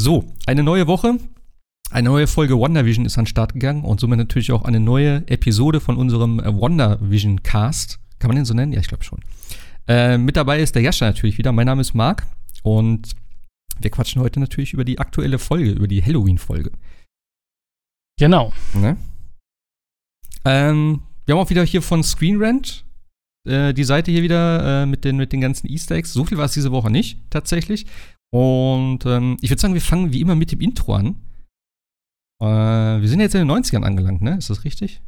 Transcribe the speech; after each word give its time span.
So, 0.00 0.32
eine 0.46 0.62
neue 0.62 0.86
Woche, 0.86 1.18
eine 1.90 2.08
neue 2.08 2.28
Folge 2.28 2.56
WandaVision 2.56 3.04
ist 3.04 3.18
an 3.18 3.24
den 3.24 3.30
Start 3.30 3.52
gegangen 3.52 3.82
und 3.84 3.98
somit 3.98 4.18
natürlich 4.18 4.52
auch 4.52 4.62
eine 4.62 4.78
neue 4.78 5.26
Episode 5.26 5.80
von 5.80 5.96
unserem 5.96 6.38
äh, 6.38 6.44
WandaVision 6.44 7.42
Cast. 7.42 7.98
Kann 8.20 8.28
man 8.28 8.36
den 8.36 8.44
so 8.44 8.54
nennen? 8.54 8.72
Ja, 8.72 8.78
ich 8.78 8.86
glaube 8.86 9.02
schon. 9.02 9.20
Äh, 9.88 10.16
mit 10.16 10.36
dabei 10.36 10.60
ist 10.60 10.76
der 10.76 10.82
Jascha 10.82 11.06
natürlich 11.06 11.36
wieder. 11.36 11.50
Mein 11.50 11.66
Name 11.66 11.80
ist 11.80 11.94
Marc 11.94 12.28
und 12.62 13.16
wir 13.80 13.90
quatschen 13.90 14.22
heute 14.22 14.38
natürlich 14.38 14.72
über 14.72 14.84
die 14.84 15.00
aktuelle 15.00 15.40
Folge, 15.40 15.72
über 15.72 15.88
die 15.88 16.02
Halloween-Folge. 16.02 16.70
Genau. 18.20 18.52
Ne? 18.74 18.96
Ähm, 20.44 21.02
wir 21.26 21.34
haben 21.34 21.42
auch 21.42 21.50
wieder 21.50 21.64
hier 21.64 21.82
von 21.82 22.04
Screen 22.04 22.40
Rant 22.40 22.84
äh, 23.48 23.74
die 23.74 23.84
Seite 23.84 24.12
hier 24.12 24.22
wieder 24.22 24.82
äh, 24.82 24.86
mit, 24.86 25.04
den, 25.04 25.16
mit 25.16 25.32
den 25.32 25.40
ganzen 25.40 25.66
Easter 25.66 25.96
Eggs. 25.96 26.12
So 26.12 26.24
viel 26.24 26.38
war 26.38 26.44
es 26.44 26.52
diese 26.52 26.70
Woche 26.70 26.90
nicht, 26.90 27.18
tatsächlich. 27.30 27.86
Und 28.30 29.06
ähm, 29.06 29.36
ich 29.40 29.50
würde 29.50 29.60
sagen, 29.60 29.74
wir 29.74 29.80
fangen 29.80 30.12
wie 30.12 30.20
immer 30.20 30.34
mit 30.34 30.52
dem 30.52 30.60
Intro 30.60 30.94
an. 30.94 31.16
Äh, 32.40 33.00
wir 33.00 33.08
sind 33.08 33.20
jetzt 33.20 33.34
in 33.34 33.46
den 33.46 33.50
90ern 33.50 33.82
angelangt, 33.82 34.22
ne? 34.22 34.36
Ist 34.36 34.50
das 34.50 34.64
richtig? 34.64 35.00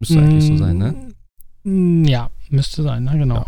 Müsste 0.00 0.20
mm, 0.20 0.24
eigentlich 0.24 0.46
so 0.46 0.56
sein, 0.56 0.78
ne? 0.78 1.14
Mm, 1.64 2.04
ja, 2.04 2.30
müsste 2.48 2.82
sein, 2.82 3.04
ne? 3.04 3.18
Genau. 3.18 3.36
Ja. 3.36 3.46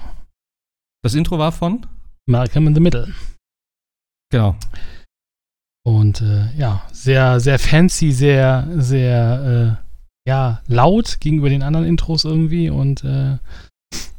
Das 1.03 1.15
Intro 1.15 1.39
war 1.39 1.53
von? 1.53 1.87
Malcolm 2.27 2.67
in 2.67 2.75
the 2.75 2.81
Middle. 2.81 3.15
Genau. 4.31 4.57
Und 5.85 6.21
äh, 6.21 6.53
ja, 6.57 6.87
sehr, 6.93 7.41
sehr 7.41 7.59
fancy, 7.59 8.13
sehr, 8.13 8.69
sehr, 8.77 9.79
äh, 9.79 10.29
ja, 10.29 10.63
laut 10.69 11.19
gegenüber 11.21 11.49
den 11.49 11.63
anderen 11.63 11.87
Intros 11.87 12.25
irgendwie 12.25 12.71
und 12.71 13.03
äh, 13.03 13.39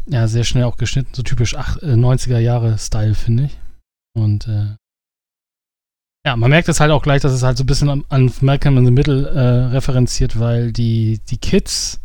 ja, 0.06 0.28
sehr 0.28 0.44
schnell 0.44 0.66
auch 0.66 0.76
geschnitten, 0.76 1.14
so 1.14 1.24
typisch 1.24 1.56
90er 1.56 2.36
äh, 2.36 2.44
Jahre 2.44 2.78
Style, 2.78 3.16
finde 3.16 3.46
ich. 3.46 3.58
Und 4.14 4.48
äh, 4.48 4.76
ja, 6.26 6.38
man 6.38 6.50
merkt 6.50 6.70
es 6.70 6.80
halt 6.80 6.92
auch 6.92 7.04
gleich, 7.04 7.22
dass 7.22 7.34
es 7.34 7.44
halt 7.44 7.58
so 7.58 7.64
ein 7.64 7.68
bisschen 7.68 7.90
an, 7.90 8.06
an 8.10 8.32
Malcolm 8.42 8.78
in 8.78 8.86
the 8.86 8.92
Middle 8.92 9.30
äh, 9.30 9.66
referenziert, 9.74 10.40
weil 10.40 10.72
die, 10.72 11.20
die 11.30 11.38
Kids 11.38 12.00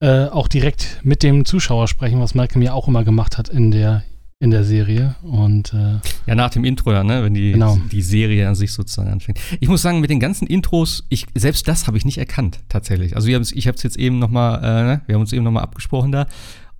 äh, 0.00 0.26
auch 0.26 0.46
direkt 0.46 1.00
mit 1.02 1.22
dem 1.22 1.44
Zuschauer 1.44 1.88
sprechen, 1.88 2.20
was 2.20 2.34
Malcolm 2.34 2.62
ja 2.62 2.72
auch 2.72 2.86
immer 2.86 3.02
gemacht 3.02 3.38
hat 3.38 3.48
in 3.48 3.70
der, 3.70 4.04
in 4.38 4.50
der 4.50 4.62
Serie. 4.62 5.16
Und 5.22 5.72
äh, 5.72 5.98
ja, 6.26 6.34
nach 6.36 6.50
dem 6.50 6.64
Intro, 6.64 6.92
ja, 6.92 7.02
ne, 7.02 7.24
wenn 7.24 7.34
die, 7.34 7.52
genau. 7.52 7.78
die 7.90 8.02
Serie 8.02 8.46
an 8.46 8.54
sich 8.54 8.72
sozusagen 8.72 9.10
anfängt. 9.10 9.40
Ich 9.58 9.68
muss 9.68 9.82
sagen, 9.82 10.00
mit 10.00 10.10
den 10.10 10.20
ganzen 10.20 10.46
Intros, 10.46 11.04
ich, 11.08 11.26
selbst 11.34 11.66
das 11.66 11.88
habe 11.88 11.96
ich 11.96 12.04
nicht 12.04 12.18
erkannt, 12.18 12.60
tatsächlich. 12.68 13.16
Also 13.16 13.26
wir 13.26 13.40
ich 13.40 13.66
habe 13.66 13.76
es 13.76 13.82
jetzt 13.82 13.98
eben 13.98 14.20
noch 14.20 14.30
mal, 14.30 14.58
äh, 14.58 14.84
ne, 14.84 15.02
wir 15.06 15.14
haben 15.14 15.22
uns 15.22 15.32
eben 15.32 15.42
noch 15.42 15.50
mal 15.50 15.62
abgesprochen 15.62 16.12
da. 16.12 16.26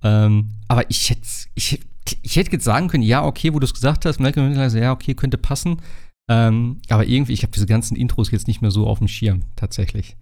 Ähm, 0.03 0.51
aber 0.67 0.89
ich 0.89 1.09
hätte, 1.09 1.27
ich, 1.55 1.81
ich 2.21 2.35
hätte 2.35 2.51
jetzt 2.51 2.63
sagen 2.63 2.87
können, 2.87 3.03
ja, 3.03 3.25
okay, 3.25 3.53
wo 3.53 3.59
du 3.59 3.65
es 3.65 3.73
gesagt 3.73 4.05
hast, 4.05 4.19
Malcolm 4.19 4.49
Middle, 4.49 4.79
ja, 4.79 4.91
okay, 4.91 5.13
könnte 5.15 5.37
passen. 5.37 5.81
Ähm, 6.29 6.81
aber 6.89 7.07
irgendwie, 7.07 7.33
ich 7.33 7.43
habe 7.43 7.53
diese 7.53 7.65
ganzen 7.65 7.95
Intros 7.95 8.31
jetzt 8.31 8.47
nicht 8.47 8.61
mehr 8.61 8.71
so 8.71 8.87
auf 8.87 8.99
dem 8.99 9.07
Schirm, 9.07 9.43
tatsächlich. 9.55 10.17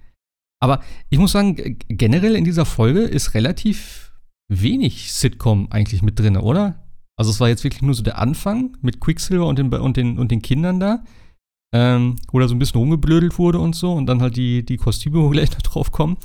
Aber 0.61 0.81
ich 1.09 1.19
muss 1.19 1.31
sagen, 1.31 1.77
generell 1.87 2.35
in 2.35 2.43
dieser 2.43 2.65
Folge 2.65 3.01
ist 3.01 3.33
relativ 3.33 4.13
wenig 4.47 5.11
Sitcom 5.11 5.67
eigentlich 5.71 6.01
mit 6.01 6.19
drin, 6.19 6.37
oder? 6.37 6.83
Also 7.17 7.31
es 7.31 7.39
war 7.39 7.49
jetzt 7.49 7.63
wirklich 7.63 7.81
nur 7.81 7.93
so 7.93 8.03
der 8.03 8.17
Anfang 8.19 8.77
mit 8.81 8.99
Quicksilver 8.99 9.47
und 9.47 9.57
den, 9.57 9.73
und 9.73 9.97
den, 9.97 10.19
und 10.19 10.31
den 10.31 10.41
Kindern 10.41 10.79
da, 10.79 11.03
ähm, 11.73 12.17
wo 12.31 12.39
da 12.39 12.47
so 12.47 12.55
ein 12.55 12.59
bisschen 12.59 12.79
rumgeblödelt 12.79 13.37
wurde 13.39 13.59
und 13.59 13.75
so 13.75 13.93
und 13.93 14.05
dann 14.05 14.21
halt 14.21 14.35
die, 14.35 14.65
die 14.65 14.77
Kostüme, 14.77 15.17
wo 15.23 15.29
gleich 15.29 15.51
noch 15.51 15.61
drauf 15.61 15.91
kommen. 15.91 16.17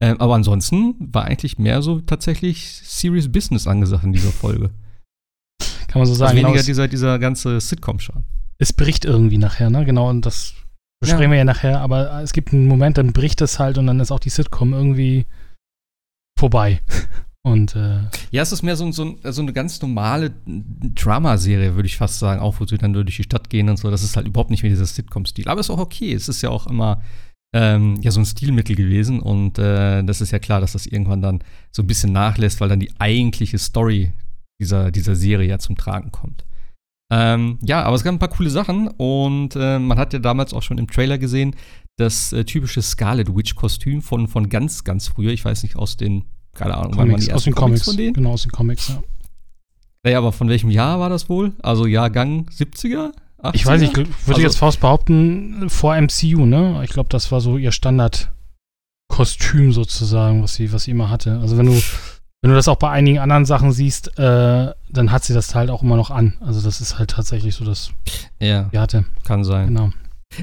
Ähm, 0.00 0.20
aber 0.20 0.34
ansonsten 0.34 0.96
war 0.98 1.24
eigentlich 1.24 1.58
mehr 1.58 1.80
so 1.80 2.00
tatsächlich 2.00 2.80
Serious 2.82 3.30
Business 3.30 3.66
angesagt 3.66 4.04
in 4.04 4.12
dieser 4.12 4.32
Folge. 4.32 4.70
Kann 5.92 6.00
man 6.00 6.06
so 6.06 6.14
sagen. 6.14 6.30
Also 6.30 6.36
weniger 6.36 6.52
genau, 6.54 6.66
dieser, 6.66 6.88
dieser 6.88 7.18
ganze 7.18 7.60
Sitcom-Scham. 7.60 8.24
Es 8.58 8.72
bricht 8.72 9.04
irgendwie 9.04 9.38
nachher, 9.38 9.68
ne? 9.70 9.84
Genau, 9.84 10.08
und 10.08 10.24
das 10.24 10.54
besprechen 11.00 11.24
ja. 11.24 11.30
wir 11.30 11.38
ja 11.38 11.44
nachher, 11.44 11.80
aber 11.80 12.22
es 12.22 12.32
gibt 12.32 12.52
einen 12.52 12.66
Moment, 12.66 12.96
dann 12.96 13.12
bricht 13.12 13.40
es 13.42 13.58
halt 13.58 13.76
und 13.76 13.86
dann 13.86 14.00
ist 14.00 14.10
auch 14.10 14.20
die 14.20 14.30
Sitcom 14.30 14.72
irgendwie 14.72 15.26
vorbei. 16.38 16.80
Und 17.44 17.74
äh 17.74 17.98
ja, 18.30 18.42
es 18.42 18.52
ist 18.52 18.62
mehr 18.62 18.76
so, 18.76 18.88
so, 18.92 19.16
so 19.20 19.42
eine 19.42 19.52
ganz 19.52 19.82
normale 19.82 20.32
Dramaserie, 20.46 21.74
würde 21.74 21.88
ich 21.88 21.96
fast 21.96 22.20
sagen, 22.20 22.40
auch 22.40 22.60
wo 22.60 22.66
sie 22.66 22.78
dann 22.78 22.92
durch 22.92 23.16
die 23.16 23.24
Stadt 23.24 23.50
gehen 23.50 23.68
und 23.68 23.78
so. 23.78 23.90
Das 23.90 24.04
ist 24.04 24.14
halt 24.14 24.28
überhaupt 24.28 24.50
nicht 24.50 24.62
mehr 24.62 24.70
dieser 24.70 24.86
Sitcom-Stil. 24.86 25.48
Aber 25.48 25.58
ist 25.58 25.68
auch 25.68 25.80
okay. 25.80 26.12
Es 26.14 26.28
ist 26.28 26.40
ja 26.42 26.50
auch 26.50 26.68
immer 26.68 27.02
ähm, 27.52 27.96
ja 28.00 28.12
so 28.12 28.20
ein 28.20 28.26
Stilmittel 28.26 28.76
gewesen 28.76 29.18
und 29.18 29.58
äh, 29.58 30.04
das 30.04 30.20
ist 30.20 30.30
ja 30.30 30.38
klar, 30.38 30.60
dass 30.60 30.72
das 30.72 30.86
irgendwann 30.86 31.20
dann 31.20 31.42
so 31.72 31.82
ein 31.82 31.88
bisschen 31.88 32.12
nachlässt, 32.12 32.60
weil 32.60 32.68
dann 32.68 32.78
die 32.78 32.92
eigentliche 33.00 33.58
Story 33.58 34.12
dieser, 34.62 34.90
dieser 34.90 35.16
Serie 35.16 35.48
ja 35.48 35.58
zum 35.58 35.76
Tragen 35.76 36.12
kommt. 36.12 36.44
Ähm, 37.10 37.58
ja, 37.60 37.82
aber 37.82 37.96
es 37.96 38.04
gab 38.04 38.14
ein 38.14 38.18
paar 38.18 38.28
coole 38.28 38.48
Sachen 38.48 38.88
und 38.88 39.54
äh, 39.56 39.78
man 39.78 39.98
hat 39.98 40.14
ja 40.14 40.18
damals 40.18 40.54
auch 40.54 40.62
schon 40.62 40.78
im 40.78 40.86
Trailer 40.86 41.18
gesehen, 41.18 41.56
das 41.96 42.32
äh, 42.32 42.44
typische 42.44 42.80
Scarlet 42.80 43.34
Witch-Kostüm 43.34 44.00
von, 44.00 44.28
von 44.28 44.48
ganz, 44.48 44.84
ganz 44.84 45.08
früher, 45.08 45.32
ich 45.32 45.44
weiß 45.44 45.62
nicht, 45.62 45.76
aus 45.76 45.98
den, 45.98 46.24
keine 46.54 46.76
Ahnung, 46.76 46.96
wann 46.96 47.10
waren 47.10 47.20
die 47.20 47.32
aus 47.32 47.44
den 47.44 47.54
Comics, 47.54 47.80
Comics 47.80 47.84
von 47.84 47.96
denen? 47.96 48.14
Genau, 48.14 48.32
aus 48.32 48.42
den 48.42 48.52
Comics, 48.52 48.88
ja. 48.88 49.02
Naja, 50.04 50.18
aber 50.18 50.32
von 50.32 50.48
welchem 50.48 50.70
Jahr 50.70 51.00
war 51.00 51.10
das 51.10 51.28
wohl? 51.28 51.52
Also 51.62 51.86
Jahrgang 51.86 52.46
70er? 52.50 53.12
80er? 53.42 53.54
Ich 53.54 53.66
weiß 53.66 53.80
nicht, 53.80 53.96
würde 53.96 54.10
also, 54.28 54.40
jetzt 54.40 54.58
fast 54.58 54.80
behaupten, 54.80 55.68
vor 55.68 56.00
MCU, 56.00 56.46
ne? 56.46 56.80
Ich 56.84 56.90
glaube, 56.90 57.08
das 57.10 57.30
war 57.30 57.40
so 57.40 57.58
ihr 57.58 57.72
Standardkostüm 57.72 59.72
sozusagen, 59.72 60.42
was 60.42 60.54
sie, 60.54 60.72
was 60.72 60.84
sie 60.84 60.92
immer 60.92 61.10
hatte. 61.10 61.38
Also 61.40 61.58
wenn 61.58 61.66
du, 61.66 61.78
wenn 62.42 62.50
du 62.50 62.56
das 62.56 62.66
auch 62.66 62.76
bei 62.76 62.90
einigen 62.90 63.20
anderen 63.20 63.44
Sachen 63.44 63.70
siehst, 63.70 64.18
äh, 64.18 64.72
dann 64.90 65.12
hat 65.12 65.24
sie 65.24 65.32
das 65.32 65.54
halt 65.54 65.70
auch 65.70 65.82
immer 65.82 65.96
noch 65.96 66.10
an. 66.10 66.34
Also 66.40 66.60
das 66.60 66.80
ist 66.80 66.98
halt 66.98 67.10
tatsächlich 67.10 67.54
so 67.54 67.64
das, 67.64 67.92
ja, 68.40 68.68
sie 68.72 68.78
hatte. 68.78 69.04
Kann 69.24 69.44
sein. 69.44 69.68
Genau. 69.68 69.90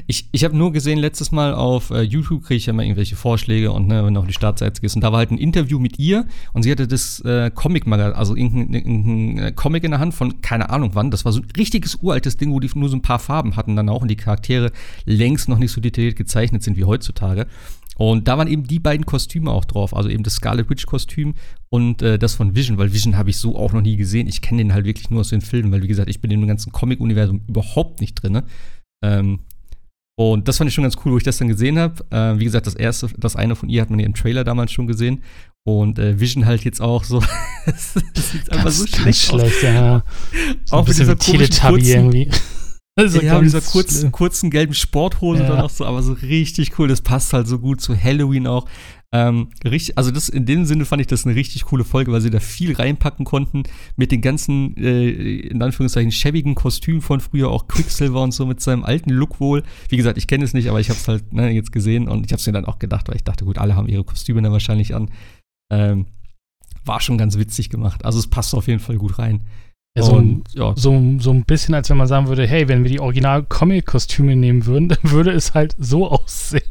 Ich, 0.06 0.28
ich 0.30 0.44
habe 0.44 0.56
nur 0.56 0.72
gesehen, 0.72 0.98
letztes 0.98 1.32
Mal 1.32 1.52
auf 1.52 1.90
äh, 1.90 2.02
YouTube 2.02 2.44
kriege 2.44 2.56
ich 2.56 2.66
ja 2.66 2.72
immer 2.72 2.84
irgendwelche 2.84 3.16
Vorschläge 3.16 3.72
und 3.72 3.88
ne, 3.88 4.04
wenn 4.04 4.14
du 4.14 4.20
auf 4.20 4.26
die 4.26 4.32
Startseite 4.32 4.80
gehst. 4.80 4.94
Und 4.94 5.02
da 5.02 5.12
war 5.12 5.18
halt 5.18 5.30
ein 5.30 5.36
Interview 5.36 5.78
mit 5.78 5.98
ihr 5.98 6.26
und 6.52 6.62
sie 6.62 6.70
hatte 6.70 6.86
das 6.86 7.20
äh, 7.20 7.50
Comic-Magazin, 7.50 8.16
also 8.16 8.36
irgendein, 8.36 8.74
irgendein 8.74 9.46
äh, 9.46 9.52
Comic 9.52 9.84
in 9.84 9.90
der 9.90 10.00
Hand 10.00 10.14
von 10.14 10.40
keine 10.40 10.70
Ahnung 10.70 10.90
wann. 10.94 11.10
Das 11.10 11.24
war 11.24 11.32
so 11.32 11.40
ein 11.40 11.48
richtiges 11.56 11.96
uraltes 11.96 12.36
Ding, 12.36 12.52
wo 12.52 12.60
die 12.60 12.70
nur 12.74 12.88
so 12.88 12.96
ein 12.96 13.02
paar 13.02 13.18
Farben 13.18 13.56
hatten 13.56 13.76
dann 13.76 13.88
auch 13.88 14.02
und 14.02 14.08
die 14.08 14.16
Charaktere 14.16 14.70
längst 15.04 15.48
noch 15.48 15.58
nicht 15.58 15.72
so 15.72 15.80
detailliert 15.80 16.16
gezeichnet 16.16 16.62
sind 16.62 16.76
wie 16.76 16.84
heutzutage. 16.84 17.46
Und 18.00 18.28
da 18.28 18.38
waren 18.38 18.48
eben 18.48 18.64
die 18.64 18.78
beiden 18.78 19.04
Kostüme 19.04 19.50
auch 19.50 19.66
drauf, 19.66 19.94
also 19.94 20.08
eben 20.08 20.22
das 20.22 20.36
Scarlet 20.36 20.70
Witch 20.70 20.86
Kostüm 20.86 21.34
und 21.68 22.00
äh, 22.00 22.18
das 22.18 22.32
von 22.32 22.56
Vision, 22.56 22.78
weil 22.78 22.94
Vision 22.94 23.18
habe 23.18 23.28
ich 23.28 23.36
so 23.36 23.56
auch 23.56 23.74
noch 23.74 23.82
nie 23.82 23.96
gesehen. 23.96 24.26
Ich 24.26 24.40
kenne 24.40 24.62
den 24.62 24.72
halt 24.72 24.86
wirklich 24.86 25.10
nur 25.10 25.20
aus 25.20 25.28
den 25.28 25.42
Filmen, 25.42 25.70
weil 25.70 25.82
wie 25.82 25.86
gesagt, 25.86 26.08
ich 26.08 26.22
bin 26.22 26.30
in 26.30 26.40
dem 26.40 26.48
ganzen 26.48 26.72
Comic-Universum 26.72 27.42
überhaupt 27.46 28.00
nicht 28.00 28.14
drin. 28.14 28.40
Ähm, 29.04 29.40
und 30.18 30.48
das 30.48 30.56
fand 30.56 30.68
ich 30.68 30.74
schon 30.74 30.84
ganz 30.84 30.96
cool, 31.04 31.12
wo 31.12 31.18
ich 31.18 31.24
das 31.24 31.36
dann 31.36 31.48
gesehen 31.48 31.78
habe. 31.78 32.02
Äh, 32.08 32.40
wie 32.40 32.44
gesagt, 32.44 32.66
das 32.66 32.74
erste, 32.74 33.08
das 33.18 33.36
eine 33.36 33.54
von 33.54 33.68
ihr 33.68 33.82
hat 33.82 33.90
man 33.90 33.98
ja 33.98 34.06
im 34.06 34.14
Trailer 34.14 34.44
damals 34.44 34.72
schon 34.72 34.86
gesehen. 34.86 35.22
Und 35.64 35.98
äh, 35.98 36.18
Vision 36.18 36.46
halt 36.46 36.64
jetzt 36.64 36.80
auch 36.80 37.04
so. 37.04 37.22
das 37.66 37.92
sieht 38.32 38.50
einfach 38.50 38.70
so 38.70 38.86
schlecht, 38.86 39.20
schlecht 39.20 39.56
aus. 39.56 39.62
Ja. 39.62 40.04
So 40.64 40.76
auch 40.76 40.88
mit 40.88 40.98
dieser 40.98 41.16
kurzen, 41.16 41.84
irgendwie. 41.84 42.30
Also 43.00 43.20
ja, 43.20 43.40
dieser 43.40 43.60
kurzen, 43.60 44.12
kurzen 44.12 44.50
gelben 44.50 44.74
Sporthose 44.74 45.42
ja. 45.42 45.48
dann 45.48 45.60
auch 45.60 45.70
so, 45.70 45.84
aber 45.84 46.02
so 46.02 46.12
richtig 46.12 46.78
cool. 46.78 46.88
Das 46.88 47.00
passt 47.00 47.32
halt 47.32 47.48
so 47.48 47.58
gut 47.58 47.80
zu 47.80 48.00
Halloween 48.00 48.46
auch. 48.46 48.66
Ähm, 49.12 49.48
richtig, 49.64 49.98
also 49.98 50.12
das 50.12 50.28
in 50.28 50.46
dem 50.46 50.64
Sinne 50.66 50.84
fand 50.84 51.00
ich 51.00 51.08
das 51.08 51.26
eine 51.26 51.34
richtig 51.34 51.64
coole 51.64 51.82
Folge, 51.82 52.12
weil 52.12 52.20
sie 52.20 52.30
da 52.30 52.38
viel 52.38 52.74
reinpacken 52.74 53.24
konnten 53.24 53.64
mit 53.96 54.12
den 54.12 54.20
ganzen, 54.20 54.76
äh, 54.76 55.08
in 55.10 55.60
Anführungszeichen, 55.60 56.12
schäbigen 56.12 56.54
Kostümen 56.54 57.00
von 57.00 57.18
früher, 57.18 57.50
auch 57.50 57.66
Quicksilver 57.66 58.22
und 58.22 58.32
so 58.32 58.46
mit 58.46 58.60
seinem 58.60 58.84
alten 58.84 59.10
Look 59.10 59.40
wohl. 59.40 59.64
Wie 59.88 59.96
gesagt, 59.96 60.16
ich 60.16 60.28
kenne 60.28 60.44
es 60.44 60.54
nicht, 60.54 60.68
aber 60.68 60.78
ich 60.78 60.90
habe 60.90 60.98
es 60.98 61.08
halt 61.08 61.32
ne, 61.32 61.50
jetzt 61.50 61.72
gesehen 61.72 62.06
und 62.06 62.24
ich 62.24 62.32
habe 62.32 62.38
es 62.38 62.46
mir 62.46 62.52
dann 62.52 62.66
auch 62.66 62.78
gedacht, 62.78 63.08
weil 63.08 63.16
ich 63.16 63.24
dachte, 63.24 63.44
gut, 63.44 63.58
alle 63.58 63.74
haben 63.74 63.88
ihre 63.88 64.04
Kostüme 64.04 64.42
dann 64.42 64.52
wahrscheinlich 64.52 64.94
an. 64.94 65.10
Ähm, 65.72 66.06
war 66.84 67.00
schon 67.00 67.18
ganz 67.18 67.36
witzig 67.36 67.68
gemacht. 67.68 68.04
Also 68.04 68.20
es 68.20 68.28
passt 68.28 68.54
auf 68.54 68.68
jeden 68.68 68.80
Fall 68.80 68.96
gut 68.96 69.18
rein. 69.18 69.42
Ja, 69.96 70.04
so, 70.04 70.12
und, 70.12 70.44
ja. 70.54 70.72
so, 70.76 71.16
so 71.18 71.32
ein 71.32 71.44
bisschen, 71.44 71.74
als 71.74 71.90
wenn 71.90 71.96
man 71.96 72.06
sagen 72.06 72.28
würde, 72.28 72.46
hey, 72.46 72.68
wenn 72.68 72.84
wir 72.84 72.90
die 72.90 73.00
Original-Comic-Kostüme 73.00 74.36
nehmen 74.36 74.66
würden, 74.66 74.88
dann 74.88 75.10
würde 75.10 75.32
es 75.32 75.54
halt 75.54 75.74
so 75.78 76.08
aussehen. 76.08 76.62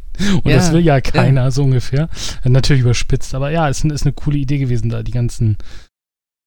Und 0.44 0.52
ja, 0.52 0.58
das 0.58 0.72
will 0.72 0.82
ja 0.82 1.02
keiner, 1.02 1.44
ja. 1.44 1.52
so 1.52 1.64
ungefähr. 1.64 2.10
Natürlich 2.44 2.82
überspitzt, 2.82 3.36
aber 3.36 3.52
ja, 3.52 3.70
es 3.70 3.84
ist, 3.84 3.92
ist 3.92 4.04
eine 4.04 4.14
coole 4.14 4.38
Idee 4.38 4.58
gewesen, 4.58 4.90
da 4.90 5.04
die 5.04 5.12
ganzen. 5.12 5.58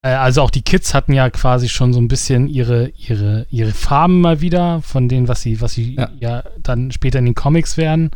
Äh, 0.02 0.10
also 0.10 0.42
auch 0.42 0.50
die 0.50 0.62
Kids 0.62 0.94
hatten 0.94 1.12
ja 1.12 1.30
quasi 1.30 1.68
schon 1.68 1.92
so 1.92 2.00
ein 2.00 2.08
bisschen 2.08 2.48
ihre, 2.48 2.88
ihre, 2.96 3.46
ihre 3.50 3.72
Farben 3.72 4.20
mal 4.20 4.40
wieder, 4.40 4.82
von 4.82 5.08
denen, 5.08 5.28
was 5.28 5.42
sie, 5.42 5.60
was 5.60 5.72
sie 5.72 5.96
ja. 5.96 6.10
ja 6.20 6.44
dann 6.62 6.90
später 6.90 7.18
in 7.18 7.26
den 7.26 7.34
Comics 7.34 7.76
werden. 7.76 8.10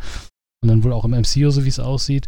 Und 0.63 0.69
dann 0.69 0.83
wohl 0.83 0.93
auch 0.93 1.05
im 1.05 1.11
MCU, 1.11 1.51
so 1.51 1.63
wie 1.63 1.69
es 1.69 1.79
aussieht. 1.79 2.27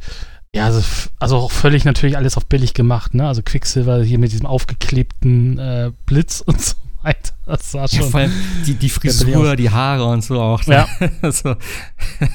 Ja, 0.56 0.66
also, 0.66 0.82
also 1.20 1.38
auch 1.38 1.52
völlig 1.52 1.86
natürlich 1.86 2.18
alles 2.18 2.36
auf 2.36 2.48
billig 2.48 2.74
gemacht, 2.74 3.14
ne? 3.14 3.28
Also 3.28 3.44
Quicksilver 3.44 4.04
hier 4.04 4.18
mit 4.18 4.32
diesem 4.32 4.48
aufgeklebten 4.48 5.60
äh, 5.60 5.92
Blitz 6.06 6.42
und 6.46 6.60
so 6.60 6.76
weiter. 7.04 7.34
Das 7.46 7.74
war 7.74 7.88
schon. 7.88 8.02
Ja, 8.02 8.06
vor 8.08 8.20
allem 8.22 8.34
die, 8.66 8.74
die 8.74 8.90
Frisur, 8.90 9.56
die 9.56 9.70
Haare 9.70 10.06
und 10.06 10.24
so 10.24 10.42
auch. 10.42 10.64
Ja. 10.64 10.88
so, 11.32 11.56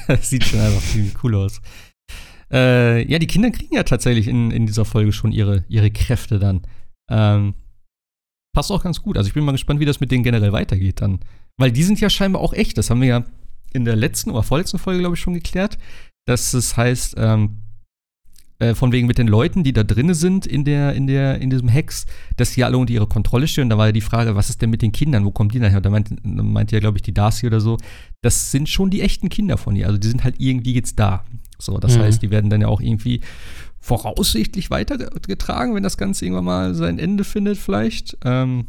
das 0.07 0.29
sieht 0.29 0.45
schon 0.45 0.59
einfach 0.59 0.81
ziemlich 0.81 1.13
cool 1.23 1.35
aus. 1.35 1.61
Äh, 2.51 3.09
ja, 3.11 3.19
die 3.19 3.27
Kinder 3.27 3.51
kriegen 3.51 3.75
ja 3.75 3.83
tatsächlich 3.83 4.27
in, 4.27 4.51
in 4.51 4.65
dieser 4.65 4.85
Folge 4.85 5.11
schon 5.11 5.31
ihre, 5.31 5.65
ihre 5.67 5.91
Kräfte 5.91 6.39
dann. 6.39 6.61
Ähm, 7.09 7.55
passt 8.53 8.71
auch 8.71 8.83
ganz 8.83 9.01
gut. 9.01 9.17
Also 9.17 9.27
ich 9.27 9.33
bin 9.33 9.43
mal 9.43 9.51
gespannt, 9.51 9.79
wie 9.81 9.85
das 9.85 9.99
mit 9.99 10.11
denen 10.11 10.23
generell 10.23 10.53
weitergeht 10.53 11.01
dann. 11.01 11.19
Weil 11.57 11.71
die 11.71 11.83
sind 11.83 11.99
ja 11.99 12.09
scheinbar 12.09 12.41
auch 12.41 12.53
echt. 12.53 12.77
Das 12.77 12.89
haben 12.89 13.01
wir 13.01 13.07
ja 13.07 13.23
in 13.73 13.83
der 13.83 13.95
letzten 13.95 14.31
oder 14.31 14.43
vorletzten 14.43 14.79
Folge, 14.79 15.01
glaube 15.01 15.15
ich, 15.15 15.21
schon 15.21 15.33
geklärt. 15.33 15.77
Dass 16.27 16.53
es 16.53 16.77
heißt, 16.77 17.15
ähm, 17.17 17.64
äh, 18.59 18.73
von 18.73 18.91
wegen 18.91 19.07
mit 19.07 19.17
den 19.17 19.27
Leuten, 19.27 19.63
die 19.63 19.73
da 19.73 19.83
drin 19.83 20.13
sind 20.13 20.45
in 20.45 20.63
der, 20.63 20.93
in 20.93 21.07
der, 21.07 21.39
in 21.41 21.49
diesem 21.49 21.67
Hex, 21.67 22.05
dass 22.37 22.53
die 22.53 22.63
alle 22.63 22.77
unter 22.77 22.93
ihre 22.93 23.07
Kontrolle 23.07 23.47
stehen. 23.47 23.63
Und 23.63 23.69
da 23.69 23.77
war 23.77 23.87
ja 23.87 23.91
die 23.91 24.01
Frage, 24.01 24.35
was 24.35 24.49
ist 24.49 24.61
denn 24.61 24.69
mit 24.69 24.81
den 24.81 24.91
Kindern? 24.91 25.25
Wo 25.25 25.31
kommen 25.31 25.49
die 25.49 25.59
denn 25.59 25.71
her? 25.71 25.81
Da 25.81 25.89
meinte, 25.89 26.15
meinte 26.23 26.75
ja, 26.75 26.79
glaube 26.79 26.97
ich, 26.97 27.01
die 27.01 27.13
Darcy 27.13 27.47
oder 27.47 27.59
so. 27.59 27.77
Das 28.21 28.51
sind 28.51 28.69
schon 28.69 28.89
die 28.89 29.01
echten 29.01 29.29
Kinder 29.29 29.57
von 29.57 29.75
ihr. 29.75 29.87
Also 29.87 29.97
die 29.97 30.07
sind 30.07 30.23
halt 30.23 30.35
irgendwie 30.39 30.73
jetzt 30.73 30.99
da. 30.99 31.25
So, 31.59 31.77
das 31.79 31.97
mhm. 31.97 32.03
heißt, 32.03 32.21
die 32.21 32.29
werden 32.29 32.49
dann 32.49 32.61
ja 32.61 32.67
auch 32.67 32.81
irgendwie 32.81 33.21
voraussichtlich 33.79 34.71
weitergetragen, 34.71 35.75
wenn 35.75 35.83
das 35.83 35.97
Ganze 35.97 36.25
irgendwann 36.25 36.45
mal 36.45 36.75
sein 36.75 36.97
Ende 36.97 37.23
findet, 37.23 37.57
vielleicht. 37.57 38.17
Ähm, 38.23 38.67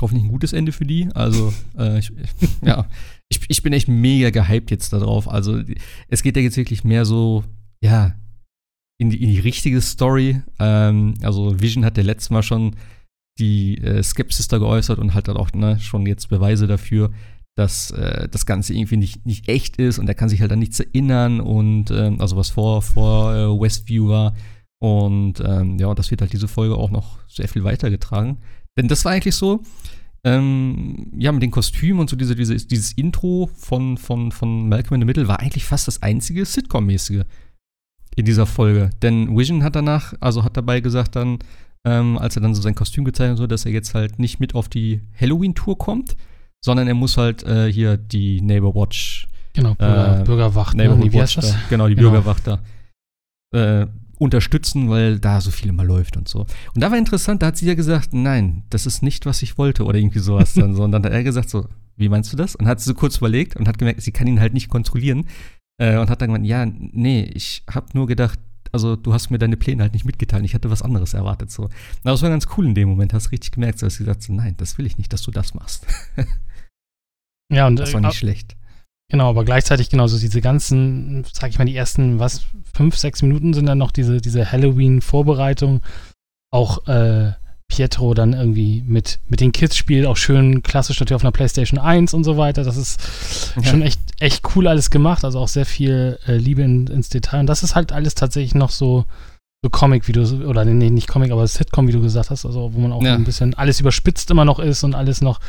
hoffentlich 0.00 0.24
ein 0.24 0.30
gutes 0.30 0.52
Ende 0.52 0.72
für 0.72 0.84
die. 0.84 1.08
Also, 1.14 1.54
äh, 1.78 1.98
ich, 1.98 2.12
ja, 2.62 2.86
ich, 3.28 3.40
ich 3.48 3.62
bin 3.62 3.72
echt 3.72 3.88
mega 3.88 4.30
gehypt 4.30 4.70
jetzt 4.70 4.92
darauf. 4.92 5.28
Also, 5.28 5.62
es 6.08 6.22
geht 6.22 6.36
ja 6.36 6.42
jetzt 6.42 6.56
wirklich 6.56 6.84
mehr 6.84 7.04
so, 7.04 7.44
ja, 7.80 8.14
die, 9.16 9.22
in 9.22 9.30
die 9.30 9.40
richtige 9.40 9.80
Story. 9.80 10.42
Ähm, 10.58 11.14
also 11.22 11.60
Vision 11.60 11.84
hat 11.84 11.96
ja 11.96 12.04
letztes 12.04 12.30
Mal 12.30 12.42
schon 12.42 12.76
die 13.38 13.78
äh, 13.78 14.02
Skepsis 14.02 14.48
da 14.48 14.58
geäußert 14.58 14.98
und 14.98 15.14
hat 15.14 15.28
dann 15.28 15.36
auch 15.36 15.52
ne, 15.52 15.78
schon 15.80 16.06
jetzt 16.06 16.28
Beweise 16.28 16.66
dafür, 16.66 17.10
dass 17.56 17.90
äh, 17.90 18.28
das 18.28 18.46
Ganze 18.46 18.74
irgendwie 18.74 18.96
nicht, 18.96 19.26
nicht 19.26 19.48
echt 19.48 19.76
ist 19.76 19.98
und 19.98 20.08
er 20.08 20.14
kann 20.14 20.28
sich 20.28 20.40
halt 20.40 20.52
an 20.52 20.58
nichts 20.58 20.80
erinnern 20.80 21.40
und 21.40 21.90
ähm, 21.90 22.20
also 22.20 22.36
was 22.36 22.50
vor, 22.50 22.82
vor 22.82 23.34
äh, 23.34 23.60
Westview 23.60 24.08
war. 24.08 24.34
Und 24.78 25.40
ähm, 25.40 25.78
ja, 25.78 25.94
das 25.94 26.10
wird 26.10 26.20
halt 26.20 26.32
diese 26.32 26.48
Folge 26.48 26.76
auch 26.76 26.90
noch 26.90 27.18
sehr 27.28 27.48
viel 27.48 27.64
weitergetragen. 27.64 28.38
Denn 28.76 28.88
das 28.88 29.06
war 29.06 29.12
eigentlich 29.12 29.34
so, 29.34 29.62
ähm, 30.22 31.12
ja, 31.16 31.32
mit 31.32 31.42
den 31.42 31.50
Kostümen 31.50 32.00
und 32.00 32.10
so 32.10 32.16
diese, 32.16 32.34
diese, 32.34 32.54
dieses 32.56 32.92
Intro 32.92 33.48
von, 33.54 33.96
von, 33.96 34.32
von 34.32 34.68
Malcolm 34.68 34.96
in 34.96 35.00
the 35.00 35.06
Middle 35.06 35.28
war 35.28 35.40
eigentlich 35.40 35.64
fast 35.64 35.88
das 35.88 36.02
einzige 36.02 36.44
Sitcom-mäßige 36.44 37.24
in 38.16 38.24
dieser 38.24 38.46
Folge. 38.46 38.90
Denn 39.02 39.36
Vision 39.36 39.62
hat 39.62 39.76
danach, 39.76 40.14
also 40.20 40.42
hat 40.42 40.56
dabei 40.56 40.80
gesagt 40.80 41.14
dann, 41.16 41.38
ähm, 41.84 42.18
als 42.18 42.34
er 42.36 42.42
dann 42.42 42.54
so 42.54 42.62
sein 42.62 42.74
Kostüm 42.74 43.04
gezeigt 43.04 43.30
hat, 43.30 43.38
so, 43.38 43.46
dass 43.46 43.64
er 43.64 43.72
jetzt 43.72 43.94
halt 43.94 44.18
nicht 44.18 44.40
mit 44.40 44.54
auf 44.54 44.68
die 44.68 45.02
Halloween-Tour 45.20 45.78
kommt, 45.78 46.16
sondern 46.60 46.88
er 46.88 46.94
muss 46.94 47.16
halt 47.16 47.44
äh, 47.44 47.70
hier 47.70 47.96
die 47.96 48.40
Neighbor 48.40 48.74
Watch. 48.74 49.28
Genau, 49.52 49.74
Bürger, 49.74 50.20
äh, 50.20 50.24
Bürgerwacht. 50.24 50.76
Neighborhood 50.76 51.12
ne? 51.12 51.20
Watch 51.20 51.36
da, 51.36 51.42
genau, 51.70 51.88
die 51.88 51.94
genau. 51.94 52.10
Bürgerwacht 52.10 52.46
da. 52.46 52.60
Äh, 53.52 53.86
unterstützen, 54.18 54.88
weil 54.88 55.18
da 55.18 55.40
so 55.40 55.50
viel 55.50 55.68
immer 55.68 55.84
läuft 55.84 56.16
und 56.16 56.26
so. 56.26 56.40
Und 56.74 56.80
da 56.80 56.90
war 56.90 56.98
interessant, 56.98 57.42
da 57.42 57.48
hat 57.48 57.58
sie 57.58 57.66
ja 57.66 57.74
gesagt, 57.74 58.14
nein, 58.14 58.64
das 58.70 58.86
ist 58.86 59.02
nicht, 59.02 59.26
was 59.26 59.42
ich 59.42 59.58
wollte 59.58 59.84
oder 59.84 59.98
irgendwie 59.98 60.20
sowas 60.20 60.54
dann 60.54 60.74
so. 60.74 60.84
Und 60.84 60.92
dann 60.92 61.04
hat 61.04 61.12
er 61.12 61.22
gesagt 61.22 61.50
so, 61.50 61.66
wie 61.96 62.08
meinst 62.08 62.32
du 62.32 62.36
das? 62.36 62.56
Und 62.56 62.66
hat 62.66 62.80
sie 62.80 62.86
so 62.86 62.94
kurz 62.94 63.18
überlegt 63.18 63.56
und 63.56 63.68
hat 63.68 63.78
gemerkt, 63.78 64.02
sie 64.02 64.12
kann 64.12 64.26
ihn 64.26 64.40
halt 64.40 64.54
nicht 64.54 64.68
kontrollieren. 64.68 65.26
Äh, 65.78 65.98
und 65.98 66.08
hat 66.08 66.22
dann 66.22 66.28
gemeint, 66.28 66.46
ja, 66.46 66.64
nee, 66.66 67.30
ich 67.34 67.62
habe 67.70 67.86
nur 67.92 68.06
gedacht, 68.06 68.38
also 68.72 68.96
du 68.96 69.12
hast 69.12 69.30
mir 69.30 69.38
deine 69.38 69.56
Pläne 69.56 69.82
halt 69.82 69.92
nicht 69.92 70.04
mitgeteilt. 70.04 70.44
Ich 70.44 70.54
hatte 70.54 70.70
was 70.70 70.82
anderes 70.82 71.14
erwartet. 71.14 71.50
So. 71.50 71.64
Aber 71.64 71.72
das 72.02 72.22
war 72.22 72.30
ganz 72.30 72.46
cool 72.56 72.66
in 72.66 72.74
dem 72.74 72.88
Moment. 72.88 73.12
Hast 73.12 73.32
richtig 73.32 73.52
gemerkt, 73.52 73.82
dass 73.82 73.94
sie 73.94 74.04
gesagt 74.04 74.22
so, 74.22 74.32
nein, 74.32 74.54
das 74.58 74.78
will 74.78 74.86
ich 74.86 74.98
nicht, 74.98 75.12
dass 75.12 75.22
du 75.22 75.30
das 75.30 75.54
machst. 75.54 75.86
ja, 77.52 77.66
und 77.66 77.76
das 77.76 77.92
war 77.92 78.00
äh, 78.00 78.06
nicht 78.06 78.16
äh, 78.16 78.18
schlecht. 78.18 78.56
Genau, 79.08 79.30
aber 79.30 79.44
gleichzeitig 79.44 79.88
genauso 79.88 80.18
diese 80.18 80.40
ganzen, 80.40 81.24
sag 81.32 81.50
ich 81.50 81.58
mal, 81.58 81.64
die 81.64 81.76
ersten, 81.76 82.18
was, 82.18 82.44
fünf, 82.74 82.96
sechs 82.96 83.22
Minuten 83.22 83.54
sind 83.54 83.66
dann 83.66 83.78
noch 83.78 83.92
diese, 83.92 84.20
diese 84.20 84.50
Halloween-Vorbereitung. 84.50 85.80
Auch 86.50 86.86
äh, 86.88 87.32
Pietro 87.68 88.14
dann 88.14 88.32
irgendwie 88.32 88.82
mit, 88.86 89.18
mit 89.28 89.40
den 89.40 89.52
Kids 89.52 89.76
spielt, 89.76 90.06
auch 90.06 90.16
schön 90.16 90.62
klassisch 90.62 91.00
natürlich 91.00 91.16
auf 91.16 91.24
einer 91.24 91.32
PlayStation 91.32 91.78
1 91.78 92.14
und 92.14 92.24
so 92.24 92.36
weiter. 92.36 92.64
Das 92.64 92.76
ist 92.76 93.00
ja. 93.56 93.64
schon 93.64 93.82
echt, 93.82 94.00
echt 94.20 94.42
cool 94.54 94.68
alles 94.68 94.90
gemacht, 94.90 95.24
also 95.24 95.40
auch 95.40 95.48
sehr 95.48 95.66
viel 95.66 96.18
äh, 96.26 96.36
Liebe 96.36 96.62
in, 96.62 96.86
ins 96.86 97.08
Detail. 97.08 97.40
Und 97.40 97.46
das 97.46 97.62
ist 97.62 97.74
halt 97.74 97.92
alles 97.92 98.14
tatsächlich 98.14 98.54
noch 98.54 98.70
so, 98.70 99.04
so 99.62 99.70
Comic, 99.70 100.06
wie 100.06 100.12
du, 100.12 100.22
oder 100.46 100.64
nee, 100.64 100.90
nicht 100.90 101.08
Comic, 101.08 101.32
aber 101.32 101.46
Sitcom, 101.46 101.88
wie 101.88 101.92
du 101.92 102.00
gesagt 102.00 102.30
hast, 102.30 102.46
also 102.46 102.72
wo 102.72 102.78
man 102.78 102.92
auch 102.92 103.02
ja. 103.02 103.14
ein 103.14 103.24
bisschen 103.24 103.54
alles 103.54 103.80
überspitzt 103.80 104.30
immer 104.30 104.44
noch 104.44 104.60
ist 104.60 104.84
und 104.84 104.94
alles 104.94 105.20
noch 105.20 105.40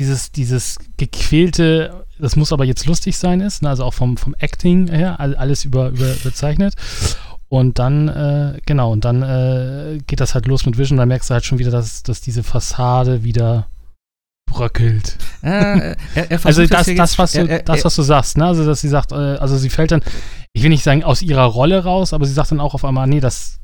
dieses, 0.00 0.30
dieses 0.32 0.78
gequälte, 0.96 2.04
das 2.18 2.36
muss 2.36 2.52
aber 2.52 2.64
jetzt 2.64 2.86
lustig 2.86 3.16
sein 3.16 3.40
ist, 3.40 3.62
ne? 3.62 3.68
also 3.68 3.84
auch 3.84 3.94
vom, 3.94 4.16
vom 4.16 4.34
Acting 4.38 4.88
her, 4.88 5.18
alles 5.20 5.64
über, 5.64 5.90
über, 5.90 6.14
überzeichnet. 6.14 6.74
Und 7.48 7.78
dann, 7.78 8.08
äh, 8.08 8.60
genau, 8.66 8.92
und 8.92 9.04
dann 9.04 9.22
äh, 9.22 9.98
geht 10.06 10.20
das 10.20 10.34
halt 10.34 10.46
los 10.46 10.66
mit 10.66 10.76
Vision. 10.76 10.98
Da 10.98 11.06
merkst 11.06 11.30
du 11.30 11.34
halt 11.34 11.44
schon 11.44 11.58
wieder, 11.58 11.70
dass, 11.70 12.02
dass 12.02 12.20
diese 12.20 12.42
Fassade 12.42 13.24
wieder 13.24 13.68
bröckelt. 14.46 15.16
Äh, 15.42 15.94
er, 16.14 16.30
er 16.30 16.40
also 16.44 16.66
das, 16.66 16.86
das, 16.94 17.18
was 17.18 17.32
du, 17.32 17.46
er, 17.46 17.62
das, 17.62 17.84
was 17.84 17.96
du 17.96 18.02
sagst, 18.02 18.36
ne? 18.36 18.46
Also 18.46 18.66
dass 18.66 18.80
sie 18.80 18.88
sagt, 18.88 19.12
äh, 19.12 19.36
also 19.36 19.56
sie 19.56 19.70
fällt 19.70 19.92
dann, 19.92 20.02
ich 20.52 20.62
will 20.62 20.70
nicht 20.70 20.84
sagen 20.84 21.04
aus 21.04 21.22
ihrer 21.22 21.44
Rolle 21.44 21.84
raus, 21.84 22.12
aber 22.12 22.26
sie 22.26 22.32
sagt 22.32 22.50
dann 22.50 22.60
auch 22.60 22.74
auf 22.74 22.84
einmal, 22.84 23.06
nee, 23.06 23.20
das 23.20 23.60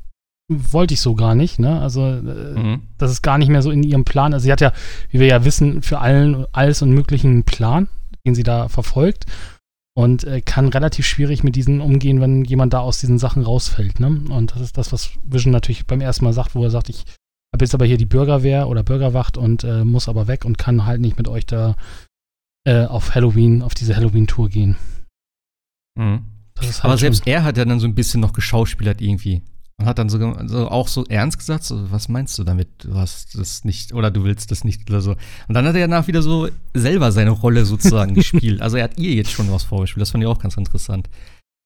wollte 0.47 0.93
ich 0.93 1.01
so 1.01 1.15
gar 1.15 1.35
nicht, 1.35 1.59
ne? 1.59 1.81
Also 1.81 2.05
äh, 2.05 2.21
mhm. 2.21 2.81
das 2.97 3.11
ist 3.11 3.21
gar 3.21 3.37
nicht 3.37 3.49
mehr 3.49 3.61
so 3.61 3.69
in 3.69 3.83
ihrem 3.83 4.05
Plan. 4.05 4.33
Also 4.33 4.45
sie 4.45 4.51
hat 4.51 4.61
ja, 4.61 4.71
wie 5.09 5.19
wir 5.19 5.27
ja 5.27 5.45
wissen, 5.45 5.83
für 5.83 5.99
allen 5.99 6.45
alles 6.53 6.81
und 6.81 6.91
möglichen 6.91 7.43
Plan, 7.43 7.87
den 8.25 8.33
sie 8.33 8.43
da 8.43 8.67
verfolgt 8.67 9.25
und 9.97 10.25
äh, 10.25 10.41
kann 10.41 10.67
relativ 10.67 11.05
schwierig 11.05 11.43
mit 11.43 11.55
diesen 11.55 11.81
umgehen, 11.81 12.19
wenn 12.21 12.43
jemand 12.43 12.73
da 12.73 12.79
aus 12.79 12.99
diesen 12.99 13.17
Sachen 13.17 13.43
rausfällt. 13.43 13.99
Ne? 13.99 14.21
Und 14.29 14.53
das 14.53 14.61
ist 14.61 14.77
das, 14.77 14.91
was 14.91 15.11
Vision 15.23 15.51
natürlich 15.51 15.87
beim 15.87 16.01
ersten 16.01 16.25
Mal 16.25 16.33
sagt, 16.33 16.53
wo 16.53 16.63
er 16.63 16.69
sagt, 16.69 16.89
ich 16.89 17.05
habe 17.53 17.63
jetzt 17.63 17.73
aber 17.73 17.85
hier 17.85 17.97
die 17.97 18.05
Bürgerwehr 18.05 18.67
oder 18.67 18.83
Bürgerwacht 18.83 19.37
und 19.37 19.63
äh, 19.63 19.85
muss 19.85 20.09
aber 20.09 20.27
weg 20.27 20.43
und 20.43 20.57
kann 20.57 20.85
halt 20.85 20.99
nicht 20.99 21.17
mit 21.17 21.29
euch 21.29 21.45
da 21.45 21.75
äh, 22.67 22.85
auf 22.85 23.15
Halloween, 23.15 23.61
auf 23.61 23.73
diese 23.73 23.95
Halloween-Tour 23.95 24.49
gehen. 24.49 24.75
Mhm. 25.97 26.25
Halt 26.59 26.83
aber 26.83 26.97
selbst 26.97 27.25
er 27.25 27.43
hat 27.43 27.57
ja 27.57 27.65
dann 27.65 27.79
so 27.79 27.87
ein 27.87 27.95
bisschen 27.95 28.19
noch 28.19 28.33
geschauspielert 28.33 29.01
irgendwie. 29.01 29.41
Und 29.77 29.87
hat 29.87 29.99
dann 29.99 30.07
so, 30.07 30.17
so, 30.45 30.69
auch 30.69 30.87
so 30.87 31.03
ernst 31.05 31.37
gesagt, 31.37 31.65
so, 31.65 31.91
was 31.91 32.07
meinst 32.07 32.37
du 32.39 32.45
damit? 32.45 32.69
Du 32.79 32.95
hast 32.95 33.37
das 33.37 33.65
nicht 33.65 33.93
oder 33.93 34.09
du 34.09 34.23
willst 34.23 34.49
das 34.51 34.63
nicht 34.63 34.89
oder 34.89 35.01
so. 35.01 35.11
Und 35.47 35.53
dann 35.53 35.65
hat 35.65 35.75
er 35.75 35.87
danach 35.87 36.07
wieder 36.07 36.21
so 36.21 36.47
selber 36.73 37.11
seine 37.11 37.31
Rolle 37.31 37.65
sozusagen 37.65 38.13
gespielt. 38.15 38.61
Also 38.61 38.77
er 38.77 38.85
hat 38.85 38.97
ihr 38.97 39.13
jetzt 39.13 39.31
schon 39.31 39.51
was 39.51 39.63
vorgespielt. 39.63 40.01
Das 40.01 40.11
fand 40.11 40.23
ich 40.23 40.29
auch 40.29 40.39
ganz 40.39 40.55
interessant. 40.55 41.09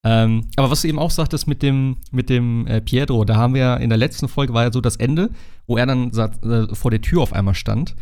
Ähm, 0.04 0.46
aber 0.56 0.70
was 0.70 0.82
du 0.82 0.88
eben 0.88 0.98
auch 0.98 1.10
sagtest 1.10 1.46
mit 1.46 1.62
dem, 1.62 1.98
mit 2.10 2.30
dem 2.30 2.66
äh, 2.66 2.80
Pietro, 2.80 3.24
da 3.24 3.36
haben 3.36 3.54
wir 3.54 3.60
ja 3.60 3.76
in 3.76 3.90
der 3.90 3.98
letzten 3.98 4.28
Folge 4.28 4.54
war 4.54 4.64
ja 4.64 4.72
so 4.72 4.80
das 4.80 4.96
Ende, 4.96 5.30
wo 5.66 5.76
er 5.76 5.86
dann 5.86 6.10
äh, 6.10 6.74
vor 6.74 6.90
der 6.90 7.02
Tür 7.02 7.22
auf 7.22 7.32
einmal 7.32 7.54
stand. 7.54 7.94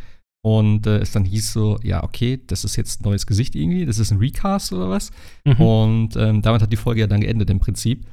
Und 0.43 0.87
äh, 0.87 0.99
es 0.99 1.11
dann 1.11 1.25
hieß 1.25 1.53
so, 1.53 1.79
ja, 1.83 2.03
okay, 2.05 2.41
das 2.47 2.65
ist 2.65 2.77
jetzt 2.77 3.01
ein 3.01 3.05
neues 3.05 3.27
Gesicht 3.27 3.57
irgendwie, 3.57 3.85
das 3.85 3.99
ist 3.99 4.13
ein 4.13 4.19
Recast 4.19 4.73
oder 4.73 4.89
was. 4.89 5.11
Mhm. 5.45 5.61
Und 5.61 6.17
ähm, 6.17 6.43
damit 6.43 6.63
hat 6.63 6.73
die 6.73 6.77
Folge 6.77 7.01
ja 7.01 7.07
dann 7.07 7.21
geendet 7.21 7.51
im 7.51 7.61
Prinzip. 7.61 8.07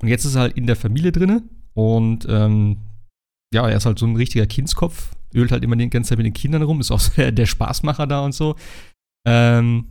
Und 0.00 0.08
jetzt 0.08 0.24
ist 0.24 0.34
er 0.34 0.42
halt 0.42 0.56
in 0.56 0.66
der 0.66 0.76
Familie 0.76 1.12
drinne 1.12 1.42
und 1.74 2.26
ähm, 2.28 2.78
ja, 3.54 3.68
er 3.68 3.76
ist 3.76 3.86
halt 3.86 3.98
so 3.98 4.06
ein 4.06 4.16
richtiger 4.16 4.46
Kindskopf, 4.46 5.14
ölt 5.34 5.52
halt 5.52 5.62
immer 5.62 5.76
die 5.76 5.88
ganze 5.90 6.10
Zeit 6.10 6.18
mit 6.18 6.26
den 6.26 6.32
Kindern 6.32 6.62
rum, 6.62 6.80
ist 6.80 6.90
auch 6.90 7.00
so 7.00 7.12
der, 7.16 7.32
der 7.32 7.46
Spaßmacher 7.46 8.06
da 8.06 8.24
und 8.24 8.34
so. 8.34 8.56
Ähm, 9.26 9.86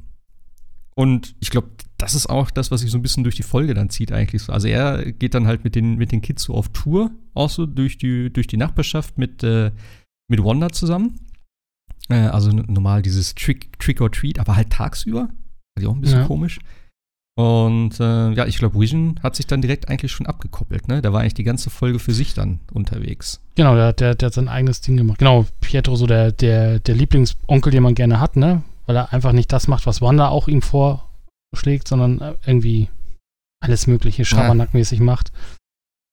und 0.96 1.36
ich 1.40 1.50
glaube, 1.50 1.70
das 1.98 2.16
ist 2.16 2.28
auch 2.28 2.52
das, 2.52 2.72
was 2.72 2.82
sich 2.82 2.92
so 2.92 2.98
ein 2.98 3.02
bisschen 3.02 3.24
durch 3.24 3.36
die 3.36 3.44
Folge 3.44 3.74
dann 3.74 3.90
zieht 3.90 4.12
eigentlich. 4.12 4.50
Also 4.50 4.68
er 4.68 5.12
geht 5.12 5.34
dann 5.34 5.48
halt 5.48 5.64
mit 5.64 5.76
den, 5.76 5.96
mit 5.96 6.12
den 6.12 6.22
Kids 6.22 6.44
so 6.44 6.54
auf 6.54 6.70
Tour, 6.70 7.12
auch 7.34 7.50
so 7.50 7.66
durch 7.66 7.98
die, 7.98 8.32
durch 8.32 8.48
die 8.48 8.58
Nachbarschaft 8.58 9.18
mit, 9.18 9.44
äh, 9.44 9.72
mit 10.28 10.44
Wanda 10.44 10.70
zusammen. 10.70 11.20
Äh, 12.10 12.16
also 12.16 12.52
normal 12.52 13.02
dieses 13.02 13.36
Trick, 13.36 13.80
Trick 13.80 14.02
or 14.02 14.12
Treat, 14.12 14.40
aber 14.40 14.56
halt 14.56 14.72
tagsüber. 14.72 15.30
Also 15.78 15.90
auch 15.90 15.96
ein 15.96 16.02
bisschen 16.02 16.22
ja. 16.22 16.28
komisch. 16.28 16.60
Und 17.42 18.00
äh, 18.00 18.34
ja, 18.34 18.46
ich 18.46 18.58
glaube, 18.60 18.80
Vision 18.80 19.20
hat 19.24 19.36
sich 19.36 19.48
dann 19.48 19.62
direkt 19.62 19.90
eigentlich 19.90 20.12
schon 20.12 20.28
abgekoppelt, 20.28 20.88
ne? 20.88 21.02
Der 21.02 21.12
war 21.12 21.22
eigentlich 21.22 21.34
die 21.34 21.44
ganze 21.44 21.72
Folge 21.72 21.98
für 21.98 22.14
sich 22.14 22.36
dann 22.36 22.60
unterwegs. 22.72 23.42
Genau, 23.56 23.74
der, 23.74 23.94
der, 23.94 24.14
der 24.14 24.28
hat 24.28 24.34
sein 24.34 24.48
eigenes 24.48 24.82
Ding 24.82 24.96
gemacht. 24.96 25.18
Genau, 25.18 25.46
Pietro, 25.60 25.96
so 25.96 26.06
der, 26.06 26.32
der, 26.32 26.80
der 26.80 26.96
Lieblingsonkel, 26.96 27.72
den 27.72 27.82
man 27.82 27.96
gerne 27.96 28.20
hat, 28.20 28.36
ne? 28.36 28.62
Weil 28.86 28.96
er 28.96 29.12
einfach 29.12 29.32
nicht 29.32 29.52
das 29.52 29.68
macht, 29.68 29.88
was 29.88 30.02
Wanda 30.02 30.28
auch 30.28 30.48
ihm 30.48 30.62
vorschlägt, 30.62 31.88
sondern 31.88 32.22
äh, 32.22 32.36
irgendwie 32.46 32.90
alles 33.60 33.88
mögliche 33.88 34.24
Schabernackmäßig 34.24 35.00
ja. 35.00 35.06
macht. 35.06 35.32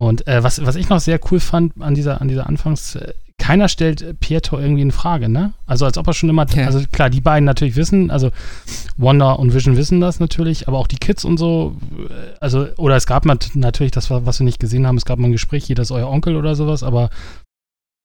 Und 0.00 0.26
äh, 0.26 0.42
was, 0.42 0.64
was 0.64 0.76
ich 0.76 0.88
noch 0.88 1.00
sehr 1.00 1.20
cool 1.30 1.40
fand 1.40 1.82
an 1.82 1.94
dieser, 1.94 2.22
an 2.22 2.28
dieser 2.28 2.48
Anfangs- 2.48 2.98
keiner 3.38 3.68
stellt 3.68 4.20
Pietro 4.20 4.58
irgendwie 4.58 4.82
in 4.82 4.90
Frage, 4.90 5.28
ne? 5.28 5.54
Also 5.66 5.84
als 5.86 5.96
ob 5.96 6.06
er 6.06 6.12
schon 6.12 6.28
immer, 6.28 6.46
ja. 6.50 6.66
also 6.66 6.80
klar, 6.92 7.08
die 7.08 7.20
beiden 7.20 7.44
natürlich 7.44 7.76
wissen, 7.76 8.10
also 8.10 8.30
Wanda 8.96 9.32
und 9.32 9.54
Vision 9.54 9.76
wissen 9.76 10.00
das 10.00 10.20
natürlich, 10.20 10.68
aber 10.68 10.78
auch 10.78 10.88
die 10.88 10.98
Kids 10.98 11.24
und 11.24 11.38
so, 11.38 11.76
äh, 11.96 12.34
also, 12.40 12.66
oder 12.76 12.96
es 12.96 13.06
gab 13.06 13.24
natürlich 13.24 13.92
das, 13.92 14.10
was 14.10 14.40
wir 14.40 14.44
nicht 14.44 14.60
gesehen 14.60 14.86
haben, 14.86 14.96
es 14.96 15.04
gab 15.04 15.18
mal 15.18 15.28
ein 15.28 15.32
Gespräch, 15.32 15.64
hier, 15.64 15.76
das 15.76 15.88
ist 15.88 15.92
euer 15.92 16.10
Onkel 16.10 16.36
oder 16.36 16.54
sowas, 16.54 16.82
aber 16.82 17.10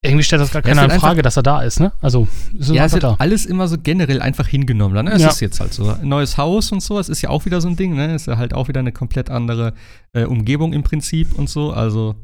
irgendwie 0.06 0.24
stellt 0.24 0.42
das 0.42 0.52
gar 0.52 0.62
keiner 0.62 0.84
in 0.84 1.00
Frage, 1.00 1.22
dass 1.22 1.38
er 1.38 1.44
da 1.44 1.62
ist, 1.62 1.80
ne? 1.80 1.94
Also, 2.02 2.28
ist 2.58 2.70
ja, 2.70 2.84
es 2.86 2.92
wird 2.92 3.04
da. 3.04 3.16
alles 3.20 3.46
immer 3.46 3.70
so 3.70 3.78
generell 3.82 4.22
einfach 4.22 4.48
hingenommen. 4.48 5.06
Ne? 5.06 5.12
Es 5.14 5.22
ja. 5.22 5.30
ist 5.30 5.40
jetzt 5.40 5.62
halt 5.62 5.74
so. 5.74 5.90
Ein 5.90 6.10
neues 6.10 6.38
Haus 6.38 6.74
und 6.74 6.84
so, 6.84 7.00
es 7.00 7.08
ist 7.08 7.22
ja 7.22 7.30
auch 7.30 7.46
wieder 7.46 7.62
so 7.62 7.70
ein 7.70 7.78
Ding, 7.78 7.96
ne? 7.96 8.14
Es 8.14 8.24
ist 8.24 8.28
ja 8.28 8.38
halt 8.38 8.54
auch 8.54 8.68
wieder 8.68 8.82
eine 8.82 8.92
komplett 8.92 9.30
andere 9.30 9.74
äh, 10.12 10.26
Umgebung 10.26 10.74
im 10.74 10.84
Prinzip 10.84 11.34
und 11.40 11.50
so. 11.50 11.72
Also, 11.72 12.16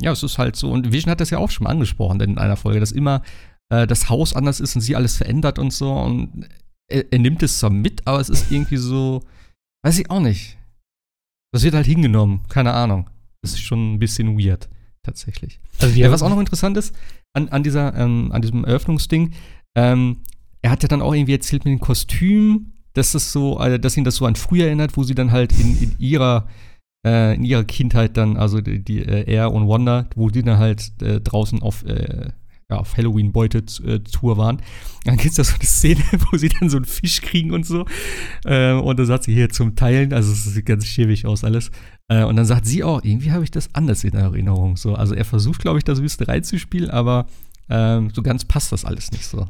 ja, 0.00 0.12
es 0.12 0.22
ist 0.22 0.38
halt 0.38 0.56
so. 0.56 0.70
Und 0.70 0.92
Vision 0.92 1.10
hat 1.10 1.20
das 1.20 1.30
ja 1.30 1.38
auch 1.38 1.50
schon 1.50 1.64
mal 1.64 1.70
angesprochen 1.70 2.20
in 2.20 2.38
einer 2.38 2.56
Folge, 2.56 2.80
dass 2.80 2.92
immer 2.92 3.22
äh, 3.70 3.86
das 3.86 4.08
Haus 4.08 4.34
anders 4.34 4.60
ist 4.60 4.76
und 4.76 4.82
sie 4.82 4.96
alles 4.96 5.16
verändert 5.16 5.58
und 5.58 5.72
so. 5.72 5.92
Und 5.92 6.48
er, 6.88 7.12
er 7.12 7.18
nimmt 7.18 7.42
es 7.42 7.58
zwar 7.58 7.70
mit, 7.70 8.06
aber 8.06 8.20
es 8.20 8.28
ist 8.28 8.50
irgendwie 8.50 8.76
so, 8.76 9.22
weiß 9.84 9.98
ich 9.98 10.10
auch 10.10 10.20
nicht. 10.20 10.58
Das 11.52 11.62
wird 11.62 11.74
halt 11.74 11.86
hingenommen, 11.86 12.42
keine 12.48 12.72
Ahnung. 12.72 13.08
Das 13.42 13.52
ist 13.52 13.60
schon 13.60 13.94
ein 13.94 13.98
bisschen 13.98 14.38
weird, 14.38 14.68
tatsächlich. 15.02 15.60
Also 15.78 15.98
ja, 15.98 16.10
was 16.10 16.22
auch 16.22 16.28
noch 16.28 16.40
interessant 16.40 16.76
ist, 16.76 16.94
an, 17.32 17.48
an, 17.48 17.62
dieser, 17.62 17.94
ähm, 17.94 18.30
an 18.32 18.42
diesem 18.42 18.64
Eröffnungsding, 18.64 19.32
ähm, 19.74 20.18
er 20.62 20.70
hat 20.70 20.82
ja 20.82 20.88
dann 20.88 21.02
auch 21.02 21.14
irgendwie 21.14 21.34
erzählt 21.34 21.64
mit 21.64 21.72
dem 21.72 21.80
Kostüm, 21.80 22.72
dass 22.92 23.12
das 23.12 23.30
so, 23.30 23.58
also, 23.58 23.78
dass 23.78 23.96
ihn 23.96 24.04
das 24.04 24.16
so 24.16 24.26
an 24.26 24.36
früher 24.36 24.66
erinnert, 24.66 24.96
wo 24.96 25.04
sie 25.04 25.14
dann 25.14 25.30
halt 25.30 25.52
in, 25.52 25.80
in 25.80 25.94
ihrer 25.98 26.48
äh, 27.06 27.34
in 27.34 27.44
ihrer 27.44 27.64
Kindheit 27.64 28.16
dann, 28.16 28.36
also 28.36 28.60
die, 28.60 28.82
die 28.82 28.98
äh, 28.98 29.32
er 29.32 29.52
und 29.52 29.68
Wanda, 29.68 30.08
wo 30.16 30.28
die 30.28 30.42
dann 30.42 30.58
halt 30.58 30.90
äh, 31.00 31.20
draußen 31.20 31.62
auf 31.62 31.84
äh, 31.84 32.30
ja, 32.68 32.78
auf 32.78 32.96
Halloween-Beute-Tour 32.96 34.34
äh, 34.34 34.36
waren. 34.36 34.60
Dann 35.04 35.16
gibt 35.16 35.30
es 35.30 35.34
da 35.36 35.44
so 35.44 35.54
eine 35.54 35.64
Szene, 35.64 36.02
wo 36.30 36.36
sie 36.36 36.48
dann 36.48 36.68
so 36.68 36.78
einen 36.78 36.84
Fisch 36.84 37.22
kriegen 37.22 37.52
und 37.52 37.64
so. 37.64 37.86
Äh, 38.44 38.72
und 38.72 38.98
dann 38.98 39.06
sagt 39.06 39.24
sie 39.24 39.34
hier 39.34 39.50
zum 39.50 39.76
Teilen, 39.76 40.12
also 40.12 40.32
es 40.32 40.44
sieht 40.44 40.66
ganz 40.66 40.84
schäbig 40.84 41.26
aus 41.26 41.44
alles. 41.44 41.70
Äh, 42.08 42.24
und 42.24 42.34
dann 42.34 42.44
sagt 42.44 42.66
sie 42.66 42.82
auch, 42.82 43.04
irgendwie 43.04 43.30
habe 43.30 43.44
ich 43.44 43.52
das 43.52 43.72
anders 43.74 44.02
in 44.02 44.14
Erinnerung. 44.14 44.76
So, 44.76 44.96
also 44.96 45.14
er 45.14 45.24
versucht, 45.24 45.60
glaube 45.60 45.78
ich, 45.78 45.84
das 45.84 46.00
bisschen 46.00 46.26
reinzuspielen, 46.26 46.90
aber 46.90 47.26
ähm, 47.68 48.10
so 48.12 48.22
ganz 48.22 48.44
passt 48.44 48.72
das 48.72 48.84
alles 48.84 49.12
nicht 49.12 49.26
so. 49.26 49.46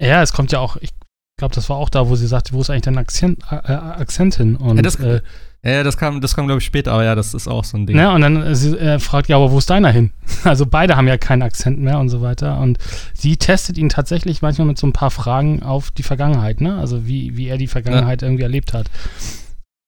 Ja, 0.00 0.22
es 0.22 0.32
kommt 0.32 0.52
ja 0.52 0.60
auch, 0.60 0.76
ich 0.76 0.90
glaube, 1.36 1.56
das 1.56 1.68
war 1.68 1.76
auch 1.76 1.88
da, 1.88 2.08
wo 2.08 2.14
sie 2.14 2.28
sagt, 2.28 2.52
wo 2.52 2.60
ist 2.60 2.70
eigentlich 2.70 2.82
dein 2.82 2.98
Akzent, 2.98 3.42
äh, 3.50 3.56
äh 3.56 3.72
Akzent 3.72 4.36
hin? 4.36 4.54
Und, 4.54 4.76
ja, 4.76 4.82
das, 4.82 4.96
äh, 4.96 5.22
ja, 5.64 5.82
das 5.82 5.96
kam, 5.96 6.20
das 6.20 6.36
kam 6.36 6.46
glaube 6.46 6.58
ich, 6.60 6.64
später, 6.64 6.92
aber 6.92 7.04
ja, 7.04 7.14
das 7.14 7.32
ist 7.32 7.48
auch 7.48 7.64
so 7.64 7.78
ein 7.78 7.86
Ding. 7.86 7.96
Ja, 7.96 8.14
und 8.14 8.20
dann 8.20 8.42
äh, 8.42 8.54
sie, 8.54 8.76
äh, 8.76 8.98
fragt 8.98 9.28
ja, 9.28 9.36
aber 9.36 9.50
wo 9.50 9.58
ist 9.58 9.70
deiner 9.70 9.90
hin? 9.90 10.10
Also 10.44 10.66
beide 10.66 10.96
haben 10.96 11.08
ja 11.08 11.16
keinen 11.16 11.40
Akzent 11.40 11.80
mehr 11.80 11.98
und 11.98 12.10
so 12.10 12.20
weiter. 12.20 12.58
Und 12.58 12.78
sie 13.14 13.38
testet 13.38 13.78
ihn 13.78 13.88
tatsächlich 13.88 14.42
manchmal 14.42 14.66
mit 14.66 14.76
so 14.76 14.86
ein 14.86 14.92
paar 14.92 15.10
Fragen 15.10 15.62
auf 15.62 15.90
die 15.90 16.02
Vergangenheit, 16.02 16.60
ne? 16.60 16.76
Also 16.76 17.06
wie, 17.06 17.36
wie 17.36 17.48
er 17.48 17.56
die 17.56 17.66
Vergangenheit 17.66 18.20
ja. 18.20 18.28
irgendwie 18.28 18.42
erlebt 18.42 18.74
hat. 18.74 18.90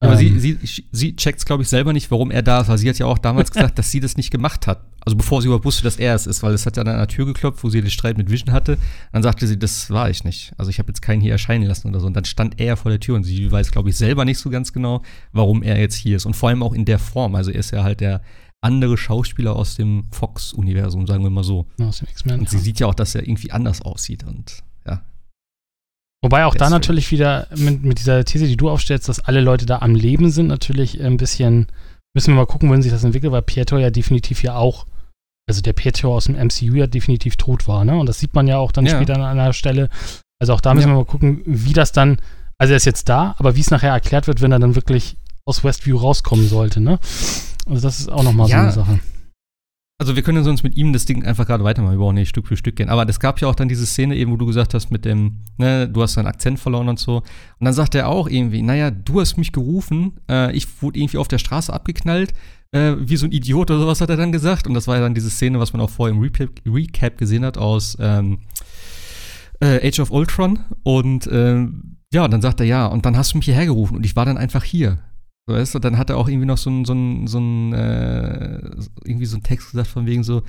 Aber 0.01 0.21
ähm, 0.21 0.39
sie, 0.39 0.59
sie, 0.63 0.85
sie 0.93 1.17
checkt 1.17 1.39
es, 1.39 1.47
glaube 1.47 1.63
ich, 1.63 1.69
selber 1.69 1.93
nicht, 1.93 2.11
warum 2.11 2.31
er 2.31 2.43
da 2.43 2.61
ist, 2.61 2.69
weil 2.69 2.79
sie 2.79 2.89
hat 2.89 2.99
ja 2.99 3.07
auch 3.07 3.19
damals 3.19 3.51
gesagt, 3.51 3.79
dass 3.79 3.91
sie 3.91 4.01
das 4.01 4.17
nicht 4.17 4.31
gemacht 4.31 4.67
hat. 4.67 4.85
Also 5.01 5.17
bevor 5.17 5.41
sie 5.41 5.47
überhaupt 5.47 5.65
wusste, 5.65 5.85
dass 5.85 5.97
er 5.97 6.15
es 6.15 6.27
ist, 6.27 6.43
weil 6.43 6.53
es 6.53 6.67
hat 6.67 6.77
ja 6.77 6.83
an 6.83 6.89
einer 6.89 7.07
Tür 7.07 7.27
geklopft, 7.27 7.63
wo 7.63 7.71
sie 7.71 7.81
den 7.81 7.91
Streit 7.91 8.19
mit 8.19 8.31
Vision 8.31 8.53
hatte. 8.53 8.77
Dann 9.13 9.23
sagte 9.23 9.47
sie, 9.47 9.59
das 9.59 9.91
war 9.91 10.11
ich 10.11 10.25
nicht. 10.25 10.53
Also 10.59 10.69
ich 10.71 10.79
habe 10.79 10.89
jetzt 10.89 11.01
keinen 11.01 11.21
hier 11.21 11.33
erscheinen 11.33 11.65
lassen 11.65 11.89
oder 11.89 12.01
so. 12.01 12.09
Und 12.09 12.15
dann 12.15 12.25
stand 12.25 12.61
er 12.61 12.77
vor 12.77 12.91
der 12.91 13.01
Tür 13.01 13.15
und 13.15 13.23
sie 13.23 13.51
weiß, 13.51 13.71
glaube 13.71 13.89
ich, 13.89 13.97
selber 13.97 14.25
nicht 14.25 14.39
so 14.39 14.51
ganz 14.51 14.73
genau, 14.73 15.03
warum 15.33 15.63
er 15.63 15.79
jetzt 15.79 15.95
hier 15.95 16.17
ist. 16.17 16.27
Und 16.27 16.35
vor 16.35 16.49
allem 16.49 16.63
auch 16.63 16.75
in 16.75 16.85
der 16.85 16.99
Form. 16.99 17.37
Also 17.37 17.53
er 17.53 17.61
ist 17.61 17.71
ja 17.71 17.85
halt 17.85 18.01
der 18.01 18.21
andere 18.61 18.99
Schauspieler 18.99 19.55
aus 19.55 19.77
dem 19.77 20.05
Fox-Universum, 20.11 21.07
sagen 21.07 21.23
wir 21.23 21.31
mal 21.31 21.45
so. 21.45 21.67
Aus 21.81 22.01
dem 22.01 22.09
X-Men. 22.09 22.41
Und 22.41 22.51
sie 22.51 22.57
ja. 22.57 22.63
sieht 22.63 22.81
ja 22.81 22.87
auch, 22.89 22.95
dass 22.95 23.15
er 23.15 23.23
irgendwie 23.23 23.53
anders 23.53 23.83
aussieht 23.83 24.25
und 24.25 24.65
ja. 24.87 25.03
Wobei 26.23 26.45
auch 26.47 26.55
da 26.55 26.71
natürlich 26.71 27.11
wieder 27.13 27.47
mit, 27.55 27.83
mit, 27.85 27.99
dieser 27.99 28.25
These, 28.25 28.47
die 28.47 28.57
du 28.57 28.71
aufstellst, 28.71 29.09
dass 29.09 29.21
alle 29.21 29.41
Leute 29.41 29.67
da 29.67 29.79
am 29.79 29.95
Leben 29.95 30.31
sind, 30.31 30.49
natürlich 30.49 31.01
ein 31.01 31.17
bisschen, 31.17 31.67
müssen 32.15 32.33
wir 32.33 32.37
mal 32.37 32.47
gucken, 32.47 32.69
wohin 32.69 32.83
sich 32.83 32.93
das 32.93 33.05
entwickelt, 33.05 33.33
weil 33.33 33.43
Pietro 33.43 33.79
ja 33.79 33.91
definitiv 33.91 34.43
ja 34.43 34.57
auch, 34.57 34.87
also 35.49 35.61
der 35.61 35.75
Pietro 35.75 36.17
aus 36.17 36.25
dem 36.25 36.35
MCU 36.35 36.75
ja 36.75 36.87
definitiv 36.87 37.37
tot 37.37 37.69
war, 37.69 37.85
ne? 37.85 37.97
Und 37.97 38.07
das 38.07 38.19
sieht 38.19 38.35
man 38.35 38.49
ja 38.49 38.59
auch 38.59 38.73
dann 38.73 38.87
ja. 38.87 38.97
später 38.97 39.15
an 39.15 39.23
einer 39.23 39.53
Stelle. 39.53 39.89
Also 40.41 40.55
auch 40.55 40.61
da 40.61 40.75
müssen 40.75 40.89
ja. 40.89 40.95
wir 40.95 40.99
mal 40.99 41.05
gucken, 41.05 41.43
wie 41.45 41.73
das 41.73 41.93
dann, 41.93 42.19
also 42.59 42.73
er 42.73 42.79
ist 42.79 42.87
jetzt 42.87 43.09
da, 43.09 43.37
aber 43.39 43.55
wie 43.55 43.61
es 43.61 43.71
nachher 43.71 43.93
erklärt 43.93 44.27
wird, 44.27 44.41
wenn 44.41 44.53
er 44.53 44.59
dann 44.59 44.75
wirklich 44.75 45.17
aus 45.45 45.63
Westview 45.63 45.99
rauskommen 45.99 46.49
sollte, 46.49 46.81
ne? 46.81 46.99
Also 47.67 47.83
das 47.83 48.01
ist 48.01 48.11
auch 48.11 48.23
nochmal 48.23 48.49
ja. 48.49 48.73
so 48.73 48.81
eine 48.81 48.89
Sache. 48.89 49.01
Also 49.99 50.15
wir 50.15 50.23
können 50.23 50.45
sonst 50.45 50.63
mit 50.63 50.77
ihm 50.77 50.93
das 50.93 51.07
Ding 51.07 51.25
einfach 51.25 51.47
gerade 51.47 51.65
weitermachen, 51.65 51.95
wir 51.95 51.99
brauchen 51.99 52.17
nicht 52.17 52.29
Stück 52.29 52.47
für 52.47 52.57
Stück 52.57 52.77
gehen. 52.77 52.91
Aber 52.91 53.09
es 53.09 53.19
gab 53.19 53.41
ja 53.41 53.49
auch 53.49 53.55
dann 53.55 53.69
diese 53.69 53.87
Szene 53.87 54.15
eben, 54.17 54.31
wo 54.31 54.37
du 54.37 54.45
gesagt 54.45 54.75
hast 54.75 54.91
mit 54.91 55.07
dem, 55.07 55.39
ne, 55.57 55.89
du 55.89 56.03
hast 56.03 56.19
deinen 56.19 56.27
Akzent 56.27 56.61
verloren 56.61 56.89
und 56.91 56.99
so. 56.99 57.17
Und 57.17 57.65
dann 57.65 57.73
sagt 57.73 57.95
er 57.95 58.09
auch 58.09 58.29
irgendwie, 58.29 58.61
naja, 58.61 58.91
du 58.91 59.21
hast 59.21 59.39
mich 59.39 59.53
gerufen, 59.53 60.21
äh, 60.29 60.55
ich 60.55 60.83
wurde 60.83 60.99
irgendwie 60.99 61.17
auf 61.17 61.29
der 61.29 61.39
Straße 61.39 61.73
abgeknallt, 61.73 62.35
äh, 62.73 62.95
wie 62.99 63.17
so 63.17 63.25
ein 63.25 63.33
Idiot 63.33 63.71
oder 63.71 63.81
sowas 63.81 64.03
hat 64.03 64.11
er 64.11 64.19
dann 64.19 64.33
gesagt. 64.33 64.67
Und 64.67 64.75
das 64.75 64.87
war 64.87 64.97
ja 64.97 65.03
dann 65.03 65.15
diese 65.15 65.31
Szene, 65.31 65.61
was 65.61 65.73
man 65.73 65.81
auch 65.81 65.91
vorher 65.91 66.15
im 66.15 66.21
Recap, 66.21 66.51
Recap 66.67 67.17
gesehen 67.17 67.47
hat 67.47 67.57
aus 67.57 67.97
ähm, 67.99 68.41
äh, 69.61 69.89
Age 69.89 70.01
of 70.01 70.11
Ultron. 70.11 70.59
Und 70.83 71.27
ähm, 71.33 71.97
ja, 72.13 72.25
und 72.25 72.31
dann 72.33 72.43
sagt 72.43 72.61
er, 72.61 72.67
ja, 72.67 72.87
und 72.87 73.07
dann 73.07 73.17
hast 73.17 73.33
du 73.33 73.39
mich 73.39 73.47
hierher 73.47 73.67
gerufen 73.67 73.97
und 73.97 74.05
ich 74.05 74.15
war 74.15 74.27
dann 74.27 74.37
einfach 74.37 74.63
hier. 74.63 74.99
Weißt 75.49 75.75
du, 75.75 75.79
dann 75.79 75.97
hat 75.97 76.11
er 76.11 76.17
auch 76.17 76.29
irgendwie 76.29 76.47
noch 76.47 76.59
so 76.59 76.71
ein, 76.71 76.85
so 76.85 76.93
ein, 76.93 77.27
so 77.29 77.39
ein 77.39 77.73
äh, 77.73 78.59
irgendwie 79.05 79.27
so 79.27 79.37
ein 79.37 79.43
Text 79.43 79.71
gesagt 79.71 79.89
von 79.89 80.07
wegen 80.07 80.25
so, 80.25 80.43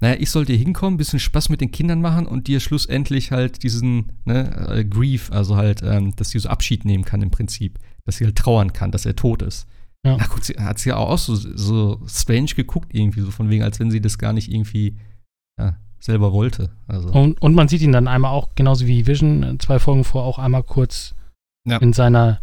naja, 0.00 0.16
ich 0.18 0.30
sollte 0.30 0.52
hier 0.52 0.64
hinkommen, 0.64 0.96
bisschen 0.96 1.18
Spaß 1.18 1.48
mit 1.48 1.60
den 1.60 1.70
Kindern 1.70 2.00
machen 2.00 2.26
und 2.26 2.46
dir 2.46 2.60
schlussendlich 2.60 3.32
halt 3.32 3.62
diesen 3.62 4.12
ne, 4.24 4.68
äh, 4.70 4.84
Grief, 4.84 5.30
also 5.32 5.56
halt, 5.56 5.82
ähm, 5.82 6.14
dass 6.16 6.30
sie 6.30 6.38
so 6.38 6.48
Abschied 6.48 6.84
nehmen 6.84 7.04
kann 7.04 7.20
im 7.20 7.30
Prinzip, 7.30 7.78
dass 8.04 8.16
sie 8.16 8.24
halt 8.24 8.36
trauern 8.36 8.72
kann, 8.72 8.90
dass 8.90 9.04
er 9.04 9.16
tot 9.16 9.42
ist. 9.42 9.66
Ja. 10.06 10.16
Na 10.16 10.26
gut, 10.26 10.44
sie 10.44 10.54
hat 10.54 10.78
sie 10.78 10.90
ja 10.90 10.96
auch 10.96 11.18
so, 11.18 11.34
so 11.34 12.00
strange 12.06 12.52
geguckt 12.54 12.94
irgendwie, 12.94 13.20
so 13.20 13.30
von 13.30 13.50
wegen, 13.50 13.64
als 13.64 13.80
wenn 13.80 13.90
sie 13.90 14.00
das 14.00 14.18
gar 14.18 14.32
nicht 14.32 14.50
irgendwie 14.50 14.96
ja, 15.58 15.76
selber 15.98 16.32
wollte. 16.32 16.70
Also. 16.86 17.10
Und, 17.10 17.42
und 17.42 17.54
man 17.54 17.66
sieht 17.66 17.82
ihn 17.82 17.92
dann 17.92 18.06
einmal 18.06 18.30
auch, 18.30 18.54
genauso 18.54 18.86
wie 18.86 19.06
Vision, 19.06 19.42
äh, 19.42 19.58
zwei 19.58 19.80
Folgen 19.80 20.04
vor, 20.04 20.22
auch 20.22 20.38
einmal 20.38 20.62
kurz 20.62 21.16
ja. 21.66 21.78
in 21.78 21.92
seiner 21.92 22.40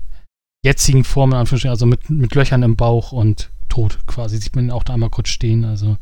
jetzigen 0.66 1.04
Form, 1.04 1.32
also 1.34 1.86
mit, 1.86 2.10
mit 2.10 2.34
Löchern 2.34 2.64
im 2.64 2.76
Bauch 2.76 3.12
und 3.12 3.52
tot 3.70 4.00
quasi. 4.08 4.38
Sieht 4.38 4.56
man 4.56 4.66
ihn 4.66 4.72
auch 4.72 4.84
da 4.84 4.94
einmal 4.94 5.12
kurz 5.12 5.30
stehen. 5.30 5.64
Also. 5.64 5.98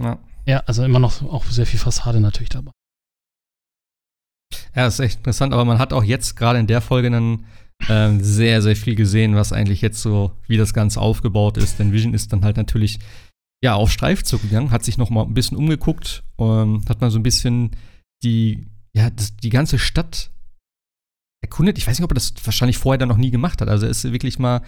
Ja. 0.00 0.18
Ja, 0.46 0.60
also 0.66 0.84
immer 0.84 0.98
noch 0.98 1.22
auch 1.22 1.44
sehr 1.46 1.66
viel 1.66 1.80
Fassade 1.80 2.20
natürlich 2.20 2.50
dabei. 2.50 2.70
Ja, 4.74 4.86
ist 4.86 5.00
echt 5.00 5.18
interessant, 5.18 5.52
aber 5.52 5.64
man 5.64 5.78
hat 5.78 5.92
auch 5.92 6.04
jetzt 6.04 6.36
gerade 6.36 6.58
in 6.58 6.66
der 6.66 6.80
Folge 6.80 7.10
dann 7.10 7.46
ähm, 7.88 8.22
sehr, 8.22 8.62
sehr 8.62 8.76
viel 8.76 8.94
gesehen, 8.94 9.34
was 9.34 9.52
eigentlich 9.52 9.82
jetzt 9.82 10.00
so, 10.00 10.32
wie 10.46 10.56
das 10.56 10.74
Ganze 10.74 11.00
aufgebaut 11.00 11.56
ist. 11.56 11.78
Denn 11.78 11.92
Vision 11.92 12.14
ist 12.14 12.32
dann 12.32 12.44
halt 12.44 12.56
natürlich 12.56 12.98
ja 13.62 13.74
auf 13.74 13.90
Streifzug 13.90 14.42
gegangen, 14.42 14.70
hat 14.70 14.84
sich 14.84 14.98
noch 14.98 15.10
mal 15.10 15.24
ein 15.24 15.34
bisschen 15.34 15.56
umgeguckt, 15.56 16.22
ähm, 16.38 16.82
hat 16.88 17.00
mal 17.00 17.10
so 17.10 17.18
ein 17.18 17.22
bisschen 17.22 17.72
die, 18.22 18.66
ja, 18.94 19.10
das, 19.10 19.36
die 19.36 19.50
ganze 19.50 19.78
Stadt 19.78 20.30
erkundet. 21.42 21.78
Ich 21.78 21.86
weiß 21.86 21.98
nicht, 21.98 22.04
ob 22.04 22.12
er 22.12 22.16
das 22.16 22.34
wahrscheinlich 22.44 22.78
vorher 22.78 22.98
dann 22.98 23.08
noch 23.08 23.16
nie 23.16 23.30
gemacht 23.30 23.60
hat. 23.60 23.68
Also 23.68 23.86
er 23.86 23.90
ist 23.90 24.04
wirklich 24.04 24.38
mal 24.38 24.62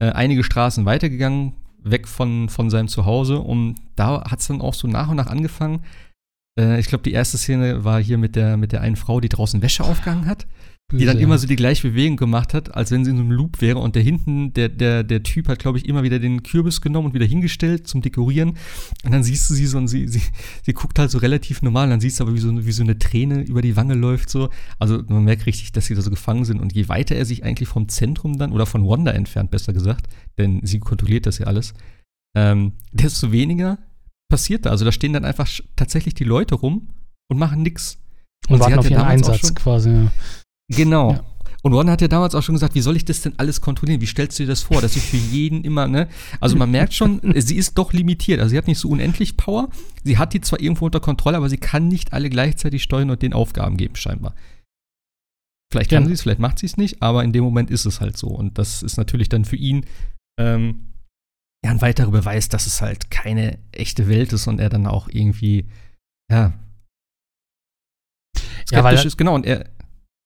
äh, 0.00 0.10
einige 0.10 0.44
Straßen 0.44 0.84
weitergegangen, 0.84 1.54
weg 1.82 2.06
von, 2.08 2.48
von 2.48 2.70
seinem 2.70 2.88
Zuhause. 2.88 3.38
Und 3.38 3.76
da 3.96 4.24
hat 4.30 4.40
es 4.40 4.48
dann 4.48 4.60
auch 4.60 4.74
so 4.74 4.88
nach 4.88 5.08
und 5.08 5.16
nach 5.16 5.26
angefangen. 5.26 5.84
Äh, 6.58 6.78
ich 6.80 6.86
glaube, 6.86 7.04
die 7.04 7.12
erste 7.12 7.38
Szene 7.38 7.84
war 7.84 8.02
hier 8.02 8.18
mit 8.18 8.36
der, 8.36 8.56
mit 8.56 8.72
der 8.72 8.80
einen 8.80 8.96
Frau, 8.96 9.20
die 9.20 9.28
draußen 9.28 9.62
Wäsche 9.62 9.84
aufgegangen 9.84 10.26
hat 10.26 10.46
die 10.98 11.04
dann 11.04 11.18
immer 11.18 11.38
so 11.38 11.46
die 11.46 11.56
gleiche 11.56 11.88
Bewegung 11.88 12.16
gemacht 12.16 12.54
hat, 12.54 12.74
als 12.74 12.90
wenn 12.90 13.04
sie 13.04 13.10
in 13.10 13.16
so 13.16 13.22
einem 13.22 13.32
Loop 13.32 13.60
wäre. 13.60 13.78
Und 13.78 13.96
der 13.96 14.02
hinten, 14.02 14.52
der, 14.52 14.68
der, 14.68 15.02
der 15.02 15.22
Typ 15.22 15.48
hat, 15.48 15.58
glaube 15.58 15.78
ich, 15.78 15.86
immer 15.86 16.02
wieder 16.02 16.18
den 16.18 16.42
Kürbis 16.42 16.80
genommen 16.80 17.08
und 17.08 17.14
wieder 17.14 17.26
hingestellt 17.26 17.86
zum 17.88 18.02
Dekorieren. 18.02 18.50
Und 19.04 19.12
dann 19.12 19.22
siehst 19.22 19.48
du 19.50 19.54
sie 19.54 19.66
so 19.66 19.78
und 19.78 19.88
sie, 19.88 20.08
sie, 20.08 20.22
sie 20.62 20.72
guckt 20.72 20.98
halt 20.98 21.10
so 21.10 21.18
relativ 21.18 21.62
normal. 21.62 21.84
Und 21.84 21.90
dann 21.90 22.00
siehst 22.00 22.20
du 22.20 22.24
aber, 22.24 22.34
wie 22.34 22.40
so, 22.40 22.66
wie 22.66 22.72
so 22.72 22.82
eine 22.82 22.98
Träne 22.98 23.42
über 23.42 23.62
die 23.62 23.76
Wange 23.76 23.94
läuft. 23.94 24.30
so. 24.30 24.50
Also 24.78 25.02
man 25.08 25.24
merkt 25.24 25.46
richtig, 25.46 25.72
dass 25.72 25.86
sie 25.86 25.94
da 25.94 26.02
so 26.02 26.10
gefangen 26.10 26.44
sind. 26.44 26.60
Und 26.60 26.72
je 26.72 26.88
weiter 26.88 27.14
er 27.14 27.24
sich 27.24 27.44
eigentlich 27.44 27.68
vom 27.68 27.88
Zentrum 27.88 28.38
dann, 28.38 28.52
oder 28.52 28.66
von 28.66 28.86
Wanda 28.86 29.12
entfernt, 29.12 29.50
besser 29.50 29.72
gesagt, 29.72 30.08
denn 30.38 30.60
sie 30.64 30.78
kontrolliert 30.78 31.26
das 31.26 31.38
ja 31.38 31.46
alles, 31.46 31.74
ähm, 32.36 32.72
desto 32.92 33.32
weniger 33.32 33.78
passiert 34.30 34.66
da. 34.66 34.70
Also 34.70 34.84
da 34.84 34.92
stehen 34.92 35.12
dann 35.12 35.24
einfach 35.24 35.48
tatsächlich 35.76 36.14
die 36.14 36.24
Leute 36.24 36.54
rum 36.54 36.88
und 37.30 37.38
machen 37.38 37.62
nichts. 37.62 37.98
Und, 38.48 38.54
und 38.54 38.60
warten 38.60 38.78
auf 38.78 38.90
ihren 38.90 39.02
Einsatz 39.02 39.54
quasi. 39.54 39.90
Ja. 39.90 40.12
Genau. 40.76 41.12
Ja. 41.12 41.24
Und 41.62 41.74
Ron 41.74 41.88
hat 41.88 42.00
ja 42.00 42.08
damals 42.08 42.34
auch 42.34 42.42
schon 42.42 42.56
gesagt, 42.56 42.74
wie 42.74 42.80
soll 42.80 42.96
ich 42.96 43.04
das 43.04 43.20
denn 43.20 43.34
alles 43.36 43.60
kontrollieren? 43.60 44.00
Wie 44.00 44.06
stellst 44.06 44.38
du 44.38 44.42
dir 44.42 44.48
das 44.48 44.62
vor, 44.62 44.82
dass 44.82 44.96
ich 44.96 45.02
für 45.02 45.16
jeden 45.16 45.62
immer, 45.62 45.86
ne? 45.86 46.08
Also 46.40 46.56
man 46.56 46.72
merkt 46.72 46.92
schon, 46.92 47.20
sie 47.36 47.56
ist 47.56 47.78
doch 47.78 47.92
limitiert. 47.92 48.40
Also 48.40 48.50
sie 48.50 48.58
hat 48.58 48.66
nicht 48.66 48.80
so 48.80 48.88
unendlich 48.88 49.36
Power. 49.36 49.68
Sie 50.02 50.18
hat 50.18 50.34
die 50.34 50.40
zwar 50.40 50.60
irgendwo 50.60 50.86
unter 50.86 50.98
Kontrolle, 50.98 51.36
aber 51.36 51.48
sie 51.48 51.58
kann 51.58 51.86
nicht 51.86 52.12
alle 52.12 52.30
gleichzeitig 52.30 52.82
steuern 52.82 53.10
und 53.10 53.22
den 53.22 53.32
Aufgaben 53.32 53.76
geben, 53.76 53.94
scheinbar. 53.94 54.34
Vielleicht 55.70 55.90
kann 55.90 56.02
ja. 56.02 56.08
sie 56.08 56.14
es, 56.14 56.22
vielleicht 56.22 56.40
macht 56.40 56.58
sie 56.58 56.66
es 56.66 56.76
nicht, 56.76 57.00
aber 57.00 57.22
in 57.22 57.32
dem 57.32 57.44
Moment 57.44 57.70
ist 57.70 57.86
es 57.86 58.00
halt 58.00 58.18
so. 58.18 58.26
Und 58.26 58.58
das 58.58 58.82
ist 58.82 58.96
natürlich 58.96 59.28
dann 59.28 59.44
für 59.44 59.56
ihn 59.56 59.86
ähm, 60.38 60.92
ja, 61.64 61.70
ein 61.70 61.80
weiterer 61.80 62.10
Beweis, 62.10 62.48
dass 62.48 62.66
es 62.66 62.82
halt 62.82 63.10
keine 63.10 63.58
echte 63.70 64.08
Welt 64.08 64.32
ist 64.32 64.48
und 64.48 64.58
er 64.58 64.68
dann 64.68 64.86
auch 64.86 65.08
irgendwie, 65.08 65.68
ja, 66.30 66.52
skeptisch 68.36 68.72
ja, 68.72 68.84
weil, 68.84 69.06
ist. 69.06 69.16
Genau, 69.16 69.34
und 69.34 69.46
er, 69.46 69.70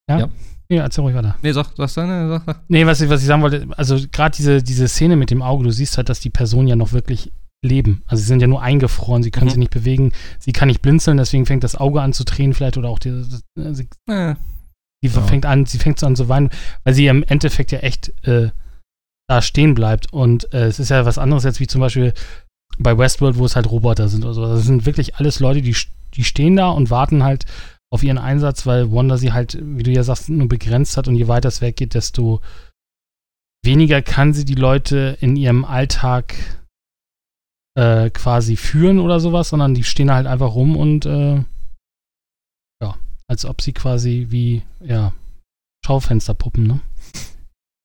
ja? 0.09 0.19
ja. 0.21 0.29
Ja, 0.69 0.83
erzähl 0.83 1.03
ruhig 1.03 1.15
weiter. 1.15 1.37
Nee, 1.43 1.53
sag, 1.53 1.69
sag, 1.77 1.89
sag, 1.89 2.43
sag. 2.45 2.61
Nee, 2.67 2.87
was 2.87 3.01
ich, 3.01 3.09
was 3.09 3.21
ich 3.21 3.29
sagen 3.29 3.43
wollte, 3.43 3.69
also 3.77 3.97
gerade 4.11 4.37
diese, 4.37 4.63
diese 4.63 4.89
Szene 4.89 5.15
mit 5.15 5.31
dem 5.31 5.41
Auge, 5.41 5.63
du 5.63 5.71
siehst 5.71 5.97
halt, 5.97 6.09
dass 6.09 6.19
die 6.19 6.31
Personen 6.31 6.67
ja 6.67 6.75
noch 6.75 6.93
wirklich 6.93 7.31
leben. 7.65 8.03
Also 8.07 8.23
sie 8.23 8.27
sind 8.27 8.41
ja 8.41 8.49
nur 8.49 8.63
eingefroren, 8.63 9.23
sie 9.23 9.31
können 9.31 9.47
mhm. 9.47 9.51
sich 9.51 9.59
nicht 9.59 9.71
bewegen, 9.71 10.13
sie 10.39 10.53
kann 10.53 10.69
nicht 10.69 10.83
blinzeln, 10.83 11.19
deswegen 11.19 11.47
fängt 11.47 11.63
das 11.63 11.77
Auge 11.77 12.03
an 12.03 12.13
zu 12.13 12.25
tränen 12.25 12.53
vielleicht 12.53 12.77
oder 12.77 12.89
auch 12.89 12.99
die, 12.99 13.23
sie, 13.23 13.89
ja. 14.09 14.37
die 15.05 15.09
ja. 15.09 15.23
fängt 15.23 15.47
an, 15.47 15.67
sie 15.67 15.79
fängt 15.79 16.01
so 16.01 16.07
an 16.07 16.17
zu 16.17 16.29
weinen, 16.29 16.51
weil 16.83 16.95
sie 16.95 17.07
im 17.07 17.23
Endeffekt 17.23 17.71
ja 17.71 17.79
echt 17.79 18.13
äh, 18.27 18.51
da 19.29 19.43
stehen 19.43 19.75
bleibt. 19.75 20.13
Und 20.13 20.53
äh, 20.53 20.67
es 20.67 20.81
ist 20.81 20.91
ja 20.91 21.05
was 21.07 21.19
anderes 21.19 21.45
jetzt 21.45 21.61
wie 21.61 21.67
zum 21.67 21.81
Beispiel 21.81 22.13
bei 22.79 22.97
Westworld, 22.99 23.39
wo 23.39 23.45
es 23.45 23.55
halt 23.55 23.71
Roboter 23.71 24.09
sind 24.09 24.25
oder 24.25 24.35
so. 24.35 24.47
Das 24.47 24.65
sind 24.65 24.85
wirklich 24.85 25.17
alles 25.17 25.39
Leute, 25.41 25.63
die 25.63 25.77
die 26.15 26.25
stehen 26.25 26.57
da 26.57 26.71
und 26.71 26.91
warten 26.91 27.23
halt 27.23 27.45
auf 27.97 28.03
ihren 28.03 28.19
Einsatz, 28.19 28.67
weil 28.67 28.93
Wanda 28.93 29.17
sie 29.17 29.33
halt, 29.33 29.59
wie 29.61 29.83
du 29.83 29.91
ja 29.91 30.03
sagst, 30.03 30.29
nur 30.29 30.49
begrenzt 30.49 30.99
hat 30.99 31.09
und 31.09 31.17
je 31.17 31.29
weiter 31.29 31.49
es 31.49 31.63
weggeht, 31.63 31.95
desto 31.95 32.43
weniger 33.65 34.03
kann 34.03 34.35
sie 34.35 34.45
die 34.45 34.55
Leute 34.55 35.17
in 35.23 35.35
ihrem 35.35 35.65
Alltag 35.65 36.35
äh, 37.75 38.11
quasi 38.11 38.57
führen 38.57 38.99
oder 38.99 39.19
sowas, 39.19 39.49
sondern 39.49 39.73
die 39.73 39.83
stehen 39.83 40.11
halt 40.11 40.27
einfach 40.27 40.55
rum 40.55 40.77
und 40.77 41.07
äh, 41.07 41.37
ja, 42.83 42.97
als 43.29 43.47
ob 43.47 43.63
sie 43.63 43.73
quasi 43.73 44.27
wie, 44.29 44.63
ja, 44.81 45.15
Schaufensterpuppen, 45.87 46.67
ne? 46.67 46.81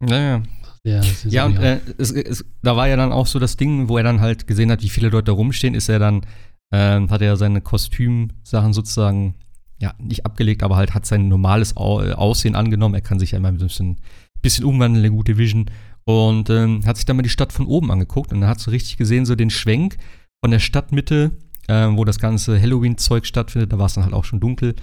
Naja. 0.04 0.44
Ja, 0.84 1.02
ja 1.26 1.46
und 1.46 1.58
äh, 1.58 1.80
es, 2.00 2.12
es, 2.12 2.44
da 2.64 2.76
war 2.76 2.88
ja 2.88 2.98
dann 2.98 3.14
auch 3.14 3.28
so 3.28 3.40
das 3.40 3.56
Ding, 3.56 3.88
wo 3.88 3.98
er 3.98 4.04
dann 4.04 4.20
halt 4.20 4.48
gesehen 4.48 4.72
hat, 4.72 4.82
wie 4.82 4.90
viele 4.90 5.08
Leute 5.08 5.26
da 5.26 5.32
rumstehen, 5.34 5.76
ist 5.76 5.88
er 5.88 6.00
dann, 6.00 6.26
äh, 6.74 7.08
hat 7.08 7.22
er 7.22 7.38
seine 7.38 7.62
Kostümsachen 7.62 8.74
sozusagen, 8.74 9.36
ja, 9.82 9.94
nicht 9.98 10.26
abgelegt, 10.26 10.64
aber 10.64 10.78
halt 10.78 10.94
hat 10.94 11.06
sein 11.06 11.28
normales 11.28 11.76
Aussehen 11.76 12.56
angenommen. 12.56 12.96
Er 12.96 13.02
kann 13.02 13.20
sich 13.20 13.32
ja 13.32 13.40
immer 13.40 13.50
ein 13.50 13.58
bisschen, 13.58 13.98
bisschen 14.42 14.64
umwandeln, 14.64 15.04
eine 15.04 15.14
gute 15.14 15.38
Vision. 15.38 15.66
Und 16.06 16.50
ähm, 16.50 16.86
hat 16.86 16.98
sich 16.98 17.06
dann 17.06 17.16
mal 17.16 17.24
die 17.24 17.30
Stadt 17.30 17.52
von 17.52 17.66
oben 17.66 17.92
angeguckt 17.92 18.32
und 18.32 18.42
dann 18.42 18.50
hat 18.50 18.60
so 18.60 18.72
richtig 18.72 18.98
gesehen, 18.98 19.26
so 19.26 19.36
den 19.36 19.50
Schwenk 19.50 19.98
von 20.44 20.52
der 20.52 20.60
Stadtmitte, 20.60 21.32
äh, 21.68 21.88
wo 21.88 22.06
das 22.06 22.20
ganze 22.20 22.60
Halloween-Zeug 22.60 23.26
stattfindet. 23.26 23.74
Da 23.74 23.80
war 23.80 23.88
es 23.88 23.94
dann 23.94 24.04
halt 24.04 24.14
auch 24.14 24.26
schon 24.26 24.40
dunkel. 24.40 24.76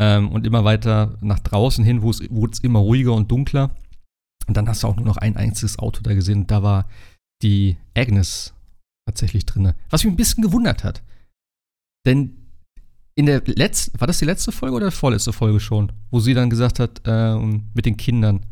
Ähm, 0.00 0.30
und 0.30 0.46
immer 0.46 0.64
weiter 0.64 1.16
nach 1.20 1.38
draußen 1.38 1.84
hin, 1.84 2.02
wo 2.02 2.10
es 2.10 2.60
immer 2.60 2.78
ruhiger 2.78 3.12
und 3.14 3.30
dunkler. 3.30 3.74
Und 4.46 4.56
dann 4.56 4.68
hast 4.68 4.82
du 4.82 4.88
auch 4.88 4.96
nur 4.96 5.06
noch 5.06 5.18
ein 5.18 5.36
einziges 5.36 5.78
Auto 5.78 6.02
da 6.02 6.14
gesehen. 6.14 6.40
Und 6.40 6.50
da 6.50 6.62
war 6.62 6.88
die 7.42 7.76
Agnes 7.94 8.54
tatsächlich 9.06 9.46
drin. 9.46 9.72
Was 9.90 10.04
mich 10.04 10.12
ein 10.12 10.16
bisschen 10.16 10.42
gewundert 10.42 10.84
hat. 10.84 11.02
Denn 12.06 12.41
in 13.14 13.26
der 13.26 13.42
letzten, 13.46 14.00
war 14.00 14.06
das 14.06 14.18
die 14.18 14.24
letzte 14.24 14.52
Folge 14.52 14.76
oder 14.76 14.90
die 14.90 14.96
vorletzte 14.96 15.32
Folge 15.32 15.60
schon, 15.60 15.92
wo 16.10 16.20
sie 16.20 16.34
dann 16.34 16.50
gesagt 16.50 16.78
hat, 16.78 17.02
äh, 17.06 17.36
mit 17.36 17.84
den 17.84 17.96
Kindern, 17.96 18.46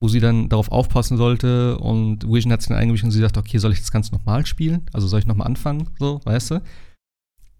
wo 0.00 0.08
sie 0.08 0.20
dann 0.20 0.48
darauf 0.48 0.72
aufpassen 0.72 1.16
sollte 1.16 1.78
und 1.78 2.24
Vision 2.28 2.52
hat 2.52 2.60
sich 2.60 2.68
dann 2.68 2.78
eingemischt 2.78 3.04
und 3.04 3.12
sie 3.12 3.20
sagt, 3.20 3.36
okay, 3.36 3.58
soll 3.58 3.72
ich 3.72 3.78
das 3.78 3.92
Ganze 3.92 4.12
nochmal 4.12 4.44
spielen? 4.46 4.82
Also 4.92 5.06
soll 5.06 5.20
ich 5.20 5.26
nochmal 5.26 5.46
anfangen? 5.46 5.90
So, 5.98 6.20
weißt 6.24 6.52
du? 6.52 6.62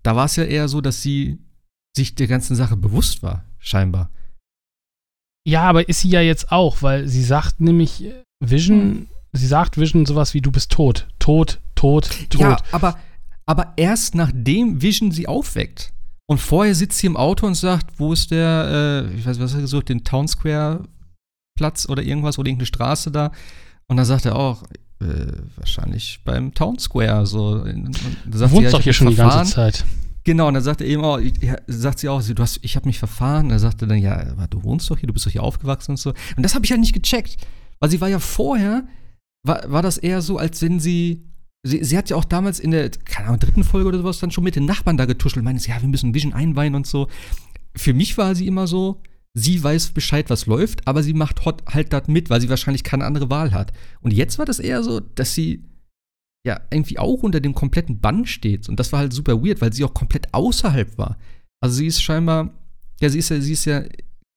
Da 0.02 0.16
war 0.16 0.24
es 0.24 0.36
ja 0.36 0.44
eher 0.44 0.68
so, 0.68 0.80
dass 0.80 1.02
sie 1.02 1.38
sich 1.96 2.16
der 2.16 2.26
ganzen 2.26 2.56
Sache 2.56 2.76
bewusst 2.76 3.22
war, 3.22 3.44
scheinbar. 3.58 4.10
Ja, 5.46 5.62
aber 5.62 5.88
ist 5.88 6.00
sie 6.00 6.08
ja 6.08 6.20
jetzt 6.20 6.50
auch, 6.50 6.82
weil 6.82 7.06
sie 7.08 7.22
sagt 7.22 7.60
nämlich 7.60 8.04
Vision, 8.40 8.80
hm. 8.80 9.08
sie 9.32 9.46
sagt 9.46 9.78
Vision 9.78 10.06
sowas 10.06 10.34
wie 10.34 10.40
du 10.40 10.50
bist 10.50 10.72
tot, 10.72 11.08
tot, 11.18 11.60
tot, 11.74 12.10
tot. 12.30 12.40
Ja, 12.40 12.56
aber, 12.72 12.98
aber 13.46 13.74
erst 13.76 14.14
nachdem 14.14 14.82
Vision 14.82 15.10
sie 15.10 15.26
aufweckt. 15.26 15.92
Und 16.26 16.38
vorher 16.38 16.74
sitzt 16.74 16.98
sie 16.98 17.06
im 17.06 17.16
Auto 17.16 17.46
und 17.46 17.54
sagt, 17.54 17.98
wo 17.98 18.12
ist 18.12 18.30
der, 18.30 19.08
äh, 19.10 19.14
ich 19.14 19.26
weiß, 19.26 19.40
was 19.40 19.52
hat 19.52 19.58
er 19.58 19.62
gesucht, 19.62 19.88
den 19.88 20.04
Town 20.04 20.28
Square 20.28 20.84
Platz 21.56 21.88
oder 21.88 22.02
irgendwas 22.02 22.38
oder 22.38 22.48
irgendeine 22.48 22.66
Straße 22.66 23.10
da. 23.10 23.32
Und 23.88 23.96
dann 23.96 24.06
sagt 24.06 24.24
er 24.24 24.36
auch, 24.36 24.62
äh, 25.00 25.32
wahrscheinlich 25.56 26.20
beim 26.24 26.54
Town 26.54 26.78
Square. 26.78 27.26
So. 27.26 27.64
Du 27.64 28.50
wohnst 28.50 28.72
doch 28.72 28.80
hier 28.80 28.92
schon 28.92 29.14
verfahren. 29.14 29.30
die 29.30 29.54
ganze 29.54 29.54
Zeit. 29.54 29.84
Genau, 30.24 30.46
und 30.46 30.54
dann 30.54 30.62
sagt 30.62 30.80
er 30.80 30.86
eben 30.86 31.04
auch, 31.04 31.18
ja, 31.18 31.56
sagt 31.66 31.98
sie 31.98 32.08
auch, 32.08 32.22
du 32.22 32.42
hast, 32.42 32.60
ich 32.62 32.76
habe 32.76 32.86
mich 32.86 32.98
verfahren. 32.98 33.46
Und 33.46 33.48
dann 33.50 33.58
sagt 33.58 33.82
er 33.82 33.88
dann, 33.88 33.98
ja, 33.98 34.18
aber 34.30 34.46
du 34.46 34.62
wohnst 34.62 34.88
doch 34.88 34.96
hier, 34.96 35.08
du 35.08 35.12
bist 35.12 35.26
doch 35.26 35.32
hier 35.32 35.42
aufgewachsen 35.42 35.92
und 35.92 35.96
so. 35.96 36.10
Und 36.36 36.44
das 36.44 36.54
habe 36.54 36.64
ich 36.64 36.70
halt 36.70 36.80
nicht 36.80 36.94
gecheckt. 36.94 37.36
Weil 37.80 37.90
sie 37.90 38.00
war 38.00 38.08
ja 38.08 38.20
vorher, 38.20 38.84
war, 39.44 39.70
war 39.70 39.82
das 39.82 39.98
eher 39.98 40.22
so, 40.22 40.38
als 40.38 40.62
wenn 40.62 40.78
sie 40.78 41.24
Sie, 41.64 41.84
sie, 41.84 41.96
hat 41.96 42.10
ja 42.10 42.16
auch 42.16 42.24
damals 42.24 42.58
in 42.58 42.72
der, 42.72 42.90
keine 42.90 43.28
Ahnung, 43.28 43.40
dritten 43.40 43.62
Folge 43.62 43.88
oder 43.88 43.98
sowas 43.98 44.18
dann 44.18 44.32
schon 44.32 44.42
mit 44.42 44.56
den 44.56 44.64
Nachbarn 44.64 44.96
da 44.96 45.04
getuschelt, 45.04 45.44
meinte, 45.44 45.68
ja, 45.68 45.80
wir 45.80 45.88
müssen 45.88 46.14
Vision 46.14 46.32
einweihen 46.32 46.74
und 46.74 46.86
so. 46.86 47.08
Für 47.76 47.94
mich 47.94 48.18
war 48.18 48.34
sie 48.34 48.48
immer 48.48 48.66
so, 48.66 49.00
sie 49.34 49.62
weiß 49.62 49.92
Bescheid, 49.92 50.28
was 50.28 50.46
läuft, 50.46 50.86
aber 50.88 51.02
sie 51.02 51.14
macht 51.14 51.40
halt 51.46 51.92
das 51.92 52.08
mit, 52.08 52.30
weil 52.30 52.40
sie 52.40 52.48
wahrscheinlich 52.48 52.82
keine 52.82 53.04
andere 53.04 53.30
Wahl 53.30 53.52
hat. 53.52 53.72
Und 54.00 54.12
jetzt 54.12 54.38
war 54.38 54.44
das 54.44 54.58
eher 54.58 54.82
so, 54.82 55.00
dass 55.00 55.34
sie 55.34 55.64
ja 56.44 56.60
irgendwie 56.70 56.98
auch 56.98 57.22
unter 57.22 57.40
dem 57.40 57.54
kompletten 57.54 58.00
Bann 58.00 58.26
steht. 58.26 58.68
Und 58.68 58.80
das 58.80 58.92
war 58.92 58.98
halt 58.98 59.12
super 59.12 59.44
weird, 59.44 59.60
weil 59.60 59.72
sie 59.72 59.84
auch 59.84 59.94
komplett 59.94 60.34
außerhalb 60.34 60.98
war. 60.98 61.16
Also 61.60 61.76
sie 61.76 61.86
ist 61.86 62.02
scheinbar, 62.02 62.50
ja, 63.00 63.08
sie 63.08 63.20
ist 63.20 63.28
ja, 63.28 63.40
sie 63.40 63.52
ist 63.52 63.64
ja 63.64 63.84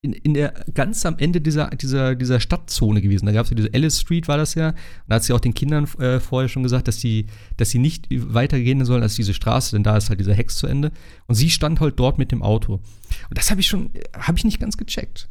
in, 0.05 0.13
in 0.13 0.33
der 0.35 0.53
ganz 0.73 1.05
am 1.05 1.17
Ende 1.17 1.41
dieser, 1.41 1.69
dieser, 1.71 2.15
dieser 2.15 2.39
Stadtzone 2.39 3.01
gewesen. 3.01 3.25
Da 3.25 3.31
gab 3.31 3.45
es 3.45 3.49
ja 3.49 3.55
diese 3.55 3.73
Alice 3.73 3.99
Street, 3.99 4.27
war 4.27 4.37
das 4.37 4.53
ja. 4.55 4.69
Und 4.69 4.75
da 5.07 5.15
hat 5.15 5.23
sie 5.23 5.33
auch 5.33 5.39
den 5.39 5.53
Kindern 5.53 5.85
äh, 5.99 6.19
vorher 6.19 6.47
schon 6.47 6.63
gesagt, 6.63 6.87
dass 6.87 7.01
sie, 7.01 7.25
dass 7.57 7.71
sie 7.71 7.79
nicht 7.79 8.07
weitergehen 8.11 8.85
sollen 8.85 9.03
als 9.03 9.15
diese 9.15 9.33
Straße, 9.33 9.75
denn 9.75 9.83
da 9.83 9.97
ist 9.97 10.09
halt 10.09 10.19
dieser 10.19 10.35
Hex 10.35 10.57
zu 10.57 10.67
Ende. 10.67 10.91
Und 11.27 11.35
sie 11.35 11.49
stand 11.49 11.79
halt 11.79 11.99
dort 11.99 12.19
mit 12.19 12.31
dem 12.31 12.43
Auto. 12.43 12.75
Und 12.75 13.37
das 13.37 13.49
habe 13.49 13.61
ich 13.61 13.67
schon, 13.67 13.89
habe 14.17 14.37
ich 14.37 14.45
nicht 14.45 14.59
ganz 14.59 14.77
gecheckt. 14.77 15.27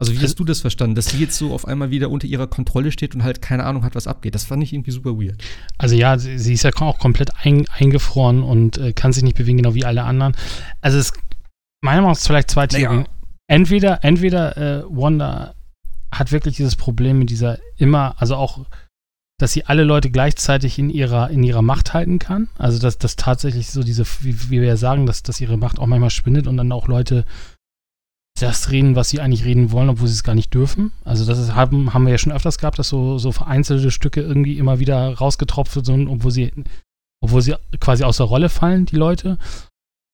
Also 0.00 0.12
wie 0.12 0.16
hast 0.16 0.24
also 0.24 0.36
du 0.36 0.44
das 0.44 0.60
verstanden, 0.60 0.96
dass 0.96 1.06
sie 1.06 1.18
jetzt 1.18 1.36
so 1.36 1.52
auf 1.52 1.66
einmal 1.66 1.90
wieder 1.90 2.10
unter 2.10 2.26
ihrer 2.26 2.46
Kontrolle 2.46 2.90
steht 2.92 3.14
und 3.14 3.22
halt 3.22 3.40
keine 3.40 3.64
Ahnung 3.64 3.84
hat, 3.84 3.94
was 3.94 4.06
abgeht? 4.06 4.34
Das 4.34 4.44
fand 4.44 4.62
ich 4.62 4.72
irgendwie 4.72 4.90
super 4.90 5.18
weird. 5.18 5.42
Also 5.78 5.94
ja, 5.94 6.18
sie, 6.18 6.38
sie 6.38 6.52
ist 6.52 6.64
ja 6.64 6.70
auch 6.80 6.98
komplett 6.98 7.30
ein, 7.42 7.66
eingefroren 7.68 8.42
und 8.42 8.76
äh, 8.78 8.92
kann 8.92 9.12
sich 9.12 9.22
nicht 9.22 9.36
bewegen, 9.36 9.58
genau 9.58 9.74
wie 9.74 9.84
alle 9.84 10.02
anderen. 10.02 10.36
Also 10.80 10.98
es 10.98 11.12
meiner 11.80 12.00
Meinung 12.00 12.12
nach 12.12 12.18
vielleicht 12.18 12.50
zwei 12.50 12.66
Theorien. 12.66 13.02
Naja 13.02 13.14
entweder, 13.48 14.04
entweder 14.04 14.56
äh, 14.56 14.84
Wanda 14.88 15.54
hat 16.12 16.32
wirklich 16.32 16.56
dieses 16.56 16.76
Problem 16.76 17.18
mit 17.18 17.30
dieser 17.30 17.58
immer, 17.76 18.14
also 18.18 18.36
auch, 18.36 18.66
dass 19.38 19.52
sie 19.52 19.64
alle 19.64 19.84
Leute 19.84 20.10
gleichzeitig 20.10 20.78
in 20.78 20.90
ihrer, 20.90 21.30
in 21.30 21.42
ihrer 21.42 21.62
Macht 21.62 21.92
halten 21.92 22.18
kann. 22.18 22.48
Also 22.56 22.78
dass 22.78 22.98
das 22.98 23.16
tatsächlich 23.16 23.70
so 23.70 23.82
diese, 23.82 24.04
wie, 24.20 24.50
wie 24.50 24.60
wir 24.60 24.68
ja 24.68 24.76
sagen, 24.76 25.06
dass, 25.06 25.22
dass 25.22 25.40
ihre 25.40 25.56
Macht 25.56 25.78
auch 25.78 25.86
manchmal 25.86 26.10
spinnet 26.10 26.46
und 26.46 26.56
dann 26.56 26.72
auch 26.72 26.88
Leute 26.88 27.24
das 28.40 28.70
reden, 28.70 28.96
was 28.96 29.10
sie 29.10 29.20
eigentlich 29.20 29.44
reden 29.44 29.70
wollen, 29.70 29.88
obwohl 29.88 30.08
sie 30.08 30.14
es 30.14 30.24
gar 30.24 30.34
nicht 30.34 30.52
dürfen. 30.54 30.92
Also 31.04 31.24
das 31.24 31.38
ist, 31.38 31.54
haben, 31.54 31.94
haben 31.94 32.04
wir 32.04 32.12
ja 32.12 32.18
schon 32.18 32.32
öfters 32.32 32.58
gehabt, 32.58 32.78
dass 32.78 32.88
so, 32.88 33.18
so 33.18 33.30
vereinzelte 33.30 33.90
Stücke 33.90 34.20
irgendwie 34.20 34.58
immer 34.58 34.80
wieder 34.80 35.14
rausgetropft 35.14 35.84
sind, 35.84 36.08
obwohl 36.08 36.32
sie, 36.32 36.52
obwohl 37.20 37.42
sie 37.42 37.54
quasi 37.78 38.02
außer 38.02 38.24
Rolle 38.24 38.48
fallen, 38.48 38.86
die 38.86 38.96
Leute. 38.96 39.38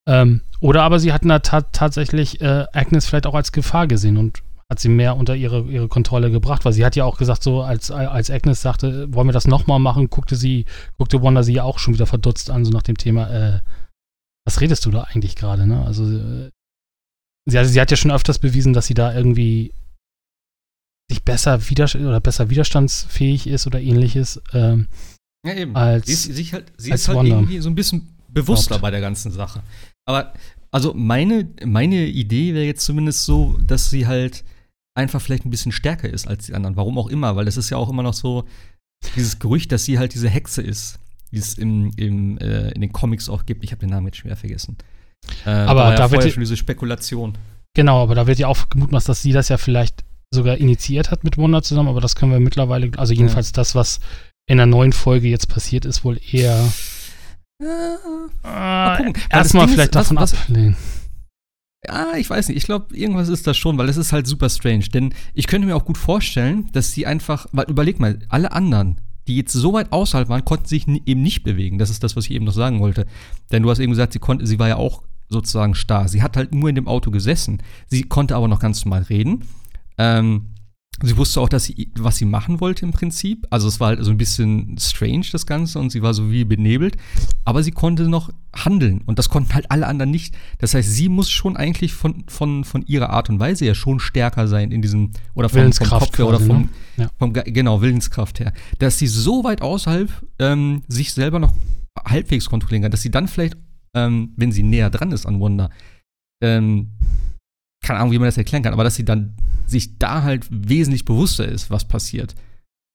Ähm, 0.07 0.41
oder 0.59 0.83
aber 0.83 0.99
sie 0.99 1.13
hatten 1.13 1.29
da 1.29 1.39
ta 1.39 1.61
tatsächlich 1.61 2.41
äh, 2.41 2.65
Agnes 2.73 3.07
vielleicht 3.07 3.27
auch 3.27 3.35
als 3.35 3.51
Gefahr 3.51 3.87
gesehen 3.87 4.17
und 4.17 4.41
hat 4.69 4.79
sie 4.79 4.89
mehr 4.89 5.17
unter 5.17 5.35
ihre, 5.35 5.63
ihre 5.63 5.89
Kontrolle 5.89 6.31
gebracht, 6.31 6.63
weil 6.63 6.71
sie 6.71 6.85
hat 6.85 6.95
ja 6.95 7.03
auch 7.03 7.17
gesagt, 7.17 7.43
so 7.43 7.61
als, 7.61 7.91
als 7.91 8.31
Agnes 8.31 8.61
sagte, 8.61 9.13
wollen 9.13 9.27
wir 9.27 9.33
das 9.33 9.45
nochmal 9.45 9.79
machen, 9.79 10.09
guckte 10.09 10.37
sie, 10.37 10.65
guckte 10.97 11.21
Wanda 11.21 11.43
sie 11.43 11.53
ja 11.53 11.63
auch 11.63 11.77
schon 11.77 11.93
wieder 11.93 12.05
verdutzt 12.05 12.49
an, 12.49 12.63
so 12.63 12.71
nach 12.71 12.81
dem 12.81 12.97
Thema, 12.97 13.29
äh, 13.29 13.59
was 14.45 14.61
redest 14.61 14.85
du 14.85 14.91
da 14.91 15.01
eigentlich 15.01 15.35
gerade, 15.35 15.67
ne? 15.67 15.85
Also, 15.85 16.05
äh, 16.05 16.49
sie, 17.45 17.57
also 17.57 17.69
sie 17.69 17.81
hat 17.81 17.91
ja 17.91 17.97
schon 17.97 18.11
öfters 18.11 18.39
bewiesen, 18.39 18.71
dass 18.71 18.87
sie 18.87 18.93
da 18.93 19.13
irgendwie 19.13 19.73
sich 21.11 21.23
besser, 21.23 21.69
wider 21.69 21.89
oder 21.95 22.21
besser 22.21 22.49
widerstandsfähig 22.49 23.47
ist 23.47 23.67
oder 23.67 23.81
ähnliches. 23.81 24.41
Ähm, 24.53 24.87
ja, 25.45 25.53
eben. 25.53 25.75
Als, 25.75 26.05
sie 26.05 26.13
ist, 26.13 26.23
sie 26.23 26.45
halt, 26.53 26.71
sie 26.77 26.91
ist 26.91 27.09
halt 27.09 27.27
irgendwie 27.27 27.59
so 27.59 27.69
ein 27.69 27.75
bisschen 27.75 28.07
bewusster 28.33 28.79
bei 28.79 28.91
der 28.91 29.01
ganzen 29.01 29.31
Sache. 29.31 29.61
Aber 30.05 30.33
also 30.71 30.93
meine, 30.93 31.49
meine 31.65 32.05
Idee 32.05 32.53
wäre 32.53 32.65
jetzt 32.65 32.85
zumindest 32.85 33.25
so, 33.25 33.57
dass 33.65 33.89
sie 33.89 34.07
halt 34.07 34.43
einfach 34.95 35.21
vielleicht 35.21 35.45
ein 35.45 35.49
bisschen 35.49 35.71
stärker 35.71 36.09
ist 36.09 36.27
als 36.27 36.45
die 36.45 36.53
anderen. 36.53 36.75
Warum 36.75 36.97
auch 36.97 37.07
immer, 37.07 37.35
weil 37.35 37.47
es 37.47 37.57
ist 37.57 37.69
ja 37.69 37.77
auch 37.77 37.89
immer 37.89 38.03
noch 38.03 38.13
so 38.13 38.45
dieses 39.15 39.39
Gerücht, 39.39 39.71
dass 39.71 39.85
sie 39.85 39.99
halt 39.99 40.13
diese 40.13 40.29
Hexe 40.29 40.61
ist, 40.61 40.99
die 41.31 41.37
es 41.37 41.57
im, 41.57 41.91
im, 41.97 42.37
äh, 42.37 42.71
in 42.71 42.81
den 42.81 42.91
Comics 42.91 43.29
auch 43.29 43.45
gibt. 43.45 43.63
Ich 43.63 43.71
habe 43.71 43.79
den 43.79 43.89
Namen 43.89 44.07
jetzt 44.07 44.17
schwer 44.17 44.35
vergessen. 44.35 44.77
Äh, 45.45 45.49
aber 45.49 45.91
da, 45.91 45.95
da 45.95 46.11
wird 46.11 46.23
ja 46.23 46.29
schon 46.29 46.41
diese 46.41 46.57
Spekulation. 46.57 47.37
Genau, 47.73 48.01
aber 48.03 48.15
da 48.15 48.27
wird 48.27 48.39
ja 48.39 48.47
auch 48.47 48.69
gemutmaßt, 48.69 49.07
dass 49.07 49.21
sie 49.21 49.31
das 49.31 49.49
ja 49.49 49.57
vielleicht 49.57 50.03
sogar 50.33 50.57
initiiert 50.57 51.11
hat 51.11 51.23
mit 51.23 51.37
Wanda 51.37 51.61
zusammen, 51.61 51.89
aber 51.89 52.01
das 52.01 52.15
können 52.15 52.31
wir 52.31 52.39
mittlerweile, 52.39 52.91
also 52.97 53.13
jedenfalls 53.13 53.49
ja. 53.49 53.53
das, 53.53 53.75
was 53.75 53.99
in 54.47 54.57
der 54.57 54.65
neuen 54.65 54.93
Folge 54.93 55.27
jetzt 55.27 55.47
passiert 55.47 55.85
ist, 55.85 56.03
wohl 56.03 56.19
eher 56.31 56.71
äh, 57.61 59.13
Erstmal 59.29 59.67
vielleicht 59.67 59.89
ist, 59.89 59.95
davon 59.95 60.17
was, 60.17 60.33
ablehnen. 60.33 60.75
Ja, 61.85 62.13
ich 62.15 62.29
weiß 62.29 62.49
nicht. 62.49 62.57
Ich 62.57 62.65
glaube, 62.65 62.95
irgendwas 62.95 63.29
ist 63.29 63.47
das 63.47 63.57
schon, 63.57 63.77
weil 63.77 63.89
es 63.89 63.97
ist 63.97 64.13
halt 64.13 64.27
super 64.27 64.49
strange. 64.49 64.85
Denn 64.93 65.13
ich 65.33 65.47
könnte 65.47 65.67
mir 65.67 65.75
auch 65.75 65.85
gut 65.85 65.97
vorstellen, 65.97 66.69
dass 66.73 66.91
sie 66.91 67.07
einfach, 67.07 67.47
weil 67.51 67.65
überleg 67.67 67.99
mal, 67.99 68.19
alle 68.29 68.51
anderen, 68.51 69.01
die 69.27 69.37
jetzt 69.37 69.53
so 69.53 69.73
weit 69.73 69.91
außerhalb 69.91 70.29
waren, 70.29 70.45
konnten 70.45 70.67
sich 70.67 70.87
eben 70.87 71.21
nicht 71.21 71.43
bewegen. 71.43 71.79
Das 71.79 71.89
ist 71.89 72.03
das, 72.03 72.15
was 72.15 72.25
ich 72.25 72.31
eben 72.31 72.45
noch 72.45 72.53
sagen 72.53 72.79
wollte. 72.79 73.05
Denn 73.51 73.63
du 73.63 73.69
hast 73.69 73.79
eben 73.79 73.91
gesagt, 73.91 74.13
sie 74.13 74.19
konnte, 74.19 74.45
sie 74.45 74.59
war 74.59 74.67
ja 74.67 74.75
auch 74.77 75.03
sozusagen 75.29 75.75
starr. 75.75 76.07
Sie 76.07 76.21
hat 76.21 76.37
halt 76.37 76.53
nur 76.53 76.69
in 76.69 76.75
dem 76.75 76.87
Auto 76.87 77.09
gesessen. 77.09 77.63
Sie 77.87 78.03
konnte 78.03 78.35
aber 78.35 78.47
noch 78.47 78.59
ganz 78.59 78.85
normal 78.85 79.03
reden. 79.03 79.45
Ähm, 79.97 80.47
Sie 81.01 81.17
wusste 81.17 81.41
auch, 81.41 81.49
dass 81.49 81.65
sie, 81.65 81.91
was 81.97 82.17
sie 82.17 82.25
machen 82.25 82.59
wollte 82.59 82.85
im 82.85 82.91
Prinzip. 82.91 83.47
Also 83.49 83.67
es 83.67 83.79
war 83.79 83.89
halt 83.89 84.03
so 84.03 84.11
ein 84.11 84.17
bisschen 84.17 84.77
strange, 84.79 85.25
das 85.31 85.45
Ganze, 85.45 85.79
und 85.79 85.91
sie 85.91 86.01
war 86.01 86.13
so 86.13 86.31
wie 86.31 86.45
benebelt. 86.45 86.97
Aber 87.45 87.63
sie 87.63 87.71
konnte 87.71 88.09
noch 88.09 88.29
handeln. 88.53 89.01
Und 89.05 89.19
das 89.19 89.29
konnten 89.29 89.53
halt 89.53 89.71
alle 89.71 89.87
anderen 89.87 90.11
nicht. 90.11 90.35
Das 90.59 90.73
heißt, 90.73 90.89
sie 90.89 91.09
muss 91.09 91.29
schon 91.29 91.57
eigentlich 91.57 91.93
von, 91.93 92.23
von, 92.27 92.63
von 92.63 92.85
ihrer 92.85 93.09
Art 93.09 93.29
und 93.29 93.39
Weise 93.39 93.65
ja 93.65 93.73
schon 93.73 93.99
stärker 93.99 94.47
sein 94.47 94.71
in 94.71 94.81
diesem, 94.81 95.11
oder 95.33 95.49
vom, 95.49 95.73
vom 95.73 95.87
Kopf 95.87 96.17
her, 96.17 96.27
oder 96.27 96.39
vom, 96.39 96.61
ne? 96.61 96.69
ja. 96.97 97.09
vom, 97.17 97.33
genau, 97.33 97.81
Willenskraft 97.81 98.39
her. 98.39 98.53
Dass 98.79 98.99
sie 98.99 99.07
so 99.07 99.43
weit 99.43 99.61
außerhalb 99.61 100.09
ähm, 100.39 100.83
sich 100.87 101.13
selber 101.13 101.39
noch 101.39 101.53
halbwegs 102.05 102.49
kontrollieren 102.49 102.83
kann, 102.83 102.91
dass 102.91 103.01
sie 103.01 103.11
dann 103.11 103.27
vielleicht 103.27 103.57
ähm, 103.93 104.33
wenn 104.35 104.51
sie 104.51 104.63
näher 104.63 104.89
dran 104.89 105.11
ist 105.11 105.25
an 105.25 105.39
Wanda. 105.39 105.69
Ähm, 106.41 106.91
keine 107.81 107.99
Ahnung, 107.99 108.11
wie 108.11 108.19
man 108.19 108.27
das 108.27 108.37
erklären 108.37 108.63
kann, 108.63 108.73
aber 108.73 108.83
dass 108.83 108.95
sie 108.95 109.05
dann 109.05 109.33
sich 109.67 109.97
da 109.97 110.23
halt 110.23 110.47
wesentlich 110.49 111.05
bewusster 111.05 111.47
ist, 111.47 111.69
was 111.69 111.87
passiert. 111.87 112.35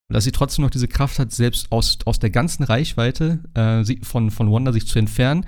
Und 0.09 0.14
dass 0.14 0.25
sie 0.25 0.33
trotzdem 0.33 0.64
noch 0.64 0.70
diese 0.70 0.88
Kraft 0.88 1.18
hat, 1.18 1.33
selbst 1.33 1.72
aus, 1.72 1.99
aus 2.05 2.18
der 2.18 2.31
ganzen 2.31 2.62
Reichweite 2.62 3.40
äh, 3.55 4.05
von, 4.05 4.31
von 4.31 4.53
Wanda 4.53 4.72
sich 4.72 4.87
zu 4.87 4.99
entfernen 4.99 5.46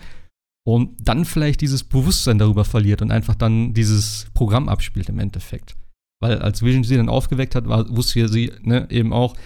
und 0.66 0.96
dann 1.00 1.24
vielleicht 1.24 1.60
dieses 1.60 1.84
Bewusstsein 1.84 2.38
darüber 2.38 2.64
verliert 2.64 3.00
und 3.00 3.12
einfach 3.12 3.36
dann 3.36 3.72
dieses 3.72 4.26
Programm 4.34 4.68
abspielt 4.68 5.08
im 5.08 5.20
Endeffekt. 5.20 5.76
Weil 6.20 6.38
als 6.40 6.62
Vision 6.62 6.82
sie 6.82 6.96
dann 6.96 7.08
aufgeweckt 7.08 7.54
hat, 7.54 7.68
war, 7.68 7.88
wusste 7.96 8.28
sie 8.28 8.52
ne, 8.62 8.88
eben 8.90 9.12
auch, 9.12 9.36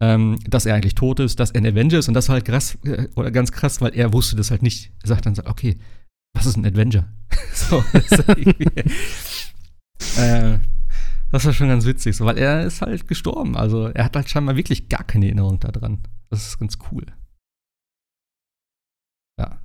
ähm, 0.00 0.38
dass 0.48 0.64
er 0.64 0.74
eigentlich 0.74 0.94
tot 0.94 1.20
ist, 1.20 1.38
dass 1.38 1.50
er 1.50 1.60
ein 1.60 1.66
Avenger 1.66 1.98
ist 1.98 2.08
und 2.08 2.14
das 2.14 2.28
war 2.28 2.34
halt 2.34 2.46
krass, 2.46 2.78
äh, 2.84 3.08
oder 3.14 3.30
ganz 3.30 3.52
krass, 3.52 3.82
weil 3.82 3.94
er 3.94 4.14
wusste 4.14 4.36
das 4.36 4.50
halt 4.50 4.62
nicht. 4.62 4.90
Er 5.02 5.08
sagt 5.08 5.26
dann, 5.26 5.34
okay, 5.44 5.76
was 6.34 6.46
ist 6.46 6.56
ein 6.56 6.66
Avenger? 6.66 7.08
so, 7.54 7.84
das, 7.92 8.18
äh, 10.18 10.58
das 11.30 11.44
war 11.44 11.52
schon 11.52 11.68
ganz 11.68 11.84
witzig, 11.86 12.16
so, 12.16 12.24
weil 12.26 12.38
er 12.38 12.64
ist 12.64 12.82
halt 12.82 13.08
gestorben. 13.08 13.56
Also 13.56 13.86
er 13.88 14.04
hat 14.04 14.16
halt 14.16 14.28
scheinbar 14.28 14.56
wirklich 14.56 14.88
gar 14.88 15.04
keine 15.04 15.26
Erinnerung 15.26 15.60
daran. 15.60 16.02
Das 16.30 16.46
ist 16.46 16.58
ganz 16.58 16.78
cool. 16.90 17.06
Ja. 19.38 19.58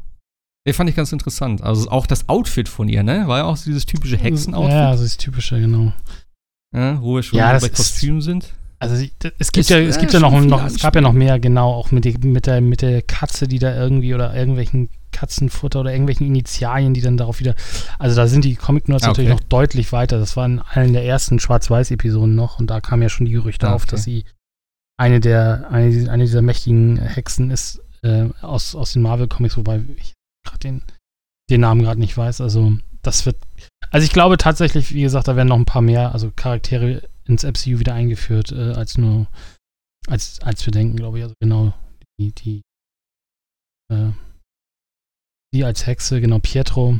Den 0.66 0.74
fand 0.74 0.90
ich 0.90 0.96
ganz 0.96 1.12
interessant. 1.12 1.62
Also 1.62 1.90
auch 1.90 2.08
das 2.08 2.30
Outfit 2.30 2.70
von 2.70 2.90
ihr, 2.90 3.04
ne? 3.04 3.28
War 3.28 3.40
ja 3.40 3.44
auch 3.46 3.58
so 3.58 3.66
dieses 3.66 3.86
typische 3.86 4.18
Hexen-Outfit. 4.18 4.74
Ja, 4.74 4.92
das 4.92 5.02
ist 5.02 5.18
typische, 5.18 5.60
genau. 5.60 5.94
Ja, 6.74 7.02
wo 7.02 7.16
wir 7.16 7.24
schon 7.24 7.40
ja, 7.40 7.58
bei 7.58 7.70
Kostümen 7.70 8.22
sind. 8.22 8.54
Also 8.80 8.96
es 8.96 9.52
gibt 9.52 9.58
ist, 9.58 9.70
ja, 9.70 9.80
es 9.80 9.98
gibt 9.98 10.14
ja, 10.14 10.20
noch, 10.20 10.40
noch 10.40 10.66
es 10.66 10.80
gab 10.80 10.94
ja 10.94 11.02
noch 11.02 11.14
mehr, 11.14 11.40
genau, 11.40 11.74
auch 11.74 11.92
mit, 11.92 12.06
die, 12.06 12.16
mit, 12.20 12.46
der, 12.46 12.62
mit 12.62 12.84
der 12.84 13.02
Katze, 13.02 13.48
die 13.48 13.58
da 13.58 13.76
irgendwie 13.76 14.14
oder 14.14 14.36
irgendwelchen 14.36 14.90
Katzenfutter 15.12 15.80
oder 15.80 15.92
irgendwelchen 15.92 16.28
Initialien, 16.28 16.94
die 16.94 17.02
dann 17.02 17.18
darauf 17.18 17.40
wieder. 17.40 17.56
Also 17.98 18.16
da 18.16 18.28
sind 18.28 18.46
die 18.46 18.56
Comic-Nerds 18.56 19.04
ah, 19.04 19.10
okay. 19.10 19.24
natürlich 19.24 19.42
noch 19.42 19.48
deutlich 19.48 19.92
weiter. 19.92 20.20
Das 20.20 20.38
war 20.38 20.46
in 20.46 20.60
einer 20.60 20.92
der 20.92 21.06
ersten 21.06 21.40
Schwarz-Weiß-Episoden 21.40 22.36
noch 22.36 22.60
und 22.60 22.70
da 22.70 22.80
kamen 22.80 23.02
ja 23.02 23.10
schon 23.10 23.26
die 23.26 23.32
Gerüchte 23.32 23.66
ah, 23.66 23.70
okay. 23.70 23.76
auf, 23.76 23.86
dass 23.88 24.04
sie 24.04 24.26
eine 24.98 25.20
der, 25.20 25.70
eine, 25.72 26.12
eine 26.12 26.26
dieser 26.26 26.44
mächtigen 26.44 26.98
Hexen 26.98 27.50
ist 27.50 27.82
äh, 28.04 28.30
aus, 28.42 28.76
aus 28.76 28.94
den 28.94 29.02
Marvel-Comics, 29.02 29.58
wobei 29.58 29.82
ich 29.98 30.14
gerade 30.46 30.60
den, 30.60 30.84
den 31.50 31.62
Namen 31.62 31.82
gerade 31.82 32.00
nicht 32.00 32.16
weiß. 32.16 32.42
Also 32.42 32.74
das 33.02 33.26
wird. 33.26 33.38
Also 33.90 34.06
ich 34.06 34.12
glaube 34.12 34.38
tatsächlich, 34.38 34.94
wie 34.94 35.02
gesagt, 35.02 35.28
da 35.28 35.36
werden 35.36 35.48
noch 35.48 35.58
ein 35.58 35.66
paar 35.66 35.82
mehr, 35.82 36.14
also 36.14 36.32
Charaktere 36.36 37.02
ins 37.30 37.44
MCU 37.44 37.80
wieder 37.80 37.94
eingeführt, 37.94 38.52
äh, 38.52 38.74
als 38.74 38.98
nur, 38.98 39.28
als, 40.08 40.40
als 40.42 40.66
wir 40.66 40.72
denken, 40.72 40.98
glaube 40.98 41.18
ich. 41.18 41.24
Also 41.24 41.36
genau, 41.40 41.74
die, 42.20 42.32
die, 42.32 42.62
äh, 43.92 44.12
die 45.54 45.64
als 45.64 45.86
Hexe, 45.86 46.22
genau, 46.22 46.40
Pietro. 46.40 47.00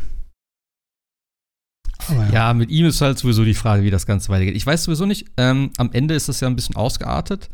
Ja. 2.10 2.30
ja. 2.30 2.54
mit 2.54 2.70
ihm 2.70 2.86
ist 2.86 3.02
halt 3.02 3.18
sowieso 3.18 3.44
die 3.44 3.54
Frage, 3.54 3.84
wie 3.84 3.90
das 3.90 4.06
Ganze 4.06 4.30
weitergeht. 4.30 4.56
Ich 4.56 4.66
weiß 4.66 4.84
sowieso 4.84 5.06
nicht, 5.06 5.26
ähm, 5.38 5.72
am 5.78 5.92
Ende 5.92 6.14
ist 6.14 6.30
das 6.30 6.40
ja 6.40 6.48
ein 6.48 6.56
bisschen 6.56 6.76
ausgeartet, 6.76 7.50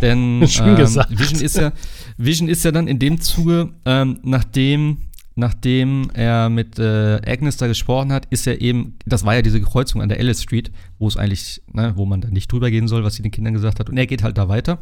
denn 0.00 0.42
ähm, 0.42 0.80
Vision, 1.08 1.40
ist 1.40 1.56
ja, 1.56 1.72
Vision 2.16 2.48
ist 2.48 2.64
ja 2.64 2.72
dann 2.72 2.88
in 2.88 2.98
dem 2.98 3.20
Zuge, 3.20 3.72
ähm, 3.84 4.18
nachdem 4.22 4.98
nachdem 5.34 6.10
er 6.14 6.48
mit 6.48 6.78
äh, 6.78 7.20
Agnes 7.26 7.56
da 7.56 7.66
gesprochen 7.66 8.12
hat, 8.12 8.26
ist 8.26 8.46
er 8.46 8.60
eben, 8.60 8.98
das 9.06 9.24
war 9.24 9.34
ja 9.34 9.42
diese 9.42 9.60
Kreuzung 9.60 10.02
an 10.02 10.08
der 10.08 10.18
Ellis 10.18 10.42
Street, 10.42 10.70
wo 10.98 11.08
es 11.08 11.16
eigentlich, 11.16 11.62
ne, 11.72 11.92
wo 11.96 12.04
man 12.04 12.20
da 12.20 12.28
nicht 12.28 12.50
drüber 12.52 12.70
gehen 12.70 12.88
soll, 12.88 13.04
was 13.04 13.14
sie 13.14 13.22
den 13.22 13.32
Kindern 13.32 13.54
gesagt 13.54 13.80
hat. 13.80 13.88
Und 13.88 13.96
er 13.96 14.06
geht 14.06 14.22
halt 14.22 14.38
da 14.38 14.48
weiter. 14.48 14.78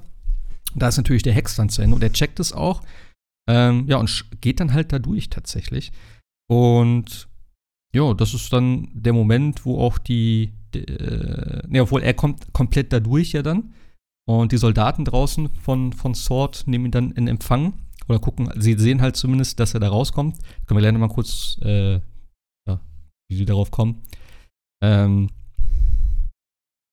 Da 0.74 0.88
ist 0.88 0.96
natürlich 0.96 1.22
der 1.22 1.32
Hex 1.32 1.56
dann 1.56 1.68
zu 1.68 1.82
Ende 1.82 1.96
und 1.96 2.02
er 2.02 2.12
checkt 2.12 2.40
es 2.40 2.52
auch. 2.52 2.82
Ähm, 3.48 3.86
ja, 3.88 3.96
und 3.96 4.26
geht 4.40 4.60
dann 4.60 4.72
halt 4.72 4.92
da 4.92 4.98
durch 4.98 5.30
tatsächlich. 5.30 5.92
Und 6.48 7.28
ja, 7.92 8.14
das 8.14 8.34
ist 8.34 8.52
dann 8.52 8.88
der 8.92 9.12
Moment, 9.12 9.64
wo 9.64 9.78
auch 9.78 9.98
die, 9.98 10.52
die 10.74 10.80
äh, 10.80 11.62
ne, 11.68 11.82
obwohl 11.82 12.02
er 12.02 12.14
kommt 12.14 12.52
komplett 12.52 12.92
da 12.92 13.00
durch 13.00 13.32
ja 13.32 13.42
dann. 13.42 13.74
Und 14.28 14.52
die 14.52 14.58
Soldaten 14.58 15.04
draußen 15.04 15.48
von, 15.48 15.92
von 15.92 16.14
Sword 16.14 16.64
nehmen 16.66 16.86
ihn 16.86 16.90
dann 16.92 17.10
in 17.12 17.26
Empfang 17.26 17.72
oder 18.08 18.18
gucken, 18.18 18.50
sie 18.56 18.74
sehen 18.78 19.02
halt 19.02 19.16
zumindest, 19.16 19.60
dass 19.60 19.74
er 19.74 19.80
da 19.80 19.88
rauskommt. 19.88 20.38
Können 20.66 20.78
wir 20.78 20.82
gerne 20.82 20.98
mal 20.98 21.08
kurz, 21.08 21.58
äh, 21.62 21.94
ja, 21.94 22.80
wie 23.28 23.36
sie 23.36 23.44
darauf 23.44 23.70
kommen. 23.70 24.02
Ähm, 24.82 25.28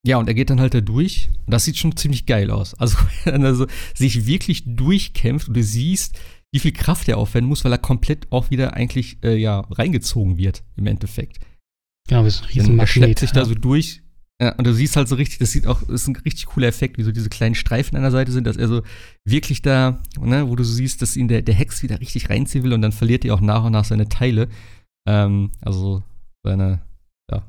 ja, 0.05 0.17
und 0.17 0.27
er 0.27 0.33
geht 0.33 0.49
dann 0.49 0.61
halt 0.61 0.73
da 0.73 0.81
durch. 0.81 1.29
Und 1.45 1.51
das 1.53 1.65
sieht 1.65 1.77
schon 1.77 1.95
ziemlich 1.95 2.25
geil 2.25 2.51
aus. 2.51 2.73
Also, 2.75 2.97
wenn 3.25 3.43
er 3.43 3.55
so 3.55 3.67
sich 3.93 4.25
wirklich 4.25 4.63
durchkämpft 4.65 5.47
und 5.47 5.57
du 5.57 5.63
siehst, 5.63 6.19
wie 6.53 6.59
viel 6.59 6.71
Kraft 6.71 7.09
er 7.09 7.17
aufwenden 7.17 7.49
muss, 7.49 7.65
weil 7.65 7.73
er 7.73 7.77
komplett 7.77 8.31
auch 8.31 8.49
wieder 8.49 8.73
eigentlich 8.73 9.17
äh, 9.23 9.35
ja, 9.35 9.59
reingezogen 9.59 10.37
wird, 10.37 10.63
im 10.75 10.87
Endeffekt. 10.87 11.39
Genau, 12.07 12.23
das 12.23 12.35
ist 12.35 12.41
ein 12.43 12.47
riesen 12.47 12.79
Er 12.79 12.87
schleppt 12.87 13.19
sich 13.19 13.31
ja. 13.31 13.41
da 13.41 13.45
so 13.45 13.53
durch 13.53 14.01
ja, 14.41 14.53
und 14.55 14.67
du 14.67 14.73
siehst 14.73 14.95
halt 14.95 15.07
so 15.07 15.15
richtig, 15.15 15.39
das 15.39 15.51
sieht 15.51 15.65
auch, 15.65 15.81
das 15.81 16.01
ist 16.01 16.07
ein 16.07 16.15
richtig 16.17 16.45
cooler 16.45 16.67
Effekt, 16.67 16.99
wie 16.99 17.03
so 17.03 17.11
diese 17.11 17.29
kleinen 17.29 17.55
Streifen 17.55 17.95
an 17.95 18.03
der 18.03 18.11
Seite 18.11 18.31
sind, 18.31 18.45
dass 18.45 18.55
er 18.55 18.67
so 18.67 18.83
wirklich 19.25 19.63
da, 19.63 19.99
ne, 20.19 20.47
wo 20.47 20.55
du 20.55 20.63
so 20.63 20.73
siehst, 20.73 21.01
dass 21.01 21.17
ihn 21.17 21.27
der, 21.27 21.41
der 21.41 21.55
Hex 21.55 21.81
wieder 21.81 21.99
richtig 21.99 22.29
reinziehen 22.29 22.63
will 22.63 22.73
und 22.73 22.83
dann 22.83 22.91
verliert 22.91 23.25
er 23.25 23.33
auch 23.33 23.41
nach 23.41 23.63
und 23.63 23.71
nach 23.71 23.85
seine 23.85 24.09
Teile. 24.09 24.47
Ähm, 25.07 25.51
also 25.61 26.03
seine, 26.43 26.81
ja, 27.31 27.47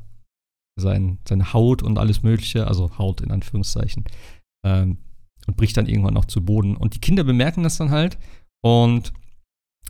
sein, 0.80 1.18
seine 1.28 1.52
Haut 1.52 1.82
und 1.82 1.98
alles 1.98 2.22
Mögliche, 2.22 2.66
also 2.66 2.96
Haut 2.96 3.20
in 3.20 3.32
Anführungszeichen. 3.32 4.04
Ähm, 4.64 4.96
und 5.46 5.56
bricht 5.56 5.76
dann 5.76 5.86
irgendwann 5.86 6.16
auch 6.16 6.26
zu 6.26 6.42
Boden. 6.42 6.76
Und 6.76 6.94
die 6.94 7.00
Kinder 7.00 7.24
bemerken 7.24 7.62
das 7.62 7.76
dann 7.76 7.90
halt 7.90 8.18
und 8.62 9.12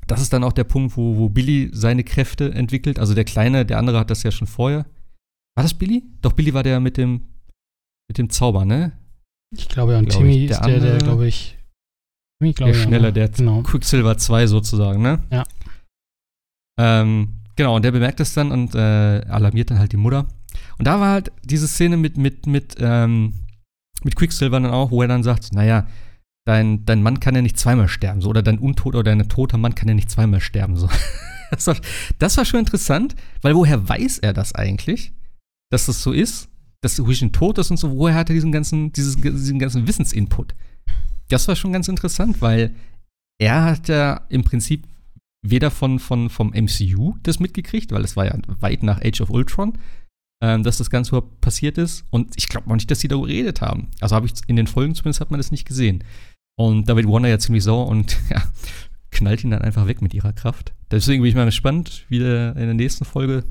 das 0.08 0.20
ist 0.20 0.32
dann 0.32 0.44
auch 0.44 0.52
der 0.52 0.64
Punkt, 0.64 0.96
wo, 0.96 1.16
wo 1.16 1.28
Billy 1.28 1.70
seine 1.72 2.02
Kräfte 2.02 2.52
entwickelt. 2.54 2.98
Also 2.98 3.14
der 3.14 3.24
Kleine, 3.24 3.64
der 3.66 3.78
andere 3.78 3.98
hat 3.98 4.10
das 4.10 4.22
ja 4.22 4.30
schon 4.30 4.46
vorher 4.46 4.84
war 5.58 5.64
das 5.64 5.74
Billy? 5.74 6.04
Doch, 6.22 6.34
Billy 6.34 6.54
war 6.54 6.62
der 6.62 6.78
mit 6.78 6.96
dem, 6.96 7.30
mit 8.08 8.16
dem 8.16 8.30
Zauber, 8.30 8.64
ne? 8.64 8.92
Ich 9.52 9.68
glaube 9.68 9.92
ja, 9.92 9.98
und 9.98 10.08
glaub 10.08 10.20
Timmy 10.20 10.44
ich, 10.44 10.46
der 10.46 10.60
ist 10.60 10.66
der, 10.66 10.78
der, 10.78 10.98
glaube 10.98 11.26
ich. 11.26 11.58
Timmy, 12.38 12.52
glaub 12.52 12.68
der 12.68 12.74
schneller, 12.78 13.10
der 13.10 13.28
genau. 13.28 13.62
Quicksilver 13.62 14.16
2 14.16 14.46
sozusagen, 14.46 15.02
ne? 15.02 15.18
Ja. 15.32 15.42
Ähm, 16.78 17.40
genau, 17.56 17.74
und 17.74 17.84
der 17.84 17.90
bemerkt 17.90 18.20
das 18.20 18.34
dann 18.34 18.52
und 18.52 18.76
äh, 18.76 18.78
alarmiert 18.78 19.72
dann 19.72 19.80
halt 19.80 19.90
die 19.90 19.96
Mutter. 19.96 20.28
Und 20.78 20.86
da 20.86 21.00
war 21.00 21.10
halt 21.10 21.32
diese 21.42 21.66
Szene 21.66 21.96
mit, 21.96 22.16
mit, 22.16 22.46
mit, 22.46 22.76
ähm, 22.78 23.34
mit 24.04 24.14
Quicksilver 24.14 24.60
dann 24.60 24.70
auch, 24.70 24.92
wo 24.92 25.02
er 25.02 25.08
dann 25.08 25.24
sagt, 25.24 25.52
naja, 25.54 25.88
dein, 26.46 26.84
dein 26.84 27.02
Mann 27.02 27.18
kann 27.18 27.34
ja 27.34 27.42
nicht 27.42 27.58
zweimal 27.58 27.88
sterben, 27.88 28.20
so, 28.20 28.28
oder 28.28 28.42
dein 28.42 28.60
untoter 28.60 29.00
oder 29.00 29.10
dein 29.10 29.28
toter 29.28 29.58
Mann 29.58 29.74
kann 29.74 29.88
ja 29.88 29.94
nicht 29.94 30.08
zweimal 30.08 30.40
sterben, 30.40 30.76
so. 30.76 30.88
das, 31.50 31.66
war, 31.66 31.74
das 32.20 32.36
war 32.36 32.44
schon 32.44 32.60
interessant, 32.60 33.16
weil 33.42 33.56
woher 33.56 33.88
weiß 33.88 34.18
er 34.18 34.32
das 34.32 34.54
eigentlich? 34.54 35.14
Dass 35.70 35.86
das 35.86 36.02
so 36.02 36.12
ist, 36.12 36.48
dass 36.80 37.04
Vision 37.04 37.32
tot 37.32 37.58
ist 37.58 37.70
und 37.70 37.76
so, 37.76 37.96
woher 37.96 38.14
hat 38.14 38.30
er 38.30 38.34
diesen 38.34 38.52
ganzen, 38.52 38.92
dieses, 38.92 39.16
diesen 39.16 39.58
ganzen 39.58 39.86
Wissensinput? 39.86 40.54
Das 41.28 41.48
war 41.48 41.56
schon 41.56 41.72
ganz 41.72 41.88
interessant, 41.88 42.40
weil 42.40 42.74
er 43.38 43.64
hat 43.64 43.88
ja 43.88 44.26
im 44.28 44.44
Prinzip 44.44 44.86
weder 45.42 45.70
von, 45.70 45.98
von, 45.98 46.30
vom 46.30 46.50
MCU 46.50 47.16
das 47.22 47.40
mitgekriegt, 47.40 47.92
weil 47.92 48.04
es 48.04 48.16
war 48.16 48.26
ja 48.26 48.36
weit 48.60 48.82
nach 48.82 49.00
Age 49.02 49.20
of 49.20 49.30
Ultron, 49.30 49.78
ähm, 50.42 50.62
dass 50.62 50.78
das 50.78 50.90
Ganze 50.90 51.10
überhaupt 51.10 51.40
passiert 51.40 51.78
ist. 51.78 52.04
Und 52.10 52.34
ich 52.36 52.48
glaube 52.48 52.70
auch 52.70 52.74
nicht, 52.74 52.90
dass 52.90 53.00
sie 53.00 53.08
darüber 53.08 53.28
geredet 53.28 53.60
haben. 53.60 53.88
Also 54.00 54.16
habe 54.16 54.26
ich 54.26 54.32
in 54.46 54.56
den 54.56 54.66
Folgen 54.66 54.94
zumindest 54.94 55.20
hat 55.20 55.30
man 55.30 55.38
das 55.38 55.52
nicht 55.52 55.66
gesehen. 55.66 56.04
Und 56.56 56.88
da 56.88 56.96
wird 56.96 57.06
Warner 57.06 57.28
ja 57.28 57.38
ziemlich 57.38 57.62
sauer 57.62 57.86
und 57.86 58.16
ja, 58.30 58.42
knallt 59.10 59.44
ihn 59.44 59.50
dann 59.50 59.62
einfach 59.62 59.86
weg 59.86 60.02
mit 60.02 60.14
ihrer 60.14 60.32
Kraft. 60.32 60.72
Deswegen 60.90 61.22
bin 61.22 61.28
ich 61.28 61.36
mal 61.36 61.44
gespannt, 61.44 62.04
wie 62.08 62.18
der 62.18 62.56
in 62.56 62.64
der 62.64 62.74
nächsten 62.74 63.04
Folge 63.04 63.44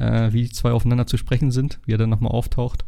äh, 0.00 0.32
wie 0.32 0.42
die 0.42 0.50
zwei 0.50 0.72
aufeinander 0.72 1.06
zu 1.06 1.16
sprechen 1.16 1.50
sind, 1.50 1.80
wie 1.86 1.94
er 1.94 1.98
dann 1.98 2.10
nochmal 2.10 2.32
auftaucht. 2.32 2.84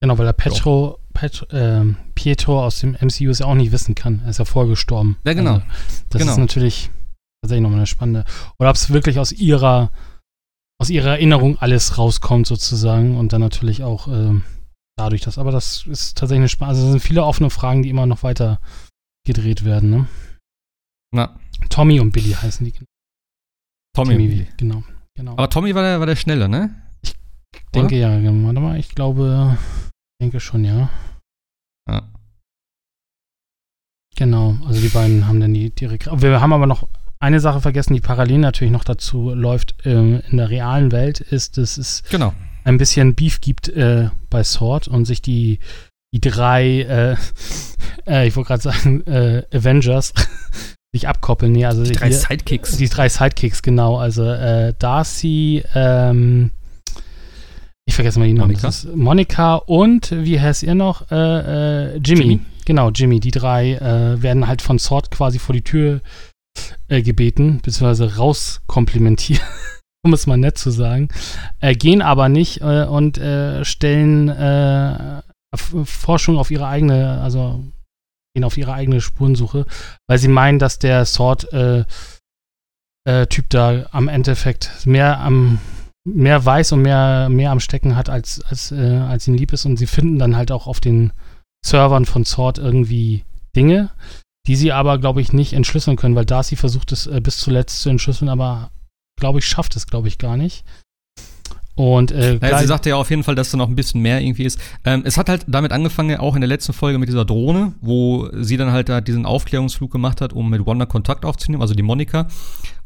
Genau, 0.00 0.16
weil 0.16 0.26
er 0.26 0.32
Petro, 0.32 1.00
Petro 1.12 1.46
äh, 1.46 1.84
Pietro 2.14 2.64
aus 2.64 2.80
dem 2.80 2.92
MCU 2.92 3.32
ja 3.32 3.46
auch 3.46 3.54
nicht 3.54 3.72
wissen 3.72 3.94
kann. 3.94 4.20
Er 4.24 4.30
ist 4.30 4.38
ja 4.38 4.44
vorgestorben. 4.44 5.16
Ja, 5.24 5.32
genau. 5.32 5.54
Also, 5.54 5.66
das 6.10 6.20
genau. 6.20 6.32
ist 6.32 6.38
natürlich 6.38 6.90
tatsächlich 7.42 7.62
nochmal 7.62 7.80
eine 7.80 7.86
spannende. 7.86 8.24
Oder 8.58 8.70
ob 8.70 8.76
es 8.76 8.90
wirklich 8.90 9.18
aus 9.18 9.32
ihrer, 9.32 9.90
aus 10.80 10.90
ihrer 10.90 11.10
Erinnerung 11.10 11.58
alles 11.58 11.98
rauskommt, 11.98 12.46
sozusagen. 12.46 13.16
Und 13.16 13.32
dann 13.32 13.40
natürlich 13.40 13.82
auch 13.82 14.06
äh, 14.06 14.40
dadurch 14.96 15.22
das. 15.22 15.36
Aber 15.36 15.50
das 15.50 15.84
ist 15.86 16.16
tatsächlich 16.16 16.42
eine 16.42 16.48
spannende. 16.48 16.76
Also, 16.76 16.86
es 16.86 16.92
sind 16.92 17.00
viele 17.00 17.24
offene 17.24 17.50
Fragen, 17.50 17.82
die 17.82 17.90
immer 17.90 18.06
noch 18.06 18.22
weiter 18.22 18.60
gedreht 19.26 19.64
werden, 19.64 19.90
ne? 19.90 20.06
Na. 21.12 21.36
Tommy 21.70 21.98
und 21.98 22.12
Billy 22.12 22.32
heißen 22.32 22.64
die. 22.64 22.72
Tommy, 22.72 22.86
Tommy 23.94 24.14
und 24.14 24.28
Billy. 24.28 24.48
Genau. 24.56 24.84
Genau. 25.18 25.32
Aber 25.32 25.50
Tommy 25.50 25.74
war 25.74 25.82
der, 25.82 25.98
war 25.98 26.06
der 26.06 26.14
Schnelle, 26.14 26.48
ne? 26.48 26.72
Ich 27.02 27.12
denke 27.74 27.96
Oder? 27.96 28.08
ja. 28.08 28.20
Genau. 28.20 28.46
Warte 28.46 28.60
mal, 28.60 28.78
ich 28.78 28.94
glaube, 28.94 29.58
denke 30.22 30.38
schon, 30.38 30.64
ja. 30.64 30.90
Ja. 31.90 32.02
Genau, 34.14 34.56
also 34.64 34.80
die 34.80 34.88
beiden 34.88 35.26
haben 35.26 35.40
dann 35.40 35.52
die, 35.54 35.70
die 35.70 35.90
Wir 35.90 36.40
haben 36.40 36.52
aber 36.52 36.68
noch 36.68 36.88
eine 37.18 37.40
Sache 37.40 37.60
vergessen, 37.60 37.94
die 37.94 38.00
parallel 38.00 38.38
natürlich 38.38 38.70
noch 38.70 38.84
dazu 38.84 39.34
läuft 39.34 39.74
ähm, 39.84 40.22
in 40.30 40.36
der 40.36 40.50
realen 40.50 40.92
Welt, 40.92 41.20
ist, 41.20 41.58
dass 41.58 41.78
es 41.78 42.04
genau. 42.10 42.32
ein 42.62 42.78
bisschen 42.78 43.16
Beef 43.16 43.40
gibt 43.40 43.68
äh, 43.70 44.10
bei 44.30 44.44
Sword 44.44 44.86
und 44.86 45.04
sich 45.04 45.20
die, 45.20 45.58
die 46.14 46.20
drei, 46.20 46.82
äh, 46.82 47.16
äh, 48.06 48.28
ich 48.28 48.36
wollte 48.36 48.48
gerade 48.48 48.62
sagen, 48.62 49.04
äh, 49.08 49.42
Avengers 49.52 50.14
sich 50.98 51.08
abkoppeln. 51.08 51.52
Nee, 51.52 51.64
also 51.64 51.82
die 51.82 51.92
drei 51.92 52.08
hier, 52.08 52.16
Sidekicks. 52.16 52.76
Die 52.76 52.88
drei 52.88 53.08
Sidekicks, 53.08 53.62
genau. 53.62 53.98
Also 53.98 54.24
äh, 54.24 54.74
Darcy, 54.78 55.62
ähm, 55.74 56.50
ich 57.86 57.94
vergesse 57.94 58.18
mal 58.18 58.26
die 58.26 58.34
Namen. 58.34 58.52
Monika. 58.52 58.70
Monika 58.94 59.54
und, 59.54 60.12
wie 60.12 60.40
heißt 60.40 60.62
ihr 60.62 60.74
noch? 60.74 61.10
Äh, 61.10 61.94
äh, 61.94 61.96
Jimmy. 61.98 62.22
Jimmy. 62.22 62.40
Genau, 62.66 62.90
Jimmy. 62.90 63.20
Die 63.20 63.30
drei 63.30 63.74
äh, 63.74 64.22
werden 64.22 64.46
halt 64.46 64.60
von 64.60 64.78
Sword 64.78 65.10
quasi 65.10 65.38
vor 65.38 65.54
die 65.54 65.62
Tür 65.62 66.02
äh, 66.88 67.02
gebeten, 67.02 67.60
beziehungsweise 67.62 68.16
rauskomplimentiert, 68.16 69.40
um 70.04 70.12
es 70.12 70.26
mal 70.26 70.36
nett 70.36 70.58
zu 70.58 70.70
sagen. 70.70 71.08
Äh, 71.60 71.74
gehen 71.74 72.02
aber 72.02 72.28
nicht 72.28 72.60
äh, 72.60 72.84
und 72.84 73.20
stellen 73.62 75.22
Forschung 75.54 76.36
auf 76.36 76.50
ihre 76.50 76.66
eigene, 76.66 77.22
also 77.22 77.64
gehen 78.34 78.44
auf 78.44 78.56
ihre 78.56 78.72
eigene 78.72 79.00
Spurensuche, 79.00 79.66
weil 80.08 80.18
sie 80.18 80.28
meinen, 80.28 80.58
dass 80.58 80.78
der 80.78 81.04
Sword-Typ 81.04 81.86
da 83.48 83.86
am 83.90 84.08
Endeffekt 84.08 84.86
mehr 84.86 85.20
am 85.20 85.58
mehr 86.14 86.44
weiß 86.44 86.72
und 86.72 86.82
mehr, 86.82 87.28
mehr 87.28 87.50
am 87.50 87.60
Stecken 87.60 87.96
hat, 87.96 88.08
als, 88.08 88.40
als, 88.42 88.72
äh, 88.72 88.96
als 88.96 89.28
ihm 89.28 89.34
lieb 89.34 89.52
ist. 89.52 89.66
Und 89.66 89.76
sie 89.76 89.86
finden 89.86 90.18
dann 90.18 90.36
halt 90.36 90.50
auch 90.50 90.66
auf 90.66 90.80
den 90.80 91.12
Servern 91.64 92.06
von 92.06 92.24
Sword 92.24 92.58
irgendwie 92.58 93.24
Dinge, 93.54 93.90
die 94.46 94.56
sie 94.56 94.72
aber, 94.72 94.98
glaube 94.98 95.20
ich, 95.20 95.32
nicht 95.32 95.52
entschlüsseln 95.52 95.96
können, 95.96 96.14
weil 96.14 96.24
Darcy 96.24 96.56
versucht 96.56 96.92
es 96.92 97.06
äh, 97.06 97.20
bis 97.20 97.38
zuletzt 97.38 97.82
zu 97.82 97.90
entschlüsseln, 97.90 98.28
aber 98.28 98.70
glaube 99.20 99.40
ich, 99.40 99.46
schafft 99.46 99.76
es, 99.76 99.86
glaube 99.86 100.08
ich, 100.08 100.18
gar 100.18 100.36
nicht. 100.36 100.64
Und 101.78 102.10
äh, 102.10 102.38
naja, 102.40 102.58
sie 102.58 102.66
sagte 102.66 102.88
ja 102.88 102.96
auf 102.96 103.08
jeden 103.08 103.22
Fall, 103.22 103.36
dass 103.36 103.52
da 103.52 103.56
noch 103.56 103.68
ein 103.68 103.76
bisschen 103.76 104.02
mehr 104.02 104.20
irgendwie 104.20 104.42
ist. 104.42 104.58
Ähm, 104.84 105.02
es 105.04 105.16
hat 105.16 105.28
halt 105.28 105.44
damit 105.46 105.70
angefangen, 105.70 106.18
auch 106.18 106.34
in 106.34 106.40
der 106.40 106.48
letzten 106.48 106.72
Folge 106.72 106.98
mit 106.98 107.08
dieser 107.08 107.24
Drohne, 107.24 107.72
wo 107.80 108.28
sie 108.32 108.56
dann 108.56 108.72
halt 108.72 108.88
da 108.88 109.00
diesen 109.00 109.24
Aufklärungsflug 109.24 109.88
gemacht 109.88 110.20
hat, 110.20 110.32
um 110.32 110.50
mit 110.50 110.66
Wanda 110.66 110.86
Kontakt 110.86 111.24
aufzunehmen, 111.24 111.62
also 111.62 111.74
die 111.74 111.84
Monika. 111.84 112.26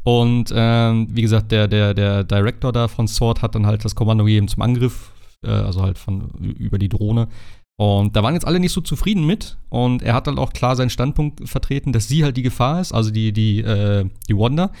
Und 0.03 0.53
ähm, 0.55 1.07
wie 1.09 1.23
gesagt, 1.23 1.51
der, 1.51 1.67
der, 1.67 1.95
der 1.95 2.23
Director 2.23 2.71
da 2.71 2.87
von 2.87 3.07
Sword 3.07 3.41
hat 3.41 3.55
dann 3.55 3.65
halt 3.65 3.83
das 3.83 3.95
Kommando 3.95 4.25
gegeben 4.25 4.47
zum 4.47 4.61
Angriff, 4.61 5.11
äh, 5.43 5.49
also 5.49 5.81
halt 5.81 5.97
von 5.97 6.29
über 6.59 6.77
die 6.77 6.89
Drohne. 6.89 7.29
Und 7.77 8.15
da 8.15 8.21
waren 8.21 8.35
jetzt 8.35 8.45
alle 8.45 8.59
nicht 8.59 8.73
so 8.73 8.81
zufrieden 8.81 9.25
mit. 9.25 9.57
Und 9.69 10.03
er 10.03 10.13
hat 10.13 10.27
dann 10.27 10.37
auch 10.37 10.53
klar 10.53 10.75
seinen 10.75 10.91
Standpunkt 10.91 11.49
vertreten, 11.49 11.93
dass 11.93 12.07
sie 12.07 12.23
halt 12.23 12.37
die 12.37 12.43
Gefahr 12.43 12.79
ist, 12.79 12.91
also 12.91 13.09
die, 13.09 13.33
die, 13.33 13.61
äh, 13.61 14.05
die 14.29 14.37
Wanda 14.37 14.71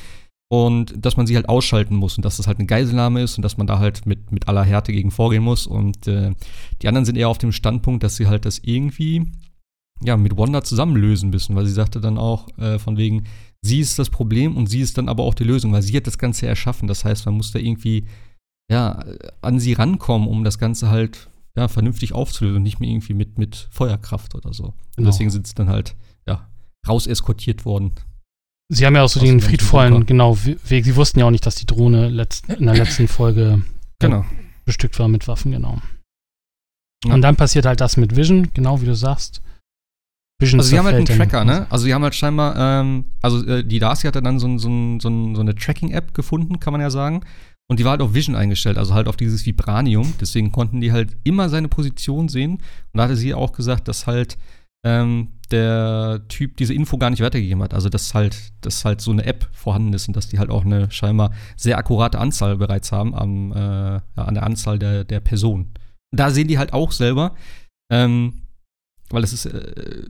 und 0.53 0.93
dass 1.03 1.17
man 1.17 1.25
sie 1.25 1.35
halt 1.35 1.49
ausschalten 1.49 1.95
muss 1.95 2.15
und 2.15 2.23
dass 2.23 2.37
das 2.37 2.45
halt 2.45 2.59
eine 2.59 2.67
Geiselnahme 2.67 3.23
ist 3.23 3.39
und 3.39 3.41
dass 3.41 3.57
man 3.57 3.65
da 3.65 3.79
halt 3.79 4.05
mit, 4.05 4.31
mit 4.31 4.47
aller 4.47 4.63
Härte 4.63 4.93
gegen 4.93 5.09
vorgehen 5.09 5.41
muss. 5.41 5.65
Und 5.65 6.07
äh, 6.07 6.35
die 6.79 6.87
anderen 6.87 7.05
sind 7.05 7.17
eher 7.17 7.29
auf 7.29 7.39
dem 7.39 7.51
Standpunkt, 7.51 8.03
dass 8.03 8.17
sie 8.17 8.27
halt 8.27 8.45
das 8.45 8.59
irgendwie 8.59 9.31
ja, 10.03 10.15
mit 10.15 10.37
Wanda 10.37 10.63
zusammenlösen 10.63 11.31
müssen, 11.31 11.55
weil 11.55 11.65
sie 11.65 11.73
sagte 11.73 11.99
dann 11.99 12.19
auch 12.19 12.55
äh, 12.59 12.77
von 12.77 12.97
wegen, 12.97 13.23
sie 13.63 13.79
ist 13.79 13.97
das 13.97 14.11
Problem 14.11 14.55
und 14.55 14.67
sie 14.67 14.81
ist 14.81 14.95
dann 14.99 15.09
aber 15.09 15.23
auch 15.23 15.33
die 15.33 15.43
Lösung, 15.43 15.73
weil 15.73 15.81
sie 15.81 15.97
hat 15.97 16.05
das 16.05 16.19
Ganze 16.19 16.45
erschaffen. 16.45 16.87
Das 16.87 17.03
heißt, 17.03 17.25
man 17.25 17.33
muss 17.33 17.51
da 17.51 17.57
irgendwie 17.57 18.05
ja, 18.69 19.03
an 19.41 19.59
sie 19.59 19.73
rankommen, 19.73 20.27
um 20.27 20.43
das 20.43 20.59
Ganze 20.59 20.91
halt 20.91 21.31
ja, 21.57 21.67
vernünftig 21.67 22.13
aufzulösen 22.13 22.57
und 22.57 22.63
nicht 22.63 22.79
mehr 22.79 22.91
irgendwie 22.91 23.15
mit, 23.15 23.39
mit 23.39 23.69
Feuerkraft 23.71 24.35
oder 24.35 24.53
so. 24.53 24.65
Und 24.65 24.75
genau. 24.97 25.09
deswegen 25.09 25.31
sind 25.31 25.47
sie 25.47 25.55
dann 25.55 25.69
halt 25.69 25.95
ja, 26.27 26.47
raus 26.87 27.07
eskortiert 27.07 27.65
worden. 27.65 27.93
Sie 28.73 28.85
haben 28.85 28.95
ja 28.95 29.03
auch 29.03 29.09
so 29.09 29.19
den 29.19 29.39
friedvollen, 29.39 30.05
genau, 30.05 30.37
Weg. 30.43 30.85
Sie 30.85 30.95
wussten 30.95 31.19
ja 31.19 31.25
auch 31.25 31.31
nicht, 31.31 31.45
dass 31.45 31.55
die 31.55 31.65
Drohne 31.65 32.09
letzt, 32.09 32.49
in 32.59 32.65
der 32.65 32.75
letzten 32.75 33.07
Folge 33.07 33.63
genau. 33.99 34.25
bestückt 34.65 34.97
war 34.99 35.07
mit 35.07 35.27
Waffen, 35.27 35.51
genau. 35.51 35.79
Ja. 37.05 37.13
Und 37.13 37.21
dann 37.21 37.35
passiert 37.35 37.65
halt 37.65 37.81
das 37.81 37.97
mit 37.97 38.15
Vision, 38.15 38.49
genau 38.53 38.81
wie 38.81 38.85
du 38.85 38.95
sagst. 38.95 39.41
Vision 40.41 40.59
also 40.59 40.69
sie 40.69 40.79
haben 40.79 40.85
halt 40.85 40.95
einen 40.95 41.05
Tracker, 41.05 41.45
ne? 41.45 41.67
Also 41.69 41.85
sie 41.85 41.93
haben 41.93 42.03
halt 42.03 42.15
scheinbar, 42.15 42.55
ähm, 42.57 43.05
also 43.21 43.45
äh, 43.45 43.63
die 43.63 43.79
Darcy 43.79 44.07
hatte 44.07 44.21
dann 44.21 44.39
so, 44.39 44.57
so, 44.57 44.69
so, 44.99 45.35
so 45.35 45.41
eine 45.41 45.55
Tracking-App 45.55 46.13
gefunden, 46.13 46.59
kann 46.59 46.73
man 46.73 46.81
ja 46.81 46.89
sagen. 46.89 47.23
Und 47.69 47.79
die 47.79 47.85
war 47.85 47.91
halt 47.91 48.01
auf 48.01 48.13
Vision 48.13 48.35
eingestellt, 48.35 48.77
also 48.77 48.93
halt 48.93 49.07
auf 49.07 49.15
dieses 49.15 49.45
Vibranium. 49.45 50.13
Deswegen 50.19 50.51
konnten 50.51 50.81
die 50.81 50.91
halt 50.91 51.15
immer 51.23 51.49
seine 51.49 51.69
Position 51.69 52.27
sehen. 52.27 52.53
Und 52.53 52.97
da 52.97 53.03
hatte 53.03 53.15
sie 53.15 53.33
auch 53.33 53.53
gesagt, 53.53 53.87
dass 53.87 54.05
halt 54.05 54.37
ähm, 54.83 55.29
der 55.51 56.21
Typ 56.27 56.57
diese 56.57 56.73
Info 56.73 56.97
gar 56.97 57.09
nicht 57.09 57.21
weitergegeben 57.21 57.63
hat. 57.63 57.73
Also 57.73 57.89
dass 57.89 58.13
halt, 58.13 58.53
dass 58.61 58.85
halt 58.85 59.01
so 59.01 59.11
eine 59.11 59.25
App 59.25 59.49
vorhanden 59.53 59.93
ist 59.93 60.07
und 60.07 60.15
dass 60.15 60.27
die 60.27 60.39
halt 60.39 60.49
auch 60.49 60.65
eine 60.65 60.89
scheinbar 60.91 61.31
sehr 61.55 61.77
akkurate 61.77 62.19
Anzahl 62.19 62.57
bereits 62.57 62.91
haben 62.91 63.13
am, 63.13 63.51
äh, 63.51 64.01
an 64.15 64.33
der 64.33 64.43
Anzahl 64.43 64.79
der, 64.79 65.03
der 65.03 65.19
Personen. 65.19 65.73
Da 66.11 66.31
sehen 66.31 66.47
die 66.47 66.57
halt 66.57 66.73
auch 66.73 66.91
selber, 66.91 67.35
ähm, 67.91 68.43
weil 69.09 69.23
es 69.23 69.33
ist, 69.33 69.45
äh, 69.45 70.03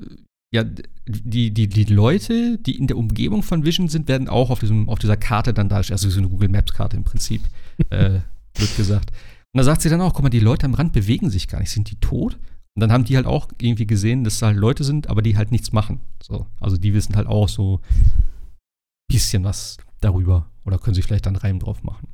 ja, 0.54 0.64
die, 1.08 1.52
die, 1.52 1.68
die 1.68 1.86
Leute, 1.86 2.58
die 2.60 2.78
in 2.78 2.88
der 2.88 2.98
Umgebung 2.98 3.44
von 3.44 3.66
Vision 3.66 3.90
sind, 3.90 4.08
werden 4.08 4.30
auch 4.30 4.50
auf, 4.50 4.60
diesem, 4.60 4.88
auf 4.88 5.00
dieser 5.00 5.18
Karte 5.18 5.54
dann 5.54 5.68
dargestellt. 5.68 6.00
Also 6.00 6.10
so 6.10 6.20
eine 6.20 6.30
Google 6.30 6.50
Maps-Karte 6.50 6.96
im 6.96 7.04
Prinzip, 7.04 7.42
äh, 7.90 8.20
wird 8.56 8.78
gesagt. 8.78 9.12
Und 9.54 9.58
da 9.58 9.64
sagt 9.64 9.82
sie 9.82 9.90
dann 9.90 10.02
auch, 10.02 10.14
guck 10.14 10.24
mal, 10.24 10.30
die 10.30 10.40
Leute 10.40 10.66
am 10.66 10.74
Rand 10.74 10.94
bewegen 10.94 11.30
sich 11.30 11.48
gar 11.48 11.60
nicht. 11.60 11.72
Sind 11.72 11.90
die 11.90 11.96
tot? 11.96 12.38
Und 12.76 12.82
dann 12.82 12.92
haben 12.92 13.04
die 13.04 13.16
halt 13.16 13.28
auch 13.28 13.50
irgendwie 13.62 13.86
gesehen, 13.86 14.24
dass 14.24 14.40
da 14.40 14.48
halt 14.48 14.58
Leute 14.58 14.84
sind, 14.84 15.08
aber 15.08 15.22
die 15.22 15.38
halt 15.38 15.52
nichts 15.52 15.72
machen. 15.72 16.02
So, 16.22 16.48
also 16.60 16.78
die 16.78 16.94
wissen 16.94 17.16
halt 17.16 17.28
auch 17.28 17.48
so 17.48 17.78
ein 17.78 19.06
bisschen 19.08 19.44
was 19.44 19.78
darüber 20.02 20.50
oder 20.66 20.80
können 20.80 20.96
sich 20.96 21.06
vielleicht 21.06 21.26
dann 21.26 21.36
Reim 21.36 21.60
drauf 21.60 21.84
machen. 21.84 22.08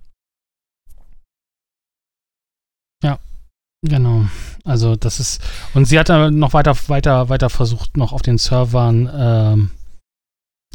Ja, 3.01 3.19
genau. 3.81 4.25
Also 4.65 4.97
das 4.97 5.21
ist 5.21 5.41
und 5.73 5.85
sie 5.85 5.97
hat 5.97 6.09
dann 6.09 6.37
noch 6.37 6.53
weiter, 6.53 6.75
weiter, 6.89 7.29
weiter 7.29 7.49
versucht, 7.49 7.95
noch 7.95 8.11
auf 8.11 8.21
den 8.21 8.37
Servern 8.37 9.09
ähm, 9.13 9.71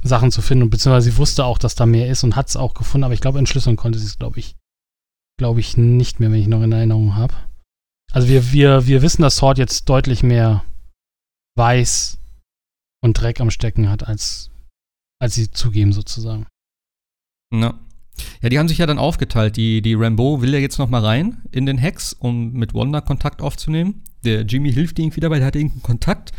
Sachen 0.03 0.31
zu 0.31 0.40
finden, 0.40 0.70
beziehungsweise 0.70 1.11
sie 1.11 1.18
wusste 1.18 1.44
auch, 1.44 1.59
dass 1.59 1.75
da 1.75 1.85
mehr 1.85 2.09
ist 2.09 2.25
und 2.25 2.37
hat 2.37 2.49
es 2.49 2.57
auch 2.57 2.75
gefunden, 2.75 3.05
aber 3.05 3.14
ich 3.14 3.20
glaube, 3.20 3.38
entschlüsseln 3.38 3.77
konnte 3.77 3.99
sie 3.99 4.07
es, 4.07 4.18
glaube 4.18 4.38
ich, 4.38 4.57
glaube 5.38 5.61
ich 5.61 5.77
nicht 5.77 6.20
mehr, 6.20 6.31
wenn 6.31 6.40
ich 6.40 6.47
noch 6.47 6.62
in 6.62 6.73
Erinnerung 6.73 7.16
habe. 7.16 7.35
Also 8.14 8.29
wir, 8.29 8.53
wir, 8.53 8.87
wir 8.87 9.03
wissen, 9.03 9.22
dass 9.22 9.37
Sword 9.37 9.59
jetzt 9.59 9.88
deutlich 9.88 10.22
mehr 10.22 10.64
Weiß 11.57 12.16
und 13.03 13.20
Dreck 13.20 13.40
am 13.40 13.50
Stecken 13.50 13.90
hat, 13.90 14.07
als, 14.07 14.50
als 15.20 15.35
sie 15.35 15.50
zugeben, 15.50 15.92
sozusagen. 15.92 16.46
Ja. 17.53 17.74
Ja, 18.40 18.48
die 18.48 18.61
haben 18.61 18.68
sich 18.68 18.79
ja 18.79 18.87
dann 18.87 19.00
aufgeteilt. 19.00 19.57
Die, 19.57 19.83
die 19.83 19.94
Rambo 19.94 20.40
will 20.40 20.55
ja 20.55 20.61
jetzt 20.61 20.79
noch 20.79 20.88
mal 20.88 21.05
rein 21.05 21.42
in 21.50 21.66
den 21.66 21.77
Hex, 21.77 22.12
um 22.12 22.53
mit 22.53 22.72
Wanda 22.72 23.00
Kontakt 23.00 23.42
aufzunehmen. 23.42 24.05
Der 24.22 24.42
Jimmy 24.42 24.72
hilft 24.72 25.00
irgendwie 25.00 25.18
dabei, 25.18 25.38
der 25.38 25.48
hat 25.48 25.57
irgendeinen 25.57 25.83
Kontakt. 25.83 26.31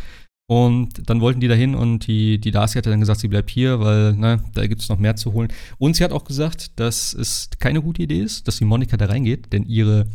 Und 0.48 1.10
dann 1.10 1.20
wollten 1.20 1.40
die 1.40 1.48
dahin 1.48 1.74
und 1.74 2.06
die, 2.06 2.38
die 2.38 2.52
Darcy 2.52 2.78
hat 2.78 2.86
dann 2.86 3.00
gesagt, 3.00 3.20
sie 3.20 3.28
bleibt 3.28 3.50
hier, 3.50 3.80
weil 3.80 4.14
ne, 4.14 4.42
da 4.54 4.66
gibt 4.66 4.80
es 4.80 4.88
noch 4.88 4.98
mehr 4.98 5.16
zu 5.16 5.34
holen. 5.34 5.52
Und 5.76 5.96
sie 5.96 6.04
hat 6.04 6.12
auch 6.12 6.24
gesagt, 6.24 6.78
dass 6.80 7.12
es 7.12 7.50
keine 7.58 7.82
gute 7.82 8.02
Idee 8.02 8.20
ist, 8.20 8.48
dass 8.48 8.56
die 8.56 8.64
Monika 8.64 8.96
da 8.96 9.06
reingeht, 9.06 9.52
denn 9.52 9.64
ihre 9.64 10.06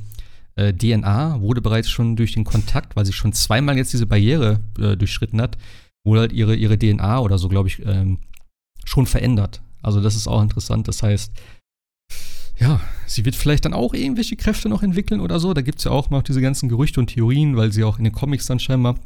äh, 0.61 0.73
DNA 0.73 1.41
wurde 1.41 1.61
bereits 1.61 1.89
schon 1.89 2.15
durch 2.15 2.33
den 2.33 2.43
Kontakt, 2.43 2.95
weil 2.95 3.05
sie 3.05 3.13
schon 3.13 3.33
zweimal 3.33 3.77
jetzt 3.77 3.93
diese 3.93 4.05
Barriere 4.05 4.59
äh, 4.79 4.95
durchschritten 4.95 5.41
hat, 5.41 5.57
wurde 6.03 6.21
halt 6.21 6.33
ihre, 6.33 6.55
ihre 6.55 6.77
DNA 6.77 7.19
oder 7.19 7.37
so, 7.37 7.49
glaube 7.49 7.69
ich, 7.69 7.85
ähm, 7.85 8.19
schon 8.85 9.05
verändert. 9.05 9.61
Also 9.81 10.01
das 10.01 10.15
ist 10.15 10.27
auch 10.27 10.41
interessant. 10.41 10.87
Das 10.87 11.03
heißt, 11.03 11.31
ja, 12.59 12.79
sie 13.07 13.25
wird 13.25 13.35
vielleicht 13.35 13.65
dann 13.65 13.73
auch 13.73 13.93
irgendwelche 13.93 14.35
Kräfte 14.35 14.69
noch 14.69 14.83
entwickeln 14.83 15.19
oder 15.19 15.39
so. 15.39 15.53
Da 15.53 15.61
gibt 15.61 15.79
es 15.79 15.85
ja 15.85 15.91
auch 15.91 16.09
noch 16.09 16.21
diese 16.21 16.41
ganzen 16.41 16.69
Gerüchte 16.69 16.99
und 16.99 17.07
Theorien, 17.07 17.57
weil 17.57 17.71
sie 17.71 17.83
auch 17.83 17.97
in 17.97 18.03
den 18.03 18.13
Comics 18.13 18.45
dann 18.45 18.59
scheinbar 18.59 18.99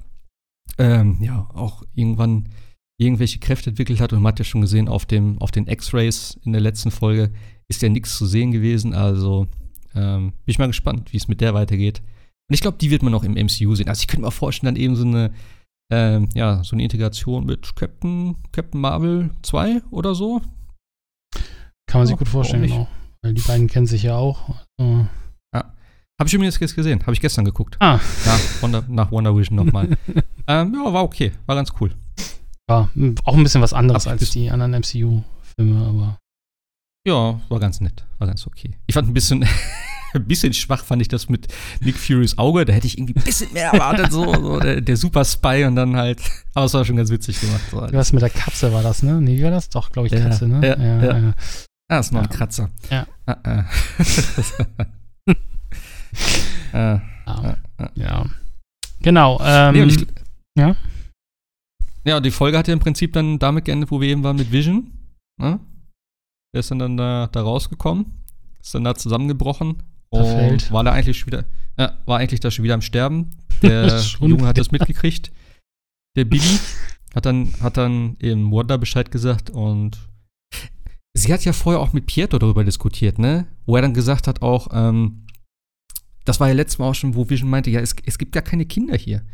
ähm, 0.77 1.17
ja 1.21 1.49
auch 1.53 1.83
irgendwann 1.93 2.49
irgendwelche 2.97 3.39
Kräfte 3.39 3.69
entwickelt 3.69 4.01
hat. 4.01 4.11
Und 4.11 4.21
man 4.21 4.31
hat 4.31 4.39
ja 4.39 4.45
schon 4.45 4.61
gesehen, 4.61 4.89
auf, 4.89 5.05
dem, 5.05 5.37
auf 5.39 5.51
den 5.51 5.67
X-Rays 5.67 6.37
in 6.43 6.51
der 6.51 6.61
letzten 6.61 6.91
Folge 6.91 7.31
ist 7.69 7.81
ja 7.81 7.89
nichts 7.89 8.17
zu 8.17 8.25
sehen 8.25 8.51
gewesen. 8.51 8.93
Also 8.93 9.47
ähm, 9.95 10.31
bin 10.31 10.51
ich 10.51 10.60
mal 10.60 10.67
gespannt, 10.67 11.13
wie 11.13 11.17
es 11.17 11.27
mit 11.27 11.41
der 11.41 11.53
weitergeht. 11.53 12.01
Und 12.47 12.53
ich 12.53 12.62
glaube, 12.62 12.77
die 12.79 12.91
wird 12.91 13.01
man 13.01 13.12
noch 13.12 13.23
im 13.23 13.34
MCU 13.34 13.75
sehen. 13.75 13.89
Also 13.89 14.01
ich 14.01 14.08
könnte 14.08 14.25
mir 14.25 14.31
vorstellen, 14.31 14.75
dann 14.75 14.81
eben 14.81 14.95
so 14.95 15.05
eine, 15.05 15.34
ähm, 15.91 16.29
ja, 16.36 16.63
so 16.63 16.75
eine 16.75 16.84
Integration 16.84 17.45
mit 17.45 17.75
Captain, 17.75 18.36
Captain 18.51 18.79
Marvel 18.79 19.31
2 19.41 19.81
oder 19.89 20.13
so. 20.13 20.41
Kann 21.88 22.01
man 22.01 22.08
sich 22.08 22.17
gut 22.17 22.27
vorstellen, 22.27 22.63
genau. 22.63 22.88
Weil 23.23 23.34
die 23.34 23.41
beiden 23.41 23.67
kennen 23.67 23.88
sich 23.88 24.03
ja 24.03 24.15
auch. 24.15 24.49
Also. 24.77 25.08
Ja. 25.53 25.73
Habe 26.19 26.27
ich 26.27 26.34
übrigens 26.34 26.60
jetzt 26.60 26.75
gesehen. 26.75 27.01
Habe 27.01 27.13
ich 27.13 27.21
gestern 27.21 27.45
geguckt. 27.45 27.77
Ah. 27.79 27.99
Nach 28.25 28.62
Wonder, 28.62 28.84
nach 28.88 29.12
Wonder 29.12 29.36
Vision 29.36 29.55
nochmal. 29.55 29.89
ähm, 30.47 30.73
ja, 30.73 30.93
war 30.93 31.03
okay. 31.03 31.31
War 31.45 31.55
ganz 31.55 31.73
cool. 31.79 31.91
War 32.67 32.89
auch 33.25 33.36
ein 33.36 33.43
bisschen 33.43 33.62
was 33.62 33.73
anderes 33.73 34.08
als 34.08 34.29
die 34.31 34.49
anderen 34.49 34.71
MCU-Filme, 34.71 35.86
aber. 35.86 36.17
Ja, 37.07 37.39
war 37.49 37.59
ganz 37.59 37.81
nett. 37.81 38.03
War 38.17 38.27
ganz 38.27 38.47
okay. 38.47 38.71
Ich 38.87 38.95
fand 38.95 39.07
ein 39.07 39.13
bisschen, 39.13 39.45
ein 40.13 40.25
bisschen 40.25 40.53
schwach, 40.53 40.83
fand 40.83 41.01
ich 41.01 41.07
das 41.07 41.29
mit 41.29 41.47
Nick 41.81 41.97
Furys 41.97 42.37
Auge. 42.37 42.65
Da 42.65 42.73
hätte 42.73 42.87
ich 42.87 42.97
irgendwie 42.97 43.15
ein 43.15 43.23
bisschen 43.23 43.53
mehr 43.53 43.71
erwartet, 43.71 44.11
so, 44.11 44.33
so 44.33 44.59
der, 44.59 44.81
der, 44.81 44.97
Super 44.97 45.23
Spy 45.23 45.65
und 45.65 45.75
dann 45.75 45.95
halt. 45.95 46.19
Aber 46.55 46.65
es 46.65 46.73
war 46.73 46.83
schon 46.83 46.95
ganz 46.95 47.11
witzig 47.11 47.39
gemacht. 47.39 47.61
So 47.69 47.87
Was 47.91 48.11
mit 48.11 48.23
der 48.23 48.31
Katze 48.31 48.73
war 48.73 48.81
das, 48.81 49.03
ne? 49.03 49.21
Nee, 49.21 49.37
wie 49.37 49.43
war 49.43 49.51
das? 49.51 49.69
Doch, 49.69 49.91
glaube 49.91 50.07
ich, 50.07 50.13
Katze, 50.13 50.47
ne? 50.47 50.67
Ja, 50.67 50.83
ja, 50.83 51.03
ja. 51.03 51.17
ja. 51.19 51.33
Ah, 51.87 51.99
ist 51.99 52.11
noch 52.11 52.21
ein 52.21 52.29
Kratzer. 52.29 52.71
Ja. 52.89 53.05
Ah, 53.27 53.37
ah. 53.43 53.65
ah, 56.73 57.01
ja. 57.27 57.57
ja. 57.95 58.25
Genau. 59.01 59.39
Ähm, 59.43 59.87
nee, 59.87 60.07
ja. 60.57 60.75
Ja, 62.05 62.19
die 62.19 62.31
Folge 62.31 62.57
hat 62.57 62.67
ja 62.67 62.73
im 62.73 62.79
Prinzip 62.79 63.13
dann 63.13 63.37
damit 63.37 63.65
geendet, 63.65 63.91
wo 63.91 64.01
wir 64.01 64.07
eben 64.07 64.23
waren 64.23 64.35
mit 64.35 64.51
Vision. 64.51 64.91
Ne? 65.39 65.59
Der 66.55 66.61
ist 66.61 66.71
dann, 66.71 66.95
da, 66.95 67.27
da 67.27 67.41
rausgekommen, 67.41 68.13
ist 68.61 68.73
dann 68.73 68.85
da 68.85 68.95
zusammengebrochen 68.95 69.83
und 70.07 70.71
war 70.71 70.85
da 70.85 70.93
eigentlich 70.93 71.19
schon 71.19 71.27
wieder, 71.27 71.43
ja, 71.77 71.97
war 72.05 72.19
eigentlich 72.19 72.39
da 72.39 72.49
schon 72.49 72.63
wieder 72.63 72.75
am 72.75 72.81
Sterben. 72.81 73.31
Der 73.61 74.01
Junge 74.21 74.47
hat 74.47 74.57
das 74.57 74.71
mitgekriegt. 74.71 75.33
Der 76.15 76.23
Billy 76.23 76.59
hat 77.13 77.25
dann, 77.25 77.51
hat 77.59 77.75
dann 77.75 78.15
eben 78.21 78.53
Wanda 78.53 78.77
Bescheid 78.77 79.11
gesagt 79.11 79.49
und 79.49 79.97
sie 81.13 81.33
hat 81.33 81.43
ja 81.43 81.51
vorher 81.51 81.81
auch 81.81 81.91
mit 81.91 82.05
Pietro 82.05 82.39
darüber 82.39 82.63
diskutiert, 82.63 83.19
ne? 83.19 83.47
Wo 83.65 83.75
er 83.75 83.81
dann 83.81 83.93
gesagt 83.93 84.25
hat 84.25 84.41
auch, 84.41 84.69
ähm, 84.71 85.25
das 86.23 86.39
war 86.39 86.47
ja 86.47 86.53
letztes 86.53 86.79
Mal 86.79 86.87
auch 86.87 86.95
schon, 86.95 87.15
wo 87.15 87.29
Vision 87.29 87.49
meinte, 87.49 87.69
ja, 87.69 87.81
es, 87.81 87.97
es 88.05 88.17
gibt 88.17 88.31
gar 88.31 88.43
keine 88.43 88.65
Kinder 88.65 88.95
hier. 88.95 89.25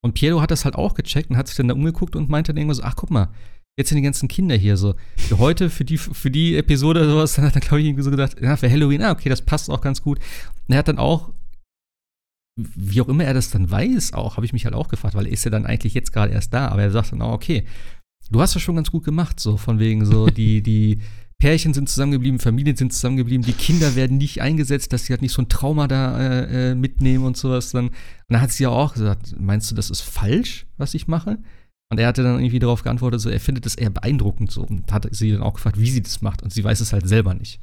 Und 0.00 0.14
Piero 0.14 0.40
hat 0.40 0.52
das 0.52 0.64
halt 0.64 0.76
auch 0.76 0.94
gecheckt 0.94 1.30
und 1.30 1.36
hat 1.36 1.48
sich 1.48 1.56
dann 1.56 1.66
da 1.66 1.74
umgeguckt 1.74 2.14
und 2.14 2.28
meinte 2.28 2.52
dann 2.52 2.58
irgendwas 2.58 2.76
so, 2.76 2.84
ach 2.84 2.94
guck 2.94 3.10
mal, 3.10 3.30
jetzt 3.78 3.90
sind 3.90 3.96
die 3.96 4.02
ganzen 4.02 4.28
Kinder 4.28 4.56
hier 4.56 4.76
so. 4.76 4.96
Für 5.16 5.38
heute, 5.38 5.70
für 5.70 5.84
die, 5.84 5.98
für 5.98 6.32
die 6.32 6.56
Episode 6.56 7.00
oder 7.00 7.10
sowas, 7.10 7.34
dann 7.34 7.44
hat 7.44 7.54
er, 7.54 7.60
glaube 7.60 7.80
ich, 7.80 7.86
irgendwie 7.86 8.02
so 8.02 8.10
gedacht, 8.10 8.36
ja, 8.42 8.56
für 8.56 8.68
Halloween, 8.68 9.02
ah, 9.02 9.12
okay, 9.12 9.28
das 9.28 9.40
passt 9.40 9.70
auch 9.70 9.80
ganz 9.80 10.02
gut. 10.02 10.18
Und 10.66 10.74
er 10.74 10.78
hat 10.78 10.88
dann 10.88 10.98
auch, 10.98 11.32
wie 12.56 13.00
auch 13.00 13.08
immer 13.08 13.22
er 13.22 13.34
das 13.34 13.50
dann 13.50 13.70
weiß, 13.70 14.14
auch, 14.14 14.36
habe 14.36 14.44
ich 14.44 14.52
mich 14.52 14.64
halt 14.64 14.74
auch 14.74 14.88
gefragt, 14.88 15.14
weil 15.14 15.26
er 15.26 15.32
ist 15.32 15.44
ja 15.44 15.52
dann 15.52 15.64
eigentlich 15.64 15.94
jetzt 15.94 16.12
gerade 16.12 16.32
erst 16.32 16.52
da, 16.52 16.68
aber 16.68 16.82
er 16.82 16.90
sagt 16.90 17.12
dann 17.12 17.22
auch, 17.22 17.32
okay, 17.32 17.64
du 18.32 18.40
hast 18.40 18.56
das 18.56 18.62
schon 18.62 18.74
ganz 18.74 18.90
gut 18.90 19.04
gemacht, 19.04 19.38
so 19.38 19.56
von 19.56 19.78
wegen 19.78 20.04
so, 20.04 20.26
die, 20.30 20.60
die, 20.60 20.98
Pärchen 21.40 21.72
sind 21.72 21.88
zusammengeblieben, 21.88 22.40
Familien 22.40 22.74
sind 22.74 22.92
zusammengeblieben, 22.92 23.46
die 23.46 23.52
Kinder 23.52 23.94
werden 23.94 24.18
nicht 24.18 24.42
eingesetzt, 24.42 24.92
dass 24.92 25.04
sie 25.04 25.12
halt 25.12 25.22
nicht 25.22 25.32
so 25.32 25.40
ein 25.40 25.48
Trauma 25.48 25.86
da 25.86 26.18
äh, 26.18 26.70
äh, 26.70 26.74
mitnehmen 26.74 27.24
und 27.24 27.36
sowas. 27.36 27.70
Dann, 27.70 27.90
und 27.90 27.94
dann 28.28 28.40
hat 28.40 28.50
sie 28.50 28.64
ja 28.64 28.70
auch 28.70 28.94
gesagt, 28.94 29.36
meinst 29.38 29.70
du, 29.70 29.76
das 29.76 29.88
ist 29.88 30.00
falsch, 30.00 30.66
was 30.78 30.94
ich 30.94 31.06
mache? 31.06 31.38
Und 31.90 31.98
er 31.98 32.06
hatte 32.06 32.22
dann 32.22 32.38
irgendwie 32.38 32.58
darauf 32.58 32.82
geantwortet, 32.82 33.20
so, 33.20 33.30
er 33.30 33.40
findet 33.40 33.64
das 33.64 33.74
eher 33.74 33.90
beeindruckend 33.90 34.50
so 34.50 34.62
und 34.62 34.92
hat 34.92 35.08
sie 35.10 35.32
dann 35.32 35.42
auch 35.42 35.54
gefragt, 35.54 35.78
wie 35.78 35.90
sie 35.90 36.02
das 36.02 36.20
macht 36.20 36.42
und 36.42 36.52
sie 36.52 36.62
weiß 36.62 36.80
es 36.80 36.92
halt 36.92 37.08
selber 37.08 37.34
nicht. 37.34 37.60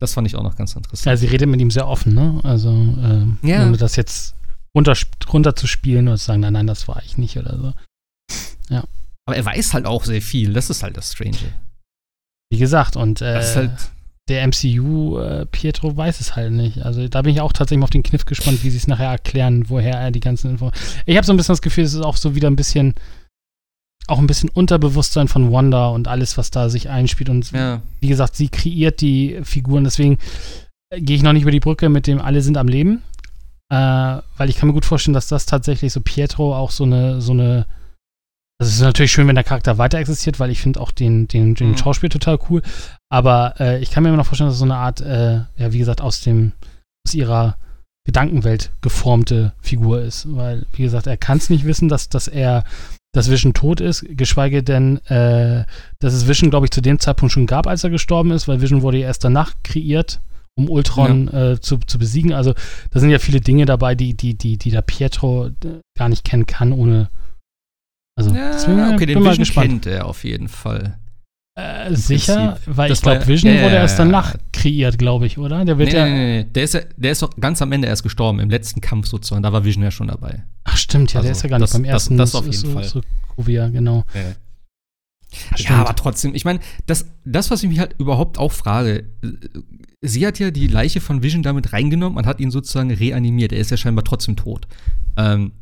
Das 0.00 0.12
fand 0.12 0.26
ich 0.26 0.36
auch 0.36 0.42
noch 0.42 0.56
ganz 0.56 0.76
interessant. 0.76 1.06
Ja, 1.06 1.16
sie 1.16 1.26
redet 1.26 1.48
mit 1.48 1.60
ihm 1.60 1.70
sehr 1.70 1.88
offen, 1.88 2.14
ne? 2.14 2.40
Also, 2.42 2.70
äh, 2.70 3.48
ja. 3.48 3.66
ohne 3.66 3.78
das 3.78 3.96
jetzt 3.96 4.34
runter, 4.76 4.94
runterzuspielen 5.32 6.08
oder 6.08 6.18
zu 6.18 6.26
sagen, 6.26 6.40
nein, 6.40 6.52
nein, 6.52 6.66
das 6.66 6.86
war 6.86 7.02
ich 7.02 7.16
nicht 7.16 7.38
oder 7.38 7.56
so. 7.56 7.72
Ja. 8.68 8.84
Aber 9.26 9.36
er 9.36 9.44
weiß 9.44 9.72
halt 9.72 9.86
auch 9.86 10.04
sehr 10.04 10.20
viel, 10.20 10.52
das 10.52 10.68
ist 10.68 10.82
halt 10.82 10.98
das 10.98 11.12
Strange. 11.12 11.38
Wie 12.50 12.58
gesagt, 12.58 12.96
und 12.96 13.22
äh, 13.22 13.42
halt 13.42 13.90
der 14.28 14.46
MCU 14.46 15.18
äh, 15.18 15.46
Pietro 15.46 15.96
weiß 15.96 16.20
es 16.20 16.34
halt 16.34 16.52
nicht. 16.52 16.82
Also 16.82 17.06
da 17.08 17.22
bin 17.22 17.32
ich 17.32 17.40
auch 17.40 17.52
tatsächlich 17.52 17.80
mal 17.80 17.84
auf 17.84 17.90
den 17.90 18.02
Kniff 18.02 18.24
gespannt, 18.24 18.64
wie 18.64 18.70
sie 18.70 18.76
es 18.76 18.88
nachher 18.88 19.10
erklären, 19.10 19.68
woher 19.68 19.94
er 19.94 20.10
die 20.10 20.20
ganzen 20.20 20.50
Infos. 20.50 20.72
Ich 21.06 21.16
habe 21.16 21.26
so 21.26 21.32
ein 21.32 21.36
bisschen 21.36 21.52
das 21.52 21.62
Gefühl, 21.62 21.84
es 21.84 21.94
ist 21.94 22.02
auch 22.02 22.16
so 22.16 22.34
wieder 22.34 22.50
ein 22.50 22.56
bisschen 22.56 22.94
auch 24.08 24.18
ein 24.18 24.26
bisschen 24.26 24.50
Unterbewusstsein 24.50 25.28
von 25.28 25.52
Wanda 25.52 25.88
und 25.88 26.08
alles, 26.08 26.38
was 26.38 26.50
da 26.50 26.68
sich 26.68 26.88
einspielt. 26.88 27.28
Und 27.28 27.50
ja. 27.50 27.82
wie 28.00 28.08
gesagt, 28.08 28.36
sie 28.36 28.48
kreiert 28.48 29.00
die 29.00 29.40
Figuren. 29.42 29.84
Deswegen 29.84 30.18
äh, 30.90 31.00
gehe 31.00 31.16
ich 31.16 31.22
noch 31.22 31.32
nicht 31.32 31.42
über 31.42 31.50
die 31.50 31.60
Brücke 31.60 31.88
mit 31.88 32.06
dem 32.06 32.20
Alle 32.20 32.40
sind 32.40 32.56
am 32.56 32.68
Leben. 32.68 33.02
Äh, 33.68 33.74
weil 33.74 34.48
ich 34.48 34.56
kann 34.56 34.68
mir 34.68 34.74
gut 34.74 34.84
vorstellen, 34.84 35.14
dass 35.14 35.26
das 35.26 35.46
tatsächlich 35.46 35.92
so 35.92 36.00
Pietro 36.00 36.54
auch 36.54 36.70
so 36.70 36.84
eine, 36.84 37.20
so 37.20 37.32
eine 37.32 37.66
das 38.58 38.68
ist 38.68 38.80
natürlich 38.80 39.12
schön, 39.12 39.28
wenn 39.28 39.34
der 39.34 39.44
Charakter 39.44 39.76
weiter 39.76 39.98
existiert, 39.98 40.40
weil 40.40 40.50
ich 40.50 40.60
finde 40.60 40.80
auch 40.80 40.90
den, 40.90 41.28
den, 41.28 41.54
den 41.54 41.70
mhm. 41.70 41.76
Schauspiel 41.76 42.08
total 42.08 42.38
cool. 42.48 42.62
Aber 43.10 43.54
äh, 43.60 43.80
ich 43.80 43.90
kann 43.90 44.02
mir 44.02 44.08
immer 44.08 44.18
noch 44.18 44.26
vorstellen, 44.26 44.48
dass 44.48 44.58
so 44.58 44.64
eine 44.64 44.76
Art, 44.76 45.00
äh, 45.00 45.40
ja, 45.56 45.72
wie 45.72 45.78
gesagt, 45.78 46.00
aus 46.00 46.22
dem, 46.22 46.52
aus 47.06 47.14
ihrer 47.14 47.58
Gedankenwelt 48.06 48.72
geformte 48.80 49.52
Figur 49.60 50.00
ist. 50.00 50.34
Weil, 50.34 50.64
wie 50.72 50.82
gesagt, 50.82 51.06
er 51.06 51.18
kann 51.18 51.36
es 51.36 51.50
nicht 51.50 51.66
wissen, 51.66 51.88
dass, 51.88 52.08
dass 52.08 52.28
er, 52.28 52.64
dass 53.12 53.30
Vision 53.30 53.52
tot 53.52 53.80
ist, 53.80 54.06
geschweige 54.08 54.62
denn, 54.62 55.04
äh, 55.06 55.66
dass 55.98 56.14
es 56.14 56.26
Vision, 56.26 56.48
glaube 56.48 56.66
ich, 56.66 56.70
zu 56.70 56.80
dem 56.80 56.98
Zeitpunkt 56.98 57.32
schon 57.32 57.46
gab, 57.46 57.66
als 57.66 57.84
er 57.84 57.90
gestorben 57.90 58.30
ist, 58.30 58.48
weil 58.48 58.62
Vision 58.62 58.80
wurde 58.80 58.98
ja 58.98 59.06
erst 59.08 59.24
danach 59.24 59.52
kreiert, 59.64 60.20
um 60.58 60.70
Ultron 60.70 61.28
ja. 61.30 61.52
äh, 61.52 61.60
zu, 61.60 61.76
zu 61.78 61.98
besiegen. 61.98 62.32
Also 62.32 62.54
da 62.90 63.00
sind 63.00 63.10
ja 63.10 63.18
viele 63.18 63.42
Dinge 63.42 63.66
dabei, 63.66 63.94
die, 63.94 64.16
die, 64.16 64.34
die, 64.34 64.56
die 64.56 64.70
der 64.70 64.82
Pietro 64.82 65.48
äh, 65.48 65.80
gar 65.98 66.08
nicht 66.08 66.24
kennen 66.24 66.46
kann, 66.46 66.72
ohne 66.72 67.10
also, 68.16 68.34
ja, 68.34 68.52
deswegen 68.52 68.80
okay, 68.80 68.96
bin 68.96 69.08
den 69.08 69.18
mal 69.22 69.30
Vision 69.30 69.44
gespannt. 69.44 69.68
kennt 69.68 69.86
er 69.86 70.06
auf 70.06 70.24
jeden 70.24 70.48
Fall. 70.48 70.98
Äh, 71.58 71.94
sicher, 71.94 72.52
Prinzip. 72.52 72.76
weil 72.76 72.88
das 72.88 72.98
ich 72.98 73.02
glaube, 73.02 73.26
Vision 73.26 73.54
ja, 73.54 73.62
wurde 73.62 73.76
erst 73.76 73.98
danach 73.98 74.36
kreiert, 74.52 74.98
glaube 74.98 75.26
ich, 75.26 75.38
oder? 75.38 75.64
Der 75.64 75.78
wird 75.78 75.92
nee, 75.92 75.98
ja. 75.98 76.04
Nee, 76.04 76.42
nee, 76.42 76.44
Der 76.44 76.64
ist, 76.64 76.74
ja, 76.74 76.80
der 76.96 77.12
ist 77.12 77.22
doch 77.22 77.30
ganz 77.40 77.62
am 77.62 77.72
Ende 77.72 77.88
erst 77.88 78.02
gestorben, 78.02 78.40
im 78.40 78.50
letzten 78.50 78.82
Kampf 78.82 79.06
sozusagen. 79.06 79.42
Da 79.42 79.52
war 79.52 79.64
Vision 79.64 79.82
ja 79.82 79.90
schon 79.90 80.08
dabei. 80.08 80.44
Ach, 80.64 80.76
stimmt, 80.76 81.12
ja, 81.12 81.20
also, 81.20 81.26
der 81.26 81.32
ist 81.32 81.42
ja 81.42 81.48
gar 81.48 81.58
nicht 81.58 81.64
das, 81.64 81.72
beim 81.72 81.84
ersten. 81.84 82.18
Das, 82.18 82.32
das 82.32 82.40
auf 82.40 82.44
jeden 82.44 82.58
so, 82.58 82.72
Fall. 82.72 82.84
So 82.84 83.00
Kuvia, 83.34 83.68
genau. 83.68 84.04
Ja. 84.14 84.20
Ja, 85.56 85.76
aber 85.76 85.96
trotzdem, 85.96 86.34
ich 86.34 86.44
meine, 86.44 86.60
das, 86.86 87.06
das, 87.24 87.50
was 87.50 87.62
ich 87.62 87.68
mich 87.68 87.78
halt 87.78 87.94
überhaupt 87.98 88.38
auch 88.38 88.52
frage, 88.52 89.04
äh, 89.22 89.28
sie 90.00 90.26
hat 90.26 90.38
ja 90.38 90.50
die 90.50 90.66
Leiche 90.66 91.00
von 91.00 91.22
Vision 91.22 91.42
damit 91.42 91.72
reingenommen 91.72 92.18
und 92.18 92.26
hat 92.26 92.40
ihn 92.40 92.50
sozusagen 92.50 92.90
reanimiert. 92.90 93.52
Er 93.52 93.60
ist 93.60 93.70
ja 93.70 93.76
scheinbar 93.76 94.04
trotzdem 94.04 94.36
tot. 94.36 94.68
Ähm, 95.16 95.52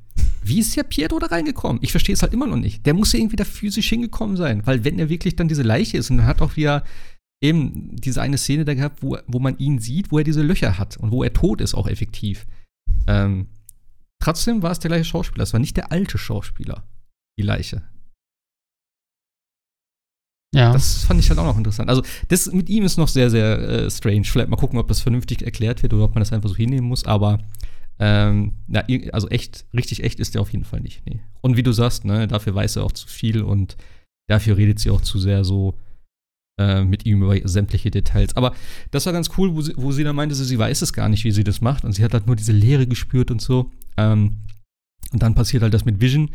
wie 0.42 0.60
ist 0.60 0.76
der 0.76 0.82
Pietro 0.82 1.18
da 1.18 1.26
reingekommen? 1.26 1.82
Ich 1.82 1.90
verstehe 1.90 2.14
es 2.14 2.22
halt 2.22 2.32
immer 2.32 2.46
noch 2.46 2.56
nicht. 2.56 2.84
Der 2.86 2.94
muss 2.94 3.12
ja 3.12 3.18
irgendwie 3.18 3.36
da 3.36 3.44
physisch 3.44 3.88
hingekommen 3.88 4.36
sein, 4.36 4.66
weil 4.66 4.84
wenn 4.84 4.98
er 4.98 5.08
wirklich 5.08 5.36
dann 5.36 5.48
diese 5.48 5.62
Leiche 5.62 5.96
ist 5.96 6.10
und 6.10 6.18
dann 6.18 6.26
hat 6.26 6.42
auch 6.42 6.56
wieder 6.56 6.84
eben 7.42 7.96
diese 7.96 8.22
eine 8.22 8.38
Szene 8.38 8.64
da 8.64 8.74
gehabt, 8.74 9.02
wo, 9.02 9.18
wo 9.26 9.38
man 9.38 9.58
ihn 9.58 9.78
sieht, 9.78 10.12
wo 10.12 10.18
er 10.18 10.24
diese 10.24 10.42
Löcher 10.42 10.78
hat 10.78 10.96
und 10.96 11.10
wo 11.10 11.22
er 11.22 11.32
tot 11.32 11.60
ist, 11.60 11.74
auch 11.74 11.88
effektiv. 11.88 12.46
Ähm, 13.06 13.48
trotzdem 14.22 14.62
war 14.62 14.70
es 14.70 14.78
der 14.78 14.90
gleiche 14.90 15.04
Schauspieler. 15.04 15.42
Es 15.42 15.52
war 15.52 15.60
nicht 15.60 15.76
der 15.76 15.92
alte 15.92 16.18
Schauspieler, 16.18 16.84
die 17.38 17.42
Leiche. 17.42 17.82
Ja. 20.54 20.72
Das 20.72 21.04
fand 21.04 21.18
ich 21.18 21.28
halt 21.28 21.40
auch 21.40 21.44
noch 21.44 21.58
interessant. 21.58 21.88
Also, 21.88 22.02
das 22.28 22.50
mit 22.52 22.68
ihm 22.68 22.84
ist 22.84 22.96
noch 22.96 23.08
sehr, 23.08 23.28
sehr 23.28 23.58
äh, 23.58 23.90
strange. 23.90 24.24
Vielleicht 24.24 24.48
mal 24.48 24.56
gucken, 24.56 24.78
ob 24.78 24.86
das 24.86 25.00
vernünftig 25.00 25.42
erklärt 25.42 25.82
wird 25.82 25.92
oder 25.92 26.04
ob 26.04 26.14
man 26.14 26.20
das 26.20 26.32
einfach 26.32 26.48
so 26.48 26.54
hinnehmen 26.54 26.86
muss. 26.86 27.04
Aber 27.04 27.40
ähm, 27.98 28.54
na, 28.66 28.84
also 29.12 29.28
echt, 29.28 29.66
richtig 29.72 30.02
echt 30.02 30.20
ist 30.20 30.34
der 30.34 30.40
auf 30.42 30.52
jeden 30.52 30.64
Fall 30.64 30.80
nicht. 30.80 31.02
Nee. 31.06 31.20
Und 31.40 31.56
wie 31.56 31.62
du 31.62 31.72
sagst, 31.72 32.04
ne, 32.04 32.26
dafür 32.26 32.54
weiß 32.54 32.76
er 32.76 32.84
auch 32.84 32.92
zu 32.92 33.06
viel 33.06 33.42
und 33.42 33.76
dafür 34.28 34.56
redet 34.56 34.78
sie 34.78 34.90
auch 34.90 35.00
zu 35.00 35.18
sehr 35.18 35.44
so 35.44 35.74
äh, 36.58 36.84
mit 36.84 37.04
ihm 37.06 37.22
über 37.22 37.36
sämtliche 37.48 37.90
Details. 37.90 38.36
Aber 38.36 38.54
das 38.90 39.06
war 39.06 39.12
ganz 39.12 39.30
cool, 39.36 39.54
wo 39.54 39.60
sie, 39.60 39.74
wo 39.76 39.92
sie 39.92 40.04
dann 40.04 40.16
meinte, 40.16 40.34
sie 40.34 40.58
weiß 40.58 40.82
es 40.82 40.92
gar 40.92 41.08
nicht, 41.08 41.24
wie 41.24 41.32
sie 41.32 41.44
das 41.44 41.60
macht. 41.60 41.84
Und 41.84 41.92
sie 41.92 42.04
hat 42.04 42.14
halt 42.14 42.26
nur 42.26 42.36
diese 42.36 42.52
Leere 42.52 42.86
gespürt 42.86 43.30
und 43.30 43.40
so. 43.40 43.70
Ähm, 43.96 44.38
und 45.12 45.22
dann 45.22 45.34
passiert 45.34 45.62
halt 45.62 45.74
das 45.74 45.84
mit 45.84 46.00
Vision. 46.00 46.30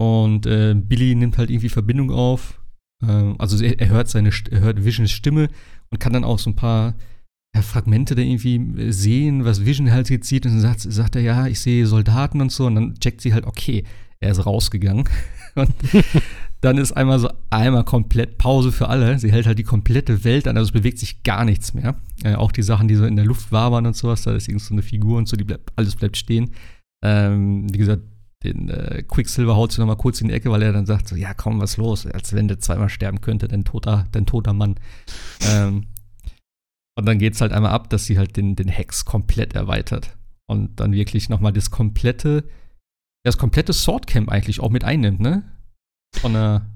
Und 0.00 0.46
äh, 0.46 0.74
Billy 0.74 1.14
nimmt 1.14 1.38
halt 1.38 1.50
irgendwie 1.50 1.68
Verbindung 1.68 2.10
auf. 2.10 2.60
Ähm, 3.02 3.36
also 3.38 3.62
er, 3.62 3.78
er, 3.80 3.88
hört 3.88 4.08
seine, 4.08 4.30
er 4.50 4.60
hört 4.60 4.84
Visions 4.84 5.10
Stimme 5.10 5.48
und 5.90 5.98
kann 5.98 6.12
dann 6.12 6.24
auch 6.24 6.38
so 6.38 6.50
ein 6.50 6.56
paar 6.56 6.94
Fragmente 7.62 8.14
da 8.14 8.22
irgendwie 8.22 8.92
sehen, 8.92 9.44
was 9.44 9.64
Vision 9.64 9.90
halt 9.90 10.10
jetzt 10.10 10.28
sieht 10.28 10.46
und 10.46 10.52
dann 10.52 10.60
sagt, 10.60 10.80
sagt 10.80 11.16
er, 11.16 11.22
ja, 11.22 11.46
ich 11.46 11.60
sehe 11.60 11.86
Soldaten 11.86 12.40
und 12.40 12.52
so 12.52 12.66
und 12.66 12.74
dann 12.74 12.94
checkt 12.94 13.20
sie 13.20 13.34
halt, 13.34 13.46
okay, 13.46 13.84
er 14.20 14.32
ist 14.32 14.46
rausgegangen 14.46 15.08
und 15.54 15.72
dann 16.60 16.78
ist 16.78 16.92
einmal 16.92 17.18
so 17.18 17.30
einmal 17.50 17.84
komplett 17.84 18.38
Pause 18.38 18.72
für 18.72 18.88
alle. 18.88 19.18
Sie 19.18 19.30
hält 19.30 19.46
halt 19.46 19.58
die 19.58 19.64
komplette 19.64 20.24
Welt 20.24 20.48
an, 20.48 20.56
also 20.56 20.68
es 20.68 20.72
bewegt 20.72 20.98
sich 20.98 21.22
gar 21.22 21.44
nichts 21.44 21.72
mehr. 21.74 21.96
Äh, 22.24 22.34
auch 22.34 22.52
die 22.52 22.62
Sachen, 22.62 22.88
die 22.88 22.96
so 22.96 23.04
in 23.04 23.16
der 23.16 23.24
Luft 23.24 23.52
wabern 23.52 23.86
und 23.86 23.96
sowas, 23.96 24.22
da 24.22 24.32
ist 24.32 24.48
irgend 24.48 24.62
so 24.62 24.74
eine 24.74 24.82
Figur 24.82 25.18
und 25.18 25.28
so, 25.28 25.36
die 25.36 25.44
bleibt, 25.44 25.70
alles 25.76 25.94
bleibt 25.94 26.16
stehen. 26.16 26.50
Ähm, 27.04 27.72
wie 27.72 27.78
gesagt, 27.78 28.02
den 28.44 28.68
äh, 28.68 29.02
Quicksilver 29.06 29.56
haut 29.56 29.72
sich 29.72 29.78
nochmal 29.78 29.96
kurz 29.96 30.20
in 30.20 30.28
die 30.28 30.34
Ecke, 30.34 30.50
weil 30.50 30.62
er 30.62 30.72
dann 30.72 30.86
sagt 30.86 31.08
so, 31.08 31.16
ja 31.16 31.34
komm, 31.34 31.60
was 31.60 31.76
los, 31.76 32.06
als 32.06 32.32
wenn 32.32 32.48
der 32.48 32.60
zweimal 32.60 32.88
sterben 32.88 33.20
könnte, 33.20 33.48
dein 33.48 33.64
toter, 33.64 34.06
dein 34.12 34.26
toter 34.26 34.52
Mann. 34.52 34.76
ähm, 35.48 35.86
und 36.98 37.06
dann 37.06 37.18
geht 37.18 37.34
es 37.34 37.40
halt 37.40 37.52
einmal 37.52 37.70
ab, 37.70 37.88
dass 37.90 38.06
sie 38.06 38.18
halt 38.18 38.36
den, 38.36 38.56
den 38.56 38.68
Hex 38.68 39.04
komplett 39.04 39.54
erweitert. 39.54 40.16
Und 40.50 40.80
dann 40.80 40.92
wirklich 40.92 41.28
nochmal 41.28 41.52
das 41.52 41.70
komplette, 41.70 42.44
das 43.24 43.38
komplette 43.38 43.72
Swordcamp 43.72 44.28
eigentlich 44.30 44.60
auch 44.60 44.70
mit 44.70 44.82
einnimmt, 44.82 45.20
ne? 45.20 45.44
Von 46.16 46.32
der 46.32 46.66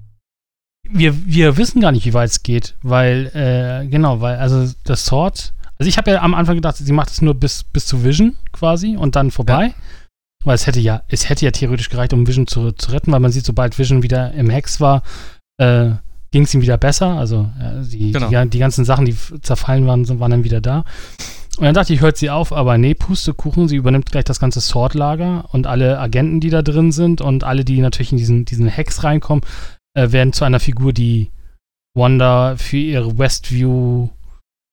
wir, 0.89 1.25
wir 1.25 1.57
wissen 1.57 1.81
gar 1.81 1.91
nicht, 1.91 2.05
wie 2.05 2.13
weit 2.13 2.29
es 2.29 2.43
geht, 2.43 2.75
weil, 2.81 3.27
äh, 3.33 3.87
genau, 3.87 4.21
weil, 4.21 4.37
also 4.37 4.71
das 4.83 5.05
Sword, 5.05 5.53
also 5.77 5.87
ich 5.87 5.97
habe 5.97 6.11
ja 6.11 6.21
am 6.21 6.33
Anfang 6.33 6.55
gedacht, 6.55 6.77
sie 6.77 6.91
macht 6.91 7.09
es 7.09 7.21
nur 7.21 7.35
bis, 7.35 7.63
bis 7.63 7.85
zu 7.85 8.03
Vision 8.03 8.37
quasi 8.51 8.95
und 8.97 9.15
dann 9.15 9.31
vorbei. 9.31 9.67
Ja. 9.67 9.73
Weil 10.45 10.55
es 10.55 10.67
hätte 10.67 10.81
ja, 10.81 11.03
es 11.07 11.29
hätte 11.29 11.45
ja 11.45 11.51
theoretisch 11.51 11.89
gereicht, 11.89 12.13
um 12.13 12.27
Vision 12.27 12.47
zu, 12.47 12.73
zu 12.73 12.91
retten, 12.91 13.13
weil 13.13 13.21
man 13.21 13.31
sieht, 13.31 13.45
sobald 13.45 13.79
Vision 13.79 14.03
wieder 14.03 14.33
im 14.33 14.49
Hex 14.49 14.81
war, 14.81 15.03
äh, 15.57 15.91
ging 16.33 16.43
es 16.43 16.53
ihm 16.53 16.61
wieder 16.61 16.77
besser. 16.77 17.15
Also 17.17 17.49
ja, 17.59 17.81
die, 17.83 18.11
genau. 18.11 18.27
die, 18.27 18.49
die, 18.49 18.59
ganzen 18.59 18.83
Sachen, 18.83 19.05
die 19.05 19.15
zerfallen 19.41 19.87
waren, 19.87 20.19
waren 20.19 20.31
dann 20.31 20.43
wieder 20.43 20.59
da. 20.59 20.83
Und 21.57 21.65
dann 21.65 21.75
dachte 21.75 21.93
ich, 21.93 22.01
hört 22.01 22.17
sie 22.17 22.31
auf, 22.31 22.51
aber 22.51 22.79
nee, 22.79 22.95
Pustekuchen, 22.95 23.67
sie 23.67 23.75
übernimmt 23.75 24.11
gleich 24.11 24.23
das 24.23 24.39
ganze 24.39 24.59
Sword-Lager 24.59 25.45
und 25.51 25.67
alle 25.67 25.99
Agenten, 25.99 26.39
die 26.39 26.49
da 26.49 26.63
drin 26.63 26.91
sind 26.91 27.21
und 27.21 27.43
alle, 27.43 27.63
die 27.63 27.79
natürlich 27.79 28.11
in 28.11 28.17
diesen, 28.17 28.45
diesen 28.45 28.67
Hex 28.67 29.03
reinkommen, 29.03 29.43
äh, 29.93 30.11
werden 30.11 30.33
zu 30.33 30.43
einer 30.43 30.59
Figur, 30.59 30.91
die 30.91 31.29
Wanda 31.95 32.55
für 32.57 32.77
ihre 32.77 33.19
Westview 33.19 34.09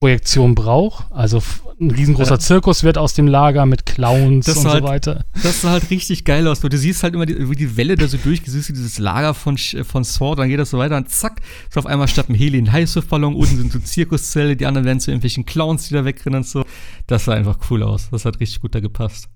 Projektion 0.00 0.54
braucht. 0.54 1.04
Also 1.10 1.42
ein 1.78 1.90
riesengroßer 1.90 2.32
ja. 2.32 2.38
Zirkus 2.38 2.82
wird 2.84 2.96
aus 2.96 3.12
dem 3.12 3.26
Lager 3.26 3.66
mit 3.66 3.84
Clowns 3.84 4.46
das 4.46 4.56
und 4.56 4.68
halt, 4.68 4.82
so 4.82 4.88
weiter. 4.88 5.24
Das 5.42 5.60
sah 5.60 5.70
halt 5.70 5.90
richtig 5.90 6.24
geil 6.24 6.48
aus. 6.48 6.60
Du 6.60 6.74
siehst 6.74 7.02
halt 7.02 7.14
immer, 7.14 7.26
die, 7.26 7.50
wie 7.50 7.54
die 7.54 7.76
Welle 7.76 7.96
da 7.96 8.08
so 8.08 8.16
durchgeht, 8.16 8.52
dieses 8.52 8.98
Lager 8.98 9.34
von, 9.34 9.58
von 9.58 10.04
Sword, 10.04 10.38
dann 10.38 10.48
geht 10.48 10.58
das 10.58 10.70
so 10.70 10.78
weiter 10.78 10.96
und 10.96 11.10
zack, 11.10 11.42
ist 11.68 11.76
auf 11.76 11.86
einmal 11.86 12.08
statt 12.08 12.28
einem 12.28 12.38
Heli 12.38 12.58
ein 12.58 12.72
Heißluftballon, 12.72 13.34
unten 13.34 13.56
sind 13.58 13.72
so 13.72 13.78
Zirkuszelle, 13.78 14.56
die 14.56 14.64
anderen 14.64 14.86
werden 14.86 15.00
zu 15.00 15.10
irgendwelchen 15.10 15.44
Clowns, 15.44 15.88
die 15.88 15.94
da 15.94 16.04
wegrennen 16.04 16.38
und 16.38 16.46
so. 16.46 16.64
Das 17.06 17.26
sah 17.26 17.34
einfach 17.34 17.58
cool 17.70 17.82
aus. 17.82 18.08
Das 18.10 18.24
hat 18.24 18.40
richtig 18.40 18.60
gut 18.60 18.74
da 18.74 18.80
gepasst 18.80 19.28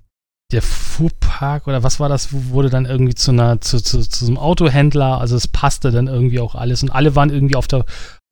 der 0.53 0.63
Fuhrpark 0.63 1.67
oder 1.67 1.83
was 1.83 1.99
war 2.01 2.09
das, 2.09 2.29
wurde 2.33 2.71
dann 2.71 2.85
irgendwie 2.87 3.15
zu 3.15 3.33
einer, 3.33 3.61
zu, 3.61 3.83
zu, 3.83 4.09
zu 4.09 4.27
einem 4.27 4.39
Autohändler, 4.39 5.19
also 5.21 5.37
es 5.37 5.49
passte 5.49 5.91
dann 5.91 6.07
irgendwie 6.07 6.39
auch 6.39 6.55
alles 6.55 6.83
und 6.83 6.91
alle 6.91 7.17
waren 7.17 7.31
irgendwie 7.31 7.57
auf 7.57 7.67
der, 7.67 7.85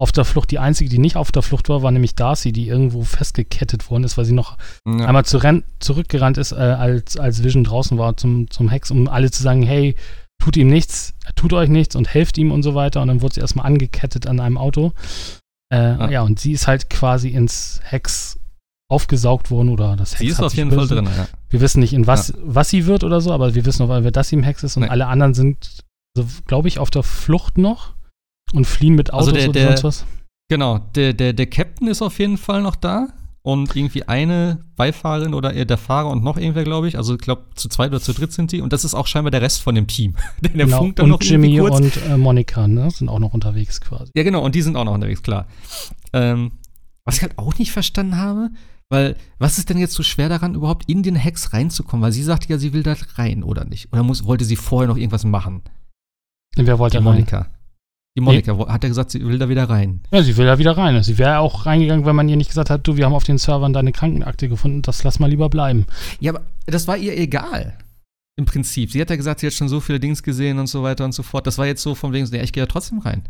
auf 0.02 0.10
der 0.10 0.24
Flucht. 0.24 0.50
Die 0.50 0.58
einzige, 0.58 0.90
die 0.90 0.98
nicht 0.98 1.14
auf 1.14 1.30
der 1.30 1.42
Flucht 1.42 1.68
war, 1.68 1.82
war 1.82 1.92
nämlich 1.92 2.16
Darcy, 2.16 2.50
die 2.50 2.66
irgendwo 2.66 3.02
festgekettet 3.04 3.88
worden 3.88 4.02
ist, 4.02 4.18
weil 4.18 4.24
sie 4.24 4.32
noch 4.32 4.58
ja. 4.84 5.06
einmal 5.06 5.24
zu 5.24 5.38
zurückgerannt 5.78 6.38
ist, 6.38 6.50
äh, 6.50 6.56
als, 6.56 7.16
als 7.16 7.44
Vision 7.44 7.62
draußen 7.62 7.96
war 7.98 8.16
zum, 8.16 8.50
zum 8.50 8.68
Hex, 8.68 8.90
um 8.90 9.06
alle 9.06 9.30
zu 9.30 9.44
sagen, 9.44 9.62
hey, 9.62 9.94
tut 10.42 10.56
ihm 10.56 10.66
nichts, 10.66 11.14
tut 11.36 11.52
euch 11.52 11.68
nichts 11.68 11.94
und 11.94 12.12
helft 12.12 12.36
ihm 12.36 12.50
und 12.50 12.64
so 12.64 12.74
weiter. 12.74 13.00
Und 13.00 13.08
dann 13.08 13.22
wurde 13.22 13.34
sie 13.34 13.40
erstmal 13.42 13.64
angekettet 13.64 14.26
an 14.26 14.40
einem 14.40 14.58
Auto. 14.58 14.92
Äh, 15.72 15.76
ja. 15.78 16.10
ja, 16.10 16.22
und 16.22 16.40
sie 16.40 16.50
ist 16.50 16.66
halt 16.66 16.90
quasi 16.90 17.28
ins 17.28 17.78
Hex 17.84 18.40
aufgesaugt 18.90 19.52
worden 19.52 19.68
oder 19.68 19.94
das 19.94 20.14
Hex 20.14 20.18
Sie 20.18 20.26
ist 20.26 20.42
auf 20.42 20.54
jeden 20.54 20.72
Fall 20.72 20.88
drin, 20.88 21.04
ja. 21.16 21.28
Wir 21.48 21.60
wissen 21.60 21.78
nicht, 21.78 21.92
in 21.92 22.08
was, 22.08 22.28
ja. 22.30 22.34
was 22.42 22.70
sie 22.70 22.86
wird 22.86 23.04
oder 23.04 23.20
so, 23.20 23.32
aber 23.32 23.54
wir 23.54 23.64
wissen 23.66 23.84
auf 23.84 23.90
jeden 23.90 24.02
Fall, 24.02 24.10
dass 24.10 24.30
sie 24.30 24.36
im 24.36 24.42
Hex 24.42 24.64
ist 24.64 24.76
und 24.76 24.82
nee. 24.82 24.88
alle 24.88 25.06
anderen 25.06 25.32
sind, 25.32 25.84
also, 26.16 26.28
glaube 26.46 26.66
ich, 26.66 26.80
auf 26.80 26.90
der 26.90 27.04
Flucht 27.04 27.56
noch 27.56 27.94
und 28.52 28.66
fliehen 28.66 28.94
mit 28.94 29.12
Autos 29.12 29.28
also 29.28 29.38
der, 29.38 29.48
oder 29.48 29.52
der, 29.52 29.68
sonst 29.68 29.84
was. 29.84 30.06
Genau, 30.48 30.78
der, 30.94 31.12
der, 31.12 31.32
der 31.32 31.46
Captain 31.46 31.88
ist 31.88 32.02
auf 32.02 32.18
jeden 32.18 32.36
Fall 32.36 32.62
noch 32.62 32.76
da 32.76 33.08
und 33.42 33.74
irgendwie 33.74 34.04
eine 34.04 34.60
Beifahrerin 34.76 35.34
oder 35.34 35.52
der 35.64 35.78
Fahrer 35.78 36.10
und 36.10 36.22
noch 36.22 36.36
irgendwer, 36.36 36.62
glaube 36.64 36.88
ich. 36.88 36.96
Also 36.96 37.14
ich 37.14 37.20
glaube, 37.20 37.46
zu 37.54 37.68
zweit 37.68 37.90
oder 37.90 38.00
zu 38.00 38.12
dritt 38.12 38.32
sind 38.32 38.52
die. 38.52 38.60
Und 38.60 38.72
das 38.72 38.84
ist 38.84 38.94
auch 38.94 39.06
scheinbar 39.06 39.30
der 39.32 39.42
Rest 39.42 39.62
von 39.62 39.74
dem 39.74 39.86
Team. 39.88 40.14
der 40.40 40.50
genau. 40.50 40.78
funkt 40.78 40.98
dann 40.98 41.04
und 41.04 41.10
noch 41.10 41.22
Jimmy 41.22 41.60
und 41.60 41.96
äh, 42.08 42.16
Monika 42.16 42.68
ne? 42.68 42.90
sind 42.90 43.08
auch 43.08 43.18
noch 43.18 43.34
unterwegs 43.34 43.80
quasi. 43.80 44.12
Ja, 44.14 44.22
genau, 44.22 44.44
und 44.44 44.54
die 44.54 44.62
sind 44.62 44.76
auch 44.76 44.84
noch 44.84 44.94
unterwegs, 44.94 45.22
klar. 45.22 45.46
Ähm, 46.12 46.52
was 47.04 47.16
ich 47.16 47.22
halt 47.22 47.36
auch 47.38 47.58
nicht 47.58 47.72
verstanden 47.72 48.16
habe, 48.16 48.50
weil, 48.88 49.16
was 49.38 49.58
ist 49.58 49.70
denn 49.70 49.78
jetzt 49.78 49.94
so 49.94 50.02
schwer 50.02 50.28
daran, 50.28 50.54
überhaupt 50.54 50.88
in 50.88 51.02
den 51.02 51.16
Hex 51.16 51.54
reinzukommen? 51.54 52.04
Weil 52.04 52.12
sie 52.12 52.22
sagte 52.22 52.48
ja, 52.50 52.58
sie 52.58 52.74
will 52.74 52.82
da 52.82 52.94
rein, 53.14 53.42
oder 53.42 53.64
nicht? 53.64 53.90
Oder 53.92 54.02
muss, 54.02 54.26
wollte 54.26 54.44
sie 54.44 54.56
vorher 54.56 54.86
noch 54.86 54.98
irgendwas 54.98 55.24
machen? 55.24 55.62
Wer 56.56 56.78
wollte 56.78 56.98
Die 56.98 57.02
Monika. 57.02 57.38
Rein? 57.38 57.46
Die 58.16 58.20
Monika 58.20 58.52
nee. 58.52 58.66
hat 58.66 58.82
ja 58.82 58.88
gesagt, 58.88 59.10
sie 59.10 59.24
will 59.24 59.38
da 59.38 59.48
wieder 59.48 59.70
rein. 59.70 60.00
Ja, 60.12 60.22
sie 60.22 60.36
will 60.36 60.44
da 60.44 60.58
wieder 60.58 60.76
rein. 60.76 61.02
Sie 61.02 61.16
wäre 61.16 61.38
auch 61.38 61.64
reingegangen, 61.64 62.04
wenn 62.04 62.16
man 62.16 62.28
ihr 62.28 62.36
nicht 62.36 62.48
gesagt 62.48 62.68
hat, 62.68 62.86
du, 62.86 62.96
wir 62.96 63.06
haben 63.06 63.14
auf 63.14 63.24
den 63.24 63.38
Servern 63.38 63.72
deine 63.72 63.92
Krankenakte 63.92 64.48
gefunden, 64.48 64.82
das 64.82 65.02
lass 65.02 65.18
mal 65.18 65.30
lieber 65.30 65.48
bleiben. 65.48 65.86
Ja, 66.20 66.32
aber 66.32 66.42
das 66.66 66.86
war 66.86 66.98
ihr 66.98 67.16
egal. 67.16 67.78
Im 68.36 68.44
Prinzip. 68.44 68.92
Sie 68.92 69.00
hat 69.00 69.08
ja 69.08 69.16
gesagt, 69.16 69.40
sie 69.40 69.46
hat 69.46 69.54
schon 69.54 69.68
so 69.68 69.80
viele 69.80 70.00
Dings 70.00 70.22
gesehen 70.22 70.58
und 70.58 70.66
so 70.66 70.82
weiter 70.82 71.04
und 71.04 71.12
so 71.12 71.22
fort. 71.22 71.46
Das 71.46 71.58
war 71.58 71.66
jetzt 71.66 71.82
so 71.82 71.94
von 71.94 72.12
wegen, 72.12 72.26
ja, 72.26 72.42
ich 72.42 72.52
gehe 72.52 72.62
ja 72.62 72.66
trotzdem 72.66 72.98
rein. 72.98 73.22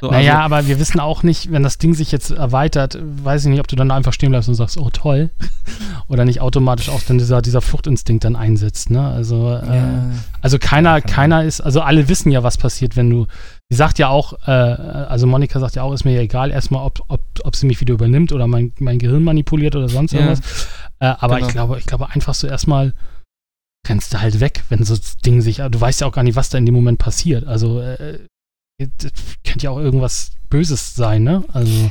So, 0.00 0.10
naja, 0.10 0.42
also, 0.42 0.44
aber 0.54 0.66
wir 0.66 0.80
wissen 0.80 0.98
auch 0.98 1.22
nicht, 1.22 1.52
wenn 1.52 1.62
das 1.62 1.78
Ding 1.78 1.94
sich 1.94 2.10
jetzt 2.10 2.32
erweitert, 2.32 2.98
weiß 3.00 3.44
ich 3.44 3.50
nicht, 3.50 3.60
ob 3.60 3.68
du 3.68 3.76
dann 3.76 3.92
einfach 3.92 4.12
stehen 4.12 4.30
bleibst 4.30 4.48
und 4.48 4.56
sagst, 4.56 4.76
oh 4.76 4.90
toll, 4.90 5.30
oder 6.08 6.24
nicht 6.24 6.40
automatisch 6.40 6.88
auch 6.88 7.00
dann 7.02 7.18
dieser, 7.18 7.40
dieser 7.42 7.60
Fluchtinstinkt 7.60 8.24
dann 8.24 8.34
einsetzt. 8.34 8.90
Ne? 8.90 9.06
Also, 9.06 9.50
äh, 9.50 9.76
ja. 9.76 10.10
also 10.40 10.58
keiner, 10.58 11.00
keiner 11.00 11.44
ist, 11.44 11.60
also 11.60 11.80
alle 11.80 12.08
wissen 12.08 12.32
ja, 12.32 12.42
was 12.42 12.58
passiert, 12.58 12.96
wenn 12.96 13.08
du, 13.08 13.26
sie 13.72 13.76
sagt 13.76 13.98
ja 13.98 14.10
auch, 14.10 14.34
äh, 14.46 14.50
also 14.50 15.26
Monika 15.26 15.58
sagt 15.58 15.76
ja 15.76 15.82
auch, 15.82 15.94
ist 15.94 16.04
mir 16.04 16.12
ja 16.12 16.20
egal 16.20 16.50
erstmal, 16.50 16.84
ob, 16.84 17.00
ob, 17.08 17.22
ob 17.42 17.56
sie 17.56 17.64
mich 17.64 17.80
wieder 17.80 17.94
übernimmt 17.94 18.30
oder 18.32 18.46
mein, 18.46 18.74
mein 18.78 18.98
Gehirn 18.98 19.24
manipuliert 19.24 19.74
oder 19.74 19.88
sonst 19.88 20.12
irgendwas. 20.12 20.40
Ja. 21.00 21.12
Äh, 21.12 21.16
aber 21.20 21.36
genau. 21.36 21.46
ich 21.46 21.52
glaube, 21.54 21.78
ich 21.78 21.86
glaube 21.86 22.10
einfach 22.10 22.34
so 22.34 22.46
erstmal 22.46 22.92
rennst 23.88 24.12
du 24.12 24.20
halt 24.20 24.40
weg, 24.40 24.62
wenn 24.68 24.84
so 24.84 24.94
das 24.94 25.16
Ding 25.16 25.40
sich, 25.40 25.56
du 25.56 25.80
weißt 25.80 26.02
ja 26.02 26.06
auch 26.06 26.12
gar 26.12 26.22
nicht, 26.22 26.36
was 26.36 26.50
da 26.50 26.58
in 26.58 26.66
dem 26.66 26.74
Moment 26.74 26.98
passiert. 26.98 27.46
Also 27.46 27.80
äh, 27.80 28.18
das 28.78 29.10
könnte 29.42 29.64
ja 29.64 29.70
auch 29.70 29.78
irgendwas 29.78 30.32
Böses 30.52 30.94
sein, 30.94 31.22
ne? 31.22 31.42
Also. 31.54 31.90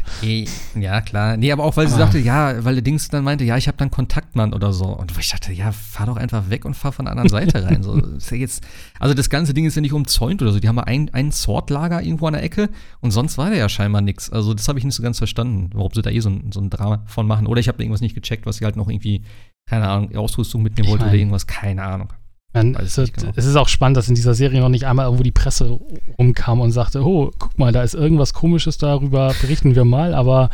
Ja, 0.79 1.01
klar. 1.01 1.35
Nee, 1.35 1.51
aber 1.51 1.63
auch, 1.63 1.77
weil 1.77 1.87
sie 1.87 1.95
sagte, 1.95 2.19
ja, 2.19 2.63
weil 2.63 2.75
der 2.75 2.83
Dings 2.83 3.07
dann 3.07 3.23
meinte, 3.23 3.43
ja, 3.43 3.57
ich 3.57 3.67
habe 3.67 3.75
dann 3.77 3.89
Kontaktmann 3.89 4.53
oder 4.53 4.71
so. 4.71 4.85
Und 4.85 5.11
ich 5.17 5.31
dachte, 5.31 5.51
ja, 5.51 5.71
fahr 5.71 6.05
doch 6.05 6.15
einfach 6.15 6.51
weg 6.51 6.63
und 6.63 6.75
fahr 6.75 6.91
von 6.91 7.05
der 7.05 7.13
anderen 7.13 7.29
Seite 7.31 7.63
rein. 7.63 7.81
So, 7.81 7.97
ja 7.97 8.37
jetzt, 8.37 8.63
also 8.99 9.15
das 9.15 9.31
ganze 9.31 9.55
Ding 9.55 9.65
ist 9.65 9.73
ja 9.73 9.81
nicht 9.81 9.93
umzäunt 9.93 10.43
oder 10.43 10.51
so. 10.51 10.59
Die 10.59 10.67
haben 10.67 10.75
mal 10.75 10.83
ein, 10.83 11.09
ein 11.11 11.31
Sortlager 11.31 12.03
irgendwo 12.03 12.27
an 12.27 12.33
der 12.33 12.43
Ecke 12.43 12.69
und 12.99 13.09
sonst 13.09 13.39
war 13.39 13.49
da 13.49 13.55
ja 13.55 13.67
scheinbar 13.67 14.01
nichts. 14.01 14.29
Also 14.29 14.53
das 14.53 14.67
habe 14.67 14.77
ich 14.77 14.85
nicht 14.85 14.93
so 14.93 15.01
ganz 15.01 15.17
verstanden, 15.17 15.71
warum 15.73 15.91
sie 15.95 16.03
da 16.03 16.11
eh 16.11 16.19
so 16.19 16.29
ein, 16.29 16.51
so 16.51 16.61
ein 16.61 16.69
Drama 16.69 17.03
von 17.07 17.25
machen. 17.25 17.47
Oder 17.47 17.61
ich 17.61 17.67
habe 17.67 17.81
irgendwas 17.81 18.01
nicht 18.01 18.13
gecheckt, 18.13 18.45
was 18.45 18.57
sie 18.57 18.65
halt 18.65 18.75
noch 18.75 18.89
irgendwie, 18.89 19.23
keine 19.67 19.89
Ahnung, 19.89 20.15
Ausrüstung 20.15 20.61
mitnehmen 20.61 20.87
wollte 20.87 21.05
oder 21.05 21.15
irgendwas, 21.15 21.47
keine 21.47 21.81
Ahnung. 21.81 22.13
Man, 22.53 22.75
es, 22.75 22.95
genau. 22.95 23.31
es, 23.35 23.45
ist 23.45 23.55
auch 23.55 23.69
spannend, 23.69 23.95
dass 23.95 24.09
in 24.09 24.15
dieser 24.15 24.33
Serie 24.33 24.59
noch 24.59 24.69
nicht 24.69 24.85
einmal 24.85 25.05
irgendwo 25.05 25.23
die 25.23 25.31
Presse 25.31 25.79
rumkam 26.19 26.59
und 26.59 26.71
sagte, 26.71 27.05
oh, 27.05 27.31
guck 27.39 27.57
mal, 27.57 27.71
da 27.71 27.81
ist 27.81 27.93
irgendwas 27.93 28.33
Komisches 28.33 28.77
darüber, 28.77 29.33
berichten 29.39 29.73
wir 29.73 29.85
mal, 29.85 30.13
aber 30.13 30.49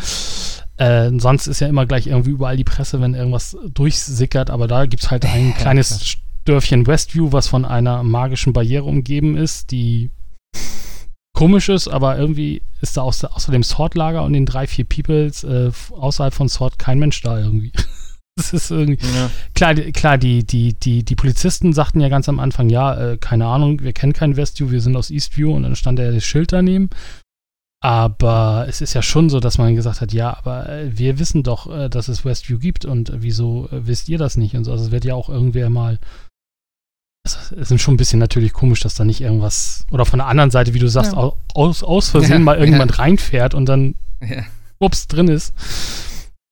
äh, 0.77 1.09
sonst 1.17 1.47
ist 1.47 1.59
ja 1.59 1.67
immer 1.67 1.87
gleich 1.87 2.05
irgendwie 2.05 2.31
überall 2.31 2.55
die 2.55 2.63
Presse, 2.63 3.01
wenn 3.01 3.15
irgendwas 3.15 3.57
durchsickert, 3.73 4.51
aber 4.51 4.67
da 4.67 4.85
gibt 4.85 5.03
es 5.03 5.11
halt 5.11 5.25
ein 5.25 5.55
kleines 5.55 6.17
Dörfchen 6.45 6.85
Westview, 6.85 7.31
was 7.31 7.47
von 7.47 7.65
einer 7.65 8.03
magischen 8.03 8.53
Barriere 8.53 8.83
umgeben 8.83 9.35
ist, 9.35 9.71
die 9.71 10.11
komisch 11.33 11.69
ist, 11.69 11.87
aber 11.87 12.17
irgendwie 12.17 12.61
ist 12.81 12.97
da 12.97 13.01
außer, 13.01 13.35
außer 13.35 13.51
dem 13.51 13.63
Sword-Lager 13.63 14.23
und 14.23 14.33
den 14.33 14.45
drei, 14.45 14.67
vier 14.67 14.85
Peoples 14.85 15.43
äh, 15.43 15.71
außerhalb 15.91 16.33
von 16.33 16.47
Sword 16.47 16.79
kein 16.79 16.99
Mensch 16.99 17.21
da 17.21 17.39
irgendwie. 17.39 17.71
Das 18.37 18.53
ist 18.53 18.69
irgendwie. 18.69 19.03
Ja. 19.15 19.31
Klar, 19.55 19.73
klar 19.73 20.17
die, 20.17 20.45
die, 20.45 20.73
die, 20.75 21.03
die 21.03 21.15
Polizisten 21.15 21.73
sagten 21.73 21.99
ja 21.99 22.07
ganz 22.07 22.29
am 22.29 22.39
Anfang, 22.39 22.69
ja, 22.69 22.95
äh, 22.95 23.17
keine 23.17 23.47
Ahnung, 23.47 23.81
wir 23.81 23.93
kennen 23.93 24.13
kein 24.13 24.37
Westview, 24.37 24.69
wir 24.69 24.79
sind 24.79 24.95
aus 24.95 25.09
Eastview 25.09 25.53
und 25.53 25.63
dann 25.63 25.75
stand 25.75 25.97
ja 25.97 26.11
das 26.11 26.23
Schild 26.23 26.53
daneben. 26.53 26.89
Aber 27.83 28.65
es 28.67 28.81
ist 28.81 28.93
ja 28.93 29.01
schon 29.01 29.29
so, 29.29 29.39
dass 29.39 29.57
man 29.57 29.75
gesagt 29.75 30.01
hat, 30.01 30.13
ja, 30.13 30.35
aber 30.37 30.69
äh, 30.69 30.97
wir 30.97 31.19
wissen 31.19 31.43
doch, 31.43 31.71
äh, 31.71 31.89
dass 31.89 32.07
es 32.07 32.25
Westview 32.25 32.59
gibt 32.59 32.85
und 32.85 33.09
äh, 33.09 33.21
wieso 33.21 33.67
äh, 33.71 33.87
wisst 33.87 34.07
ihr 34.09 34.17
das 34.17 34.37
nicht? 34.37 34.55
Und 34.55 34.63
so, 34.63 34.71
also 34.71 34.85
es 34.85 34.91
wird 34.91 35.05
ja 35.05 35.15
auch 35.15 35.29
irgendwer 35.29 35.69
mal. 35.69 35.99
Es 37.23 37.51
ist 37.51 37.81
schon 37.81 37.95
ein 37.95 37.97
bisschen 37.97 38.19
natürlich 38.19 38.53
komisch, 38.53 38.79
dass 38.81 38.95
da 38.95 39.03
nicht 39.03 39.19
irgendwas, 39.19 39.85
oder 39.91 40.05
von 40.05 40.19
der 40.19 40.27
anderen 40.27 40.49
Seite, 40.49 40.73
wie 40.73 40.79
du 40.79 40.87
sagst, 40.87 41.13
ja. 41.13 41.33
aus, 41.53 41.83
aus 41.83 42.09
Versehen 42.09 42.39
ja, 42.39 42.39
mal 42.39 42.55
irgendjemand 42.55 42.91
ja. 42.91 42.97
reinfährt 42.97 43.53
und 43.53 43.65
dann 43.65 43.95
ups 44.79 45.07
drin 45.07 45.27
ist. 45.27 45.53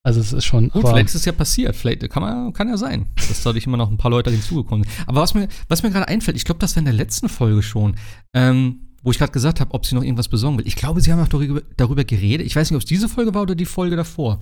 Also 0.05 0.19
es 0.19 0.33
ist 0.33 0.45
schon. 0.45 0.69
Gut, 0.69 0.87
vielleicht 0.87 1.07
ist 1.07 1.15
es 1.15 1.25
ja 1.25 1.31
passiert. 1.31 1.75
Vielleicht 1.75 2.07
kann, 2.11 2.21
man, 2.21 2.53
kann 2.53 2.69
ja 2.69 2.77
sein, 2.77 3.07
dass 3.15 3.41
dadurch 3.41 3.65
immer 3.65 3.75
noch 3.75 3.89
ein 3.89 3.97
paar 3.97 4.11
Leute 4.11 4.29
hinzugekommen 4.29 4.83
sind. 4.83 4.93
Aber 5.07 5.21
was 5.21 5.33
mir, 5.33 5.47
was 5.67 5.81
mir 5.81 5.89
gerade 5.89 6.07
einfällt, 6.07 6.37
ich 6.37 6.45
glaube, 6.45 6.59
das 6.59 6.75
war 6.75 6.81
in 6.81 6.85
der 6.85 6.93
letzten 6.93 7.27
Folge 7.27 7.63
schon, 7.63 7.95
ähm, 8.35 8.81
wo 9.01 9.09
ich 9.09 9.17
gerade 9.17 9.31
gesagt 9.31 9.59
habe, 9.59 9.73
ob 9.73 9.83
sie 9.83 9.95
noch 9.95 10.03
irgendwas 10.03 10.29
besorgen 10.29 10.59
will. 10.59 10.67
Ich 10.67 10.75
glaube, 10.75 11.01
sie 11.01 11.11
haben 11.11 11.19
auch 11.21 11.27
darüber, 11.27 11.63
darüber 11.75 12.03
geredet. 12.03 12.45
Ich 12.45 12.55
weiß 12.55 12.69
nicht, 12.69 12.75
ob 12.75 12.83
es 12.83 12.87
diese 12.87 13.09
Folge 13.09 13.33
war 13.33 13.41
oder 13.41 13.55
die 13.55 13.65
Folge 13.65 13.95
davor. 13.95 14.37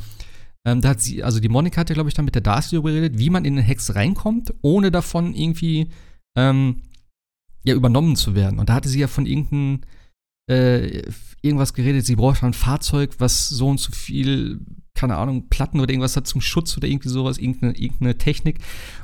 Ähm, 0.66 0.82
da 0.82 0.90
hat 0.90 1.00
sie, 1.00 1.24
also 1.24 1.40
die 1.40 1.48
Monika 1.48 1.80
hatte, 1.80 1.94
glaube 1.94 2.10
ich, 2.10 2.14
dann 2.14 2.26
mit 2.26 2.36
der 2.36 2.42
Darcy 2.42 2.76
darüber 2.76 2.92
geredet, 2.92 3.18
wie 3.18 3.30
man 3.30 3.46
in 3.46 3.56
den 3.56 3.64
Hex 3.64 3.96
reinkommt, 3.96 4.54
ohne 4.64 4.92
davon 4.92 5.34
irgendwie 5.34 5.92
ähm, 6.36 6.82
ja 7.64 7.74
übernommen 7.74 8.18
zu 8.18 8.36
werden. 8.36 8.60
Und 8.60 8.68
da 8.68 8.74
hatte 8.74 8.90
sie 8.90 9.00
ja 9.00 9.08
von 9.08 9.26
irgendeinem 9.26 9.80
äh, 10.48 11.02
irgendwas 11.42 11.74
geredet, 11.74 12.06
sie 12.06 12.16
braucht 12.16 12.44
ein 12.44 12.54
Fahrzeug, 12.54 13.16
was 13.20 13.50
so 13.50 13.68
und 13.68 13.80
so 13.80 13.92
viel 13.92 14.60
keine 14.96 15.18
Ahnung, 15.18 15.50
Platten 15.50 15.80
oder 15.80 15.90
irgendwas 15.90 16.16
hat 16.16 16.28
zum 16.28 16.42
Schutz 16.42 16.78
oder 16.78 16.88
irgendwie 16.88 17.10
sowas, 17.10 17.38
irgendeine, 17.38 17.76
irgendeine 17.76 18.18
Technik. 18.18 18.60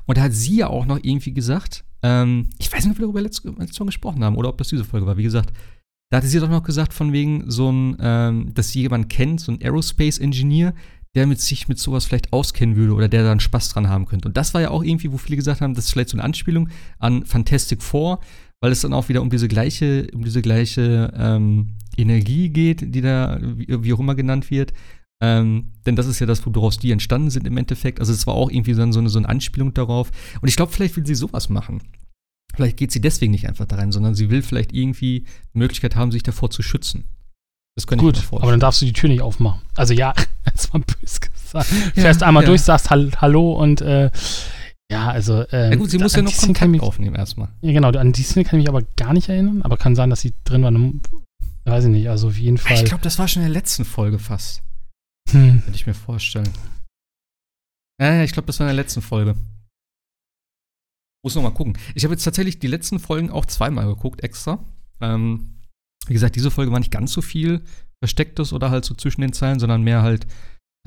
Und 0.06 0.18
da 0.18 0.24
hat 0.24 0.34
sie 0.34 0.58
ja 0.58 0.68
auch 0.68 0.86
noch 0.86 1.00
irgendwie 1.02 1.34
gesagt, 1.34 1.84
ähm, 2.04 2.48
ich 2.60 2.72
weiß 2.72 2.86
nicht, 2.86 2.94
ob 2.94 3.00
wir 3.00 3.06
darüber 3.06 3.22
letztes 3.22 3.44
Mal 3.80 3.86
gesprochen 3.86 4.24
haben 4.24 4.36
oder 4.36 4.50
ob 4.50 4.58
das 4.58 4.70
diese 4.70 4.86
Folge 4.86 5.06
war, 5.08 5.18
wie 5.18 5.24
gesagt, 5.24 5.52
da 6.12 6.18
hatte 6.18 6.28
sie 6.28 6.40
doch 6.40 6.50
noch 6.50 6.64
gesagt, 6.64 6.94
von 6.94 7.14
wegen 7.14 7.50
so 7.50 7.72
ein, 7.72 7.98
ähm, 8.00 8.54
dass 8.54 8.70
sie 8.70 8.82
jemanden 8.82 9.10
kennt, 9.10 9.42
so 9.42 9.52
ein 9.52 9.62
Aerospace-Engineer, 9.62 10.74
der 11.16 11.28
mit 11.28 11.40
sich 11.42 11.68
mit 11.68 11.80
sowas 11.80 12.06
vielleicht 12.06 12.34
auskennen 12.34 12.76
würde 12.76 12.94
oder 12.94 13.08
der 13.08 13.24
da 13.24 13.32
einen 13.32 13.40
Spaß 13.40 13.70
dran 13.70 13.90
haben 13.90 14.06
könnte. 14.06 14.28
Und 14.28 14.38
das 14.38 14.54
war 14.54 14.62
ja 14.62 14.70
auch 14.70 14.84
irgendwie, 14.84 15.12
wo 15.12 15.18
viele 15.18 15.38
gesagt 15.38 15.62
haben, 15.62 15.74
das 15.74 15.86
ist 15.86 15.92
vielleicht 15.92 16.10
so 16.10 16.18
eine 16.18 16.24
Anspielung 16.24 16.70
an 17.00 17.26
Fantastic 17.26 17.82
Four, 17.82 18.20
weil 18.62 18.72
es 18.72 18.82
dann 18.82 18.94
auch 18.94 19.10
wieder 19.10 19.22
um 19.22 19.30
diese 19.30 19.48
gleiche, 19.48 20.08
um 20.14 20.24
diese 20.24 20.42
gleiche 20.42 21.14
ähm, 21.16 21.76
Energie 21.98 22.50
geht, 22.50 22.94
die 22.94 23.02
da 23.02 23.40
wie, 23.42 23.68
wie 23.84 23.94
auch 23.94 24.00
immer 24.00 24.16
genannt 24.16 24.52
wird. 24.52 24.74
Ähm, 25.22 25.74
denn 25.86 25.96
das 25.96 26.08
ist 26.08 26.20
ja 26.20 26.26
das, 26.26 26.46
woraus 26.46 26.78
die 26.80 26.92
entstanden 26.92 27.30
sind 27.30 27.46
im 27.46 27.58
Endeffekt. 27.58 28.00
Also 28.00 28.14
es 28.14 28.26
war 28.26 28.36
auch 28.36 28.50
irgendwie 28.50 28.74
so 28.74 28.82
eine, 28.82 29.10
so 29.10 29.20
eine 29.20 29.28
Anspielung 29.28 29.74
darauf. 29.74 30.12
Und 30.42 30.48
ich 30.48 30.56
glaube, 30.56 30.72
vielleicht 30.72 30.96
will 30.96 31.06
sie 31.06 31.16
sowas 31.16 31.50
machen. 31.50 31.82
Vielleicht 32.56 32.78
geht 32.78 32.92
sie 32.92 33.02
deswegen 33.02 33.32
nicht 33.32 33.48
einfach 33.48 33.66
da 33.66 33.76
rein, 33.76 33.92
sondern 33.92 34.16
sie 34.16 34.30
will 34.30 34.42
vielleicht 34.42 34.74
irgendwie 34.74 35.26
die 35.54 35.58
Möglichkeit 35.58 35.96
haben, 35.96 36.12
sich 36.12 36.24
davor 36.24 36.50
zu 36.50 36.62
schützen. 36.62 37.06
Das 37.76 37.86
könnte 37.88 38.04
Gut, 38.04 38.18
ich 38.18 38.24
mir 38.24 38.28
vorstellen. 38.28 38.44
aber 38.44 38.52
dann 38.52 38.60
darfst 38.60 38.82
du 38.82 38.86
die 38.86 38.94
Tür 38.94 39.10
nicht 39.10 39.22
aufmachen. 39.22 39.62
Also 39.76 39.94
ja, 39.94 40.14
das 40.46 40.74
war 40.74 40.82
böse 40.82 41.20
gesagt. 41.20 41.68
Fährst 41.96 42.24
einmal 42.24 42.44
ja. 42.44 42.50
durch, 42.50 42.62
sagst 42.62 42.90
Hallo 42.90 43.54
und 43.54 43.82
äh, 43.82 44.10
ja, 44.92 45.10
also. 45.10 45.42
Äh, 45.44 45.72
ja 45.72 45.76
gut, 45.76 45.92
sie 45.92 45.98
muss 45.98 46.16
ja 46.16 46.22
noch 46.22 46.36
Kontakt 46.36 46.72
mich, 46.72 46.82
aufnehmen 46.82 47.16
erstmal. 47.16 47.50
Ja, 47.62 47.72
genau. 47.74 47.90
An 47.90 48.12
die 48.12 48.24
Szene 48.24 48.46
kann 48.46 48.60
ich 48.60 48.66
mich 48.66 48.70
aber 48.70 48.84
gar 48.98 49.14
nicht 49.14 49.30
erinnern. 49.30 49.62
Aber 49.62 49.78
kann 49.78 49.96
sein, 49.96 50.10
dass 50.10 50.22
sie 50.22 50.34
drin 50.44 50.64
war. 50.64 50.72
Weiß 51.66 51.86
ich 51.86 51.92
nicht. 51.92 52.10
Also 52.10 52.30
auf 52.30 52.38
jeden 52.38 52.58
Fall. 52.58 52.78
Ich 52.78 52.86
glaube, 52.86 53.04
das 53.04 53.20
war 53.20 53.28
schon 53.28 53.44
in 53.44 53.50
der 53.50 53.54
letzten 53.54 53.86
Folge 53.86 54.20
fast. 54.20 54.64
Hm. 55.30 55.62
Könnte 55.62 55.76
ich 55.76 55.86
mir 55.86 55.94
vorstellen. 55.94 56.50
Ja, 58.02 58.24
ich 58.24 58.32
glaube, 58.32 58.48
das 58.48 58.60
war 58.60 58.68
in 58.68 58.76
der 58.76 58.84
letzten 58.84 59.02
Folge. 59.02 59.36
Muss 61.24 61.36
noch 61.36 61.44
mal 61.44 61.52
gucken. 61.52 61.78
Ich 61.96 62.04
habe 62.04 62.14
jetzt 62.14 62.24
tatsächlich 62.24 62.60
die 62.60 62.68
letzten 62.68 63.00
Folgen 63.00 63.30
auch 63.30 63.46
zweimal 63.46 63.86
geguckt, 63.88 64.24
extra. 64.24 64.64
Ähm, 65.02 65.60
wie 66.08 66.14
gesagt, 66.14 66.36
diese 66.36 66.50
Folge 66.50 66.72
war 66.72 66.80
nicht 66.80 66.92
ganz 66.92 67.12
so 67.12 67.22
viel 67.22 67.62
Verstecktes 68.02 68.54
oder 68.54 68.72
halt 68.72 68.86
so 68.86 68.96
zwischen 68.96 69.22
den 69.22 69.34
Zeilen, 69.34 69.60
sondern 69.60 69.84
mehr 69.84 70.02
halt, 70.02 70.26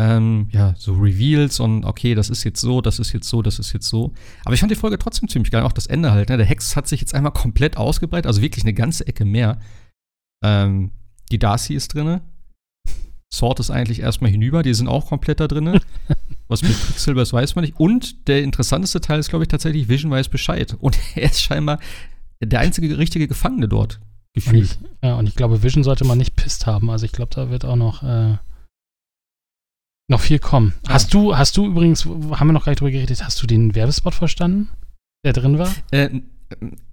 ähm, 0.00 0.48
ja, 0.50 0.74
so 0.76 0.94
Reveals 0.94 1.60
und 1.60 1.84
okay, 1.84 2.14
das 2.14 2.30
ist 2.30 2.44
jetzt 2.44 2.60
so, 2.60 2.80
das 2.80 2.98
ist 2.98 3.12
jetzt 3.12 3.28
so, 3.28 3.42
das 3.42 3.58
ist 3.58 3.72
jetzt 3.72 3.88
so. 3.88 4.12
Aber 4.44 4.54
ich 4.54 4.60
fand 4.60 4.70
die 4.70 4.76
Folge 4.76 4.98
trotzdem 4.98 5.28
ziemlich 5.28 5.50
geil, 5.50 5.62
auch 5.62 5.72
das 5.72 5.86
Ende 5.86 6.12
halt. 6.12 6.30
Ne? 6.30 6.38
Der 6.38 6.46
Hex 6.46 6.76
hat 6.76 6.88
sich 6.88 7.00
jetzt 7.00 7.14
einmal 7.14 7.32
komplett 7.32 7.76
ausgebreitet, 7.76 8.26
also 8.26 8.42
wirklich 8.42 8.64
eine 8.64 8.74
ganze 8.74 9.06
Ecke 9.06 9.24
mehr. 9.24 9.60
Ähm, 10.42 10.92
die 11.30 11.38
Darcy 11.38 11.74
ist 11.74 11.94
drinne. 11.94 12.22
Sword 13.32 13.60
ist 13.60 13.70
eigentlich 13.70 14.00
erstmal 14.00 14.30
hinüber, 14.30 14.62
die 14.62 14.74
sind 14.74 14.88
auch 14.88 15.06
komplett 15.06 15.40
da 15.40 15.48
drin. 15.48 15.80
Was 16.48 16.62
mit 16.62 16.72
Quicksilver 16.72 17.22
ist, 17.22 17.32
weiß 17.32 17.54
man 17.54 17.64
nicht. 17.64 17.78
Und 17.80 18.28
der 18.28 18.42
interessanteste 18.42 19.00
Teil 19.00 19.18
ist, 19.18 19.30
glaube 19.30 19.44
ich, 19.44 19.48
tatsächlich, 19.48 19.88
Vision 19.88 20.10
weiß 20.10 20.28
Bescheid. 20.28 20.76
Und 20.78 20.98
er 21.14 21.30
ist 21.30 21.40
scheinbar 21.40 21.78
der 22.42 22.60
einzige 22.60 22.98
richtige 22.98 23.28
Gefangene 23.28 23.68
dort. 23.68 24.00
Gefühlt. 24.34 24.54
Und 24.54 24.86
ich, 24.86 25.02
ja, 25.02 25.14
und 25.16 25.28
ich 25.28 25.34
glaube, 25.34 25.62
Vision 25.62 25.84
sollte 25.84 26.04
man 26.04 26.18
nicht 26.18 26.36
pisst 26.36 26.66
haben. 26.66 26.90
Also 26.90 27.06
ich 27.06 27.12
glaube, 27.12 27.30
da 27.34 27.50
wird 27.50 27.64
auch 27.64 27.76
noch, 27.76 28.02
äh, 28.02 28.36
noch 30.12 30.20
viel 30.20 30.38
kommen. 30.38 30.74
Ja. 30.86 30.94
Hast 30.94 31.12
du, 31.12 31.36
hast 31.36 31.56
du 31.56 31.66
übrigens, 31.66 32.04
haben 32.04 32.46
wir 32.46 32.52
noch 32.52 32.64
gar 32.64 32.70
nicht 32.70 32.80
drüber 32.80 32.92
geredet, 32.92 33.24
hast 33.24 33.42
du 33.42 33.46
den 33.48 33.74
Werbespot 33.74 34.14
verstanden, 34.14 34.68
der 35.24 35.32
drin 35.32 35.58
war? 35.58 35.74
Äh, 35.90 36.20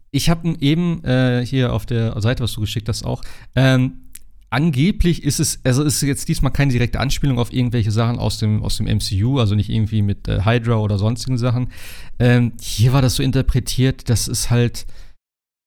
ich 0.10 0.30
habe 0.30 0.56
eben 0.60 1.04
äh, 1.04 1.46
hier 1.46 1.74
auf 1.74 1.86
der 1.86 2.20
Seite, 2.22 2.44
was 2.44 2.54
du 2.54 2.62
geschickt 2.62 2.90
hast, 2.90 3.04
auch. 3.06 3.22
Ähm, 3.56 4.10
angeblich 4.50 5.24
ist 5.24 5.40
es, 5.40 5.60
also 5.64 5.84
ist 5.84 6.02
jetzt 6.02 6.28
diesmal 6.28 6.52
keine 6.52 6.72
direkte 6.72 7.00
Anspielung 7.00 7.38
auf 7.38 7.54
irgendwelche 7.54 7.92
Sachen 7.92 8.18
aus 8.18 8.40
dem, 8.40 8.64
aus 8.64 8.78
dem 8.78 8.88
MCU, 8.88 9.40
also 9.40 9.54
nicht 9.54 9.70
irgendwie 9.70 10.02
mit 10.02 10.28
äh, 10.28 10.46
Hydra 10.46 10.78
oder 10.78 10.98
sonstigen 10.98 11.38
Sachen. 11.38 11.68
Ähm, 12.18 12.54
hier 12.60 12.94
war 12.94 13.04
das 13.04 13.16
so 13.16 13.24
interpretiert, 13.24 14.10
dass 14.10 14.28
es 14.28 14.50
halt, 14.50 14.88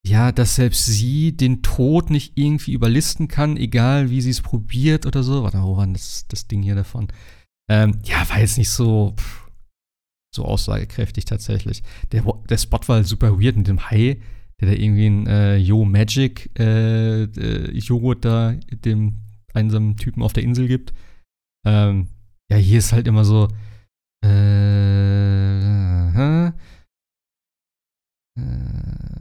ja, 0.04 0.32
dass 0.32 0.56
selbst 0.56 0.86
sie 0.86 1.36
den 1.36 1.62
Tod 1.62 2.10
nicht 2.10 2.32
irgendwie 2.34 2.72
überlisten 2.72 3.28
kann, 3.28 3.56
egal 3.56 4.10
wie 4.10 4.20
sie 4.20 4.30
es 4.30 4.40
probiert 4.40 5.06
oder 5.06 5.22
so. 5.22 5.44
Warte, 5.44 5.62
wo 5.62 5.76
war 5.76 5.86
das, 5.86 6.26
das 6.28 6.48
Ding 6.48 6.62
hier 6.62 6.74
davon? 6.74 7.08
Ähm, 7.72 7.98
ja, 8.04 8.28
war 8.28 8.40
jetzt 8.40 8.58
nicht 8.58 8.70
so, 8.70 9.14
so 10.34 10.44
aussagekräftig 10.44 11.24
tatsächlich. 11.24 11.82
Der, 12.12 12.22
der 12.22 12.58
Spot 12.58 12.80
war 12.86 12.96
halt 12.96 13.06
super 13.06 13.40
weird 13.40 13.56
mit 13.56 13.68
dem 13.68 13.90
Hai 13.90 14.20
der 14.62 14.70
da 14.70 14.80
irgendwie 14.80 15.06
ein 15.06 15.26
äh, 15.26 15.56
Yo 15.56 15.84
Magic 15.84 16.50
äh, 16.56 17.24
äh, 17.24 17.76
Joghurt 17.76 18.24
da 18.24 18.52
dem 18.70 19.22
einsamen 19.54 19.96
Typen 19.96 20.22
auf 20.22 20.32
der 20.32 20.44
Insel 20.44 20.68
gibt. 20.68 20.94
Ähm, 21.66 22.08
ja, 22.48 22.56
hier 22.58 22.78
ist 22.78 22.92
halt 22.92 23.08
immer 23.08 23.24
so, 23.24 23.48
äh, 24.24 25.28
äh, 26.46 26.52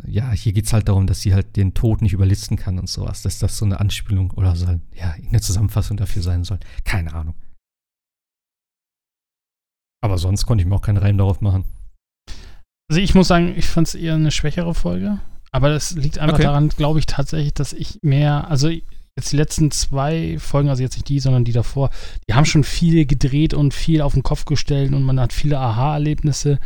ja, 0.07 0.31
hier 0.31 0.53
geht 0.53 0.65
es 0.65 0.73
halt 0.73 0.87
darum, 0.87 1.07
dass 1.07 1.21
sie 1.21 1.33
halt 1.33 1.55
den 1.55 1.73
Tod 1.73 2.03
nicht 2.03 2.13
überlisten 2.13 2.55
kann 2.55 2.77
und 2.77 2.87
sowas. 2.87 3.23
Dass 3.23 3.39
das 3.39 3.57
so 3.57 3.65
eine 3.65 3.79
Anspielung 3.79 4.29
oder 4.31 4.55
so, 4.55 4.67
ja, 4.93 5.15
eine 5.27 5.41
Zusammenfassung 5.41 5.97
dafür 5.97 6.21
sein 6.21 6.43
soll. 6.43 6.59
Keine 6.83 7.15
Ahnung. 7.15 7.33
Aber 10.01 10.17
sonst 10.17 10.45
konnte 10.45 10.63
ich 10.63 10.67
mir 10.67 10.75
auch 10.75 10.81
keinen 10.81 10.97
Reim 10.97 11.17
darauf 11.17 11.41
machen. 11.41 11.65
Also 12.89 13.01
ich 13.01 13.15
muss 13.15 13.27
sagen, 13.27 13.53
ich 13.55 13.67
fand 13.67 13.87
es 13.87 13.95
eher 13.95 14.15
eine 14.15 14.31
schwächere 14.31 14.73
Folge. 14.73 15.19
Aber 15.51 15.69
das 15.69 15.91
liegt 15.91 16.19
einfach 16.19 16.35
okay. 16.35 16.43
daran, 16.43 16.69
glaube 16.69 16.99
ich, 16.99 17.05
tatsächlich, 17.05 17.53
dass 17.53 17.73
ich 17.73 17.99
mehr, 18.01 18.49
also 18.49 18.69
jetzt 18.69 19.31
die 19.31 19.37
letzten 19.37 19.71
zwei 19.71 20.37
Folgen, 20.39 20.69
also 20.69 20.81
jetzt 20.81 20.95
nicht 20.95 21.09
die, 21.09 21.19
sondern 21.19 21.45
die 21.45 21.51
davor, 21.51 21.89
die 22.27 22.33
haben 22.33 22.45
schon 22.45 22.63
viel 22.63 23.05
gedreht 23.05 23.53
und 23.53 23.73
viel 23.73 24.01
auf 24.01 24.13
den 24.13 24.23
Kopf 24.23 24.45
gestellt 24.45 24.93
und 24.93 25.03
man 25.03 25.19
hat 25.19 25.33
viele 25.33 25.59
Aha-Erlebnisse. 25.59 26.59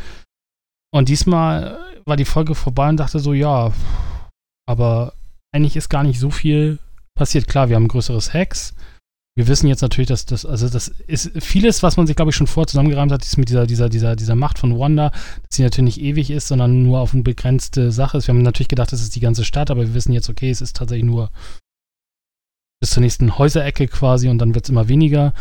Und 0.92 1.10
diesmal 1.10 1.80
war 2.06 2.16
die 2.16 2.26
Folge 2.26 2.56
vorbei 2.56 2.90
und 2.90 2.98
dachte 2.98 3.20
so, 3.20 3.34
ja, 3.34 3.74
aber 4.68 5.14
eigentlich 5.52 5.76
ist 5.76 5.90
gar 5.90 6.04
nicht 6.04 6.20
so 6.20 6.30
viel 6.30 6.80
passiert. 7.16 7.48
Klar, 7.48 7.70
wir 7.70 7.76
haben 7.76 7.86
ein 7.86 7.90
größeres 7.90 8.34
Hacks, 8.34 8.76
wir 9.38 9.48
wissen 9.48 9.68
jetzt 9.68 9.82
natürlich, 9.82 10.08
dass 10.08 10.26
das, 10.26 10.46
also 10.46 10.70
das 10.70 10.88
ist 10.88 11.32
vieles, 11.44 11.84
was 11.84 11.98
man 11.98 12.08
sich, 12.08 12.16
glaube 12.16 12.32
ich, 12.32 12.36
schon 12.38 12.48
vorher 12.48 12.68
zusammengereimt 12.68 13.12
hat, 13.12 13.24
ist 13.24 13.38
mit 13.38 13.50
dieser, 13.50 13.68
dieser, 13.68 13.90
dieser, 13.90 14.16
dieser 14.16 14.36
Macht 14.36 14.58
von 14.58 14.80
Wanda, 14.80 15.10
dass 15.10 15.58
sie 15.58 15.64
natürlich 15.64 15.98
nicht 15.98 16.06
ewig 16.06 16.32
ist, 16.32 16.48
sondern 16.48 16.84
nur 16.84 17.02
auf 17.02 17.14
eine 17.14 17.24
begrenzte 17.24 17.92
Sache 17.92 18.18
ist. 18.18 18.28
Wir 18.28 18.34
haben 18.34 18.42
natürlich 18.44 18.70
gedacht, 18.70 18.94
das 18.94 19.02
ist 19.02 19.16
die 19.16 19.20
ganze 19.20 19.44
Stadt, 19.44 19.70
aber 19.72 19.82
wir 19.82 19.94
wissen 19.94 20.14
jetzt, 20.14 20.30
okay, 20.30 20.50
es 20.50 20.62
ist 20.62 20.78
tatsächlich 20.78 21.06
nur 21.06 21.32
bis 22.80 22.92
zur 22.92 23.02
nächsten 23.02 23.38
Häuserecke 23.38 23.88
quasi 23.88 24.30
und 24.30 24.38
dann 24.38 24.56
wird 24.56 24.66
es 24.66 24.70
immer 24.70 24.88
weniger. 24.88 25.34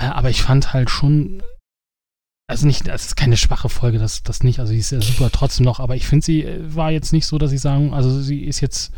Äh, 0.00 0.06
aber 0.06 0.30
ich 0.30 0.42
fand 0.42 0.72
halt 0.72 0.88
schon, 0.88 1.42
also 2.48 2.68
nicht, 2.68 2.86
es 2.86 3.06
ist 3.06 3.16
keine 3.16 3.36
schwache 3.36 3.68
Folge, 3.68 3.98
das, 3.98 4.22
das 4.22 4.44
nicht, 4.44 4.60
also 4.60 4.72
sie 4.72 4.78
ist 4.78 4.92
ja 4.92 5.00
super 5.00 5.30
trotzdem 5.32 5.64
noch, 5.64 5.80
aber 5.80 5.96
ich 5.96 6.06
finde, 6.06 6.24
sie 6.24 6.44
äh, 6.44 6.60
war 6.76 6.92
jetzt 6.92 7.12
nicht 7.12 7.26
so, 7.26 7.38
dass 7.38 7.50
ich 7.50 7.60
sagen, 7.60 7.92
also 7.92 8.20
sie 8.20 8.44
ist 8.44 8.60
jetzt 8.60 8.92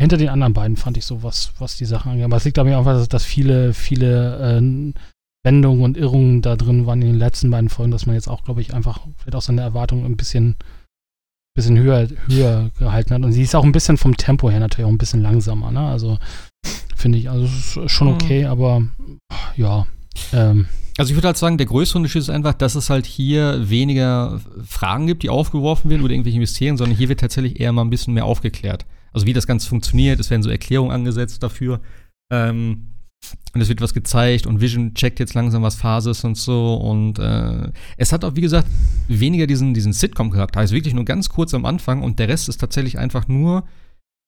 hinter 0.00 0.16
den 0.16 0.28
anderen 0.28 0.52
beiden 0.52 0.76
fand 0.76 0.96
ich 0.96 1.04
so, 1.04 1.22
was, 1.22 1.52
was 1.58 1.76
die 1.76 1.84
Sachen 1.84 2.10
angeht. 2.10 2.24
Aber 2.24 2.36
es 2.36 2.44
liegt 2.44 2.58
aber 2.58 2.76
einfach, 2.76 2.94
dass, 2.94 3.08
dass 3.08 3.24
viele, 3.24 3.72
viele 3.74 4.58
äh, 4.58 4.92
Wendungen 5.44 5.84
und 5.84 5.96
Irrungen 5.96 6.42
da 6.42 6.56
drin 6.56 6.86
waren 6.86 7.02
in 7.02 7.08
den 7.08 7.18
letzten 7.18 7.50
beiden 7.50 7.68
Folgen, 7.68 7.92
dass 7.92 8.06
man 8.06 8.14
jetzt 8.14 8.28
auch, 8.28 8.44
glaube 8.44 8.60
ich, 8.60 8.74
einfach 8.74 9.00
vielleicht 9.18 9.36
auch 9.36 9.42
seine 9.42 9.60
Erwartungen 9.60 10.04
ein 10.04 10.16
bisschen, 10.16 10.56
bisschen 11.54 11.78
höher, 11.78 12.08
höher 12.28 12.70
gehalten 12.78 13.14
hat. 13.14 13.22
Und 13.22 13.32
sie 13.32 13.42
ist 13.42 13.54
auch 13.54 13.64
ein 13.64 13.72
bisschen 13.72 13.98
vom 13.98 14.16
Tempo 14.16 14.50
her 14.50 14.60
natürlich 14.60 14.86
auch 14.86 14.92
ein 14.92 14.98
bisschen 14.98 15.22
langsamer, 15.22 15.70
ne? 15.70 15.80
Also 15.80 16.18
finde 16.96 17.18
ich, 17.18 17.28
also 17.30 17.44
ist 17.44 17.90
schon 17.90 18.08
mhm. 18.08 18.14
okay, 18.14 18.44
mhm. 18.44 18.50
aber 18.50 18.82
ja. 19.56 19.86
Ähm, 20.32 20.66
also 20.96 21.10
ich 21.10 21.16
würde 21.16 21.28
halt 21.28 21.36
sagen, 21.36 21.58
der 21.58 21.66
größte 21.66 21.98
Unterschied 21.98 22.22
ist 22.22 22.30
einfach, 22.30 22.54
dass 22.54 22.74
es 22.74 22.88
halt 22.88 23.04
hier 23.04 23.68
weniger 23.68 24.40
Fragen 24.64 25.06
gibt, 25.06 25.22
die 25.22 25.28
aufgeworfen 25.28 25.90
werden 25.90 26.02
oder 26.02 26.12
irgendwelche 26.12 26.38
Mysterien, 26.38 26.76
sondern 26.76 26.96
hier 26.96 27.08
wird 27.08 27.20
tatsächlich 27.20 27.60
eher 27.60 27.72
mal 27.72 27.82
ein 27.82 27.90
bisschen 27.90 28.14
mehr 28.14 28.24
aufgeklärt. 28.24 28.86
Also 29.14 29.26
wie 29.26 29.32
das 29.32 29.46
Ganze 29.46 29.68
funktioniert, 29.68 30.20
es 30.20 30.28
werden 30.28 30.42
so 30.42 30.50
Erklärungen 30.50 30.90
angesetzt 30.90 31.42
dafür. 31.42 31.80
Ähm, 32.30 32.88
und 33.54 33.60
es 33.60 33.68
wird 33.68 33.80
was 33.80 33.94
gezeigt 33.94 34.46
und 34.46 34.60
Vision 34.60 34.94
checkt 34.94 35.20
jetzt 35.20 35.34
langsam, 35.34 35.62
was 35.62 35.76
Phase 35.76 36.10
ist 36.10 36.24
und 36.24 36.36
so. 36.36 36.74
Und 36.74 37.18
äh, 37.18 37.70
es 37.96 38.12
hat 38.12 38.24
auch, 38.24 38.34
wie 38.36 38.40
gesagt, 38.42 38.68
weniger 39.08 39.46
diesen, 39.46 39.72
diesen 39.72 39.92
Sitcom-Charakter. 39.92 40.62
Ist 40.62 40.72
wirklich 40.72 40.94
nur 40.94 41.04
ganz 41.04 41.28
kurz 41.28 41.54
am 41.54 41.64
Anfang 41.64 42.02
und 42.02 42.18
der 42.18 42.28
Rest 42.28 42.48
ist 42.48 42.58
tatsächlich 42.58 42.98
einfach 42.98 43.28
nur, 43.28 43.64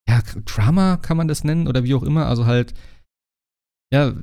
ja, 0.09 0.23
Drama 0.45 0.97
kann 0.97 1.17
man 1.17 1.29
das 1.29 1.45
nennen 1.45 1.67
oder 1.69 1.85
wie 1.85 1.95
auch 1.95 2.05
immer. 2.05 2.27
Also 2.27 2.47
halt, 2.47 2.73
ja, 3.93 4.15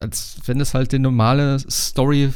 als 0.00 0.40
wenn 0.46 0.60
es 0.60 0.74
halt 0.74 0.92
die 0.92 0.98
normale 0.98 1.58
Story 1.58 2.32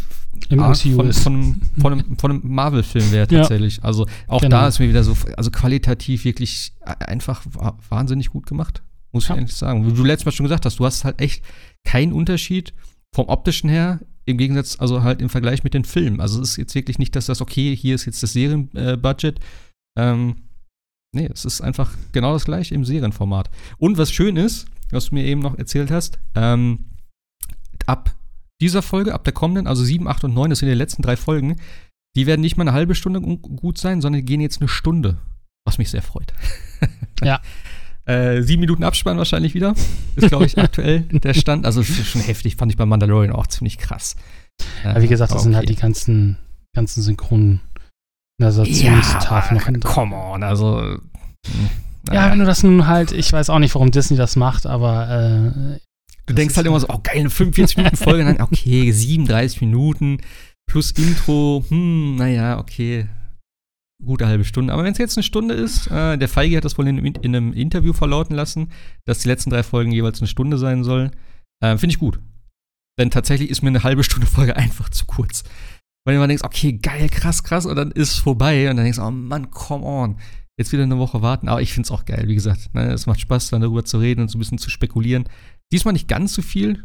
von, 0.49 0.75
von, 0.75 1.13
von, 1.13 1.61
von, 1.81 1.93
einem, 1.93 2.19
von 2.19 2.31
einem 2.31 2.41
Marvel-Film 2.45 3.13
wäre 3.13 3.29
tatsächlich. 3.29 3.77
Ja. 3.79 3.85
Also 3.85 4.07
auch 4.27 4.41
genau. 4.41 4.61
da 4.61 4.69
ist 4.69 4.79
mir 4.79 4.89
wieder 4.89 5.05
so, 5.05 5.17
also 5.37 5.51
qualitativ 5.51 6.25
wirklich 6.25 6.73
einfach 6.81 7.45
wahnsinnig 7.89 8.31
gut 8.31 8.47
gemacht, 8.47 8.83
muss 9.13 9.29
ja. 9.29 9.35
ich 9.35 9.41
eigentlich 9.41 9.57
sagen. 9.57 9.87
Wie 9.87 9.93
du 9.93 10.05
letztes 10.05 10.27
Mal 10.27 10.33
schon 10.33 10.45
gesagt 10.45 10.67
hast, 10.67 10.79
du 10.79 10.85
hast 10.85 11.05
halt 11.05 11.21
echt 11.21 11.45
keinen 11.85 12.13
Unterschied 12.13 12.73
vom 13.15 13.29
optischen 13.29 13.69
her, 13.69 14.01
im 14.25 14.39
Gegensatz, 14.39 14.79
also 14.79 15.03
halt 15.03 15.21
im 15.21 15.29
Vergleich 15.29 15.65
mit 15.65 15.75
den 15.75 15.85
Filmen. 15.85 16.21
Also 16.21 16.41
es 16.41 16.51
ist 16.51 16.57
jetzt 16.57 16.75
wirklich 16.75 16.99
nicht, 16.99 17.15
dass 17.17 17.27
das, 17.27 17.41
okay, 17.41 17.75
hier 17.77 17.95
ist 17.95 18.07
jetzt 18.07 18.23
das 18.23 18.33
Serienbudget. 18.33 19.41
Ähm, 19.99 20.37
nee, 21.13 21.29
es 21.33 21.45
ist 21.45 21.61
einfach 21.61 21.93
genau 22.13 22.33
das 22.33 22.45
gleiche 22.45 22.75
im 22.75 22.85
Serienformat. 22.85 23.51
Und 23.79 23.99
was 23.99 24.13
schön 24.13 24.37
ist, 24.37 24.67
was 24.91 25.07
du 25.07 25.17
mir 25.17 25.25
eben 25.25 25.41
noch 25.41 25.59
erzählt 25.59 25.91
hast, 25.91 26.21
ähm, 26.35 26.92
ab 27.89 28.15
dieser 28.61 28.83
Folge, 28.83 29.15
ab 29.15 29.25
der 29.25 29.33
kommenden, 29.33 29.67
also 29.67 29.83
7, 29.83 30.07
8 30.07 30.25
und 30.25 30.35
9, 30.35 30.51
das 30.51 30.61
sind 30.61 30.69
die 30.69 30.75
letzten 30.75 31.03
drei 31.03 31.17
Folgen, 31.17 31.57
die 32.15 32.27
werden 32.27 32.41
nicht 32.41 32.57
mal 32.57 32.63
eine 32.63 32.73
halbe 32.73 32.95
Stunde 32.95 33.21
gut 33.21 33.79
sein, 33.79 34.01
sondern 34.01 34.21
die 34.21 34.27
gehen 34.27 34.41
jetzt 34.41 34.61
eine 34.61 34.69
Stunde, 34.69 35.19
was 35.67 35.79
mich 35.79 35.91
sehr 35.91 36.03
freut. 36.03 36.33
Ja. 37.25 37.41
äh, 38.05 38.43
sieben 38.43 38.63
Minuten 38.63 38.83
Abspann 38.83 39.17
wahrscheinlich 39.17 39.55
wieder. 39.55 39.77
Ist, 40.17 40.27
glaube 40.27 40.45
ich, 40.45 40.59
aktuell 40.59 41.03
der 41.03 41.35
Stand. 41.35 41.65
Also 41.65 41.85
schon 41.85 42.21
heftig, 42.21 42.57
fand 42.57 42.73
ich 42.73 42.77
bei 42.77 42.85
Mandalorian 42.85 43.33
auch 43.33 43.47
ziemlich 43.47 43.79
krass. 43.79 44.17
Ja, 44.83 45.01
wie 45.01 45.07
gesagt, 45.07 45.31
das 45.31 45.37
okay. 45.37 45.45
sind 45.45 45.55
halt 45.55 45.69
die 45.69 45.77
ganzen, 45.77 46.37
ganzen 46.75 47.01
synchronen 47.01 47.61
Narrationstafeln 48.41 49.61
ja, 49.61 49.71
noch. 49.71 49.95
Come 49.95 50.17
on, 50.17 50.43
also. 50.43 50.81
Naja. 50.81 50.99
Hm, 51.47 51.71
ja, 52.13 52.31
wenn 52.33 52.41
du 52.41 52.45
das 52.45 52.65
nun 52.65 52.89
halt, 52.89 53.13
ich 53.13 53.33
weiß 53.33 53.51
auch 53.51 53.61
nicht, 53.61 53.77
warum 53.77 53.93
Disney 53.93 54.17
das 54.17 54.35
macht, 54.35 54.67
aber 54.67 55.09
äh, 55.09 55.79
Du 56.27 56.35
denkst 56.35 56.57
halt 56.57 56.67
immer 56.67 56.81
so, 56.81 56.89
oh 56.89 57.01
geil, 57.03 57.19
eine 57.19 57.29
45-Minuten-Folge, 57.29 58.25
dann, 58.25 58.41
okay, 58.41 58.93
37 58.93 59.61
Minuten 59.61 60.19
plus 60.67 60.93
Intro, 60.93 61.65
hm, 61.69 62.17
naja, 62.17 62.59
okay, 62.59 63.09
gute 64.05 64.27
halbe 64.27 64.45
Stunde. 64.45 64.73
Aber 64.73 64.85
wenn 64.85 64.93
es 64.93 64.99
jetzt 64.99 65.17
eine 65.17 65.25
Stunde 65.25 65.55
ist, 65.55 65.89
äh, 65.89 66.19
der 66.19 66.29
Feige 66.29 66.57
hat 66.57 66.65
das 66.65 66.79
wohl 66.79 66.89
in, 66.89 66.99
in, 66.99 67.37
einem 67.37 67.53
Interview 67.53 67.93
verlauten 67.93 68.35
lassen, 68.35 68.71
dass 69.05 69.21
die 69.21 69.29
letzten 69.29 69.51
drei 69.51 69.63
Folgen 69.63 69.93
jeweils 69.93 70.21
eine 70.21 70.29
Stunde 70.29 70.59
sein 70.59 70.85
sollen. 70.85 71.11
Äh, 71.61 71.77
Finde 71.77 71.95
ich 71.95 71.99
gut. 71.99 72.21
Denn 72.99 73.11
tatsächlich 73.11 73.51
ist 73.51 73.63
mir 73.63 73.69
eine 73.69 73.83
halbe 73.83 74.05
Stunde 74.05 74.27
Folge 74.27 74.57
einfach 74.57 74.91
zu 74.91 75.07
kurz. 75.07 75.45
Weil 76.05 76.15
du 76.15 76.19
immer 76.19 76.29
denkst, 76.29 76.45
okay, 76.45 76.73
geil, 76.73 77.09
krass, 77.09 77.45
krass, 77.45 77.65
und 77.65 77.77
dann 77.77 77.93
ist 77.93 78.13
es 78.13 78.19
vorbei. 78.19 78.69
Und 78.69 78.77
dann 78.77 78.85
denkst 78.85 78.99
du, 78.99 79.05
oh 79.05 79.11
Mann, 79.11 79.51
come 79.51 79.85
on. 79.85 80.17
Jetzt 80.59 80.73
wieder 80.73 80.83
eine 80.83 80.99
Woche 80.99 81.23
warten. 81.23 81.49
Aber 81.49 81.63
ich 81.63 81.73
finde 81.73 81.87
es 81.87 81.91
auch 81.91 82.05
geil, 82.05 82.25
wie 82.27 82.35
gesagt. 82.35 82.75
Ne, 82.75 82.93
es 82.93 83.07
macht 83.07 83.21
Spaß, 83.21 83.51
dann 83.51 83.63
darüber 83.63 83.85
zu 83.85 83.99
reden 83.99 84.23
und 84.23 84.29
so 84.29 84.37
ein 84.37 84.41
bisschen 84.41 84.59
zu 84.59 84.69
spekulieren. 84.69 85.25
Diesmal 85.73 85.93
nicht 85.93 86.09
ganz 86.09 86.35
so 86.35 86.43
viel. 86.43 86.85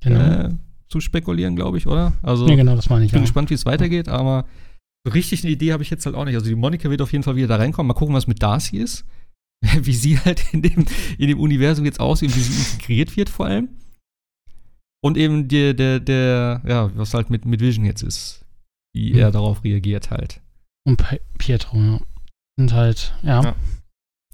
Genau. 0.00 0.20
Äh, 0.20 0.50
zu 0.88 1.00
spekulieren, 1.00 1.56
glaube 1.56 1.78
ich, 1.78 1.86
oder? 1.86 2.12
Also, 2.22 2.48
ja, 2.48 2.54
genau, 2.54 2.76
das 2.76 2.88
meine 2.88 3.04
ich. 3.04 3.08
Ich 3.08 3.12
bin 3.12 3.22
ja. 3.22 3.24
gespannt, 3.24 3.50
wie 3.50 3.54
es 3.54 3.66
weitergeht, 3.66 4.08
aber 4.08 4.46
so 5.04 5.12
richtig 5.12 5.42
eine 5.42 5.52
Idee 5.52 5.72
habe 5.72 5.82
ich 5.82 5.90
jetzt 5.90 6.06
halt 6.06 6.14
auch 6.14 6.24
nicht. 6.24 6.34
Also 6.34 6.48
die 6.48 6.54
Monika 6.54 6.90
wird 6.90 7.02
auf 7.02 7.12
jeden 7.12 7.24
Fall 7.24 7.36
wieder 7.36 7.48
da 7.48 7.56
reinkommen. 7.56 7.88
Mal 7.88 7.94
gucken, 7.94 8.14
was 8.14 8.26
mit 8.26 8.42
Darcy 8.42 8.78
ist. 8.78 9.04
wie 9.80 9.94
sie 9.94 10.18
halt 10.18 10.52
in 10.52 10.62
dem, 10.62 10.84
in 11.18 11.28
dem 11.28 11.40
Universum 11.40 11.84
jetzt 11.84 12.00
aussieht, 12.00 12.34
wie 12.36 12.40
sie 12.40 12.72
integriert 12.74 13.16
wird 13.16 13.28
vor 13.28 13.46
allem. 13.46 13.68
Und 15.02 15.16
eben 15.16 15.48
der, 15.48 15.74
der, 15.74 16.00
der, 16.00 16.62
ja, 16.66 16.90
was 16.96 17.14
halt 17.14 17.30
mit, 17.30 17.44
mit 17.44 17.60
Vision 17.60 17.84
jetzt 17.84 18.02
ist. 18.02 18.44
Wie 18.94 19.12
mhm. 19.12 19.18
er 19.18 19.30
darauf 19.30 19.62
reagiert 19.62 20.10
halt. 20.10 20.40
Und 20.84 21.02
Pietro, 21.38 21.76
ja. 21.76 22.00
Sind 22.58 22.72
halt, 22.72 23.14
ja. 23.22 23.42
ja. 23.42 23.56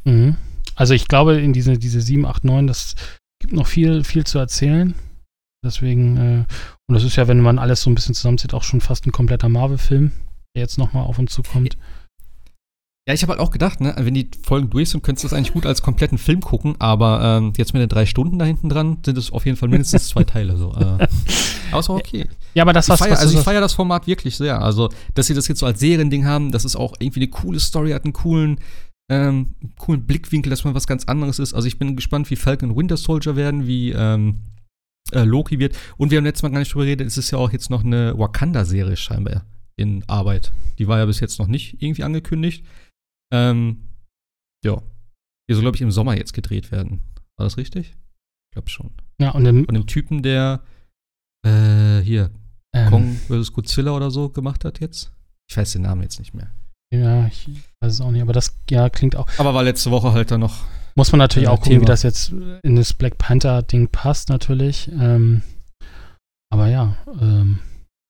Mhm. 0.04 0.36
Also 0.74 0.94
ich 0.94 1.08
glaube, 1.08 1.40
in 1.40 1.52
diese, 1.52 1.78
diese 1.78 2.00
7, 2.00 2.24
8, 2.24 2.44
9, 2.44 2.66
das 2.66 2.94
gibt 3.42 3.52
noch 3.52 3.66
viel, 3.66 4.04
viel 4.04 4.24
zu 4.24 4.38
erzählen. 4.38 4.94
Deswegen, 5.64 6.16
äh, 6.16 6.44
und 6.88 6.94
das 6.94 7.04
ist 7.04 7.16
ja, 7.16 7.28
wenn 7.28 7.40
man 7.40 7.58
alles 7.58 7.82
so 7.82 7.90
ein 7.90 7.94
bisschen 7.94 8.14
zusammenzieht, 8.14 8.54
auch 8.54 8.64
schon 8.64 8.80
fast 8.80 9.06
ein 9.06 9.12
kompletter 9.12 9.48
Marvel-Film, 9.48 10.12
der 10.56 10.62
jetzt 10.62 10.78
nochmal 10.78 11.04
auf 11.04 11.18
uns 11.18 11.32
zukommt. 11.32 11.76
Ja, 13.08 13.14
ich 13.14 13.22
habe 13.22 13.32
halt 13.32 13.40
auch 13.40 13.50
gedacht, 13.50 13.80
ne, 13.80 13.94
wenn 13.98 14.14
die 14.14 14.30
Folgen 14.44 14.70
durch 14.70 14.90
sind, 14.90 15.02
könntest 15.02 15.24
du 15.24 15.28
das 15.28 15.36
eigentlich 15.36 15.52
gut 15.52 15.66
als 15.66 15.82
kompletten 15.82 16.18
Film 16.18 16.40
gucken, 16.40 16.76
aber 16.78 17.38
ähm, 17.38 17.52
jetzt 17.56 17.74
mit 17.74 17.82
den 17.82 17.88
drei 17.88 18.06
Stunden 18.06 18.38
da 18.38 18.44
hinten 18.44 18.68
dran 18.68 18.98
sind 19.04 19.18
es 19.18 19.32
auf 19.32 19.44
jeden 19.44 19.56
Fall 19.56 19.68
mindestens 19.68 20.08
zwei 20.08 20.22
Teile. 20.22 20.56
So. 20.56 20.72
Äh, 20.72 21.08
aber 21.72 21.90
okay. 21.90 22.28
Ja, 22.54 22.62
aber 22.62 22.72
das 22.72 22.88
was, 22.88 23.00
feier, 23.00 23.18
Also 23.18 23.36
ich 23.36 23.44
feiere 23.44 23.60
das 23.60 23.72
Format 23.72 24.06
wirklich 24.06 24.36
sehr. 24.36 24.62
Also, 24.62 24.88
dass 25.14 25.26
sie 25.26 25.34
das 25.34 25.48
jetzt 25.48 25.58
so 25.58 25.66
als 25.66 25.80
Seriending 25.80 26.26
haben, 26.26 26.52
dass 26.52 26.64
es 26.64 26.76
auch 26.76 26.94
irgendwie 27.00 27.20
eine 27.20 27.30
coole 27.30 27.58
Story 27.58 27.90
hat, 27.90 28.04
einen 28.04 28.12
coolen, 28.12 28.58
ähm, 29.10 29.54
coolen 29.78 30.06
Blickwinkel, 30.06 30.50
dass 30.50 30.64
man 30.64 30.74
was 30.74 30.86
ganz 30.86 31.04
anderes 31.04 31.38
ist. 31.38 31.54
Also 31.54 31.68
ich 31.68 31.78
bin 31.78 31.96
gespannt, 31.96 32.30
wie 32.30 32.36
Falcon 32.36 32.70
und 32.70 32.76
Winter 32.76 32.96
Soldier 32.96 33.36
werden, 33.36 33.66
wie 33.66 33.90
ähm, 33.90 34.44
äh, 35.12 35.24
Loki 35.24 35.58
wird. 35.58 35.76
Und 35.96 36.10
wir 36.10 36.18
haben 36.18 36.24
letztes 36.24 36.42
Mal 36.42 36.50
gar 36.50 36.60
nicht 36.60 36.72
drüber 36.72 36.84
geredet, 36.84 37.06
es 37.06 37.18
ist 37.18 37.30
ja 37.30 37.38
auch 37.38 37.52
jetzt 37.52 37.70
noch 37.70 37.84
eine 37.84 38.18
Wakanda-Serie 38.18 38.96
scheinbar 38.96 39.44
in 39.76 40.04
Arbeit. 40.08 40.52
Die 40.78 40.88
war 40.88 40.98
ja 40.98 41.06
bis 41.06 41.20
jetzt 41.20 41.38
noch 41.38 41.48
nicht 41.48 41.82
irgendwie 41.82 42.04
angekündigt. 42.04 42.64
Ähm, 43.32 43.88
ja. 44.64 44.82
Die 45.48 45.54
soll, 45.54 45.62
glaube 45.62 45.76
ich, 45.76 45.82
im 45.82 45.90
Sommer 45.90 46.16
jetzt 46.16 46.32
gedreht 46.32 46.70
werden. 46.70 47.00
War 47.36 47.44
das 47.44 47.56
richtig? 47.56 47.88
Ich 47.88 48.54
glaube 48.54 48.70
schon. 48.70 48.92
Ja, 49.20 49.30
und 49.30 49.44
dem, 49.44 49.64
Von 49.64 49.74
dem 49.74 49.86
Typen, 49.86 50.22
der 50.22 50.62
äh, 51.44 52.00
hier 52.00 52.30
ähm, 52.74 52.90
Kong 52.90 53.16
vs. 53.28 53.52
Godzilla 53.52 53.92
oder 53.92 54.10
so 54.10 54.28
gemacht 54.28 54.64
hat 54.64 54.80
jetzt. 54.80 55.12
Ich 55.50 55.56
weiß 55.56 55.72
den 55.72 55.82
Namen 55.82 56.02
jetzt 56.02 56.18
nicht 56.18 56.34
mehr. 56.34 56.52
Ja, 56.92 57.26
ich 57.26 57.48
weiß 57.80 57.94
es 57.94 58.00
auch 58.00 58.10
nicht, 58.10 58.20
aber 58.20 58.34
das 58.34 58.54
ja, 58.70 58.90
klingt 58.90 59.16
auch. 59.16 59.26
Aber 59.38 59.54
war 59.54 59.62
letzte 59.62 59.90
Woche 59.90 60.12
halt 60.12 60.30
da 60.30 60.36
noch. 60.36 60.64
Muss 60.94 61.10
man 61.10 61.20
natürlich 61.20 61.48
auch 61.48 61.56
gucken, 61.56 61.72
Thema. 61.72 61.82
wie 61.82 61.86
das 61.86 62.02
jetzt 62.02 62.34
in 62.62 62.76
das 62.76 62.92
Black 62.92 63.16
Panther-Ding 63.16 63.88
passt, 63.88 64.28
natürlich. 64.28 64.90
Ähm, 64.92 65.42
aber 66.52 66.68
ja. 66.68 66.96
Ähm, 67.18 67.60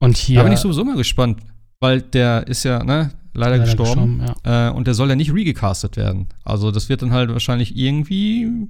und 0.02 0.16
hier. 0.16 0.38
Da 0.38 0.42
bin 0.42 0.52
ich 0.52 0.58
sowieso 0.58 0.84
mal 0.84 0.96
gespannt, 0.96 1.40
weil 1.80 2.02
der 2.02 2.48
ist 2.48 2.64
ja, 2.64 2.82
ne, 2.82 3.12
leider, 3.34 3.58
leider 3.58 3.64
gestorben. 3.64 4.18
gestorben 4.18 4.36
ja. 4.44 4.68
äh, 4.68 4.72
und 4.72 4.88
der 4.88 4.94
soll 4.94 5.08
ja 5.08 5.14
nicht 5.14 5.32
regecastet 5.32 5.96
werden. 5.96 6.26
Also 6.42 6.72
das 6.72 6.88
wird 6.88 7.02
dann 7.02 7.12
halt 7.12 7.30
wahrscheinlich 7.30 7.76
irgendwie, 7.76 8.68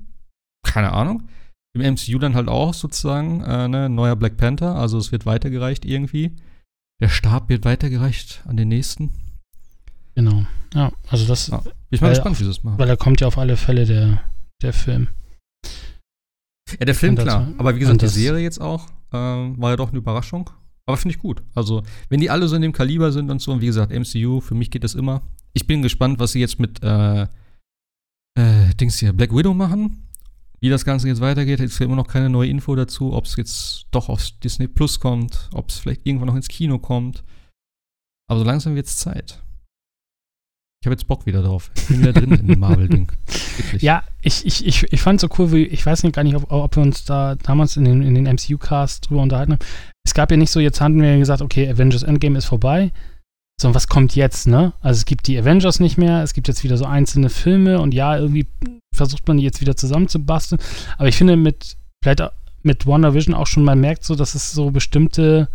keine 0.62 0.92
Ahnung, 0.92 1.22
im 1.74 1.94
MCU 1.94 2.18
dann 2.18 2.34
halt 2.34 2.48
auch 2.48 2.74
sozusagen 2.74 3.42
äh, 3.44 3.66
ne, 3.66 3.88
neuer 3.88 4.16
Black 4.16 4.36
Panther. 4.36 4.74
Also 4.76 4.98
es 4.98 5.10
wird 5.10 5.24
weitergereicht 5.24 5.86
irgendwie. 5.86 6.36
Der 7.00 7.08
Stab 7.08 7.48
wird 7.48 7.64
weitergereicht 7.64 8.42
an 8.46 8.58
den 8.58 8.68
nächsten. 8.68 9.10
Genau. 10.14 10.44
Ja, 10.74 10.92
also 11.08 11.26
das. 11.26 11.48
Ja, 11.48 11.58
bin 11.58 11.72
ich 11.90 12.00
mal 12.00 12.10
gespannt, 12.10 12.38
wie 12.38 12.44
sie 12.44 12.50
das 12.50 12.62
machen. 12.62 12.78
Weil 12.78 12.88
da 12.88 12.96
kommt 12.96 13.20
ja 13.20 13.26
auf 13.26 13.38
alle 13.38 13.56
Fälle 13.56 13.86
der, 13.86 14.22
der 14.62 14.72
Film. 14.72 15.08
Ja, 16.78 16.86
der 16.86 16.94
Film, 16.94 17.16
klar. 17.16 17.52
Aber 17.58 17.74
wie 17.74 17.80
gesagt, 17.80 18.02
die 18.02 18.08
Serie 18.08 18.42
jetzt 18.42 18.60
auch 18.60 18.88
äh, 19.12 19.16
war 19.16 19.70
ja 19.70 19.76
doch 19.76 19.90
eine 19.90 19.98
Überraschung. 19.98 20.50
Aber 20.86 20.96
finde 20.96 21.14
ich 21.14 21.22
gut. 21.22 21.42
Also, 21.54 21.82
wenn 22.08 22.20
die 22.20 22.30
alle 22.30 22.48
so 22.48 22.56
in 22.56 22.62
dem 22.62 22.72
Kaliber 22.72 23.12
sind 23.12 23.30
und 23.30 23.40
so, 23.40 23.52
und 23.52 23.60
wie 23.60 23.66
gesagt, 23.66 23.92
MCU, 23.92 24.40
für 24.40 24.54
mich 24.54 24.70
geht 24.70 24.84
das 24.84 24.94
immer. 24.94 25.22
Ich 25.52 25.66
bin 25.66 25.82
gespannt, 25.82 26.18
was 26.18 26.32
sie 26.32 26.40
jetzt 26.40 26.58
mit 26.58 26.82
äh, 26.82 27.22
äh, 27.22 28.74
Dings 28.80 28.98
hier, 28.98 29.12
Black 29.12 29.34
Widow 29.34 29.54
machen. 29.54 30.08
Wie 30.60 30.70
das 30.70 30.84
Ganze 30.84 31.08
jetzt 31.08 31.20
weitergeht, 31.20 31.60
ist 31.60 31.78
ja 31.78 31.86
immer 31.86 31.96
noch 31.96 32.06
keine 32.06 32.30
neue 32.30 32.48
Info 32.48 32.74
dazu, 32.76 33.12
ob 33.12 33.24
es 33.24 33.36
jetzt 33.36 33.86
doch 33.90 34.08
auf 34.08 34.24
Disney 34.44 34.68
Plus 34.68 35.00
kommt, 35.00 35.50
ob 35.52 35.70
es 35.70 35.78
vielleicht 35.78 36.06
irgendwann 36.06 36.28
noch 36.28 36.36
ins 36.36 36.48
Kino 36.48 36.78
kommt. 36.78 37.24
Aber 38.28 38.40
so 38.40 38.44
langsam 38.44 38.74
wird 38.74 38.86
es 38.86 38.96
Zeit. 38.96 39.42
Ich 40.82 40.86
habe 40.86 40.94
jetzt 40.94 41.06
Bock 41.06 41.26
wieder 41.26 41.44
drauf. 41.44 41.70
Ich 41.76 41.86
bin 41.86 42.00
wieder 42.00 42.12
drin 42.12 42.32
in 42.32 42.46
dem 42.48 42.58
Marvel-Ding. 42.58 43.10
Ja, 43.78 44.02
ich, 44.22 44.44
ich, 44.46 44.66
ich, 44.66 44.92
ich 44.92 45.00
fand 45.00 45.22
es 45.22 45.28
so 45.28 45.28
cool, 45.38 45.52
wie, 45.52 45.64
ich 45.64 45.84
weiß 45.84 46.02
nicht 46.02 46.14
gar 46.14 46.24
nicht, 46.24 46.34
ob, 46.34 46.50
ob 46.50 46.74
wir 46.74 46.82
uns 46.82 47.04
da 47.04 47.36
damals 47.36 47.76
in 47.76 47.84
den, 47.84 48.02
in 48.02 48.14
den 48.14 48.24
MCU-Cast 48.24 49.08
drüber 49.08 49.22
unterhalten 49.22 49.52
haben. 49.52 49.60
Es 50.04 50.14
gab 50.14 50.30
ja 50.30 50.36
nicht 50.36 50.50
so, 50.50 50.58
jetzt 50.58 50.80
hatten 50.80 51.00
wir 51.00 51.18
gesagt, 51.18 51.42
okay, 51.42 51.68
Avengers 51.68 52.02
Endgame 52.02 52.38
ist 52.38 52.46
vorbei. 52.46 52.90
Sondern 53.60 53.76
was 53.76 53.86
kommt 53.86 54.16
jetzt, 54.16 54.48
ne? 54.48 54.72
Also 54.80 54.98
es 54.98 55.04
gibt 55.04 55.28
die 55.28 55.38
Avengers 55.38 55.78
nicht 55.78 55.98
mehr, 55.98 56.22
es 56.22 56.34
gibt 56.34 56.48
jetzt 56.48 56.64
wieder 56.64 56.76
so 56.76 56.86
einzelne 56.86 57.30
Filme 57.30 57.78
und 57.80 57.94
ja, 57.94 58.18
irgendwie 58.18 58.46
versucht 58.92 59.28
man 59.28 59.36
die 59.36 59.44
jetzt 59.44 59.60
wieder 59.60 59.76
zusammenzubasteln. 59.76 60.60
Aber 60.98 61.08
ich 61.08 61.16
finde 61.16 61.36
mit, 61.36 61.76
vielleicht 62.02 62.22
mit 62.62 62.86
WandaVision 62.86 63.34
auch 63.34 63.46
schon, 63.46 63.62
man 63.62 63.80
merkt 63.80 64.04
so, 64.04 64.16
dass 64.16 64.34
es 64.34 64.50
so 64.50 64.72
bestimmte 64.72 65.48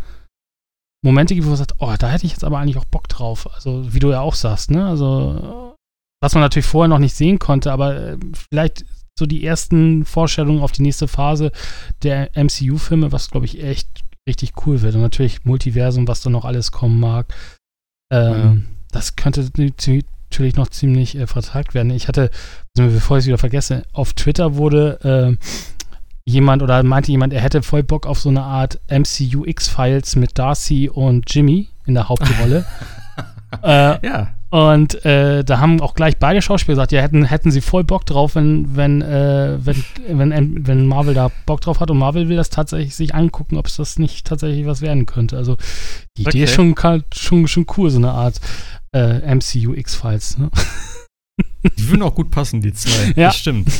Momente 1.04 1.34
gibt, 1.34 1.46
wo 1.46 1.50
man 1.50 1.58
sagt, 1.58 1.74
oh, 1.78 1.94
da 1.98 2.08
hätte 2.08 2.26
ich 2.26 2.32
jetzt 2.32 2.44
aber 2.44 2.58
eigentlich 2.58 2.78
auch 2.78 2.84
Bock 2.84 3.08
drauf. 3.08 3.48
Also, 3.54 3.92
wie 3.92 4.00
du 4.00 4.10
ja 4.10 4.20
auch 4.20 4.34
sagst, 4.34 4.70
ne? 4.70 4.86
Also, 4.86 5.74
was 6.20 6.34
man 6.34 6.42
natürlich 6.42 6.66
vorher 6.66 6.88
noch 6.88 6.98
nicht 6.98 7.14
sehen 7.14 7.38
konnte, 7.38 7.72
aber 7.72 7.96
äh, 7.96 8.18
vielleicht 8.50 8.84
so 9.18 9.26
die 9.26 9.44
ersten 9.44 10.04
Vorstellungen 10.04 10.62
auf 10.62 10.72
die 10.72 10.82
nächste 10.82 11.08
Phase 11.08 11.52
der 12.02 12.30
MCU-Filme, 12.36 13.12
was, 13.12 13.30
glaube 13.30 13.46
ich, 13.46 13.62
echt 13.62 13.88
richtig 14.28 14.52
cool 14.66 14.82
wird. 14.82 14.94
Und 14.94 15.02
natürlich 15.02 15.44
Multiversum, 15.44 16.06
was 16.06 16.22
da 16.22 16.30
noch 16.30 16.44
alles 16.44 16.72
kommen 16.72 17.00
mag. 17.00 17.32
Ähm, 18.12 18.32
ja. 18.32 18.56
Das 18.90 19.16
könnte 19.16 19.48
natürlich 19.56 20.56
noch 20.56 20.68
ziemlich 20.68 21.16
äh, 21.16 21.26
vertragt 21.26 21.74
werden. 21.74 21.90
Ich 21.90 22.08
hatte, 22.08 22.30
bevor 22.74 23.18
ich 23.18 23.22
es 23.22 23.26
wieder 23.26 23.38
vergesse, 23.38 23.82
auf 23.92 24.14
Twitter 24.14 24.56
wurde 24.56 25.36
äh, 25.38 25.44
jemand 26.28 26.62
oder 26.62 26.82
meinte 26.82 27.10
jemand, 27.10 27.32
er 27.32 27.40
hätte 27.40 27.62
voll 27.62 27.82
Bock 27.82 28.06
auf 28.06 28.20
so 28.20 28.28
eine 28.28 28.42
Art 28.42 28.80
MCU 28.88 29.44
X-Files 29.44 30.16
mit 30.16 30.38
Darcy 30.38 30.88
und 30.88 31.32
Jimmy 31.32 31.68
in 31.86 31.94
der 31.94 32.08
Hauptrolle. 32.08 32.66
äh, 33.62 34.06
ja. 34.06 34.28
Und 34.50 35.04
äh, 35.04 35.44
da 35.44 35.58
haben 35.58 35.80
auch 35.80 35.94
gleich 35.94 36.16
beide 36.18 36.40
Schauspieler 36.40 36.76
gesagt, 36.76 36.92
ja, 36.92 37.02
hätten, 37.02 37.24
hätten 37.24 37.50
sie 37.50 37.60
voll 37.60 37.84
Bock 37.84 38.06
drauf, 38.06 38.34
wenn, 38.34 38.76
wenn, 38.76 39.02
äh, 39.02 39.58
wenn, 39.60 39.84
wenn, 40.06 40.66
wenn 40.66 40.86
Marvel 40.86 41.12
da 41.12 41.30
Bock 41.44 41.60
drauf 41.60 41.80
hat 41.80 41.90
und 41.90 41.98
Marvel 41.98 42.28
will 42.28 42.36
das 42.36 42.48
tatsächlich 42.48 42.94
sich 42.94 43.14
angucken, 43.14 43.56
ob 43.56 43.66
es 43.66 43.76
das 43.76 43.98
nicht 43.98 44.26
tatsächlich 44.26 44.66
was 44.66 44.80
werden 44.80 45.04
könnte. 45.06 45.36
Also 45.36 45.56
die 46.16 46.26
okay. 46.26 46.38
Idee 46.38 46.44
ist 46.44 46.54
schon, 46.54 46.74
schon, 47.12 47.46
schon 47.46 47.66
cool, 47.76 47.90
so 47.90 47.98
eine 47.98 48.12
Art 48.12 48.40
äh, 48.92 49.34
MCU 49.34 49.74
X-Files. 49.74 50.38
Ne? 50.38 50.50
Die 51.76 51.88
würden 51.88 52.02
auch 52.02 52.14
gut 52.14 52.30
passen, 52.30 52.60
die 52.60 52.72
zwei. 52.72 53.12
Ja. 53.16 53.28
Das 53.28 53.38
stimmt. 53.38 53.70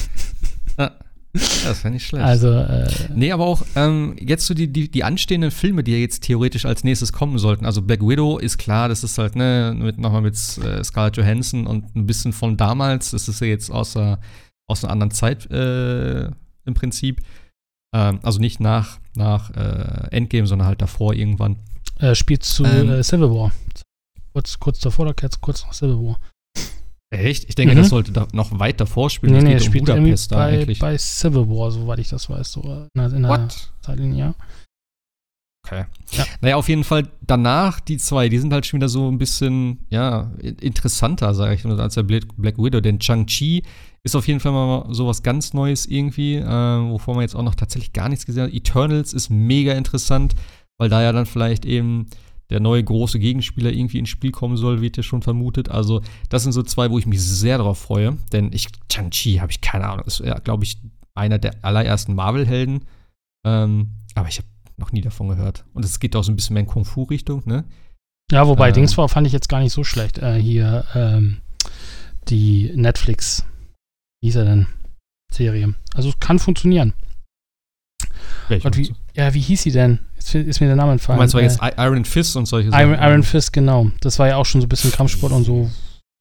Ja. 0.78 0.92
Das 1.38 1.84
wäre 1.84 1.92
nicht 1.92 2.06
schlecht. 2.06 2.24
Also, 2.24 2.48
äh, 2.52 2.88
nee, 3.14 3.32
aber 3.32 3.46
auch 3.46 3.62
ähm, 3.76 4.16
jetzt 4.20 4.46
so 4.46 4.54
die, 4.54 4.68
die, 4.72 4.90
die 4.90 5.04
anstehenden 5.04 5.50
Filme, 5.50 5.84
die 5.84 5.92
ja 5.92 5.98
jetzt 5.98 6.22
theoretisch 6.22 6.64
als 6.64 6.84
nächstes 6.84 7.12
kommen 7.12 7.38
sollten. 7.38 7.66
Also 7.66 7.82
Black 7.82 8.00
Widow 8.00 8.38
ist 8.38 8.58
klar, 8.58 8.88
das 8.88 9.04
ist 9.04 9.18
halt, 9.18 9.36
ne, 9.36 9.74
mit, 9.76 9.98
nochmal 9.98 10.22
mit 10.22 10.34
äh, 10.34 10.82
Scarlett 10.84 11.16
Johansson 11.16 11.66
und 11.66 11.94
ein 11.96 12.06
bisschen 12.06 12.32
von 12.32 12.56
damals. 12.56 13.10
Das 13.10 13.28
ist 13.28 13.40
ja 13.40 13.46
jetzt 13.46 13.70
aus, 13.70 13.94
der, 13.94 14.18
aus 14.66 14.84
einer 14.84 14.92
anderen 14.92 15.10
Zeit 15.10 15.50
äh, 15.50 16.26
im 16.26 16.74
Prinzip. 16.74 17.20
Ähm, 17.94 18.20
also 18.22 18.38
nicht 18.38 18.60
nach, 18.60 18.98
nach 19.14 19.50
äh, 19.50 20.08
Endgame, 20.10 20.46
sondern 20.46 20.68
halt 20.68 20.82
davor 20.82 21.14
irgendwann. 21.14 21.56
Er 21.96 22.14
spielt 22.14 22.44
zu 22.44 22.64
ähm, 22.64 22.90
äh, 22.90 23.02
Civil 23.02 23.30
War. 23.30 23.52
Kurz, 24.32 24.58
kurz 24.58 24.78
davor 24.80 25.06
oder 25.06 25.14
kurz 25.40 25.64
nach 25.64 25.72
Civil 25.72 25.96
War. 25.96 26.18
Echt? 27.10 27.48
Ich 27.48 27.54
denke, 27.54 27.74
mhm. 27.74 27.78
das 27.78 27.88
sollte 27.88 28.12
da 28.12 28.28
noch 28.32 28.58
weiter 28.58 28.86
vorspielen. 28.86 29.36
Nee, 29.36 29.42
nee, 29.42 29.54
es 29.54 29.64
spielt 29.64 29.88
um 29.88 29.96
Budapest 29.96 30.30
bei, 30.30 30.58
eigentlich. 30.58 30.78
bei 30.78 30.96
Civil 30.98 31.48
War, 31.48 31.70
soweit 31.70 31.98
ich 32.00 32.08
das 32.08 32.28
weiß, 32.28 32.52
so 32.52 32.60
in 32.62 32.88
der, 32.94 33.12
in 33.12 33.22
der 33.22 33.48
Zeitlinie, 33.80 34.18
ja. 34.18 34.34
Okay. 35.66 35.84
Ja. 36.12 36.24
Naja, 36.40 36.56
auf 36.56 36.68
jeden 36.68 36.84
Fall 36.84 37.08
danach, 37.20 37.80
die 37.80 37.98
zwei, 37.98 38.28
die 38.28 38.38
sind 38.38 38.52
halt 38.52 38.66
schon 38.66 38.78
wieder 38.78 38.88
so 38.88 39.10
ein 39.10 39.18
bisschen, 39.18 39.86
ja, 39.90 40.32
interessanter, 40.60 41.34
sage 41.34 41.54
ich, 41.54 41.64
als 41.64 41.94
der 41.94 42.02
Black 42.02 42.58
Widow. 42.58 42.80
Denn 42.80 42.98
Chang-Chi 42.98 43.62
ist 44.02 44.16
auf 44.16 44.26
jeden 44.26 44.40
Fall 44.40 44.52
mal 44.52 44.86
so 44.90 45.06
was 45.06 45.22
ganz 45.22 45.52
Neues 45.52 45.86
irgendwie, 45.86 46.36
äh, 46.36 46.46
wovor 46.46 47.14
man 47.14 47.22
jetzt 47.22 47.34
auch 47.34 47.42
noch 47.42 47.54
tatsächlich 47.54 47.92
gar 47.92 48.08
nichts 48.08 48.24
gesehen 48.24 48.44
hat. 48.44 48.54
Eternals 48.54 49.12
ist 49.12 49.28
mega 49.28 49.72
interessant, 49.72 50.34
weil 50.78 50.88
da 50.88 51.02
ja 51.02 51.12
dann 51.12 51.26
vielleicht 51.26 51.66
eben 51.66 52.06
der 52.50 52.60
neue 52.60 52.82
große 52.82 53.18
Gegenspieler 53.18 53.70
irgendwie 53.70 53.98
ins 53.98 54.08
Spiel 54.08 54.30
kommen 54.30 54.56
soll, 54.56 54.80
wird 54.80 54.96
ja 54.96 55.02
schon 55.02 55.22
vermutet. 55.22 55.68
Also, 55.68 56.02
das 56.28 56.42
sind 56.42 56.52
so 56.52 56.62
zwei, 56.62 56.90
wo 56.90 56.98
ich 56.98 57.06
mich 57.06 57.22
sehr 57.22 57.58
darauf 57.58 57.78
freue. 57.78 58.16
Denn 58.32 58.52
ich, 58.52 58.68
Chang-Chi 58.88 59.36
habe 59.36 59.52
ich 59.52 59.60
keine 59.60 59.88
Ahnung. 59.88 60.06
Ist 60.06 60.20
ja, 60.20 60.38
glaube 60.38 60.64
ich, 60.64 60.78
einer 61.14 61.38
der 61.38 61.62
allerersten 61.62 62.14
Marvel-Helden. 62.14 62.86
Ähm, 63.46 63.88
aber 64.14 64.28
ich 64.28 64.38
habe 64.38 64.48
noch 64.78 64.92
nie 64.92 65.02
davon 65.02 65.28
gehört. 65.28 65.64
Und 65.74 65.84
es 65.84 66.00
geht 66.00 66.16
auch 66.16 66.24
so 66.24 66.32
ein 66.32 66.36
bisschen 66.36 66.54
mehr 66.54 66.62
in 66.62 66.68
Kung-Fu-Richtung, 66.68 67.42
ne? 67.44 67.64
Ja, 68.30 68.46
wobei 68.46 68.68
ähm, 68.68 68.74
Dings 68.74 68.96
war, 68.96 69.08
fand 69.08 69.26
ich 69.26 69.32
jetzt 69.32 69.48
gar 69.48 69.60
nicht 69.60 69.72
so 69.72 69.84
schlecht. 69.84 70.18
Äh, 70.18 70.40
hier, 70.40 70.84
ähm, 70.94 71.38
die 72.28 72.72
Netflix, 72.74 73.44
wie 74.20 74.28
hieß 74.28 74.36
er 74.36 74.44
denn? 74.44 74.66
Serie. 75.32 75.74
Also, 75.94 76.08
es 76.08 76.20
kann 76.20 76.38
funktionieren. 76.38 76.94
Wie, 78.48 78.94
ja, 79.18 79.34
wie 79.34 79.40
hieß 79.40 79.62
sie 79.62 79.72
denn? 79.72 79.98
Jetzt 80.14 80.32
ist 80.32 80.60
mir 80.60 80.68
der 80.68 80.76
Name 80.76 80.92
entfallen. 80.92 81.16
Du 81.16 81.22
meinst 81.22 81.34
du 81.34 81.38
jetzt 81.40 81.60
äh, 81.60 81.72
Iron 81.76 82.04
Fist 82.04 82.36
und 82.36 82.46
solche 82.46 82.70
Sachen? 82.70 82.92
Iron, 82.92 83.02
Iron 83.02 83.22
Fist, 83.24 83.52
genau. 83.52 83.90
Das 84.00 84.20
war 84.20 84.28
ja 84.28 84.36
auch 84.36 84.46
schon 84.46 84.60
so 84.60 84.66
ein 84.66 84.68
bisschen 84.68 84.92
Kampfsport 84.92 85.32
und 85.32 85.42
so. 85.42 85.68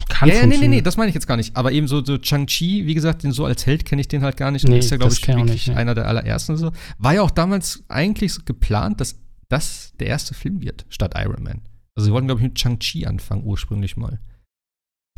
Kann 0.10 0.30
ja, 0.30 0.36
ja, 0.36 0.46
nee, 0.48 0.58
nee, 0.58 0.68
nee, 0.68 0.82
das 0.82 0.98
meine 0.98 1.10
ich 1.10 1.14
jetzt 1.14 1.28
gar 1.28 1.38
nicht. 1.38 1.56
Aber 1.56 1.72
eben 1.72 1.88
so, 1.88 2.04
so 2.04 2.18
Chang-Chi, 2.18 2.88
wie 2.88 2.94
gesagt, 2.96 3.22
den 3.22 3.32
so 3.34 3.46
als 3.46 3.68
Held 3.68 3.86
kenne 3.86 4.02
ich 4.02 4.08
den 4.08 4.24
halt 4.24 4.36
gar 4.36 4.50
nicht. 4.50 4.66
Und 4.66 4.72
nee, 4.72 4.80
ist 4.80 4.90
ja, 4.90 4.98
glaube 4.98 5.14
ich, 5.14 5.28
wirklich 5.28 5.68
nicht, 5.68 5.78
einer 5.78 5.94
der 5.94 6.08
allerersten. 6.08 6.58
So. 6.58 6.72
War 6.98 7.14
ja 7.14 7.22
auch 7.22 7.30
damals 7.30 7.84
eigentlich 7.88 8.34
so 8.34 8.42
geplant, 8.44 9.00
dass 9.00 9.20
das 9.48 9.94
der 10.00 10.08
erste 10.08 10.34
Film 10.34 10.62
wird, 10.62 10.86
statt 10.90 11.14
Iron 11.18 11.44
Man. 11.44 11.62
Also 11.96 12.08
sie 12.08 12.14
wollten, 12.14 12.28
glaube 12.28 12.42
ich, 12.42 12.48
mit 12.48 12.56
Chang-Chi 12.56 13.06
anfangen, 13.06 13.44
ursprünglich 13.46 13.96
mal. 13.96 14.20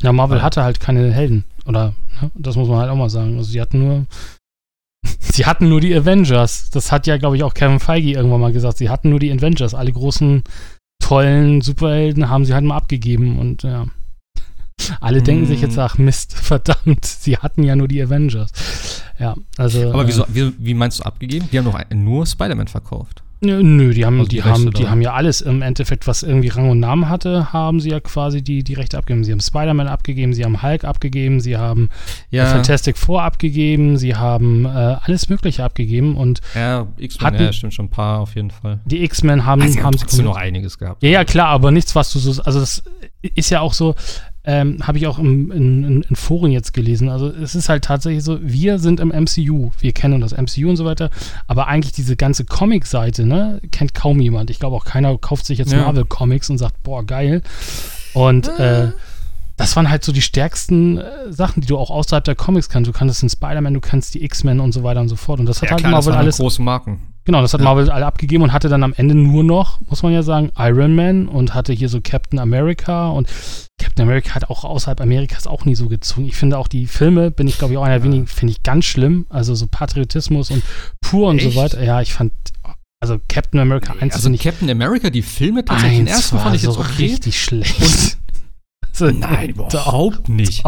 Ja, 0.02 0.12
Marvel 0.12 0.38
ja. 0.38 0.44
hatte 0.44 0.62
halt 0.62 0.80
keine 0.80 1.10
Helden. 1.12 1.44
Oder, 1.64 1.94
ne? 2.20 2.30
das 2.34 2.56
muss 2.56 2.68
man 2.68 2.78
halt 2.78 2.90
auch 2.90 2.96
mal 2.96 3.10
sagen. 3.10 3.38
Also 3.38 3.50
sie 3.50 3.60
hatten 3.60 3.78
nur 3.78 4.06
Sie 5.20 5.46
hatten 5.46 5.68
nur 5.68 5.80
die 5.80 5.94
Avengers. 5.94 6.70
Das 6.70 6.92
hat 6.92 7.06
ja, 7.06 7.16
glaube 7.16 7.36
ich, 7.36 7.42
auch 7.42 7.54
Kevin 7.54 7.80
Feige 7.80 8.12
irgendwann 8.12 8.40
mal 8.40 8.52
gesagt. 8.52 8.78
Sie 8.78 8.90
hatten 8.90 9.10
nur 9.10 9.20
die 9.20 9.32
Avengers. 9.32 9.74
Alle 9.74 9.92
großen, 9.92 10.42
tollen 11.02 11.60
Superhelden 11.60 12.28
haben 12.28 12.44
sie 12.44 12.54
halt 12.54 12.64
mal 12.64 12.76
abgegeben. 12.76 13.38
Und 13.38 13.62
ja. 13.62 13.86
Alle 15.00 15.20
mm. 15.20 15.24
denken 15.24 15.46
sich 15.46 15.60
jetzt, 15.60 15.78
ach 15.78 15.98
Mist, 15.98 16.32
verdammt, 16.38 17.04
sie 17.04 17.36
hatten 17.36 17.62
ja 17.62 17.76
nur 17.76 17.88
die 17.88 18.02
Avengers. 18.02 18.50
Ja, 19.18 19.36
also. 19.56 19.92
Aber 19.92 20.06
wieso, 20.06 20.24
wie, 20.28 20.52
wie 20.58 20.74
meinst 20.74 21.00
du 21.00 21.04
abgegeben? 21.04 21.48
Die 21.52 21.58
haben 21.58 21.64
doch 21.64 21.78
nur 21.94 22.26
Spider-Man 22.26 22.68
verkauft. 22.68 23.22
Nö, 23.42 23.94
die 23.94 24.04
haben, 24.04 24.18
also 24.18 24.28
die, 24.28 24.36
die 24.36 24.42
haben, 24.42 24.70
die 24.70 24.86
haben 24.86 25.00
ja 25.00 25.14
alles 25.14 25.40
im 25.40 25.62
Endeffekt, 25.62 26.06
was 26.06 26.22
irgendwie 26.22 26.48
Rang 26.48 26.68
und 26.68 26.78
Namen 26.78 27.08
hatte, 27.08 27.54
haben 27.54 27.80
sie 27.80 27.88
ja 27.88 27.98
quasi 27.98 28.42
die, 28.42 28.62
die 28.62 28.74
Rechte 28.74 28.98
abgegeben. 28.98 29.24
Sie 29.24 29.32
haben 29.32 29.40
Spider-Man 29.40 29.88
abgegeben, 29.88 30.34
sie 30.34 30.44
haben 30.44 30.62
Hulk 30.62 30.84
abgegeben, 30.84 31.40
sie 31.40 31.56
haben 31.56 31.88
ja. 32.28 32.44
Fantastic 32.44 32.98
Four 32.98 33.22
abgegeben, 33.22 33.96
sie 33.96 34.14
haben 34.14 34.66
äh, 34.66 34.68
alles 34.68 35.30
Mögliche 35.30 35.64
abgegeben 35.64 36.16
und 36.16 36.42
ja, 36.54 36.86
X-Men, 36.98 37.34
ja, 37.36 37.52
stimmt 37.54 37.72
schon 37.72 37.86
ein 37.86 37.90
paar 37.90 38.20
auf 38.20 38.34
jeden 38.34 38.50
Fall. 38.50 38.80
Die 38.84 39.02
X-Men 39.04 39.46
haben, 39.46 39.62
also, 39.62 39.82
haben 39.82 39.96
sie 39.96 40.22
noch 40.22 40.36
einiges 40.36 40.76
gehabt. 40.76 41.02
Ja, 41.02 41.08
ja, 41.08 41.24
klar, 41.24 41.48
aber 41.48 41.70
nichts, 41.70 41.94
was 41.94 42.12
du 42.12 42.18
so, 42.18 42.42
also 42.42 42.60
das 42.60 42.82
ist 43.22 43.48
ja 43.48 43.60
auch 43.60 43.72
so, 43.72 43.94
ähm, 44.44 44.78
Habe 44.82 44.96
ich 44.98 45.06
auch 45.06 45.18
im, 45.18 45.50
in, 45.52 46.02
in, 46.02 46.16
Foren 46.16 46.50
jetzt 46.50 46.72
gelesen. 46.72 47.10
Also 47.10 47.28
es 47.28 47.54
ist 47.54 47.68
halt 47.68 47.84
tatsächlich 47.84 48.24
so, 48.24 48.38
wir 48.42 48.78
sind 48.78 48.98
im 48.98 49.08
MCU, 49.08 49.70
wir 49.78 49.92
kennen 49.92 50.20
das 50.20 50.32
MCU 50.32 50.70
und 50.70 50.76
so 50.76 50.86
weiter, 50.86 51.10
aber 51.46 51.66
eigentlich 51.66 51.92
diese 51.92 52.16
ganze 52.16 52.46
Comic-Seite, 52.46 53.26
ne, 53.26 53.60
kennt 53.70 53.94
kaum 53.94 54.18
jemand. 54.18 54.48
Ich 54.48 54.58
glaube 54.58 54.76
auch 54.76 54.86
keiner 54.86 55.16
kauft 55.18 55.44
sich 55.44 55.58
jetzt 55.58 55.72
ja. 55.72 55.82
Marvel-Comics 55.82 56.48
und 56.48 56.56
sagt, 56.56 56.82
boah, 56.82 57.04
geil. 57.04 57.42
Und 58.14 58.48
äh, 58.58 58.84
äh 58.86 58.92
das 59.58 59.76
waren 59.76 59.90
halt 59.90 60.02
so 60.02 60.12
die 60.12 60.22
stärksten 60.22 60.96
äh, 60.96 61.30
Sachen, 61.30 61.60
die 61.60 61.66
du 61.66 61.76
auch 61.76 61.90
außerhalb 61.90 62.24
der 62.24 62.34
Comics 62.34 62.70
kannst. 62.70 62.88
Du 62.88 62.92
kannst 62.92 63.20
den 63.20 63.28
Spider-Man, 63.28 63.74
du 63.74 63.80
kannst 63.80 64.14
die 64.14 64.24
X-Men 64.24 64.58
und 64.58 64.72
so 64.72 64.82
weiter 64.82 65.02
und 65.02 65.10
so 65.10 65.16
fort. 65.16 65.38
Und 65.38 65.44
das 65.44 65.60
hat 65.60 65.68
ja, 65.68 65.72
halt 65.72 65.80
klar, 65.80 65.92
Marvel 65.92 66.14
alles. 66.14 66.38
große 66.38 66.62
Marken. 66.62 67.09
Genau, 67.30 67.42
das 67.42 67.54
hat 67.54 67.60
ja. 67.60 67.64
Marvel 67.64 67.88
alle 67.90 68.06
abgegeben 68.06 68.42
und 68.42 68.52
hatte 68.52 68.68
dann 68.68 68.82
am 68.82 68.92
Ende 68.92 69.14
nur 69.14 69.44
noch, 69.44 69.80
muss 69.88 70.02
man 70.02 70.12
ja 70.12 70.24
sagen, 70.24 70.50
Iron 70.58 70.96
Man 70.96 71.28
und 71.28 71.54
hatte 71.54 71.72
hier 71.72 71.88
so 71.88 72.00
Captain 72.00 72.40
America 72.40 73.08
und 73.10 73.28
Captain 73.78 74.02
America 74.02 74.34
hat 74.34 74.50
auch 74.50 74.64
außerhalb 74.64 75.00
Amerikas 75.00 75.46
auch 75.46 75.64
nie 75.64 75.76
so 75.76 75.88
gezogen. 75.88 76.26
Ich 76.26 76.34
finde 76.34 76.58
auch 76.58 76.66
die 76.66 76.88
Filme, 76.88 77.30
bin 77.30 77.46
ich 77.46 77.56
glaube 77.56 77.72
ich 77.72 77.78
auch 77.78 77.84
einer 77.84 77.98
der 77.98 78.02
wenigen, 78.02 78.26
finde 78.26 78.50
ich 78.50 78.64
ganz 78.64 78.84
schlimm. 78.84 79.26
Also 79.28 79.54
so 79.54 79.68
Patriotismus 79.68 80.50
und 80.50 80.64
pur 81.00 81.28
und 81.28 81.38
Echt? 81.38 81.52
so 81.52 81.54
weiter. 81.54 81.80
Ja, 81.84 82.00
ich 82.00 82.12
fand 82.12 82.32
also 82.98 83.20
Captain 83.28 83.60
America 83.60 83.94
1 84.00 84.12
also 84.12 84.28
Captain 84.36 84.68
America, 84.68 85.08
die 85.08 85.22
Filme 85.22 85.64
tatsächlich, 85.64 85.98
den 85.98 86.06
ersten 86.08 86.36
fand 86.36 86.56
ich 86.56 86.62
jetzt 86.62 86.74
so 86.74 86.80
okay. 86.80 87.04
richtig 87.04 87.40
schlecht. 87.40 87.80
Und 87.80 88.16
Nein, 88.98 89.50
überhaupt 89.50 90.28
nicht. 90.28 90.62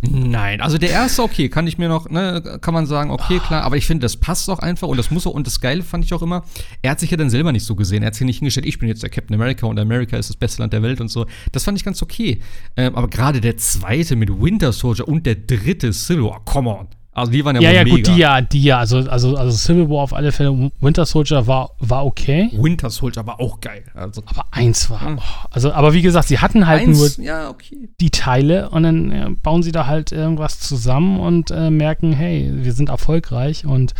Nein, 0.00 0.60
also 0.60 0.78
der 0.78 0.90
erste, 0.90 1.22
okay, 1.22 1.48
kann 1.48 1.66
ich 1.66 1.78
mir 1.78 1.88
noch, 1.88 2.08
ne, 2.08 2.58
kann 2.60 2.74
man 2.74 2.86
sagen, 2.86 3.10
okay, 3.10 3.38
klar, 3.38 3.62
aber 3.62 3.76
ich 3.76 3.86
finde, 3.86 4.04
das 4.04 4.16
passt 4.16 4.48
auch 4.50 4.58
einfach 4.58 4.88
und 4.88 4.96
das 4.96 5.10
muss 5.10 5.26
auch, 5.26 5.32
und 5.32 5.46
das 5.46 5.60
Geile 5.60 5.82
fand 5.82 6.04
ich 6.04 6.12
auch 6.12 6.22
immer, 6.22 6.44
er 6.82 6.92
hat 6.92 7.00
sich 7.00 7.10
ja 7.10 7.16
dann 7.16 7.30
selber 7.30 7.52
nicht 7.52 7.64
so 7.64 7.74
gesehen. 7.74 8.02
Er 8.02 8.08
hat 8.08 8.14
sich 8.14 8.26
nicht 8.26 8.38
hingestellt, 8.38 8.66
ich 8.66 8.78
bin 8.78 8.88
jetzt 8.88 9.02
der 9.02 9.10
Captain 9.10 9.34
America 9.34 9.66
und 9.66 9.78
Amerika 9.78 10.16
ist 10.16 10.30
das 10.30 10.36
beste 10.36 10.62
Land 10.62 10.72
der 10.72 10.82
Welt 10.82 11.00
und 11.00 11.08
so. 11.08 11.26
Das 11.52 11.64
fand 11.64 11.78
ich 11.78 11.84
ganz 11.84 12.02
okay. 12.02 12.40
Ähm, 12.76 12.94
aber 12.94 13.08
gerade 13.08 13.40
der 13.40 13.56
zweite 13.56 14.16
mit 14.16 14.30
Winter 14.40 14.72
Soldier 14.72 15.06
und 15.06 15.26
der 15.26 15.36
dritte 15.36 15.92
Civil 15.92 16.24
War, 16.24 16.44
come 16.44 16.70
on. 16.70 16.88
Also 17.12 17.32
die 17.32 17.44
waren 17.44 17.56
ja 17.56 17.62
Ja, 17.62 17.70
ja, 17.72 17.84
mega. 17.84 17.96
gut, 17.96 18.06
die 18.06 18.16
ja, 18.16 18.40
die 18.40 18.62
ja. 18.62 18.78
Also, 18.78 18.98
also, 18.98 19.36
also 19.36 19.56
Civil 19.56 19.90
War 19.90 20.02
auf 20.02 20.14
alle 20.14 20.30
Fälle. 20.32 20.70
Winter 20.80 21.04
Soldier 21.04 21.46
war, 21.46 21.70
war 21.78 22.06
okay. 22.06 22.50
Winter 22.52 22.88
Soldier 22.88 23.26
war 23.26 23.40
auch 23.40 23.60
geil. 23.60 23.84
Also, 23.94 24.22
aber 24.26 24.44
eins 24.52 24.88
war. 24.90 25.00
Hm. 25.00 25.18
Oh, 25.18 25.46
also, 25.50 25.72
aber 25.72 25.92
wie 25.92 26.02
gesagt, 26.02 26.28
sie 26.28 26.38
hatten 26.38 26.66
halt 26.66 26.82
eins, 26.82 27.18
nur 27.18 27.26
ja, 27.26 27.50
okay. 27.50 27.88
die 28.00 28.10
Teile 28.10 28.70
und 28.70 28.84
dann 28.84 29.12
ja, 29.12 29.28
bauen 29.42 29.62
sie 29.62 29.72
da 29.72 29.86
halt 29.86 30.12
irgendwas 30.12 30.60
zusammen 30.60 31.18
und 31.18 31.50
äh, 31.50 31.70
merken, 31.70 32.12
hey, 32.12 32.50
wir 32.52 32.72
sind 32.72 32.88
erfolgreich 32.88 33.66
und 33.66 33.92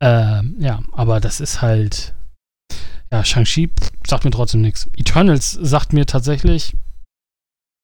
äh, 0.00 0.42
ja, 0.58 0.80
aber 0.92 1.20
das 1.20 1.40
ist 1.40 1.62
halt. 1.62 2.14
Ja, 3.10 3.24
Shang-Chi 3.24 3.70
sagt 4.06 4.24
mir 4.24 4.30
trotzdem 4.30 4.60
nichts. 4.60 4.86
Eternals 4.98 5.52
sagt 5.52 5.94
mir 5.94 6.04
tatsächlich, 6.04 6.74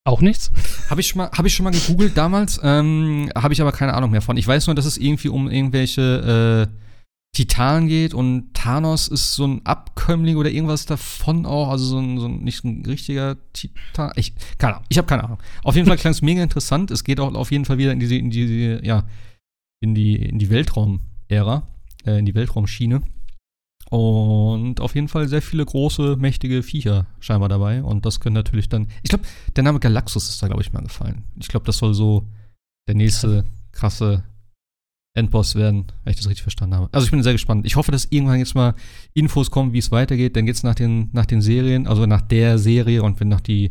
auch 0.04 0.20
nichts? 0.20 0.52
Habe 0.90 1.00
ich, 1.00 1.08
schon 1.08 1.18
mal, 1.18 1.30
hab 1.30 1.46
ich 1.46 1.54
schon 1.54 1.64
mal 1.64 1.70
gegoogelt 1.72 2.16
damals, 2.16 2.60
ähm, 2.62 3.30
habe 3.34 3.54
ich 3.54 3.60
aber 3.60 3.72
keine 3.72 3.94
Ahnung 3.94 4.10
mehr 4.10 4.20
von. 4.20 4.36
Ich 4.36 4.46
weiß 4.46 4.66
nur, 4.66 4.76
dass 4.76 4.84
es 4.84 4.98
irgendwie 4.98 5.28
um 5.28 5.50
irgendwelche 5.50 6.68
äh, 6.70 6.78
Titanen 7.34 7.88
geht 7.88 8.14
und 8.14 8.54
Thanos 8.54 9.08
ist 9.08 9.34
so 9.34 9.46
ein 9.46 9.66
Abkömmling 9.66 10.36
oder 10.36 10.50
irgendwas 10.50 10.86
davon 10.86 11.46
auch, 11.46 11.70
also 11.70 11.84
so 11.84 11.98
ein, 11.98 12.18
so 12.20 12.26
ein 12.26 12.44
nicht 12.44 12.64
ein 12.64 12.84
richtiger 12.86 13.36
Titan. 13.52 14.12
Ich, 14.16 14.34
keine 14.58 14.74
Ahnung, 14.74 14.86
ich 14.88 14.98
habe 14.98 15.08
keine 15.08 15.24
Ahnung. 15.24 15.38
Auf 15.64 15.74
jeden 15.74 15.88
Fall 15.88 15.96
klang 15.96 16.12
es 16.12 16.22
mega 16.22 16.42
interessant. 16.42 16.90
Es 16.90 17.02
geht 17.02 17.18
auch 17.18 17.34
auf 17.34 17.50
jeden 17.50 17.64
Fall 17.64 17.78
wieder 17.78 17.92
in 17.92 17.98
diese, 17.98 18.14
in 18.14 18.30
diese, 18.30 18.84
ja, 18.84 19.04
in 19.80 19.94
die, 19.94 20.16
in 20.16 20.38
die 20.38 20.50
Weltraum-Ära, 20.50 21.66
äh, 22.06 22.18
in 22.18 22.26
die 22.26 22.34
Weltraumschiene. 22.34 23.02
Und 23.90 24.80
auf 24.80 24.94
jeden 24.94 25.08
Fall 25.08 25.28
sehr 25.28 25.42
viele 25.42 25.64
große, 25.64 26.16
mächtige 26.16 26.62
Viecher 26.62 27.06
scheinbar 27.20 27.48
dabei. 27.48 27.82
Und 27.82 28.06
das 28.06 28.20
können 28.20 28.34
natürlich 28.34 28.68
dann. 28.68 28.88
Ich 29.02 29.10
glaube, 29.10 29.24
der 29.54 29.62
Name 29.62 29.78
Galaxus 29.78 30.28
ist 30.28 30.42
da, 30.42 30.46
glaube 30.46 30.62
ich, 30.62 30.72
mal 30.72 30.82
gefallen. 30.82 31.24
Ich 31.38 31.48
glaube, 31.48 31.66
das 31.66 31.78
soll 31.78 31.94
so 31.94 32.26
der 32.88 32.94
nächste 32.94 33.44
krasse 33.72 34.24
Endboss 35.16 35.54
werden, 35.54 35.86
wenn 36.02 36.10
ich 36.10 36.16
das 36.16 36.28
richtig 36.28 36.42
verstanden 36.42 36.74
habe. 36.74 36.88
Also 36.92 37.04
ich 37.04 37.10
bin 37.10 37.22
sehr 37.22 37.32
gespannt. 37.32 37.66
Ich 37.66 37.76
hoffe, 37.76 37.92
dass 37.92 38.06
irgendwann 38.10 38.40
jetzt 38.40 38.56
mal 38.56 38.74
Infos 39.12 39.50
kommen, 39.50 39.72
wie 39.72 39.78
es 39.78 39.92
weitergeht. 39.92 40.34
Dann 40.34 40.44
geht 40.44 40.56
es 40.56 40.64
nach 40.64 40.74
den, 40.74 41.10
nach 41.12 41.26
den 41.26 41.40
Serien, 41.40 41.86
also 41.86 42.04
nach 42.06 42.20
der 42.20 42.58
Serie 42.58 43.02
und 43.02 43.20
wenn 43.20 43.28
noch 43.28 43.40
die, 43.40 43.70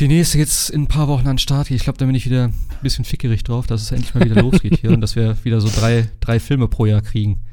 die 0.00 0.08
nächste 0.08 0.38
jetzt 0.38 0.70
in 0.70 0.82
ein 0.82 0.88
paar 0.88 1.06
Wochen 1.06 1.28
an 1.28 1.34
den 1.34 1.38
Start 1.38 1.68
geht, 1.68 1.76
ich 1.76 1.84
glaube, 1.84 1.98
dann 1.98 2.08
bin 2.08 2.16
ich 2.16 2.26
wieder 2.26 2.46
ein 2.46 2.54
bisschen 2.82 3.04
fickerig 3.04 3.44
drauf, 3.44 3.68
dass 3.68 3.82
es 3.82 3.92
endlich 3.92 4.14
mal 4.14 4.24
wieder 4.24 4.42
losgeht 4.42 4.78
hier 4.80 4.90
und 4.90 5.00
dass 5.00 5.14
wir 5.14 5.36
wieder 5.44 5.60
so 5.60 5.68
drei, 5.68 6.08
drei 6.18 6.40
Filme 6.40 6.66
pro 6.66 6.86
Jahr 6.86 7.02
kriegen. 7.02 7.44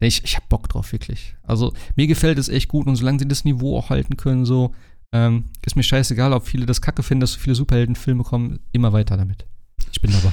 Ich, 0.00 0.24
ich 0.24 0.36
hab 0.36 0.48
Bock 0.48 0.68
drauf, 0.68 0.92
wirklich. 0.92 1.36
Also, 1.42 1.72
mir 1.96 2.06
gefällt 2.06 2.38
es 2.38 2.48
echt 2.48 2.68
gut 2.68 2.86
und 2.86 2.96
solange 2.96 3.20
sie 3.20 3.28
das 3.28 3.44
Niveau 3.44 3.78
auch 3.78 3.90
halten 3.90 4.16
können, 4.16 4.44
so, 4.44 4.74
ähm, 5.14 5.44
ist 5.64 5.76
mir 5.76 5.82
scheißegal, 5.82 6.32
ob 6.32 6.46
viele 6.46 6.66
das 6.66 6.82
kacke 6.82 7.02
finden, 7.02 7.20
dass 7.20 7.32
so 7.32 7.40
viele 7.40 7.54
Superheldenfilme 7.54 8.24
kommen, 8.24 8.60
immer 8.72 8.92
weiter 8.92 9.16
damit. 9.16 9.46
Ich 9.92 10.00
bin 10.00 10.12
dabei. 10.12 10.32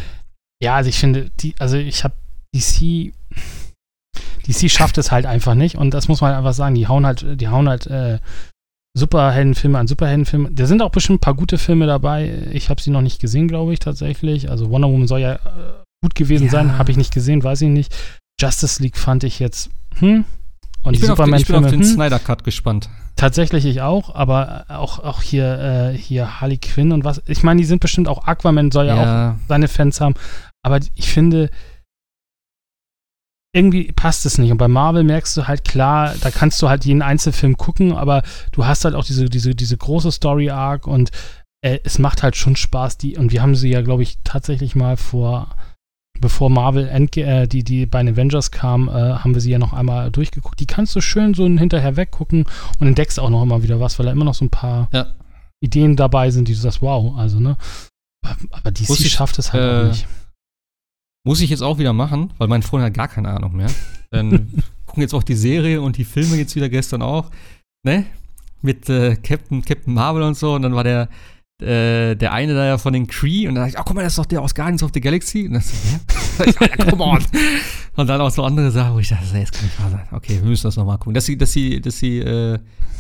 Ja, 0.61 0.75
also 0.75 0.89
ich 0.89 0.97
finde, 0.97 1.31
die, 1.39 1.55
also 1.59 1.77
ich 1.77 2.03
hab 2.03 2.13
DC, 2.53 3.13
DC 4.47 4.69
schafft 4.69 4.97
es 4.97 5.11
halt 5.11 5.25
einfach 5.25 5.55
nicht 5.55 5.75
und 5.75 5.93
das 5.93 6.07
muss 6.07 6.21
man 6.21 6.33
einfach 6.33 6.53
sagen, 6.53 6.75
die 6.75 6.87
hauen 6.87 7.05
halt, 7.05 7.25
die 7.39 7.47
hauen 7.47 7.69
halt, 7.69 7.87
äh, 7.87 8.19
Superheldenfilme 8.93 9.79
an 9.79 9.87
Superheldenfilme. 9.87 10.51
Da 10.51 10.65
sind 10.65 10.81
auch 10.81 10.91
bestimmt 10.91 11.17
ein 11.17 11.21
paar 11.21 11.35
gute 11.35 11.57
Filme 11.57 11.87
dabei. 11.87 12.47
Ich 12.51 12.69
habe 12.69 12.81
sie 12.81 12.91
noch 12.91 13.01
nicht 13.01 13.21
gesehen, 13.21 13.47
glaube 13.47 13.73
ich, 13.73 13.79
tatsächlich. 13.79 14.49
Also 14.49 14.69
Wonder 14.69 14.89
Woman 14.89 15.07
soll 15.07 15.21
ja 15.21 15.35
äh, 15.35 15.83
gut 16.03 16.15
gewesen 16.15 16.45
ja. 16.45 16.51
sein. 16.51 16.77
Habe 16.77 16.91
ich 16.91 16.97
nicht 16.97 17.13
gesehen, 17.13 17.43
weiß 17.43 17.61
ich 17.61 17.69
nicht. 17.69 17.95
Justice 18.41 18.81
League 18.81 18.97
fand 18.97 19.23
ich 19.23 19.39
jetzt, 19.39 19.69
hm? 19.95 20.25
Und 20.83 20.93
ich 20.95 21.01
die 21.01 21.05
Superman-Filme. 21.05 21.41
Ich 21.41 21.47
bin 21.47 21.55
auf 21.55 21.69
den 21.69 21.81
hm? 21.81 21.95
Snyder 21.95 22.19
Cut 22.19 22.43
gespannt. 22.43 22.89
Tatsächlich 23.15 23.65
ich 23.65 23.81
auch, 23.81 24.15
aber 24.15 24.65
auch, 24.69 24.99
auch 24.99 25.21
hier, 25.21 25.91
äh, 25.93 25.97
hier 25.97 26.41
Harley 26.41 26.57
Quinn 26.57 26.91
und 26.91 27.03
was. 27.03 27.21
Ich 27.27 27.43
meine, 27.43 27.59
die 27.59 27.67
sind 27.67 27.79
bestimmt 27.79 28.07
auch 28.07 28.25
Aquaman 28.25 28.71
soll 28.71 28.87
ja, 28.87 28.95
ja, 28.95 29.31
auch 29.31 29.35
seine 29.47 29.67
Fans 29.67 30.01
haben. 30.01 30.15
Aber 30.63 30.79
ich 30.95 31.09
finde, 31.09 31.49
irgendwie 33.53 33.91
passt 33.91 34.25
es 34.25 34.37
nicht. 34.37 34.51
Und 34.51 34.57
bei 34.57 34.67
Marvel 34.67 35.03
merkst 35.03 35.35
du 35.37 35.47
halt 35.47 35.65
klar, 35.65 36.15
da 36.21 36.31
kannst 36.31 36.61
du 36.61 36.69
halt 36.69 36.85
jeden 36.85 37.01
Einzelfilm 37.01 37.57
gucken, 37.57 37.93
aber 37.93 38.23
du 38.51 38.65
hast 38.65 38.85
halt 38.85 38.95
auch 38.95 39.03
diese, 39.03 39.25
diese, 39.25 39.53
diese 39.53 39.77
große 39.77 40.11
Story-Arc 40.11 40.87
und 40.87 41.11
äh, 41.61 41.79
es 41.83 41.99
macht 41.99 42.23
halt 42.23 42.35
schon 42.35 42.55
Spaß, 42.55 42.97
die, 42.97 43.17
und 43.17 43.31
wir 43.31 43.41
haben 43.41 43.55
sie 43.55 43.69
ja, 43.69 43.81
glaube 43.81 44.03
ich, 44.03 44.19
tatsächlich 44.23 44.75
mal 44.75 44.97
vor 44.97 45.55
bevor 46.21 46.49
Marvel 46.49 46.87
Endge 46.87 47.23
äh, 47.23 47.47
die, 47.47 47.63
die 47.63 47.85
bei 47.85 48.01
den 48.01 48.13
Avengers 48.13 48.51
kam, 48.51 48.87
äh, 48.87 48.91
haben 48.91 49.33
wir 49.33 49.41
sie 49.41 49.51
ja 49.51 49.59
noch 49.59 49.73
einmal 49.73 50.11
durchgeguckt. 50.11 50.59
Die 50.59 50.67
kannst 50.67 50.95
du 50.95 51.01
schön 51.01 51.33
so 51.33 51.45
hinterher 51.45 51.97
weggucken 51.97 52.45
und 52.79 52.87
entdeckst 52.87 53.19
auch 53.19 53.29
noch 53.29 53.43
immer 53.43 53.63
wieder 53.63 53.79
was, 53.79 53.99
weil 53.99 54.05
da 54.05 54.11
immer 54.11 54.25
noch 54.25 54.35
so 54.35 54.45
ein 54.45 54.49
paar 54.49 54.87
ja. 54.93 55.07
Ideen 55.59 55.95
dabei 55.95 56.31
sind, 56.31 56.47
die 56.47 56.53
du 56.53 56.59
sagst, 56.59 56.81
wow, 56.81 57.17
also, 57.17 57.39
ne? 57.39 57.57
Aber 58.51 58.71
DC 58.71 58.89
ich, 58.91 59.11
schafft 59.11 59.39
es 59.39 59.51
halt 59.51 59.63
äh, 59.63 59.67
auch 59.67 59.87
nicht. 59.89 60.07
Muss 61.23 61.41
ich 61.41 61.49
jetzt 61.49 61.61
auch 61.61 61.77
wieder 61.77 61.93
machen, 61.93 62.31
weil 62.37 62.47
mein 62.47 62.63
Freund 62.63 62.83
hat 62.83 62.93
gar 62.93 63.07
keine 63.07 63.29
Ahnung 63.29 63.55
mehr. 63.55 63.69
Dann 64.11 64.63
gucken 64.85 65.01
jetzt 65.01 65.13
auch 65.13 65.23
die 65.23 65.35
Serie 65.35 65.81
und 65.81 65.97
die 65.97 66.05
Filme 66.05 66.35
jetzt 66.35 66.55
wieder 66.55 66.69
gestern 66.69 67.01
auch, 67.01 67.31
ne? 67.83 68.05
Mit 68.61 68.89
äh, 68.89 69.15
Captain, 69.15 69.65
Captain 69.65 69.93
Marvel 69.93 70.21
und 70.21 70.37
so. 70.37 70.53
Und 70.53 70.61
dann 70.61 70.75
war 70.75 70.83
der, 70.83 71.09
äh, 71.61 72.15
der 72.15 72.33
eine 72.33 72.53
da 72.53 72.65
ja 72.65 72.77
von 72.77 72.93
den 72.93 73.07
Cree 73.07 73.47
und 73.47 73.55
dann 73.55 73.63
dachte 73.63 73.75
ich, 73.75 73.79
oh, 73.79 73.83
guck 73.85 73.95
mal, 73.95 74.03
das 74.03 74.13
ist 74.13 74.19
doch 74.19 74.25
der 74.25 74.41
aus 74.41 74.55
Guardians 74.55 74.83
of 74.83 74.91
the 74.93 75.01
Galaxy. 75.01 75.47
Und 75.47 75.53
dann 75.53 75.61
so, 75.61 76.43
ja, 76.59 76.85
come 76.89 77.03
on. 77.03 77.23
Und 77.97 78.07
dann 78.07 78.21
auch 78.21 78.31
so 78.31 78.43
andere 78.43 78.71
Sachen, 78.71 78.93
wo 78.93 78.99
ich 78.99 79.09
dachte, 79.09 79.25
das 79.33 79.51
kann 79.51 79.65
nicht 79.65 79.79
wahr 79.81 79.89
sein. 79.91 80.07
Okay, 80.11 80.39
wir 80.41 80.49
müssen 80.49 80.63
das 80.63 80.77
nochmal 80.77 80.97
gucken. 80.97 81.13
Dass 81.13 81.25
sie, 81.25 81.37
dass 81.37 81.51
sie, 81.51 81.81
dass 81.81 81.99
sie 81.99 82.19
äh, 82.19 82.57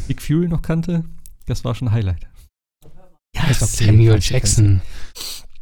Big 0.07 0.21
Fury 0.21 0.49
noch 0.49 0.61
kannte, 0.61 1.05
das 1.45 1.63
war 1.63 1.73
schon 1.75 1.87
ein 1.87 1.93
Highlight. 1.93 2.27
Ja, 3.33 3.47
ist 3.49 3.61
okay, 3.61 3.85
Samuel 3.85 4.19
Jackson. 4.19 4.81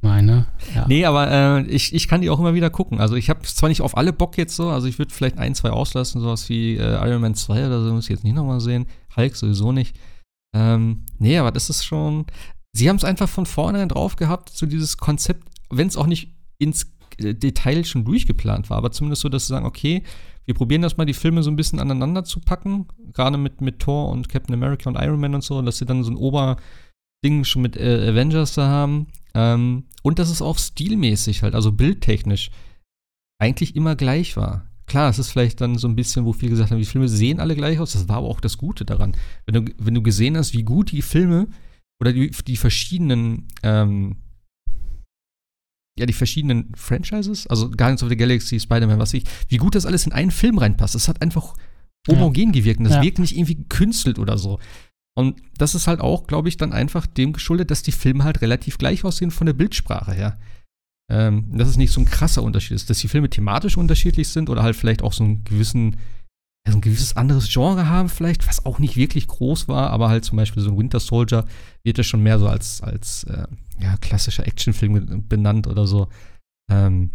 Meine. 0.01 0.47
Ja. 0.73 0.87
Nee, 0.87 1.05
aber 1.05 1.29
äh, 1.29 1.61
ich, 1.63 1.93
ich 1.93 2.07
kann 2.07 2.21
die 2.21 2.29
auch 2.29 2.39
immer 2.39 2.53
wieder 2.53 2.69
gucken. 2.69 2.99
Also 2.99 3.15
ich 3.15 3.29
habe 3.29 3.41
zwar 3.43 3.69
nicht 3.69 3.81
auf 3.81 3.97
alle 3.97 4.13
Bock 4.13 4.37
jetzt 4.37 4.55
so, 4.55 4.69
also 4.69 4.87
ich 4.87 4.97
würde 4.97 5.13
vielleicht 5.13 5.37
ein, 5.37 5.55
zwei 5.55 5.71
auslassen, 5.71 6.21
sowas 6.21 6.47
wie 6.49 6.77
äh, 6.77 7.07
Iron 7.07 7.21
Man 7.21 7.35
2 7.35 7.67
oder 7.67 7.83
so, 7.83 7.93
muss 7.93 8.05
ich 8.05 8.11
jetzt 8.11 8.23
nicht 8.23 8.35
nochmal 8.35 8.61
sehen. 8.61 8.87
Hulk 9.15 9.35
sowieso 9.35 9.71
nicht. 9.71 9.95
Ähm, 10.55 11.05
nee, 11.17 11.37
aber 11.37 11.51
das 11.51 11.69
ist 11.69 11.83
schon. 11.83 12.25
Sie 12.75 12.89
haben 12.89 12.97
es 12.97 13.03
einfach 13.03 13.29
von 13.29 13.45
vornherein 13.45 13.89
drauf 13.89 14.15
gehabt, 14.15 14.49
so 14.49 14.65
dieses 14.65 14.97
Konzept, 14.97 15.47
wenn 15.69 15.87
es 15.87 15.97
auch 15.97 16.07
nicht 16.07 16.35
ins 16.57 16.91
äh, 17.17 17.33
Detail 17.33 17.83
schon 17.83 18.05
durchgeplant 18.05 18.69
war, 18.69 18.77
aber 18.77 18.91
zumindest 18.91 19.21
so, 19.21 19.29
dass 19.29 19.47
sie 19.47 19.53
sagen, 19.53 19.65
okay, 19.65 20.03
wir 20.45 20.55
probieren 20.55 20.81
das 20.81 20.97
mal, 20.97 21.05
die 21.05 21.13
Filme 21.13 21.43
so 21.43 21.51
ein 21.51 21.55
bisschen 21.55 21.79
aneinander 21.79 22.23
zu 22.23 22.39
packen, 22.39 22.87
gerade 23.13 23.37
mit, 23.37 23.61
mit 23.61 23.79
Thor 23.79 24.09
und 24.09 24.29
Captain 24.29 24.55
America 24.55 24.89
und 24.89 24.95
Iron 24.95 25.19
Man 25.19 25.35
und 25.35 25.43
so, 25.43 25.61
dass 25.61 25.77
sie 25.77 25.85
dann 25.85 26.03
so 26.03 26.11
ein 26.11 26.17
Oberding 26.17 27.43
schon 27.43 27.61
mit 27.61 27.77
äh, 27.77 28.09
Avengers 28.09 28.55
da 28.55 28.67
haben. 28.67 29.07
Ähm, 29.35 29.83
und 30.01 30.17
dass 30.17 30.31
es 30.31 30.41
auch 30.41 30.57
stilmäßig 30.57 31.43
halt, 31.43 31.53
also 31.53 31.71
bildtechnisch, 31.71 32.49
eigentlich 33.39 33.75
immer 33.75 33.95
gleich 33.95 34.37
war. 34.37 34.65
Klar, 34.87 35.11
es 35.11 35.19
ist 35.19 35.29
vielleicht 35.29 35.61
dann 35.61 35.77
so 35.77 35.87
ein 35.87 35.95
bisschen, 35.95 36.25
wo 36.25 36.33
viele 36.33 36.49
gesagt 36.49 36.71
haben, 36.71 36.79
die 36.79 36.85
Filme 36.85 37.07
sehen 37.07 37.39
alle 37.39 37.55
gleich 37.55 37.79
aus. 37.79 37.93
Das 37.93 38.09
war 38.09 38.17
aber 38.17 38.27
auch 38.27 38.41
das 38.41 38.57
Gute 38.57 38.85
daran. 38.85 39.15
Wenn 39.45 39.65
du, 39.65 39.73
wenn 39.77 39.93
du 39.93 40.01
gesehen 40.01 40.35
hast, 40.35 40.53
wie 40.53 40.63
gut 40.63 40.91
die 40.91 41.03
Filme 41.03 41.47
oder 42.01 42.13
die, 42.13 42.31
die 42.31 42.57
verschiedenen, 42.57 43.47
ähm, 43.63 44.17
ja, 45.97 46.05
die 46.05 46.13
verschiedenen 46.13 46.73
Franchises, 46.75 47.47
also 47.47 47.69
Guardians 47.69 48.03
of 48.03 48.09
the 48.09 48.17
Galaxy, 48.17 48.59
Spider-Man, 48.59 48.99
was 48.99 49.13
ich, 49.13 49.23
wie 49.49 49.57
gut 49.57 49.75
das 49.75 49.85
alles 49.85 50.05
in 50.05 50.13
einen 50.13 50.31
Film 50.31 50.57
reinpasst. 50.57 50.95
Das 50.95 51.07
hat 51.07 51.21
einfach 51.21 51.55
homogen 52.07 52.47
ja. 52.47 52.51
gewirkt. 52.51 52.79
Und 52.79 52.85
das 52.85 52.95
ja. 52.95 53.01
wirkt 53.01 53.19
nicht 53.19 53.35
irgendwie 53.35 53.55
gekünstelt 53.55 54.17
oder 54.17 54.37
so. 54.37 54.59
Und 55.17 55.41
das 55.57 55.75
ist 55.75 55.87
halt 55.87 55.99
auch, 55.99 56.27
glaube 56.27 56.47
ich, 56.47 56.55
dann 56.55 56.71
einfach 56.71 57.05
dem 57.05 57.33
geschuldet, 57.33 57.71
dass 57.71 57.83
die 57.83 57.91
Filme 57.91 58.23
halt 58.23 58.41
relativ 58.41 58.77
gleich 58.77 59.03
aussehen 59.03 59.31
von 59.31 59.45
der 59.45 59.53
Bildsprache 59.53 60.13
her 60.13 60.39
ähm, 61.09 61.45
dass 61.51 61.67
es 61.67 61.77
nicht 61.77 61.91
so 61.91 61.99
ein 61.99 62.05
krasser 62.05 62.43
Unterschied 62.43 62.75
ist, 62.75 62.89
dass 62.89 62.99
die 62.99 63.07
Filme 63.07 63.29
thematisch 63.29 63.77
unterschiedlich 63.77 64.29
sind 64.29 64.49
oder 64.49 64.63
halt 64.63 64.75
vielleicht 64.75 65.01
auch 65.01 65.13
so 65.13 65.23
einen 65.23 65.43
gewissen, 65.43 65.97
ja, 66.65 66.71
so 66.71 66.77
ein 66.77 66.81
gewisses 66.81 67.15
anderes 67.15 67.51
Genre 67.51 67.87
haben, 67.87 68.09
vielleicht, 68.09 68.47
was 68.47 68.65
auch 68.65 68.79
nicht 68.79 68.95
wirklich 68.95 69.27
groß 69.27 69.67
war, 69.67 69.89
aber 69.91 70.09
halt 70.09 70.25
zum 70.25 70.37
Beispiel 70.37 70.61
so 70.61 70.71
ein 70.71 70.77
Winter 70.77 70.99
Soldier 70.99 71.45
wird 71.83 71.97
ja 71.97 72.03
schon 72.03 72.21
mehr 72.21 72.39
so 72.39 72.47
als, 72.47 72.81
als 72.81 73.23
äh, 73.25 73.47
ja, 73.79 73.97
klassischer 73.97 74.45
Actionfilm 74.45 75.27
benannt 75.27 75.67
oder 75.67 75.87
so. 75.87 76.09
Ähm, 76.71 77.11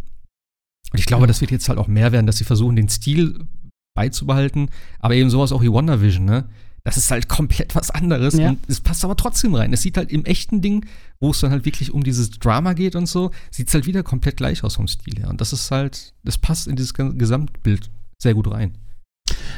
und 0.91 0.99
ich 0.99 1.05
glaube, 1.05 1.27
das 1.27 1.41
wird 1.41 1.51
jetzt 1.51 1.69
halt 1.69 1.79
auch 1.79 1.87
mehr 1.87 2.11
werden, 2.11 2.27
dass 2.27 2.37
sie 2.37 2.43
versuchen, 2.43 2.75
den 2.75 2.89
Stil 2.89 3.47
beizubehalten, 3.95 4.69
aber 4.99 5.15
eben 5.15 5.29
sowas 5.29 5.51
auch 5.51 5.61
wie 5.61 5.71
WandaVision, 5.71 6.25
ne? 6.25 6.49
Das 6.83 6.97
ist 6.97 7.09
halt 7.09 7.27
komplett 7.27 7.73
was 7.73 7.89
anderes 7.89 8.35
ja. 8.35 8.49
und 8.49 8.59
es 8.69 8.79
passt 8.79 9.03
aber 9.03 9.15
trotzdem 9.15 9.55
rein. 9.55 9.73
Es 9.73 9.81
sieht 9.81 9.97
halt 9.97 10.11
im 10.11 10.23
echten 10.23 10.61
Ding, 10.61 10.85
wo 11.19 11.31
es 11.31 11.39
dann 11.39 11.49
halt 11.49 11.65
wirklich 11.65 11.91
um 11.91 12.03
dieses 12.03 12.29
Drama 12.29 12.73
geht 12.73 12.95
und 12.95 13.07
so, 13.07 13.31
sieht 13.49 13.69
es 13.69 13.73
halt 13.73 13.87
wieder 13.87 14.03
komplett 14.03 14.37
gleich 14.37 14.63
aus 14.63 14.75
vom 14.75 14.87
Stil 14.87 15.17
her. 15.17 15.29
Und 15.29 15.41
das 15.41 15.51
ist 15.51 15.71
halt, 15.71 16.13
das 16.23 16.37
passt 16.37 16.67
in 16.67 16.75
dieses 16.75 16.93
Gesamtbild 16.93 17.89
sehr 18.21 18.35
gut 18.35 18.51
rein. 18.51 18.77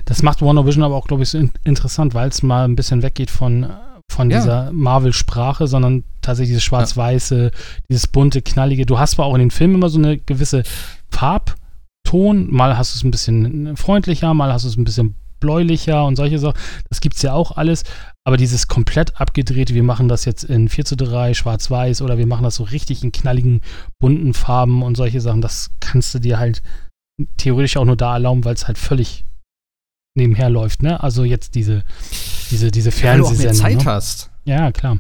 Das 0.06 0.24
macht 0.24 0.42
Warner 0.42 0.66
Vision 0.66 0.84
aber 0.84 0.96
auch, 0.96 1.08
glaube 1.08 1.24
ich, 1.24 1.30
so 1.30 1.40
interessant, 1.64 2.14
weil 2.14 2.30
es 2.30 2.44
mal 2.44 2.66
ein 2.66 2.76
bisschen 2.76 3.02
weggeht 3.02 3.32
von, 3.32 3.68
von 4.12 4.30
ja. 4.30 4.38
dieser 4.38 4.72
Marvel-Sprache, 4.72 5.68
sondern 5.68 6.04
tatsächlich 6.22 6.52
dieses 6.52 6.64
schwarz-weiße, 6.64 7.44
ja. 7.44 7.60
dieses 7.90 8.08
bunte, 8.08 8.42
knallige. 8.42 8.86
Du 8.86 9.00
hast 9.00 9.12
zwar 9.12 9.26
auch 9.26 9.36
in 9.36 9.40
den 9.40 9.52
Filmen 9.52 9.76
immer 9.76 9.90
so 9.90 10.00
eine 10.00 10.18
gewisse 10.18 10.64
Farbton, 11.10 12.54
mal 12.54 12.78
hast 12.78 12.94
du 12.94 12.98
es 12.98 13.04
ein 13.04 13.12
bisschen 13.12 13.78
freundlicher, 13.78 14.34
mal 14.34 14.52
hast 14.52 14.66
du 14.66 14.70
es 14.70 14.78
ein 14.78 14.84
bisschen 14.84 15.16
bläulicher 15.40 16.06
und 16.06 16.16
solche 16.16 16.40
Sachen. 16.40 16.60
Das 16.90 17.02
gibt 17.02 17.16
es 17.16 17.22
ja 17.22 17.34
auch 17.34 17.58
alles. 17.58 17.84
Aber 18.26 18.38
dieses 18.38 18.68
komplett 18.68 19.20
abgedrehte, 19.20 19.74
wir 19.74 19.84
machen 19.84 20.08
das 20.08 20.26
jetzt 20.26 20.44
in 20.44 20.70
4 20.70 20.86
zu 20.86 20.98
3, 20.98 21.34
schwarz-weiß 21.34 22.02
oder 22.02 22.18
wir 22.18 22.28
machen 22.28 22.44
das 22.44 22.56
so 22.56 22.64
richtig 22.64 23.04
in 23.04 23.12
knalligen, 23.12 23.62
bunten 24.00 24.34
Farben 24.34 24.84
und 24.84 24.98
solche 24.98 25.22
Sachen, 25.22 25.42
das 25.42 25.72
kannst 25.80 26.14
du 26.14 26.20
dir 26.20 26.40
halt 26.40 26.62
theoretisch 27.38 27.78
auch 27.78 27.86
nur 27.86 27.96
da 27.96 28.14
erlauben, 28.14 28.46
weil 28.46 28.54
es 28.54 28.68
halt 28.68 28.78
völlig 28.78 29.26
nebenher 30.18 30.50
läuft, 30.50 30.84
ne? 30.84 31.02
Also 31.02 31.24
jetzt 31.24 31.56
diese, 31.56 31.84
diese, 32.52 32.72
diese 32.72 32.92
Fernsehsendung. 32.92 33.46
Ja, 33.46 33.52
du 33.52 33.58
auch 33.58 33.64
mehr 33.64 33.78
Zeit 33.78 33.86
ne? 33.86 33.92
hast. 33.92 34.32
Ja, 34.46 34.72
klar. 34.72 35.00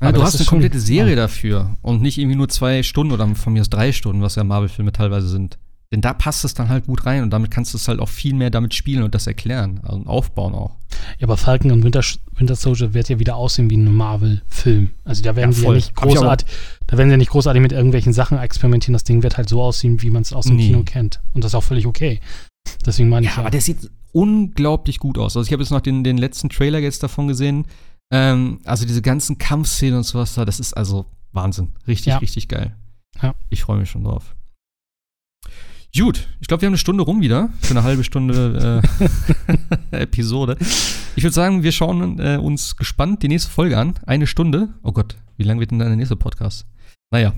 Ja, 0.00 0.12
du 0.12 0.22
hast 0.22 0.36
eine 0.36 0.46
komplette 0.46 0.78
Serie 0.78 1.16
ja. 1.16 1.22
dafür 1.22 1.76
und 1.82 2.02
nicht 2.02 2.18
irgendwie 2.18 2.36
nur 2.36 2.48
zwei 2.48 2.82
Stunden 2.82 3.12
oder 3.12 3.26
von 3.34 3.52
mir 3.52 3.60
aus 3.62 3.70
drei 3.70 3.90
Stunden, 3.92 4.22
was 4.22 4.36
ja 4.36 4.44
Marvel-Filme 4.44 4.92
teilweise 4.92 5.28
sind. 5.28 5.58
Denn 5.90 6.02
da 6.02 6.12
passt 6.12 6.44
es 6.44 6.52
dann 6.52 6.68
halt 6.68 6.86
gut 6.86 7.06
rein 7.06 7.22
und 7.22 7.30
damit 7.30 7.50
kannst 7.50 7.72
du 7.72 7.78
es 7.78 7.88
halt 7.88 7.98
auch 7.98 8.10
viel 8.10 8.34
mehr 8.34 8.50
damit 8.50 8.74
spielen 8.74 9.02
und 9.02 9.14
das 9.14 9.26
erklären 9.26 9.80
also 9.82 9.96
und 9.96 10.06
aufbauen 10.06 10.54
auch. 10.54 10.76
Ja, 11.18 11.26
aber 11.26 11.38
Falcon 11.38 11.70
und 11.70 11.82
Winter, 11.82 12.02
Winter 12.36 12.56
Soldier 12.56 12.92
wird 12.92 13.08
ja 13.08 13.18
wieder 13.18 13.36
aussehen 13.36 13.70
wie 13.70 13.76
ein 13.76 13.92
Marvel-Film. 13.92 14.90
Also 15.04 15.22
da 15.22 15.34
werden 15.34 15.52
ja, 15.52 15.56
sie 15.56 15.64
ja 15.64 15.72
nicht 15.72 15.94
großartig, 15.94 16.46
da 16.86 16.98
werden 16.98 17.08
sie 17.08 17.12
ja 17.12 17.18
nicht 17.18 17.30
großartig 17.30 17.62
mit 17.62 17.72
irgendwelchen 17.72 18.12
Sachen 18.12 18.38
experimentieren. 18.38 18.92
Das 18.92 19.04
Ding 19.04 19.22
wird 19.22 19.38
halt 19.38 19.48
so 19.48 19.62
aussehen, 19.62 20.02
wie 20.02 20.10
man 20.10 20.22
es 20.22 20.34
aus 20.34 20.44
dem 20.44 20.56
nee. 20.56 20.66
Kino 20.66 20.82
kennt. 20.82 21.20
Und 21.32 21.42
das 21.42 21.52
ist 21.52 21.54
auch 21.54 21.64
völlig 21.64 21.86
okay. 21.86 22.20
Deswegen 22.84 23.08
meine 23.08 23.26
ich. 23.26 23.32
Ja, 23.32 23.38
aber 23.38 23.50
der 23.50 23.62
sieht 23.62 23.90
unglaublich 24.12 24.98
gut 24.98 25.18
aus. 25.18 25.36
Also 25.36 25.46
ich 25.46 25.52
habe 25.52 25.62
jetzt 25.62 25.70
noch 25.70 25.80
den, 25.80 26.04
den 26.04 26.18
letzten 26.18 26.48
Trailer 26.48 26.78
jetzt 26.78 27.02
davon 27.02 27.28
gesehen. 27.28 27.66
Ähm, 28.10 28.60
also 28.64 28.86
diese 28.86 29.02
ganzen 29.02 29.38
Kampfszenen 29.38 29.98
und 29.98 30.04
sowas 30.04 30.34
da, 30.34 30.44
das 30.44 30.60
ist 30.60 30.74
also 30.74 31.06
Wahnsinn. 31.32 31.72
Richtig, 31.86 32.06
ja. 32.06 32.18
richtig 32.18 32.48
geil. 32.48 32.74
Ja. 33.22 33.34
Ich 33.50 33.62
freue 33.62 33.78
mich 33.78 33.90
schon 33.90 34.04
drauf. 34.04 34.34
Gut, 35.96 36.28
ich 36.40 36.48
glaube, 36.48 36.60
wir 36.60 36.66
haben 36.66 36.74
eine 36.74 36.78
Stunde 36.78 37.02
rum 37.02 37.22
wieder 37.22 37.50
für 37.60 37.70
eine 37.70 37.82
halbe 37.82 38.04
Stunde 38.04 38.82
äh, 39.90 39.96
Episode. 40.02 40.56
Ich 41.16 41.24
würde 41.24 41.34
sagen, 41.34 41.62
wir 41.62 41.72
schauen 41.72 42.18
äh, 42.20 42.36
uns 42.36 42.76
gespannt 42.76 43.22
die 43.22 43.28
nächste 43.28 43.50
Folge 43.50 43.78
an. 43.78 43.94
Eine 44.06 44.26
Stunde. 44.26 44.74
Oh 44.82 44.92
Gott, 44.92 45.16
wie 45.38 45.44
lang 45.44 45.58
wird 45.60 45.70
denn 45.70 45.78
dann 45.78 45.88
der 45.88 45.96
nächste 45.96 46.16
Podcast? 46.16 46.66
Naja, 47.10 47.32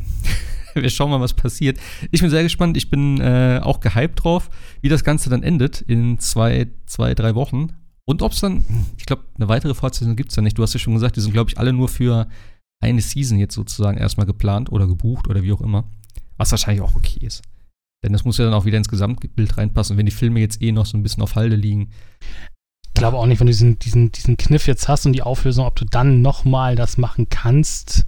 wir 0.74 0.90
schauen 0.90 1.10
mal, 1.10 1.20
was 1.20 1.34
passiert. 1.34 1.78
Ich 2.10 2.20
bin 2.20 2.30
sehr 2.30 2.42
gespannt. 2.42 2.76
Ich 2.76 2.90
bin 2.90 3.20
äh, 3.20 3.60
auch 3.62 3.80
gehypt 3.80 4.24
drauf, 4.24 4.50
wie 4.80 4.88
das 4.88 5.04
Ganze 5.04 5.30
dann 5.30 5.42
endet 5.42 5.80
in 5.80 6.18
zwei, 6.18 6.68
zwei 6.86 7.14
drei 7.14 7.34
Wochen. 7.34 7.68
Und 8.04 8.22
ob 8.22 8.32
es 8.32 8.40
dann, 8.40 8.64
ich 8.96 9.06
glaube, 9.06 9.24
eine 9.36 9.48
weitere 9.48 9.74
Fortsetzung 9.74 10.16
gibt 10.16 10.30
es 10.30 10.36
ja 10.36 10.42
nicht. 10.42 10.58
Du 10.58 10.62
hast 10.62 10.74
ja 10.74 10.80
schon 10.80 10.94
gesagt, 10.94 11.16
die 11.16 11.20
sind, 11.20 11.32
glaube 11.32 11.50
ich, 11.50 11.58
alle 11.58 11.72
nur 11.72 11.88
für 11.88 12.28
eine 12.82 13.00
Season 13.00 13.38
jetzt 13.38 13.54
sozusagen 13.54 13.98
erstmal 13.98 14.26
geplant 14.26 14.72
oder 14.72 14.86
gebucht 14.86 15.28
oder 15.28 15.42
wie 15.42 15.52
auch 15.52 15.60
immer. 15.60 15.84
Was 16.36 16.50
wahrscheinlich 16.50 16.82
auch 16.82 16.94
okay 16.94 17.24
ist. 17.24 17.42
Denn 18.02 18.12
das 18.12 18.24
muss 18.24 18.38
ja 18.38 18.46
dann 18.46 18.54
auch 18.54 18.64
wieder 18.64 18.78
ins 18.78 18.88
Gesamtbild 18.88 19.58
reinpassen. 19.58 19.96
wenn 19.96 20.06
die 20.06 20.12
Filme 20.12 20.40
jetzt 20.40 20.62
eh 20.62 20.72
noch 20.72 20.86
so 20.86 20.96
ein 20.96 21.02
bisschen 21.02 21.22
auf 21.22 21.36
Halde 21.36 21.56
liegen. 21.56 21.90
Ich 22.86 22.94
glaube 22.94 23.18
auch 23.18 23.26
nicht, 23.26 23.40
wenn 23.40 23.46
du 23.46 23.52
diesen, 23.52 23.78
diesen, 23.78 24.10
diesen 24.10 24.36
Kniff 24.36 24.66
jetzt 24.66 24.88
hast 24.88 25.06
und 25.06 25.12
die 25.12 25.22
Auflösung, 25.22 25.66
ob 25.66 25.76
du 25.76 25.84
dann 25.84 26.22
nochmal 26.22 26.76
das 26.76 26.98
machen 26.98 27.28
kannst 27.28 28.06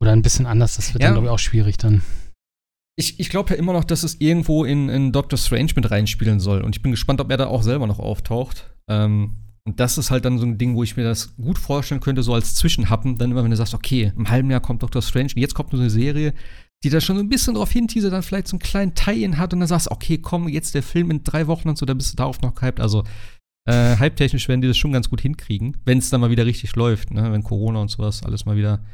oder 0.00 0.12
ein 0.12 0.22
bisschen 0.22 0.46
anders, 0.46 0.76
das 0.76 0.92
wird 0.92 1.02
ja. 1.02 1.08
dann, 1.08 1.14
glaube 1.14 1.28
ich, 1.28 1.32
auch 1.32 1.38
schwierig 1.38 1.76
dann. 1.76 2.02
Ich, 2.96 3.18
ich 3.18 3.28
glaube 3.28 3.50
ja 3.50 3.56
immer 3.56 3.72
noch, 3.72 3.84
dass 3.84 4.02
es 4.04 4.20
irgendwo 4.20 4.64
in, 4.64 4.88
in 4.88 5.12
Doctor 5.12 5.36
Strange 5.36 5.72
mit 5.74 5.90
reinspielen 5.90 6.38
soll. 6.38 6.62
Und 6.62 6.76
ich 6.76 6.82
bin 6.82 6.92
gespannt, 6.92 7.20
ob 7.20 7.30
er 7.30 7.36
da 7.36 7.46
auch 7.46 7.62
selber 7.62 7.86
noch 7.86 7.98
auftaucht. 7.98 8.72
Ähm, 8.88 9.36
und 9.66 9.80
das 9.80 9.98
ist 9.98 10.10
halt 10.10 10.24
dann 10.26 10.38
so 10.38 10.46
ein 10.46 10.58
Ding, 10.58 10.76
wo 10.76 10.82
ich 10.82 10.96
mir 10.96 11.04
das 11.04 11.34
gut 11.36 11.58
vorstellen 11.58 12.00
könnte, 12.00 12.22
so 12.22 12.34
als 12.34 12.54
Zwischenhappen. 12.54 13.18
Dann 13.18 13.30
immer, 13.30 13.42
wenn 13.42 13.50
du 13.50 13.56
sagst, 13.56 13.74
okay, 13.74 14.12
im 14.16 14.28
halben 14.28 14.50
Jahr 14.50 14.60
kommt 14.60 14.82
Doctor 14.82 15.02
Strange 15.02 15.30
und 15.34 15.38
jetzt 15.38 15.54
kommt 15.54 15.72
nur 15.72 15.80
eine 15.80 15.90
Serie, 15.90 16.34
die 16.84 16.90
da 16.90 17.00
schon 17.00 17.16
so 17.16 17.22
ein 17.22 17.30
bisschen 17.30 17.54
drauf 17.54 17.70
hinteasert, 17.70 18.12
dann 18.12 18.22
vielleicht 18.22 18.46
so 18.46 18.54
einen 18.54 18.60
kleinen 18.60 18.94
Tie-In 18.94 19.38
hat 19.38 19.54
und 19.54 19.60
dann 19.60 19.68
sagst, 19.68 19.90
okay, 19.90 20.18
komm, 20.18 20.48
jetzt 20.48 20.74
der 20.74 20.82
Film 20.82 21.10
in 21.10 21.24
drei 21.24 21.46
Wochen 21.46 21.70
und 21.70 21.78
so, 21.78 21.86
da 21.86 21.94
bist 21.94 22.12
du 22.12 22.16
darauf 22.16 22.42
noch 22.42 22.54
gehypt. 22.54 22.78
Also, 22.78 23.04
äh, 23.66 23.96
hype-technisch 23.96 24.48
werden 24.48 24.60
die 24.60 24.68
das 24.68 24.76
schon 24.76 24.92
ganz 24.92 25.08
gut 25.08 25.22
hinkriegen, 25.22 25.78
wenn 25.86 25.96
es 25.96 26.10
dann 26.10 26.20
mal 26.20 26.30
wieder 26.30 26.44
richtig 26.44 26.76
läuft, 26.76 27.10
ne? 27.10 27.32
wenn 27.32 27.42
Corona 27.42 27.80
und 27.80 27.90
sowas 27.90 28.22
alles 28.22 28.44
mal 28.44 28.56
wieder, 28.58 28.84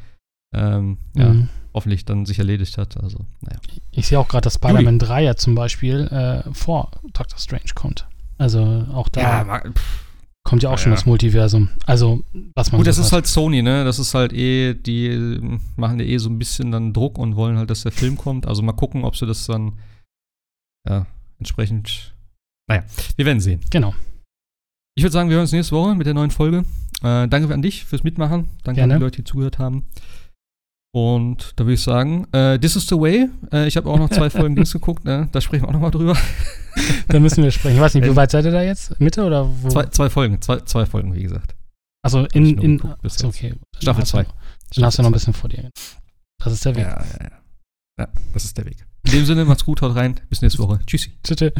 ähm, 0.53 0.99
mhm. 1.15 1.21
ja, 1.21 1.35
hoffentlich 1.75 2.05
dann 2.05 2.27
sich 2.27 2.39
erledigt 2.39 2.79
hat. 2.79 2.97
Also, 3.03 3.19
naja. 3.41 3.61
Ich 3.91 4.07
sehe 4.07 4.19
auch 4.19 4.29
gerade, 4.29 4.43
dass 4.43 4.55
Spider-Man 4.55 4.99
3 4.99 5.23
ja 5.23 5.37
zum 5.37 5.55
Beispiel 5.55 6.07
äh, 6.09 6.53
vor 6.53 6.91
Doctor 7.13 7.39
Strange 7.39 7.73
kommt. 7.75 8.07
Also 8.39 8.87
auch 8.93 9.09
da. 9.09 9.21
Ja, 9.21 9.61
pff 9.71 10.11
Kommt 10.43 10.63
ja 10.63 10.71
auch 10.71 10.75
ja, 10.75 10.79
schon 10.79 10.93
das 10.93 11.05
Multiversum. 11.05 11.69
Also, 11.85 12.25
was 12.55 12.73
man. 12.73 12.79
Gut, 12.79 12.87
das 12.87 12.97
ist 12.97 13.13
halt 13.13 13.27
Sony, 13.27 13.61
ne? 13.61 13.85
Das 13.85 13.99
ist 13.99 14.15
halt 14.15 14.33
eh, 14.33 14.73
die 14.75 15.39
machen 15.77 16.01
ja 16.01 16.07
eh 16.07 16.17
so 16.17 16.31
ein 16.31 16.39
bisschen 16.39 16.71
dann 16.73 16.95
Druck 16.95 17.19
und 17.19 17.37
wollen 17.37 17.59
halt, 17.59 17.69
dass 17.69 17.83
der 17.83 17.93
Film 17.93 18.17
kommt. 18.17 18.47
Also 18.47 18.63
mal 18.63 18.73
gucken, 18.73 19.05
ob 19.05 19.17
sie 19.17 19.27
das 19.27 19.47
dann 19.47 19.79
ja, 20.89 21.07
entsprechend. 21.39 22.15
Naja, 22.69 22.85
wir 23.17 23.27
werden 23.27 23.41
sehen. 23.41 23.61
Genau. 23.71 23.95
Ich 24.95 25.05
würde 25.05 25.13
sagen, 25.13 25.29
wir 25.29 25.35
hören 25.35 25.43
uns 25.43 25.53
nächste 25.53 25.77
Woche 25.77 25.95
mit 25.95 26.07
der 26.07 26.15
neuen 26.15 26.31
Folge. 26.31 26.65
Äh, 27.03 27.29
danke 27.29 27.53
an 27.53 27.63
dich 27.63 27.85
fürs 27.85 28.03
Mitmachen. 28.03 28.49
Danke 28.65 28.81
Gerne. 28.81 28.95
an 28.95 29.01
die 29.01 29.05
Leute, 29.05 29.17
die 29.23 29.25
zugehört 29.25 29.59
haben. 29.59 29.85
Und 30.93 31.53
da 31.57 31.65
würde 31.65 31.75
ich 31.75 31.83
sagen, 31.83 32.27
äh, 32.33 32.59
This 32.59 32.75
is 32.75 32.87
the 32.89 32.97
Way. 32.97 33.29
Äh, 33.53 33.69
ich 33.69 33.77
habe 33.77 33.89
auch 33.89 33.99
noch 33.99 34.11
zwei 34.11 34.29
Folgen 34.31 34.57
Dings 34.57 34.73
geguckt, 34.73 35.05
ne? 35.05 35.29
da 35.31 35.41
sprechen 35.41 35.63
wir 35.63 35.69
auch 35.69 35.73
noch 35.73 35.81
mal 35.81 35.91
drüber. 35.91 36.17
da 37.09 37.21
müssen 37.21 37.45
wir 37.45 37.51
sprechen. 37.53 37.77
Ich 37.77 37.81
weiß 37.81 37.95
nicht, 37.95 38.05
wie 38.05 38.17
weit 38.17 38.31
seid 38.33 38.45
ihr 38.45 38.51
da 38.51 38.63
jetzt? 38.63 38.99
Mitte 39.01 39.25
oder 39.25 39.49
wo? 39.63 39.69
Zwei, 39.69 39.87
zwei 39.87 40.11
Folgen, 40.11 40.41
zwei, 40.41 40.59
zwei 40.61 40.87
Folgen, 40.87 41.15
wie 41.15 41.23
gesagt. 41.23 41.55
Also 42.03 42.27
in, 42.33 42.59
in 42.59 42.83
achso, 43.05 43.29
okay. 43.29 43.55
Staffel 43.79 44.05
2. 44.05 44.27
Dann 44.75 44.85
hast 44.85 44.99
du 44.99 45.03
noch 45.03 45.11
ein 45.11 45.13
bisschen 45.13 45.35
vor 45.35 45.51
dir. 45.51 45.71
Das 46.43 46.53
ist 46.53 46.65
der 46.65 46.75
Weg. 46.75 46.85
Ja, 46.85 47.03
ja, 47.03 47.25
ja. 47.25 47.41
Ja, 47.99 48.09
das 48.33 48.45
ist 48.45 48.57
der 48.57 48.65
Weg. 48.65 48.87
In 49.05 49.13
dem 49.13 49.27
Sinne, 49.27 49.45
macht's 49.45 49.65
gut, 49.65 49.83
haut 49.83 49.95
rein. 49.95 50.19
Bis 50.31 50.41
nächste 50.41 50.63
Woche. 50.63 50.81
Tschüssi. 50.87 51.13
Tschüss. 51.23 51.53